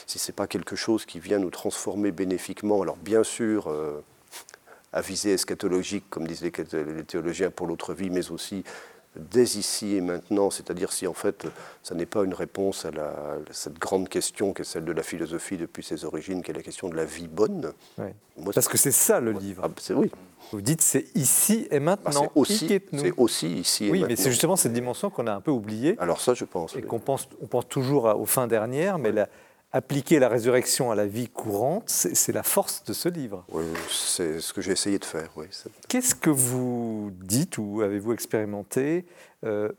si 0.07 0.19
ce 0.19 0.31
n'est 0.31 0.35
pas 0.35 0.47
quelque 0.47 0.77
chose 0.77 1.05
qui 1.07 1.19
vient 1.19 1.39
nous 1.39 1.51
transformer 1.51 2.13
bénéfiquement, 2.13 2.83
alors 2.83 2.97
bien 2.97 3.25
sûr, 3.25 3.69
à 4.93 5.01
visée 5.01 5.35
eschatologique, 5.35 6.05
comme 6.11 6.27
disent 6.27 6.43
les, 6.43 6.53
théologiens, 7.05 7.51
pour 7.51 7.67
l'autre 7.67 7.95
vie, 7.95 8.11
mais 8.11 8.31
aussi 8.31 8.65
dès 9.19 9.45
ici 9.45 9.97
et 9.97 10.01
maintenant, 10.01 10.51
c'est-à-dire 10.51 10.93
si 10.93 11.07
en 11.07 11.15
fait 11.15 11.47
ça 11.83 11.95
n'est 11.95 12.07
pas 12.07 12.23
une 12.25 12.35
réponse 12.35 12.85
à, 12.85 12.91
cette 13.51 13.79
grande 13.79 14.09
question 14.09 14.53
qui 14.53 14.63
est 14.63 14.65
celle 14.65 14.85
de 14.85 14.93
la 14.93 15.03
philosophie 15.03 15.57
depuis 15.57 15.83
ses 15.83 16.05
origines, 16.05 16.43
qui 16.43 16.51
est 16.51 16.55
la 16.55 16.63
question 16.63 16.89
de 16.89 16.97
la 16.97 17.05
vie 17.05 17.29
bonne. 17.29 17.73
Parce 18.55 18.69
que 18.69 18.77
c'est 18.77 18.93
ça 18.93 19.21
le 19.21 19.33
livre. 19.33 19.63
Ah, 19.65 19.93
oui. 19.95 20.11
Vous 20.53 20.61
dites 20.61 20.83
c'est 20.83 21.07
ici 21.15 21.67
et 21.71 21.81
maintenant. 21.81 22.25
c'est 22.25 22.31
aussi, 22.35 22.81
aussi, 23.17 23.53
ici 23.55 23.87
et 23.87 23.91
oui, 23.91 24.01
maintenant. 24.01 24.07
Oui, 24.07 24.17
mais 24.17 24.23
c'est 24.23 24.31
justement 24.31 24.57
cette 24.57 24.73
dimension 24.73 25.11
qu'on 25.11 25.27
a 25.27 25.33
un 25.33 25.41
peu 25.41 25.51
oubliée. 25.51 25.97
Alors 25.99 26.21
ça, 26.21 26.35
je 26.35 26.45
pense. 26.45 26.77
Et 26.77 26.83
qu'on 26.83 27.01
pense, 27.01 27.29
on 27.43 27.47
pense 27.47 27.69
toujours 27.69 28.05
aux 28.05 28.27
fins 28.27 28.47
dernières, 28.47 28.99
mais 28.99 29.13
la, 29.13 29.29
appliquer 29.73 30.19
la 30.19 30.29
résurrection 30.29 30.91
à 30.91 30.95
la 30.95 31.07
vie 31.07 31.29
courante, 31.29 31.89
c'est 31.89 32.33
la 32.33 32.43
force 32.43 32.85
de 32.85 32.93
ce 32.93 33.09
livre. 33.09 33.45
Oui, 33.51 33.65
c'est 33.91 34.41
ce 34.41 34.53
que 34.53 34.61
j'ai 34.61 34.73
essayé 34.73 34.99
de 34.99 35.05
faire. 35.05 35.31
Oui. 35.37 35.47
Qu'est-ce 35.89 36.15
que 36.15 36.31
vous 36.31 37.11
dites 37.21 37.59
ou 37.59 37.83
avez-vous 37.83 38.13
expérimenté 38.13 39.05
euh, 39.45 39.71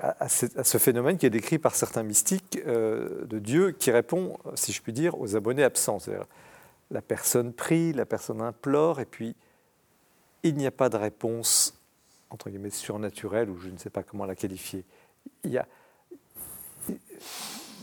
à, 0.00 0.28
ce, 0.28 0.78
phénomène 0.78 1.18
qui 1.18 1.26
est 1.26 1.30
décrit 1.30 1.58
par 1.58 1.74
certains 1.74 2.02
mystiques 2.02 2.58
euh, 2.66 3.26
de 3.26 3.38
Dieu 3.38 3.72
qui 3.72 3.90
répond, 3.90 4.38
si 4.54 4.72
je 4.72 4.80
puis 4.80 4.92
dire, 4.92 5.20
aux 5.20 5.36
abonnés 5.36 5.64
absents 5.64 5.98
La 6.90 7.02
personne 7.02 7.52
prie, 7.52 7.92
la 7.92 8.06
personne 8.06 8.40
implore, 8.40 9.00
et 9.00 9.04
puis 9.04 9.34
il 10.42 10.54
n'y 10.56 10.66
a 10.66 10.70
pas 10.70 10.88
de 10.88 10.96
réponse, 10.96 11.78
entre 12.30 12.48
guillemets, 12.48 12.70
surnaturelle, 12.70 13.50
ou 13.50 13.58
je 13.58 13.68
ne 13.68 13.78
sais 13.78 13.90
pas 13.90 14.02
comment 14.02 14.24
la 14.24 14.34
qualifier. 14.34 14.84
Il 15.44 15.50
y 15.50 15.58
a, 15.58 15.66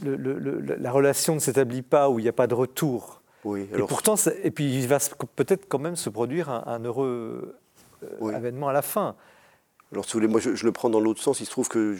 la 0.04 0.92
relation 0.92 1.36
ne 1.36 1.40
s'établit 1.40 1.82
pas, 1.82 2.10
où 2.10 2.20
il 2.20 2.24
n'y 2.24 2.30
a 2.30 2.34
pas 2.34 2.48
de 2.48 2.54
retour. 2.54 3.22
Oui, 3.44 3.68
et 3.74 3.78
pourtant, 3.84 4.16
et 4.44 4.52
puis 4.52 4.80
il 4.80 4.88
va 4.88 4.98
peut-être 5.36 5.68
quand 5.70 5.80
même 5.80 5.96
se 5.96 6.10
produire 6.10 6.50
un, 6.50 6.80
heureux 6.84 7.56
euh, 8.04 8.32
événement 8.32 8.68
à 8.68 8.74
la 8.74 8.82
fin. 8.82 9.16
Alors, 9.94 10.04
si 10.04 10.14
vous 10.14 10.20
voulez, 10.20 10.28
moi, 10.28 10.42
je, 10.42 10.66
le 10.66 10.72
prends 10.72 10.90
dans 10.90 11.00
l'autre 11.00 11.22
sens. 11.22 11.40
Il 11.40 11.46
se 11.46 11.52
trouve 11.52 11.70
que, 11.70 11.96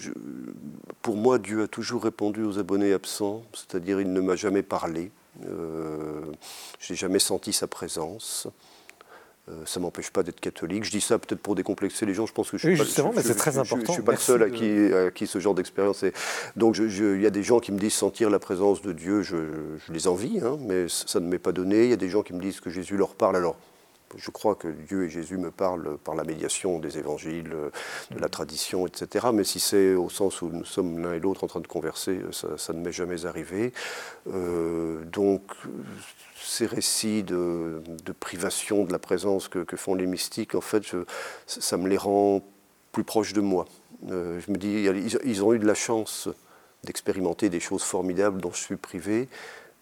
pour 1.02 1.16
moi, 1.16 1.40
Dieu 1.40 1.64
a 1.64 1.68
toujours 1.68 2.04
répondu 2.04 2.44
aux 2.44 2.60
abonnés 2.60 2.92
absents, 2.92 3.44
c'est-à-dire 3.54 4.02
il 4.02 4.12
ne 4.12 4.20
m'a 4.20 4.36
jamais 4.36 4.64
parlé. 4.64 5.12
Euh, 5.46 6.22
je 6.80 6.92
n'ai 6.92 6.98
jamais 6.98 7.20
senti 7.20 7.54
sa 7.54 7.68
présence. 7.68 8.48
Euh, 9.50 9.54
ça 9.66 9.80
ne 9.80 9.86
m'empêche 9.86 10.12
pas 10.12 10.24
d'être 10.24 10.40
catholique. 10.40 10.84
Je 10.84 10.92
dis 10.92 11.02
ça 11.02 11.18
peut-être 11.18 11.40
pour 11.40 11.56
décomplexer 11.56 12.06
les 12.06 12.14
gens. 12.14 12.26
Je 12.26 12.34
pense 12.34 12.52
que 12.52 12.58
je 12.58 12.64
suis 12.64 12.70
oui, 12.70 12.76
justement, 12.76 13.14
mais 13.16 13.22
c'est 13.22 13.36
très 13.36 13.58
important. 13.58 13.86
Je 13.86 13.92
ne 13.92 13.94
suis 13.94 14.04
pas 14.04 14.12
le 14.12 14.18
seul 14.18 14.44
à 14.44 14.50
qui, 14.50 14.90
qui, 15.16 15.28
ce 15.28 15.40
genre 15.40 15.54
d'expérience 15.54 16.04
est. 16.04 16.14
Donc 16.58 16.78
il 16.78 17.22
y 17.22 17.26
a 17.26 17.30
des 17.30 17.44
gens 17.44 17.60
qui 17.60 17.72
me 17.72 17.80
disent 17.80 17.94
sentir 17.94 18.30
la 18.30 18.40
présence 18.40 18.82
de 18.82 18.92
Dieu. 18.92 19.22
Je, 19.22 19.38
les 19.90 20.08
envie, 20.08 20.40
hein, 20.44 20.58
mais 20.62 20.88
ça 20.90 21.20
ne 21.20 21.28
m'est 21.28 21.40
pas 21.40 21.54
donné. 21.54 21.86
Il 21.86 21.90
y 21.90 21.94
a 21.94 21.98
des 21.98 22.10
gens 22.10 22.24
qui 22.24 22.34
me 22.34 22.42
disent 22.42 22.60
que 22.60 22.70
Jésus 22.70 22.98
leur 22.98 23.16
parle. 23.16 23.38
Alors 23.38 23.56
je 24.16 24.32
crois 24.32 24.56
que 24.56 24.68
Dieu 24.68 25.06
et 25.06 25.10
Jésus 25.10 25.38
me 25.38 25.52
parlent 25.52 25.98
par 25.98 26.16
la 26.16 26.24
médiation 26.24 26.80
des 26.80 26.98
évangiles, 26.98 27.54
de 28.12 28.20
la 28.20 28.30
tradition, 28.30 28.88
etc. 28.88 29.28
Mais 29.34 29.44
si 29.44 29.60
c'est 29.60 29.96
au 29.96 30.10
sens 30.10 30.42
où 30.42 30.50
nous 30.50 30.66
sommes 30.66 31.00
l'un 31.00 31.14
et 31.14 31.20
l'autre 31.20 31.44
en 31.44 31.48
train 31.48 31.60
de 31.60 31.68
converser, 31.68 32.22
ça, 32.32 32.74
ne 32.74 32.80
m'est 32.80 32.92
jamais 32.92 33.26
arrivé. 33.26 33.74
Euh, 34.34 35.04
donc 35.06 35.42
ces 36.48 36.66
récits 36.66 37.24
de, 37.24 37.82
privation 38.20 38.84
de 38.84 38.92
la 38.92 39.00
présence 39.00 39.48
que, 39.48 39.76
font 39.76 39.96
les 39.96 40.08
mystiques, 40.08 40.56
en 40.56 40.62
fait, 40.62 40.84
ça 41.46 41.78
me 41.78 41.88
les 41.88 41.98
rend 41.98 42.42
plus 42.92 43.04
proches 43.04 43.34
de 43.34 43.42
moi. 43.42 43.66
Euh, 44.10 44.40
je 44.46 44.52
me 44.52 44.58
dis, 44.58 44.88
ils, 45.24 45.44
ont 45.44 45.54
eu 45.54 45.60
de 45.60 45.66
la 45.66 45.74
chance 45.74 46.30
d'expérimenter 46.84 47.50
des 47.50 47.60
choses 47.60 47.84
formidables 47.84 48.42
dont 48.42 48.52
je 48.52 48.62
suis 48.62 48.76
privé, 48.76 49.28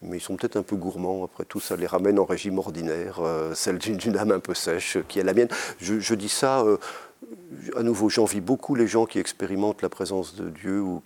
mais 0.01 0.17
ils 0.17 0.21
sont 0.21 0.35
peut-être 0.35 0.57
un 0.57 0.63
peu 0.63 0.75
gourmands. 0.75 1.23
Après 1.23 1.45
tout, 1.45 1.59
ça 1.59 1.75
les 1.75 1.87
ramène 1.87 2.19
en 2.19 2.25
régime 2.25 2.57
ordinaire, 2.57 3.19
euh, 3.19 3.53
celle 3.53 3.77
d'une 3.77 4.17
âme 4.17 4.31
un 4.31 4.39
peu 4.39 4.53
sèche 4.53 4.97
qui 5.07 5.19
est 5.19 5.23
la 5.23 5.33
mienne. 5.33 5.49
Je, 5.79 6.15
dis 6.15 6.29
ça, 6.29 6.61
euh, 6.61 6.77
à 7.75 7.83
nouveau, 7.83 8.09
j'envie 8.09 8.41
beaucoup 8.41 8.75
les 8.75 8.87
gens 8.87 9.05
qui 9.05 9.19
expérimentent 9.19 9.81
la 9.81 9.89
présence 9.89 10.35
de 10.35 10.49
Dieu 10.49 10.81
ou 10.81 11.03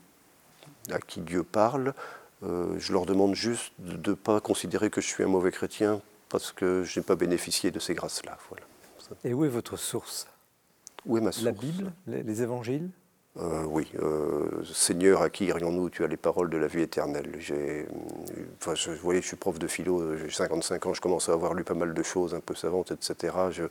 à 0.91 0.99
qui 0.99 1.19
Dieu 1.21 1.43
parle. 1.43 1.93
Euh, 2.43 2.75
je 2.77 2.93
leur 2.93 3.05
demande 3.05 3.35
juste 3.35 3.73
de 3.79 4.11
ne 4.11 4.15
pas 4.15 4.39
considérer 4.39 4.89
que 4.89 5.01
je 5.01 5.07
suis 5.07 5.23
un 5.23 5.27
mauvais 5.27 5.51
chrétien 5.51 6.01
parce 6.29 6.51
que 6.51 6.83
je 6.83 6.99
n'ai 6.99 7.05
pas 7.05 7.15
bénéficié 7.15 7.71
de 7.71 7.79
ces 7.79 7.93
grâces-là. 7.93 8.37
Voilà. 8.49 8.65
Et 9.23 9.33
où 9.33 9.43
est 9.43 9.49
votre 9.49 9.75
source? 9.75 10.27
Où 11.05 11.17
est 11.17 11.21
ma 11.21 11.31
source? 11.31 11.45
La 11.45 11.51
Bible, 11.51 11.91
les, 12.07 12.41
évangiles? 12.41 12.89
Euh, 13.37 13.63
oui, 13.63 13.91
euh, 13.99 14.63
Seigneur, 14.63 15.21
à 15.21 15.29
qui 15.29 15.45
irions-nous? 15.45 15.89
Tu 15.89 16.03
as 16.03 16.07
les 16.07 16.17
paroles 16.17 16.49
de 16.49 16.57
la 16.57 16.67
vie 16.67 16.81
éternelle. 16.81 17.39
Enfin, 18.61 18.75
je, 18.75 18.91
vous 18.91 18.97
voyez, 19.01 19.21
je 19.21 19.27
suis 19.27 19.37
prof 19.37 19.57
de 19.59 19.67
philo, 19.67 20.17
j'ai 20.17 20.29
55 20.29 20.85
ans, 20.85 20.93
je 20.93 21.01
commence 21.01 21.29
à 21.29 21.33
avoir 21.33 21.53
lu 21.53 21.63
pas 21.63 21.73
mal 21.73 21.93
de 21.93 22.03
choses 22.03 22.35
un 22.35 22.39
peu 22.39 22.55
savantes, 22.55 22.91
etc. 22.91 23.33
Je 23.51 23.63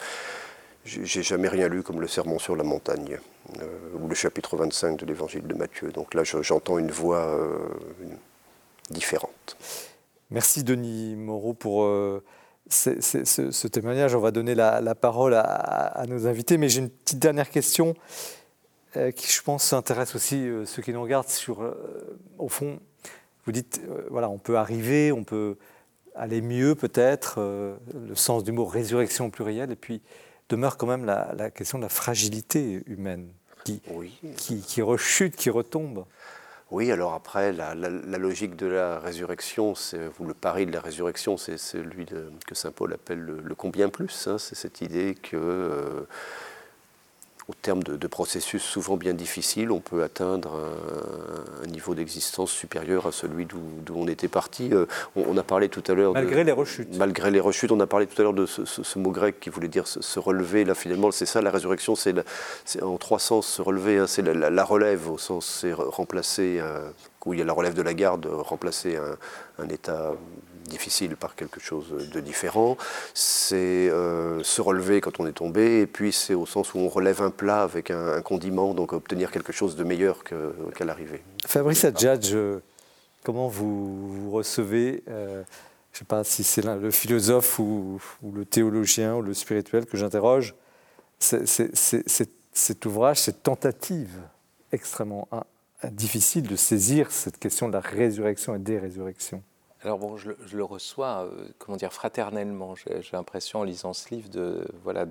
j'ai 0.85 1.23
jamais 1.23 1.49
rien 1.49 1.69
lu 1.69 1.83
comme 1.83 2.01
le 2.01 2.09
Sermon 2.09 2.39
sur 2.39 2.57
la 2.57 2.65
montagne 2.65 3.19
ou 4.01 4.09
le 4.09 4.15
chapitre 4.15 4.57
25 4.57 4.99
de 4.99 5.05
l'évangile 5.05 5.47
de 5.47 5.55
Matthieu. 5.55 5.91
Donc 5.91 6.15
là, 6.15 6.23
j'entends 6.25 6.79
une 6.79 6.91
voix, 6.91 7.39
différentes. 8.91 9.57
Merci 10.31 10.63
Denis 10.63 11.17
Moreau 11.17 11.55
pour 11.55 11.85
euh, 11.85 12.23
ce, 12.69 13.67
témoignage. 13.67 14.15
On 14.15 14.21
va 14.21 14.31
donner 14.31 14.55
la, 14.55 14.95
parole 14.95 15.35
à, 15.35 16.05
nos 16.07 16.27
invités, 16.27 16.59
mais 16.59 16.69
j'ai 16.69 16.81
une 16.81 16.91
petite 16.91 17.19
dernière 17.19 17.51
question 17.51 17.95
euh, 18.97 19.11
qui, 19.11 19.33
je 19.33 19.41
pense, 19.43 19.73
intéresse 19.73 20.15
aussi 20.15 20.47
euh, 20.47 20.67
ceux 20.67 20.83
qui 20.83 20.93
nous 20.93 21.03
regardent 21.03 21.29
sur, 21.29 21.75
au 22.39 22.49
fond, 22.49 22.79
vous 23.47 23.53
dites, 23.53 23.81
voilà, 24.11 24.29
on 24.29 24.39
peut 24.39 24.59
arriver, 24.59 25.13
on 25.13 25.25
peut 25.25 25.57
aller 26.15 26.43
mieux 26.43 26.75
peut-être, 26.75 27.41
le 27.41 28.15
sens 28.15 28.45
du 28.45 28.53
mot 28.53 28.67
résurrection 28.67 29.27
au 29.27 29.31
pluriel, 29.31 29.71
et 29.71 29.77
puis 29.77 30.03
demeure 30.51 30.77
quand 30.77 30.87
même 30.87 31.07
la, 31.07 31.51
question 31.51 31.79
de 31.79 31.85
la 31.85 31.89
fragilité 31.89 32.83
humaine 32.87 33.31
qui, 33.65 33.81
qui, 34.37 34.61
qui 34.61 34.83
rechute, 34.83 35.37
qui 35.37 35.49
retombe. 35.49 36.05
Oui, 36.71 36.93
alors 36.93 37.15
après, 37.15 37.53
la, 37.53 37.75
logique 37.75 38.55
de 38.55 38.67
la 38.67 38.99
résurrection, 38.99 39.73
ou 40.19 40.27
le 40.27 40.35
pari 40.35 40.67
de 40.67 40.73
la 40.73 40.81
résurrection, 40.81 41.39
c'est 41.39 41.57
celui 41.57 42.05
que 42.05 42.55
Saint 42.55 42.73
Paul 42.73 42.93
appelle 42.93 43.21
le, 43.21 43.55
combien 43.55 43.89
plus. 43.89 44.29
Hein. 44.29 44.37
c'est 44.37 44.55
cette 44.55 44.83
idée 44.83 45.15
que 45.15 45.37
euh, 45.37 46.07
au 47.49 47.55
terme 47.55 47.83
de, 47.83 48.07
processus 48.07 48.63
souvent 48.63 48.99
bien 48.99 49.15
difficiles, 49.15 49.71
on 49.71 49.81
peut 49.81 50.03
atteindre 50.03 50.61
un, 51.63 51.67
niveau 51.67 51.95
d'existence 51.95 52.51
supérieur 52.51 53.07
à 53.07 53.13
celui 53.13 53.47
d'où 53.47 53.95
on 53.95 54.07
était 54.07 54.29
parti. 54.29 54.69
Euh, 54.73 54.85
on, 55.17 55.37
a 55.39 55.43
parlé 55.43 55.71
tout 55.71 55.83
à 55.89 55.95
l'heure... 55.95 56.13
Malgré 56.13 56.45
les 56.45 56.53
rechutes. 56.53 56.95
Malgré 56.97 57.31
les 57.31 57.41
rechutes, 57.41 57.73
on 57.73 57.81
a 57.81 57.87
parlé 57.87 58.07
tout 58.07 58.21
à 58.21 58.25
l'heure 58.25 58.35
de 58.35 58.45
ce, 58.45 58.99
mot 58.99 59.11
grec 59.11 59.41
qui 59.41 59.49
voulait 59.49 59.69
dire 59.69 59.87
se, 59.87 60.19
relever. 60.19 60.65
Là, 60.65 60.75
finalement, 60.75 61.11
c'est 61.11 61.27
ça, 61.27 61.41
la 61.41 61.51
résurrection, 61.51 61.97
c'est 61.97 62.15
en 62.83 62.99
trois 62.99 63.19
sens, 63.19 63.47
se 63.47 63.63
relever. 63.63 63.99
Hein. 63.99 64.07
c'est 64.07 64.23
la, 64.23 64.65
relève, 64.65 65.11
au 65.11 65.17
sens, 65.17 65.47
c'est 65.47 65.73
remplacer, 65.73 66.59
euh, 66.61 66.91
où 67.25 67.33
il 67.33 67.39
y 67.39 67.43
a 67.43 67.47
la 67.47 67.55
relève 67.55 67.75
de 67.75 67.83
la 67.83 67.95
garde, 67.95 68.27
remplacer 68.27 68.97
un, 68.97 69.17
un 69.59 69.69
état 69.69 70.13
difficile 70.69 71.17
par 71.17 71.35
quelque 71.35 71.59
chose 71.61 71.93
de 72.13 72.21
différent, 72.21 72.77
c'est 73.15 73.57
euh, 73.57 74.43
se 74.45 74.61
relever 74.61 75.01
quand 75.01 75.19
on 75.19 75.27
est 75.27 75.33
tombé, 75.33 75.81
et 75.81 75.87
puis 75.87 76.13
c'est 76.13 76.35
au 76.35 76.47
sens 76.47 76.75
où 76.75 76.79
on 76.79 76.89
relève 76.89 77.23
un 77.23 77.31
plat 77.31 77.63
avec 77.63 77.91
un, 77.91 78.23
condiment, 78.23 78.75
donc 78.75 78.93
obtenir 78.93 79.31
quelque 79.31 79.53
chose 79.53 79.75
de 79.75 79.85
meilleur 79.85 80.23
qu'à 80.23 80.85
l'arrivée. 80.85 81.23
Fabrice 81.47 81.85
Adjadj, 81.85 82.37
comment 83.25 83.49
vous, 83.49 84.31
recevez, 84.31 85.03
euh, 85.09 85.43
je 85.93 85.97
ne 85.97 85.99
sais 85.99 86.05
pas 86.05 86.23
si 86.25 86.45
c'est 86.45 86.65
le 86.65 86.91
philosophe 86.91 87.59
ou, 87.59 88.01
le 88.35 88.45
théologien 88.45 89.17
ou 89.17 89.23
le 89.23 89.35
spirituel 89.35 89.87
que 89.87 89.97
j'interroge, 89.97 90.55
cet 91.19 92.87
ouvrage, 92.87 93.21
cette 93.21 93.43
tentative 93.43 94.21
extrêmement 94.73 95.27
hein, 95.33 95.45
difficile 95.91 96.47
de 96.47 96.57
saisir 96.57 97.11
cette 97.11 97.39
question 97.39 97.69
de 97.69 97.73
la 97.73 97.81
résurrection 97.81 98.55
et 98.55 98.59
des 98.59 98.79
résurrections 98.79 99.43
alors 99.85 99.99
bon, 99.99 100.17
je, 100.17 100.31
le 100.53 100.65
reçois, 100.65 101.25
euh, 101.25 101.49
comment 101.59 101.77
dire, 101.77 101.93
fraternellement. 101.93 102.75
J'ai 102.75 103.01
l'impression 103.13 103.61
en 103.61 103.65
lisant 103.65 103.93
ce 103.93 104.13
livre 104.13 104.29
de 104.29 104.67
voilà 104.83 105.07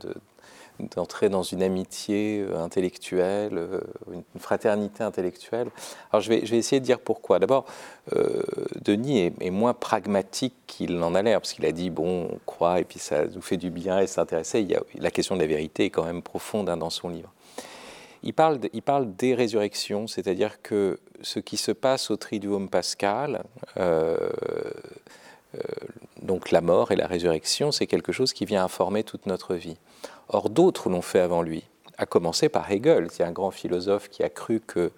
d'entrer 0.80 1.30
dans 1.30 1.42
une 1.42 1.64
amitié 1.64 2.42
euh, 2.42 2.60
intellectuelle, 2.60 3.58
euh, 3.58 3.80
une 4.12 4.42
fraternité 4.42 5.04
intellectuelle. 5.04 5.70
Alors 6.12 6.22
je 6.22 6.30
vais, 6.30 6.40
essayer 6.40 6.82
de 6.82 6.86
dire 6.86 7.00
pourquoi. 7.00 7.40
D'abord, 7.40 7.66
Denis 8.82 9.34
est, 9.40 9.50
moins 9.52 9.74
pragmatique 9.74 10.54
qu'il 10.68 10.98
n'en 10.98 11.16
a 11.16 11.22
l'air, 11.22 11.40
parce 11.40 11.54
qu'il 11.54 11.66
a 11.66 11.72
dit, 11.72 11.90
bon, 11.90 12.30
on 12.34 12.40
croit, 12.46 12.82
et 12.82 12.84
puis 12.84 13.00
ça 13.00 13.26
nous 13.26 13.42
fait 13.42 13.58
du 13.58 13.70
bien, 13.70 14.00
et 14.00 14.08
s'intéresser. 14.08 14.68
La 14.96 15.12
question 15.12 15.36
de 15.36 15.42
la 15.42 15.48
vérité 15.48 15.86
est 15.86 15.90
quand 15.90 16.04
même 16.04 16.22
profonde 16.22 16.70
hein, 16.70 16.78
dans 16.78 16.90
son 16.90 17.10
livre. 17.10 17.32
Il 18.28 18.34
parle, 18.34 19.16
des 19.16 19.34
résurrections, 19.34 20.06
c'est-à-dire 20.06 20.62
que 20.62 21.00
ce 21.22 21.40
qui 21.40 21.56
se 21.56 21.72
passe 21.72 22.12
au 22.12 22.18
Triduum 22.18 22.68
pascal, 22.68 23.46
euh, 23.78 24.18
euh, 25.56 25.60
donc 26.22 26.52
la 26.52 26.60
mort 26.60 26.92
et 26.92 26.98
la 26.98 27.08
résurrection, 27.08 27.72
c'est 27.72 27.88
quelque 27.88 28.12
chose 28.12 28.34
qui 28.34 28.44
vient 28.44 28.66
informer 28.66 29.06
toute 29.06 29.28
notre 29.28 29.56
vie. 29.56 29.78
Or, 30.28 30.50
d'autres 30.50 30.90
l'ont 30.90 31.02
fait 31.02 31.22
avant 31.22 31.42
lui, 31.42 31.64
à 31.98 32.06
commencer 32.06 32.50
par 32.50 32.70
Hegel, 32.70 33.08
qui 33.08 33.22
est 33.22 33.26
un 33.26 33.32
grand 33.32 33.52
philosophe 33.52 34.10
qui 34.10 34.24
a 34.24 34.30
cru 34.30 34.60
que 34.60 34.92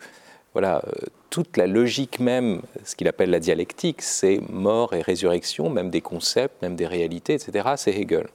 voilà, 0.54 0.82
euh, 0.88 1.06
toute 1.30 1.56
la 1.56 1.68
logique 1.68 2.20
même, 2.20 2.64
ce 2.84 2.96
qu'il 2.96 3.08
appelle 3.08 3.30
la 3.30 3.40
dialectique, 3.40 4.02
c'est 4.02 4.42
mort 4.50 4.96
et 4.96 5.04
résurrection, 5.04 5.70
même 5.70 5.92
des 5.92 6.02
concepts, 6.02 6.60
même 6.64 6.76
des 6.76 6.88
réalités, 6.88 7.36
etc., 7.36 7.74
c'est 7.78 7.92
Hegel. 7.92 8.28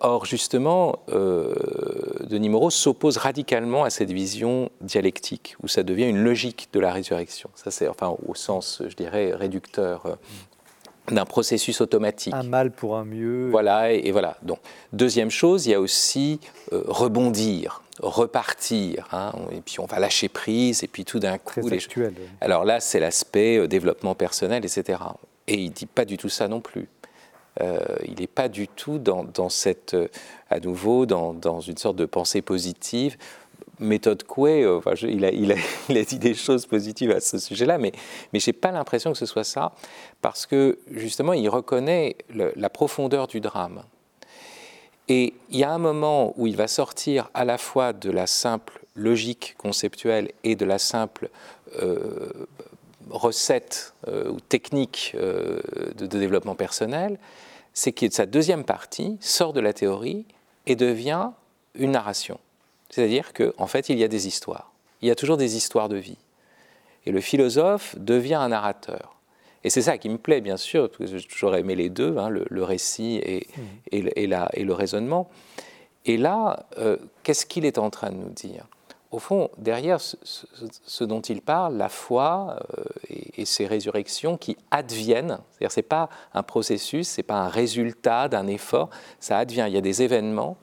Or, 0.00 0.26
justement, 0.26 1.00
Denis 2.28 2.48
Moreau 2.48 2.70
s'oppose 2.70 3.16
radicalement 3.16 3.84
à 3.84 3.90
cette 3.90 4.10
vision 4.10 4.70
dialectique, 4.80 5.56
où 5.62 5.68
ça 5.68 5.82
devient 5.82 6.06
une 6.06 6.22
logique 6.22 6.68
de 6.72 6.80
la 6.80 6.92
résurrection. 6.92 7.50
Ça, 7.54 7.70
c'est 7.70 7.88
enfin 7.88 8.14
au 8.26 8.34
sens, 8.34 8.82
je 8.86 8.94
dirais, 8.94 9.32
réducteur 9.34 10.06
euh, 10.06 10.14
d'un 11.14 11.24
processus 11.24 11.80
automatique. 11.80 12.34
Un 12.34 12.42
mal 12.42 12.70
pour 12.70 12.96
un 12.96 13.04
mieux. 13.04 13.48
Voilà, 13.50 13.92
et, 13.92 14.10
voilà. 14.12 14.36
Donc, 14.42 14.58
deuxième 14.92 15.30
chose, 15.30 15.66
il 15.66 15.70
y 15.70 15.74
a 15.74 15.80
aussi 15.80 16.40
euh, 16.72 16.82
rebondir, 16.86 17.82
repartir, 18.00 19.08
hein, 19.12 19.32
et 19.50 19.60
puis 19.60 19.80
on 19.80 19.86
va 19.86 19.98
lâcher 19.98 20.28
prise, 20.28 20.84
et 20.84 20.88
puis 20.88 21.04
tout 21.04 21.18
d'un 21.18 21.38
coup. 21.38 21.60
Très 21.60 21.76
actuel. 21.76 22.14
Alors 22.40 22.64
là, 22.64 22.80
c'est 22.80 23.00
l'aspect 23.00 23.66
développement 23.68 24.14
personnel, 24.14 24.64
etc. 24.64 24.98
Et 25.46 25.54
il 25.54 25.70
dit 25.70 25.86
pas 25.86 26.04
du 26.04 26.18
tout 26.18 26.28
ça 26.28 26.46
non 26.46 26.60
plus. 26.60 26.88
Euh, 27.60 27.78
il 28.06 28.20
n'est 28.20 28.26
pas 28.26 28.48
du 28.48 28.68
tout 28.68 28.98
dans, 28.98 29.48
cette, 29.48 29.94
euh, 29.94 30.08
à 30.50 30.60
nouveau, 30.60 31.06
dans, 31.06 31.60
une 31.60 31.76
sorte 31.76 31.96
de 31.96 32.06
pensée 32.06 32.42
positive. 32.42 33.16
Méthode 33.80 34.24
Coué, 34.24 34.64
euh, 34.64 34.80
il, 35.02 35.24
a, 35.24 36.04
dit 36.04 36.18
des 36.18 36.34
choses 36.34 36.66
positives 36.66 37.10
à 37.10 37.20
ce 37.20 37.38
sujet-là, 37.38 37.78
mais 37.78 37.92
je 38.32 38.48
n'ai 38.48 38.52
pas 38.52 38.70
l'impression 38.70 39.12
que 39.12 39.18
ce 39.18 39.26
soit 39.26 39.44
ça, 39.44 39.72
parce 40.20 40.46
que 40.46 40.78
justement, 40.90 41.32
il 41.32 41.48
reconnaît 41.48 42.16
la 42.34 42.70
profondeur 42.70 43.26
du 43.26 43.40
drame. 43.40 43.82
Et 45.08 45.32
il 45.48 45.58
y 45.58 45.64
a 45.64 45.72
un 45.72 45.78
moment 45.78 46.34
où 46.36 46.46
il 46.46 46.56
va 46.56 46.68
sortir 46.68 47.30
à 47.32 47.44
la 47.44 47.56
fois 47.56 47.94
de 47.94 48.10
la 48.10 48.26
simple 48.26 48.84
logique 48.94 49.54
conceptuelle 49.56 50.32
et 50.44 50.54
de 50.54 50.66
la 50.66 50.78
simple 50.78 51.30
recette 53.08 53.94
ou 54.06 54.38
technique 54.40 55.16
de, 55.16 56.06
développement 56.06 56.54
personnel, 56.54 57.18
c'est 57.78 57.92
que 57.92 58.10
sa 58.10 58.26
deuxième 58.26 58.64
partie 58.64 59.16
sort 59.20 59.52
de 59.52 59.60
la 59.60 59.72
théorie 59.72 60.26
et 60.66 60.74
devient 60.74 61.30
une 61.76 61.92
narration. 61.92 62.40
C'est-à-dire 62.90 63.32
qu'en 63.32 63.52
en 63.56 63.66
fait, 63.68 63.88
il 63.88 64.00
y 64.00 64.02
a 64.02 64.08
des 64.08 64.26
histoires. 64.26 64.72
Il 65.00 65.06
y 65.06 65.12
a 65.12 65.14
toujours 65.14 65.36
des 65.36 65.56
histoires 65.56 65.88
de 65.88 65.94
vie. 65.94 66.18
Et 67.06 67.12
le 67.12 67.20
philosophe 67.20 67.94
devient 67.96 68.34
un 68.34 68.48
narrateur. 68.48 69.14
Et 69.62 69.70
c'est 69.70 69.82
ça 69.82 69.96
qui 69.96 70.08
me 70.08 70.18
plaît, 70.18 70.40
bien 70.40 70.56
sûr, 70.56 70.90
parce 70.90 71.12
que 71.12 71.18
toujours 71.28 71.54
aimé 71.54 71.76
les 71.76 71.88
deux, 71.88 72.18
hein, 72.18 72.30
le, 72.30 72.64
récit 72.64 73.20
et, 73.22 73.46
mmh. 73.46 73.62
et, 73.92 74.24
et, 74.24 74.64
le 74.64 74.72
raisonnement. 74.72 75.30
Et 76.04 76.16
là, 76.16 76.66
euh, 76.78 76.96
qu'est-ce 77.22 77.46
qu'il 77.46 77.64
est 77.64 77.78
en 77.78 77.90
train 77.90 78.10
de 78.10 78.16
nous 78.16 78.30
dire? 78.30 78.66
Au 79.10 79.18
fond, 79.18 79.50
derrière 79.56 80.00
ce, 80.00 81.04
dont 81.04 81.20
il 81.20 81.40
parle, 81.40 81.76
la 81.76 81.88
foi 81.88 82.58
euh, 82.76 82.84
et, 83.08 83.46
ces 83.46 83.66
résurrections 83.66 84.36
qui 84.36 84.56
adviennent, 84.70 85.38
c'est-à-dire 85.50 85.72
c'est 85.72 85.82
pas 85.82 86.10
un 86.34 86.42
processus, 86.42 87.08
c'est 87.08 87.22
pas 87.22 87.36
un 87.36 87.48
résultat 87.48 88.28
d'un 88.28 88.46
effort, 88.46 88.90
ça 89.18 89.38
advient. 89.38 89.64
Il 89.66 89.72
y 89.72 89.78
a 89.78 89.82
des 89.82 90.02
événements. 90.02 90.58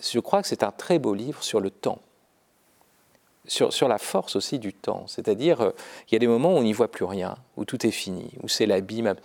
Je 0.00 0.20
crois 0.20 0.42
que 0.42 0.48
c'est 0.48 0.62
un 0.62 0.70
très 0.70 1.00
beau 1.00 1.14
livre 1.14 1.42
sur 1.42 1.58
le 1.58 1.70
temps, 1.70 1.98
sur, 3.46 3.72
sur 3.72 3.88
la 3.88 3.98
force 3.98 4.36
aussi 4.36 4.60
du 4.60 4.72
temps. 4.72 5.04
C'est-à-dire, 5.08 5.60
euh, 5.60 5.70
il 6.08 6.12
y 6.12 6.16
a 6.16 6.20
des 6.20 6.28
moments 6.28 6.54
où 6.54 6.58
on 6.58 6.62
n'y 6.62 6.72
voit 6.72 6.90
plus 6.90 7.04
rien, 7.04 7.36
où 7.56 7.64
tout 7.64 7.84
est 7.84 7.90
fini, 7.90 8.30
où 8.44 8.48
c'est 8.48 8.66
l'abîme, 8.66 9.16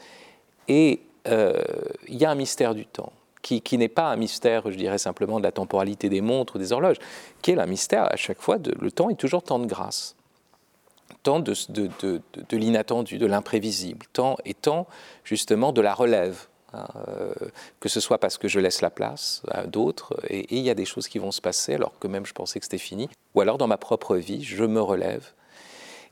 et 0.67 1.01
euh, 1.27 1.61
il 2.07 2.15
y 2.15 2.25
a 2.25 2.31
un 2.31 2.35
mystère 2.35 2.73
du 2.73 2.87
temps 2.87 3.13
qui, 3.41 3.77
n'est 3.77 3.87
pas 3.87 4.11
un 4.11 4.15
mystère, 4.15 4.69
je 4.69 4.75
dirais 4.75 4.97
simplement 4.97 5.39
de 5.39 5.43
la 5.43 5.51
temporalité 5.51 6.09
des 6.09 6.21
montres 6.21 6.55
ou 6.55 6.59
des 6.59 6.73
horloges, 6.73 6.97
qui 7.41 7.51
est 7.51 7.59
un 7.59 7.65
mystère 7.65 8.11
à 8.11 8.15
chaque 8.15 8.41
fois, 8.41 8.57
de, 8.57 8.73
le 8.79 8.91
temps 8.91 9.09
est 9.09 9.15
toujours 9.15 9.43
temps 9.43 9.59
de 9.59 9.65
grâce, 9.65 10.15
temps 11.23 11.39
de, 11.39 11.53
l'inattendu, 12.51 13.17
de 13.17 13.25
l'imprévisible, 13.25 14.05
temps 14.13 14.37
et 14.45 14.53
temps 14.53 14.87
justement 15.23 15.71
de 15.71 15.81
la 15.81 15.93
relève. 15.93 16.47
Hein, 16.73 16.85
euh, 17.07 17.33
que 17.79 17.87
ce 17.87 18.01
soit 18.01 18.17
parce 18.17 18.37
que 18.37 18.49
je 18.49 18.59
laisse 18.59 18.81
la 18.81 18.89
place 18.89 19.41
à 19.49 19.65
d'autres, 19.65 20.19
et 20.29 20.57
il 20.57 20.63
y 20.63 20.69
a 20.69 20.75
des 20.75 20.83
choses 20.83 21.07
qui 21.07 21.17
vont 21.17 21.31
se 21.31 21.39
passer 21.39 21.75
alors 21.75 21.97
que 21.97 22.09
même 22.09 22.25
je 22.25 22.33
pensais 22.33 22.59
que 22.59 22.65
c'était 22.65 22.77
fini, 22.77 23.09
ou 23.35 23.41
alors 23.41 23.57
dans 23.57 23.67
ma 23.67 23.77
propre 23.77 24.17
vie, 24.17 24.43
je 24.43 24.65
me 24.65 24.81
relève. 24.81 25.31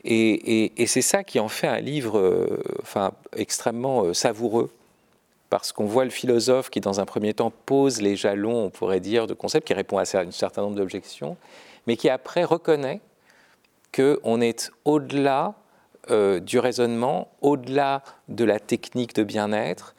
Et, 0.05 0.81
et 0.81 0.87
c'est 0.87 1.01
ça 1.01 1.25
qui 1.25 1.39
en 1.39 1.49
fait 1.49 1.67
un 1.67 1.79
livre 1.79 2.19
euh, 2.19 2.63
enfin, 2.83 3.11
extrêmement 3.35 4.05
euh, 4.05 4.13
savoureux 4.13 4.71
parce 5.49 5.71
qu'on 5.71 5.85
voit 5.85 6.03
le 6.03 6.09
philosophe 6.09 6.69
qui, 6.69 6.81
dans 6.81 6.99
un 6.99 7.05
premier 7.05 7.33
temps, 7.33 7.51
pose 7.65 8.01
les 8.01 8.15
jalons, 8.15 8.65
on 8.65 8.69
pourrait 8.69 8.99
dire, 8.99 9.27
de 9.27 9.33
concepts, 9.33 9.67
qui 9.67 9.73
répond 9.73 9.97
à 9.97 10.01
un 10.01 10.31
certain 10.31 10.61
nombre 10.61 10.75
d'objections, 10.75 11.37
mais 11.87 11.97
qui 11.97 12.09
après 12.09 12.43
reconnaît 12.43 13.01
qu'on 13.93 14.41
est 14.41 14.71
au-delà 14.83 15.55
euh, 16.11 16.39
du 16.39 16.59
raisonnement, 16.59 17.29
au-delà 17.41 18.03
de 18.27 18.43
la 18.43 18.59
technique 18.59 19.15
de 19.15 19.23
bien-être. 19.23 19.95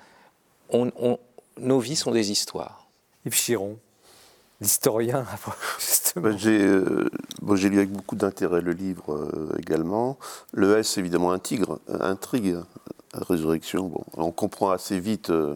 nos 0.73 1.79
vies 1.79 1.97
sont 1.97 2.11
des 2.11 2.31
histoires. 2.31 2.87
Yves 3.25 3.35
Chiron, 3.35 3.79
l'historien, 4.61 5.25
justement. 5.79 6.29
Ben, 6.29 6.39
euh, 6.47 7.09
j'ai 7.55 7.69
lu 7.69 7.79
avec 7.79 7.91
beaucoup 7.91 8.15
d'intérêt 8.15 8.61
le 8.61 8.73
livre 8.73 9.15
euh, 9.15 9.57
également. 9.59 10.19
Le 10.53 10.79
S, 10.79 10.99
évidemment, 10.99 11.33
un 11.33 11.39
tigre, 11.39 11.81
intrigue 11.89 12.57
résurrection, 13.15 13.89
bon, 13.89 14.05
on 14.15 14.33
comprend 14.33 14.71
assez 14.71 15.01
vite 15.01 15.31
euh, 15.31 15.55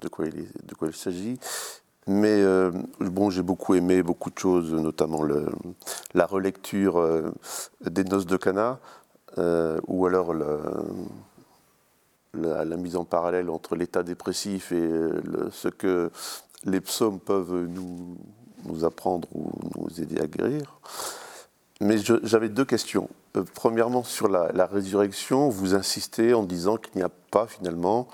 de 0.00 0.08
quoi 0.08 0.26
il, 0.26 0.48
de 0.64 0.74
quoi 0.74 0.88
il 0.88 0.94
s'agit. 0.94 1.38
Mais 2.06 2.40
euh, 2.40 2.70
bon, 3.00 3.30
j'ai 3.30 3.42
beaucoup 3.42 3.74
aimé 3.74 4.02
beaucoup 4.02 4.30
de 4.30 4.38
choses, 4.38 4.72
notamment 4.72 5.22
la 6.14 6.26
relecture 6.26 6.98
euh, 6.98 7.30
des 7.84 8.04
Noces 8.04 8.26
de 8.26 8.36
Cana, 8.36 8.78
ou 9.86 10.06
alors 10.06 10.32
la, 12.34 12.76
mise 12.76 12.96
en 12.96 13.04
parallèle 13.04 13.50
entre 13.50 13.76
l'état 13.76 14.02
dépressif 14.02 14.72
et 14.72 14.88
ce 15.50 15.68
que 15.68 16.10
les 16.64 16.80
psaumes 16.80 17.20
peuvent 17.20 17.66
nous, 17.66 18.16
nous 18.64 18.84
apprendre 18.84 19.28
ou 19.34 19.50
nous 19.76 20.00
aider 20.00 20.18
à 20.20 20.26
guérir. 20.26 20.80
Mais 21.80 21.98
j'avais 21.98 22.48
deux 22.48 22.64
questions. 22.64 23.08
Euh, 23.36 23.44
premièrement, 23.54 24.02
sur 24.02 24.28
la, 24.28 24.66
résurrection, 24.66 25.48
vous 25.48 25.74
insistez 25.74 26.32
en 26.32 26.42
disant 26.42 26.76
qu'il 26.78 26.96
n'y 26.96 27.02
a 27.02 27.10
pas 27.30 27.46
finalement 27.46 28.08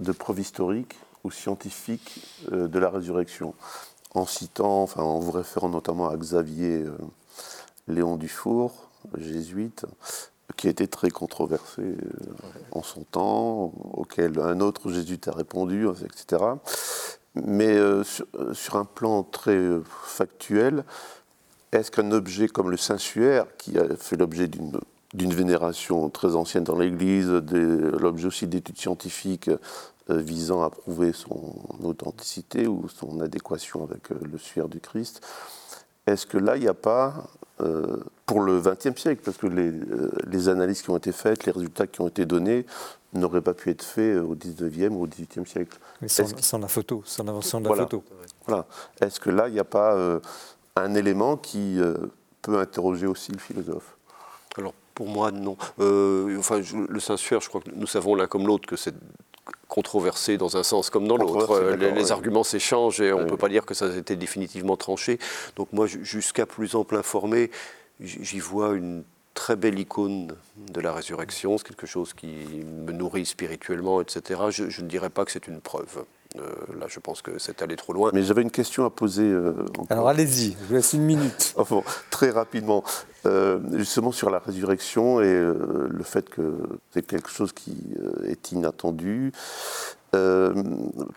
de 0.00 0.12
preuve 0.12 0.40
historique 0.40 0.94
ou 1.24 1.30
scientifique 1.30 2.22
euh, 2.52 2.68
de 2.68 2.78
la 2.78 2.90
résurrection, 2.90 3.54
en 4.14 4.26
citant, 4.26 4.82
enfin 4.82 5.02
en 5.02 5.18
vous 5.18 5.30
référant 5.30 5.70
notamment 5.70 6.08
à 6.10 6.16
Xavier 6.16 6.82
euh, 6.82 6.92
Léon 7.88 8.16
Dufour, 8.16 8.90
jésuite, 9.16 9.86
qui 10.56 10.66
a 10.66 10.70
été 10.70 10.86
très 10.86 11.10
controversé 11.10 11.96
en 12.72 12.82
son 12.82 13.02
temps, 13.02 13.72
auquel 13.94 14.38
un 14.40 14.60
autre 14.60 14.90
jésuite 14.90 15.28
a 15.28 15.32
répondu, 15.32 15.86
etc. 16.04 16.42
Mais 17.34 17.76
sur, 18.04 18.76
un 18.76 18.84
plan 18.84 19.22
très 19.22 19.60
factuel, 19.84 20.84
est-ce 21.72 21.90
qu'un 21.90 22.12
objet 22.12 22.48
comme 22.48 22.70
le 22.70 22.76
Saint-Suaire, 22.76 23.46
qui 23.58 23.78
a 23.78 23.96
fait 23.96 24.16
l'objet 24.16 24.48
d'une 24.48 25.34
vénération 25.34 26.08
très 26.10 26.34
ancienne 26.36 26.64
dans 26.64 26.78
l'Église, 26.78 27.28
l'objet 27.28 28.26
aussi 28.26 28.46
d'études 28.46 28.78
scientifiques 28.78 29.50
euh, 30.08 30.18
visant 30.18 30.62
à 30.62 30.70
prouver 30.70 31.12
son 31.12 31.52
authenticité 31.82 32.68
ou 32.68 32.88
son 32.88 33.20
adéquation 33.20 33.82
avec 33.82 34.12
euh, 34.12 34.14
le 34.22 34.38
suaire 34.38 34.68
du 34.68 34.78
Christ, 34.78 35.20
est-ce 36.06 36.26
que 36.26 36.38
là, 36.38 36.56
il 36.56 36.62
n'y 36.62 36.68
a 36.68 36.74
pas, 36.74 37.26
euh, 37.60 37.96
pour 38.24 38.40
le 38.40 38.60
XXe 38.60 39.00
siècle, 39.00 39.22
parce 39.24 39.36
que 39.36 39.48
les, 39.48 40.48
analyses 40.48 40.82
qui 40.82 40.90
ont 40.90 40.96
été 40.96 41.10
faites, 41.10 41.44
les 41.44 41.50
résultats 41.50 41.88
qui 41.88 42.00
ont 42.02 42.06
été 42.06 42.24
donnés, 42.24 42.66
n'auraient 43.14 43.40
pas 43.40 43.54
pu 43.54 43.70
être 43.70 43.82
faits 43.82 44.18
au 44.18 44.36
XIXe 44.36 44.90
ou 44.90 45.02
au 45.02 45.06
XVIIIe 45.08 45.44
siècle? 45.44 45.76
Mais 46.00 46.06
sans, 46.06 46.58
la 46.58 46.68
photo, 46.68 47.02
sans 47.04 47.24
l'invention 47.24 47.60
de 47.60 47.68
la 47.68 47.74
photo. 47.74 48.04
Voilà. 48.46 48.66
Est-ce 49.00 49.18
que 49.18 49.30
là, 49.30 49.48
il 49.48 49.54
n'y 49.54 49.58
a 49.58 49.64
pas 49.64 50.20
un 50.76 50.94
élément 50.94 51.36
qui 51.36 51.80
euh, 51.80 51.94
peut 52.42 52.58
interroger 52.58 53.06
aussi 53.06 53.32
le 53.32 53.38
philosophe 53.38 53.96
Alors 54.56 54.74
pour 54.94 55.08
moi, 55.08 55.30
non. 55.30 55.58
Euh, 55.78 56.38
enfin, 56.38 56.60
le 56.88 57.00
Saint-Suaire, 57.00 57.40
je 57.42 57.48
crois 57.50 57.60
que 57.60 57.70
nous 57.70 57.86
savons 57.86 58.14
l'un 58.14 58.26
comme 58.26 58.46
l'autre 58.46 58.66
que 58.66 58.76
c'est 58.76 58.94
controversé 59.68 60.38
dans 60.38 60.56
un 60.56 60.62
sens 60.62 60.90
comme 60.90 61.06
dans 61.06 61.18
l'autre. 61.18 61.50
Euh, 61.50 61.76
les, 61.76 62.12
arguments 62.12 62.44
s'échangent 62.44 63.00
et 63.00 63.12
on 63.12 63.20
ne 63.20 63.28
peut 63.28 63.36
pas 63.36 63.50
dire 63.50 63.66
que 63.66 63.74
ça 63.74 63.86
a 63.86 63.96
été 63.96 64.16
définitivement 64.16 64.76
tranché. 64.76 65.18
Donc 65.56 65.68
moi, 65.72 65.86
jusqu'à 65.86 66.46
plus 66.46 66.74
ample 66.74 66.96
informé, 66.96 67.50
j'y 68.00 68.38
vois 68.38 68.74
une 68.74 69.04
très 69.36 69.54
belle 69.54 69.78
icône 69.78 70.34
de 70.56 70.80
la 70.80 70.92
résurrection, 70.92 71.58
c'est 71.58 71.68
quelque 71.68 71.86
chose 71.86 72.14
qui 72.14 72.64
me 72.64 72.90
nourrit 72.92 73.26
spirituellement, 73.26 74.00
etc. 74.00 74.40
Je, 74.50 74.68
je 74.68 74.82
ne 74.82 74.88
dirais 74.88 75.10
pas 75.10 75.24
que 75.24 75.30
c'est 75.30 75.46
une 75.46 75.60
preuve. 75.60 76.04
Euh, 76.38 76.42
là, 76.78 76.86
je 76.88 76.98
pense 76.98 77.22
que 77.22 77.38
c'est 77.38 77.62
allé 77.62 77.76
trop 77.76 77.92
loin. 77.92 78.10
Mais 78.12 78.22
j'avais 78.22 78.42
une 78.42 78.50
question 78.50 78.84
à 78.84 78.90
poser. 78.90 79.22
Euh, 79.22 79.54
Alors 79.90 80.08
allez-y, 80.08 80.52
je 80.52 80.66
vous 80.66 80.74
laisse 80.74 80.92
une 80.92 81.02
minute. 81.02 81.54
enfin, 81.56 81.82
très 82.10 82.30
rapidement, 82.30 82.82
euh, 83.26 83.60
justement 83.74 84.12
sur 84.12 84.30
la 84.30 84.38
résurrection 84.38 85.20
et 85.20 85.32
le 85.34 86.02
fait 86.02 86.28
que 86.28 86.58
c'est 86.92 87.06
quelque 87.06 87.30
chose 87.30 87.52
qui 87.52 87.76
est 88.24 88.52
inattendu. 88.52 89.32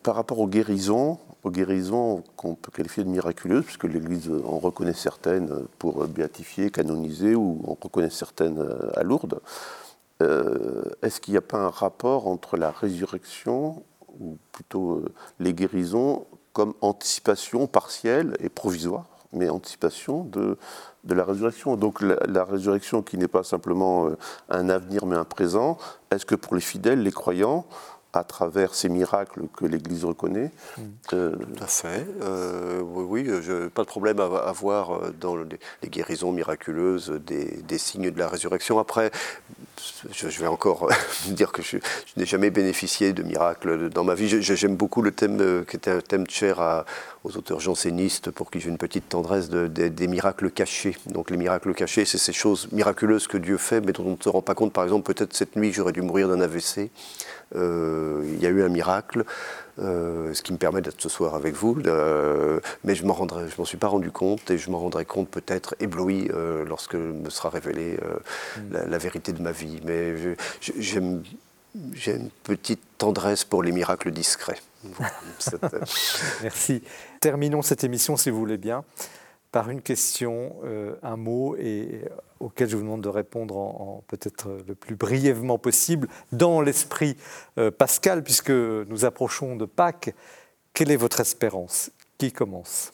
Par 0.04 0.16
rapport 0.16 0.40
aux 0.40 0.48
guérisons, 0.48 1.18
aux 1.44 1.52
guérisons 1.52 2.24
qu'on 2.36 2.56
peut 2.56 2.72
qualifier 2.72 3.04
de 3.04 3.10
miraculeuses, 3.10 3.66
puisque 3.66 3.86
l'Église 3.86 4.30
en 4.46 4.60
reconnaît 4.60 4.94
certaines 4.94 5.50
pour 5.78 6.06
béatifier, 6.08 6.70
canoniser, 6.70 7.36
ou 7.36 7.62
en 7.68 7.78
reconnaît 7.82 8.10
certaines 8.10 8.64
à 8.96 9.04
Lourdes. 9.04 9.40
Est-ce 10.22 11.22
qu'il 11.22 11.34
n'y 11.34 11.38
a 11.38 11.42
pas 11.42 11.60
un 11.60 11.70
rapport 11.70 12.28
entre 12.28 12.58
la 12.58 12.72
résurrection 12.72 13.84
ou 14.20 14.38
plutôt 14.52 14.94
euh, 14.94 15.14
les 15.40 15.54
guérisons 15.54 16.26
comme 16.54 16.74
anticipation 16.82 17.68
partielle 17.68 18.36
et 18.40 18.50
provisoire, 18.50 19.06
mais 19.32 19.50
anticipation 19.50 20.24
de, 20.24 20.58
la 21.08 21.24
résurrection? 21.24 21.76
Donc 21.76 22.02
la, 22.02 22.44
résurrection 22.44 23.02
qui 23.02 23.18
n'est 23.18 23.28
pas 23.28 23.44
simplement 23.44 24.08
euh, 24.08 24.18
un 24.50 24.70
avenir 24.70 25.06
mais 25.06 25.16
un 25.16 25.26
présent, 25.26 25.78
est-ce 26.12 26.26
que 26.26 26.36
pour 26.36 26.56
les 26.56 26.62
fidèles, 26.62 27.02
les 27.02 27.12
croyants, 27.12 27.66
à 28.14 28.23
travers 28.23 28.73
ces 28.73 28.90
miracles 28.90 29.44
que 29.56 29.65
l'Église 29.65 30.06
reconnaît. 30.06 30.52
Mm. 30.77 30.81
Euh, 31.14 31.36
Tout 31.36 31.64
à 31.64 31.68
fait. 31.68 32.07
Euh, 32.22 32.81
oui, 32.81 33.26
oui 33.27 33.41
je, 33.41 33.68
pas 33.68 33.84
de 33.84 33.88
problème 33.88 34.19
à, 34.19 34.52
voir 34.52 35.11
dans 35.19 35.36
les, 35.36 35.90
guérisons 35.90 36.31
miraculeuses 36.31 37.11
des, 37.26 37.77
signes 37.77 38.11
de 38.11 38.19
la 38.19 38.27
résurrection. 38.27 38.80
Après, 38.80 39.11
je, 40.11 40.27
vais 40.27 40.48
encore 40.48 40.90
dire 41.27 41.52
que 41.52 41.61
je, 41.61 41.77
n'ai 42.18 42.26
jamais 42.26 42.49
bénéficié 42.49 43.14
de 43.14 43.23
miracles 43.23 43.90
dans 43.90 44.03
ma 44.03 44.15
vie. 44.15 44.41
J'aime 44.41 44.76
beaucoup 44.76 45.02
le 45.02 45.11
thème 45.11 45.65
qui 45.65 45.76
était 45.76 45.91
un 45.91 46.02
thème 46.02 46.26
cher 46.27 46.60
à, 46.60 46.86
aux 47.23 47.36
auteurs 47.38 47.60
jansénistes 47.60 48.31
pour 48.31 48.49
qui 48.49 48.60
j'ai 48.60 48.69
une 48.69 48.77
petite 48.77 49.10
tendresse 49.10 49.49
des 49.49 50.07
miracles 50.07 50.52
cachés. 50.52 50.98
Donc 51.07 51.30
les 51.30 51.38
miracles 51.38 51.73
cachés, 51.73 52.06
c'est 52.06 52.18
ces 52.18 52.34
choses 52.34 52.69
miraculeuses 52.72 53.27
que 53.27 53.38
Dieu 53.38 53.57
fait, 53.57 53.81
mais 53.81 53.91
dont 53.91 54.06
on 54.06 54.11
ne 54.11 54.23
se 54.23 54.30
rend 54.30 54.41
pas 54.41 54.56
compte. 54.56 54.73
Par 54.73 54.84
exemple, 54.84 55.11
peut-être 55.14 55.36
cette 55.36 55.56
nuit, 55.56 55.73
j'aurais 55.73 55.91
dû 55.91 56.02
mourir 56.02 56.30
d'un 56.30 56.41
AVC. 56.41 56.90
Euh, 57.56 58.24
il 58.26 58.42
y 58.42 58.46
a 58.46 58.50
eu 58.50 58.64
un 58.64 58.70
miracle. 58.70 59.24
Euh, 59.80 60.34
ce 60.34 60.42
qui 60.42 60.52
me 60.52 60.58
permet 60.58 60.82
d'être 60.82 61.02
ce 61.02 61.08
soir 61.08 61.36
avec 61.36 61.56
vous, 61.56 61.76
mais 62.84 62.96
je 62.96 63.06
m'en 63.06 63.16
je 63.16 63.58
m'en 63.58 63.66
suis 63.66 63.78
pas 63.78 63.88
rendu 63.88 64.12
compte 64.12 64.52
et 64.52 64.58
je 64.58 64.70
m'en 64.70 64.80
rendrai 64.80 65.06
compte 65.06 65.30
peut-être 65.30 65.74
ébloui 65.80 66.30
euh, 66.34 66.66
lorsque 66.66 66.96
me 66.96 67.30
sera 67.30 67.50
révélée 67.50 67.98
mm. 68.58 68.90
la, 68.90 68.98
vérité 68.98 69.32
de 69.32 69.42
ma 69.42 69.54
vie. 69.54 69.80
Mais 69.86 70.16
j'aime 70.78 71.24
j'ai 71.94 72.16
une 72.16 72.30
petite 72.44 72.82
tendresse 72.98 73.46
pour 73.46 73.64
les 73.64 73.72
miracles 73.72 74.12
discrets. 74.12 74.60
Merci. 76.42 76.82
Terminons 77.22 77.62
cette 77.62 77.84
émission, 77.84 78.18
si 78.18 78.30
vous 78.30 78.40
voulez 78.40 78.58
bien, 78.58 78.84
par 79.52 79.70
une 79.70 79.82
question, 79.82 80.56
euh, 80.64 80.96
un 81.02 81.18
mot, 81.18 81.56
et 81.58 82.06
auquel 82.40 82.70
je 82.70 82.76
vous 82.76 82.84
demande 82.84 83.02
de 83.02 83.10
répondre 83.10 83.58
en, 83.58 84.04
peut-être 84.08 84.50
le 84.68 84.76
plus 84.76 84.96
brièvement 84.96 85.58
possible, 85.58 86.08
dans 86.32 86.62
l'esprit 86.62 87.18
euh, 87.58 87.72
pascal, 87.72 88.24
puisque 88.24 88.52
nous 88.52 89.06
approchons 89.06 89.56
de 89.56 89.66
Pâques. 89.66 90.14
Quelle 90.74 90.92
est 90.92 90.98
votre 90.98 91.20
espérance? 91.20 91.92
Qui 92.18 92.32
commence? 92.32 92.94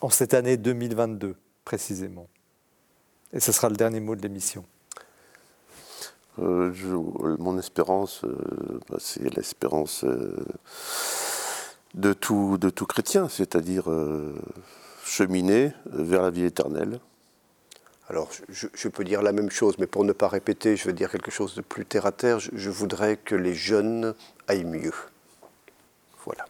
En 0.00 0.10
cette 0.10 0.34
année 0.34 0.56
2022, 0.56 1.36
précisément. 1.64 2.28
Et 3.32 3.40
ce 3.40 3.52
sera 3.52 3.68
le 3.68 3.76
dernier 3.76 4.00
mot 4.00 4.14
de 4.14 4.22
l'émission. 4.22 4.64
Euh, 6.38 6.72
mon 7.38 7.58
espérance, 7.58 8.24
euh, 8.24 8.80
bah, 8.90 8.96
c'est 8.98 9.34
l'espérance 9.34 10.04
euh, 10.04 10.36
de 11.94 12.12
tout 12.12 12.86
chrétien, 12.86 13.28
c'est-à-dire 13.28 13.84
cheminer 15.06 15.72
vers 15.86 16.22
la 16.22 16.30
vie 16.30 16.44
éternelle. 16.44 17.00
Alors, 18.08 18.30
je, 18.48 18.88
peux 18.88 19.04
dire 19.04 19.22
la 19.22 19.32
même 19.32 19.50
chose, 19.50 19.78
mais 19.78 19.86
pour 19.86 20.04
ne 20.04 20.12
pas 20.12 20.28
répéter, 20.28 20.76
je 20.76 20.84
vais 20.84 20.92
dire 20.92 21.10
quelque 21.10 21.30
chose 21.30 21.54
de 21.54 21.60
plus 21.60 21.84
terre 21.84 22.06
à 22.06 22.12
terre. 22.12 22.38
Je, 22.38 22.70
voudrais 22.70 23.16
que 23.16 23.34
les 23.34 23.54
jeunes 23.54 24.14
aillent 24.46 24.64
mieux. 24.64 24.94
Voilà. 26.24 26.44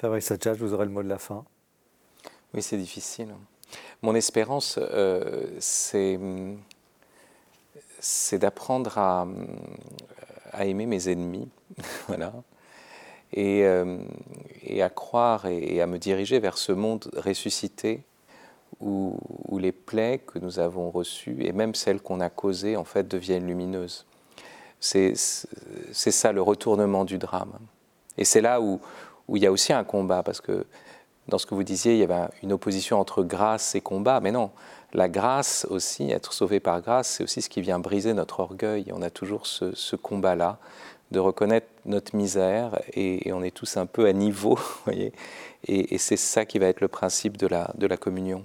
Fabrice 0.00 0.30
Adjadj, 0.30 0.58
vous 0.60 0.74
aurez 0.74 0.84
le 0.84 0.92
mot 0.92 1.02
de 1.02 1.08
la 1.08 1.18
fin. 1.18 1.44
Oui, 2.52 2.62
c'est 2.62 2.76
difficile. 2.76 3.34
Mon 4.02 4.14
espérance, 4.14 4.78
c'est 5.58 6.18
c'est 8.04 8.38
d'apprendre 8.38 8.98
à, 8.98 9.26
aimer 10.60 10.86
mes 10.86 11.08
ennemis, 11.08 11.48
voilà, 12.06 12.32
euh, 13.36 13.98
et, 14.62 14.82
à 14.82 14.88
croire 14.88 15.46
et, 15.46 15.80
à 15.80 15.86
me 15.86 15.98
diriger 15.98 16.38
vers 16.38 16.58
ce 16.58 16.72
monde 16.72 17.10
ressuscité 17.16 18.02
où, 18.80 19.18
les 19.58 19.72
plaies 19.72 20.18
que 20.18 20.38
nous 20.38 20.58
avons 20.58 20.90
reçues 20.90 21.38
et 21.40 21.52
même 21.52 21.74
celles 21.74 22.00
qu'on 22.00 22.20
a 22.20 22.28
causées 22.28 22.76
en 22.76 22.84
fait 22.84 23.08
deviennent 23.08 23.46
lumineuses. 23.46 24.04
C'est 24.80 25.14
ça 25.14 26.32
le 26.32 26.42
retournement 26.42 27.04
du 27.04 27.16
drame. 27.16 27.52
Et 28.18 28.24
c'est 28.24 28.42
là 28.42 28.60
où, 28.60 28.80
où 29.28 29.36
il 29.36 29.42
y 29.42 29.46
a 29.46 29.52
aussi 29.52 29.72
un 29.72 29.84
combat, 29.84 30.22
parce 30.22 30.40
que 30.40 30.66
dans 31.28 31.38
ce 31.38 31.46
que 31.46 31.54
vous 31.54 31.62
disiez, 31.62 31.94
il 31.94 31.98
y 31.98 32.02
avait 32.02 32.28
une 32.42 32.52
opposition 32.52 33.00
entre 33.00 33.22
grâce 33.22 33.74
et 33.74 33.80
combat, 33.80 34.20
mais 34.20 34.32
non, 34.32 34.50
la 34.94 35.08
grâce 35.08 35.66
aussi, 35.70 36.10
être 36.10 36.32
sauvé 36.32 36.60
par 36.60 36.80
grâce, 36.80 37.08
c'est 37.08 37.24
aussi 37.24 37.42
ce 37.42 37.48
qui 37.48 37.60
vient 37.60 37.78
briser 37.78 38.12
notre 38.14 38.40
orgueil. 38.40 38.86
On 38.92 39.02
a 39.02 39.10
toujours 39.10 39.46
ce, 39.46 39.96
combat-là 39.96 40.58
de 41.14 41.20
reconnaître 41.20 41.68
notre 41.86 42.14
misère 42.14 42.78
et, 42.92 43.32
on 43.32 43.42
est 43.42 43.54
tous 43.54 43.78
un 43.78 43.86
peu 43.86 44.06
à 44.06 44.12
niveau, 44.12 44.58
voyez. 44.84 45.12
Et, 45.66 45.96
c'est 45.96 46.16
ça 46.16 46.44
qui 46.44 46.58
va 46.58 46.66
être 46.66 46.80
le 46.80 46.88
principe 46.88 47.38
de 47.38 47.46
la, 47.46 47.72
de 47.78 47.86
la 47.86 47.96
communion. 47.96 48.44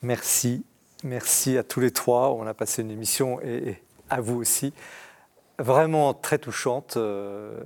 Merci, 0.00 0.64
merci 1.04 1.58
à 1.58 1.62
tous 1.62 1.80
les 1.80 1.90
trois. 1.90 2.30
On 2.30 2.46
a 2.46 2.54
passé 2.54 2.82
une 2.82 2.90
émission 2.90 3.40
et, 3.42 3.76
à 4.08 4.20
vous 4.20 4.36
aussi 4.36 4.72
vraiment 5.58 6.14
très 6.14 6.38
touchante. 6.38 6.96
Euh, 6.96 7.60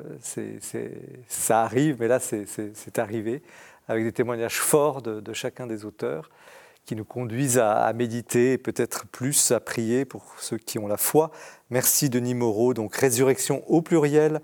ça 1.28 1.62
arrive, 1.62 1.96
mais 2.00 2.08
là, 2.08 2.18
c'est 2.18 2.98
arrivé, 2.98 3.42
avec 3.86 4.04
des 4.04 4.12
témoignages 4.12 4.58
forts 4.58 5.02
de 5.02 5.32
chacun 5.32 5.66
des 5.66 5.84
auteurs 5.84 6.30
qui 6.84 6.96
nous 6.96 7.04
conduisent 7.04 7.58
à, 7.58 7.92
méditer, 7.92 8.58
peut-être 8.58 9.06
plus 9.06 9.52
à 9.52 9.60
prier 9.60 10.04
pour 10.04 10.34
ceux 10.38 10.58
qui 10.58 10.78
ont 10.78 10.86
la 10.86 10.96
foi. 10.96 11.30
Merci 11.70 12.10
Denis 12.10 12.34
Moreau. 12.34 12.74
Donc 12.74 12.94
résurrection 12.96 13.62
au 13.68 13.82
pluriel, 13.82 14.40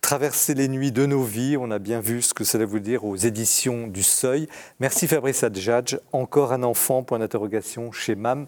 traverser 0.00 0.54
les 0.54 0.68
nuits 0.68 0.92
de 0.92 1.06
nos 1.06 1.22
vies. 1.22 1.56
On 1.56 1.70
a 1.70 1.78
bien 1.78 2.00
vu 2.00 2.22
ce 2.22 2.34
que 2.34 2.44
cela 2.44 2.64
veut 2.64 2.80
dire 2.80 3.04
aux 3.04 3.16
éditions 3.16 3.86
du 3.86 4.02
Seuil. 4.02 4.48
Merci 4.80 5.06
Fabrice 5.06 5.44
Adjadj. 5.44 5.98
Encore 6.12 6.52
un 6.52 6.62
enfant, 6.62 7.02
point 7.02 7.18
d'interrogation, 7.18 7.92
chez 7.92 8.14
MAM. 8.14 8.46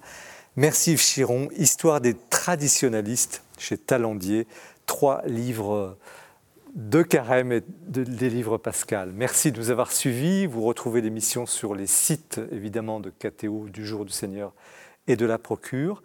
Merci 0.56 0.92
Yves 0.92 1.00
Chiron, 1.00 1.48
Histoire 1.56 2.00
des 2.00 2.14
traditionalistes 2.28 3.42
chez 3.56 3.78
Talandier. 3.78 4.46
Trois 4.86 5.22
livres 5.26 5.96
de 6.74 7.02
Carême 7.02 7.52
et 7.52 7.62
des 7.86 8.30
livres 8.30 8.56
Pascal. 8.56 9.12
Merci 9.12 9.52
de 9.52 9.58
nous 9.58 9.70
avoir 9.70 9.92
suivis. 9.92 10.46
Vous 10.46 10.62
retrouvez 10.62 11.00
l'émission 11.00 11.44
sur 11.46 11.74
les 11.74 11.86
sites 11.86 12.40
évidemment 12.50 13.00
de 13.00 13.10
KTO 13.10 13.68
du 13.68 13.84
Jour 13.84 14.04
du 14.04 14.12
Seigneur 14.12 14.54
et 15.06 15.16
de 15.16 15.26
la 15.26 15.38
Procure. 15.38 16.02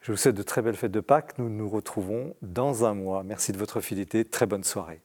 Je 0.00 0.12
vous 0.12 0.16
souhaite 0.16 0.36
de 0.36 0.42
très 0.42 0.62
belles 0.62 0.76
fêtes 0.76 0.92
de 0.92 1.00
Pâques. 1.00 1.38
Nous 1.38 1.50
nous 1.50 1.68
retrouvons 1.68 2.34
dans 2.40 2.86
un 2.86 2.94
mois. 2.94 3.22
Merci 3.22 3.52
de 3.52 3.58
votre 3.58 3.80
fidélité. 3.80 4.24
Très 4.24 4.46
bonne 4.46 4.64
soirée. 4.64 5.02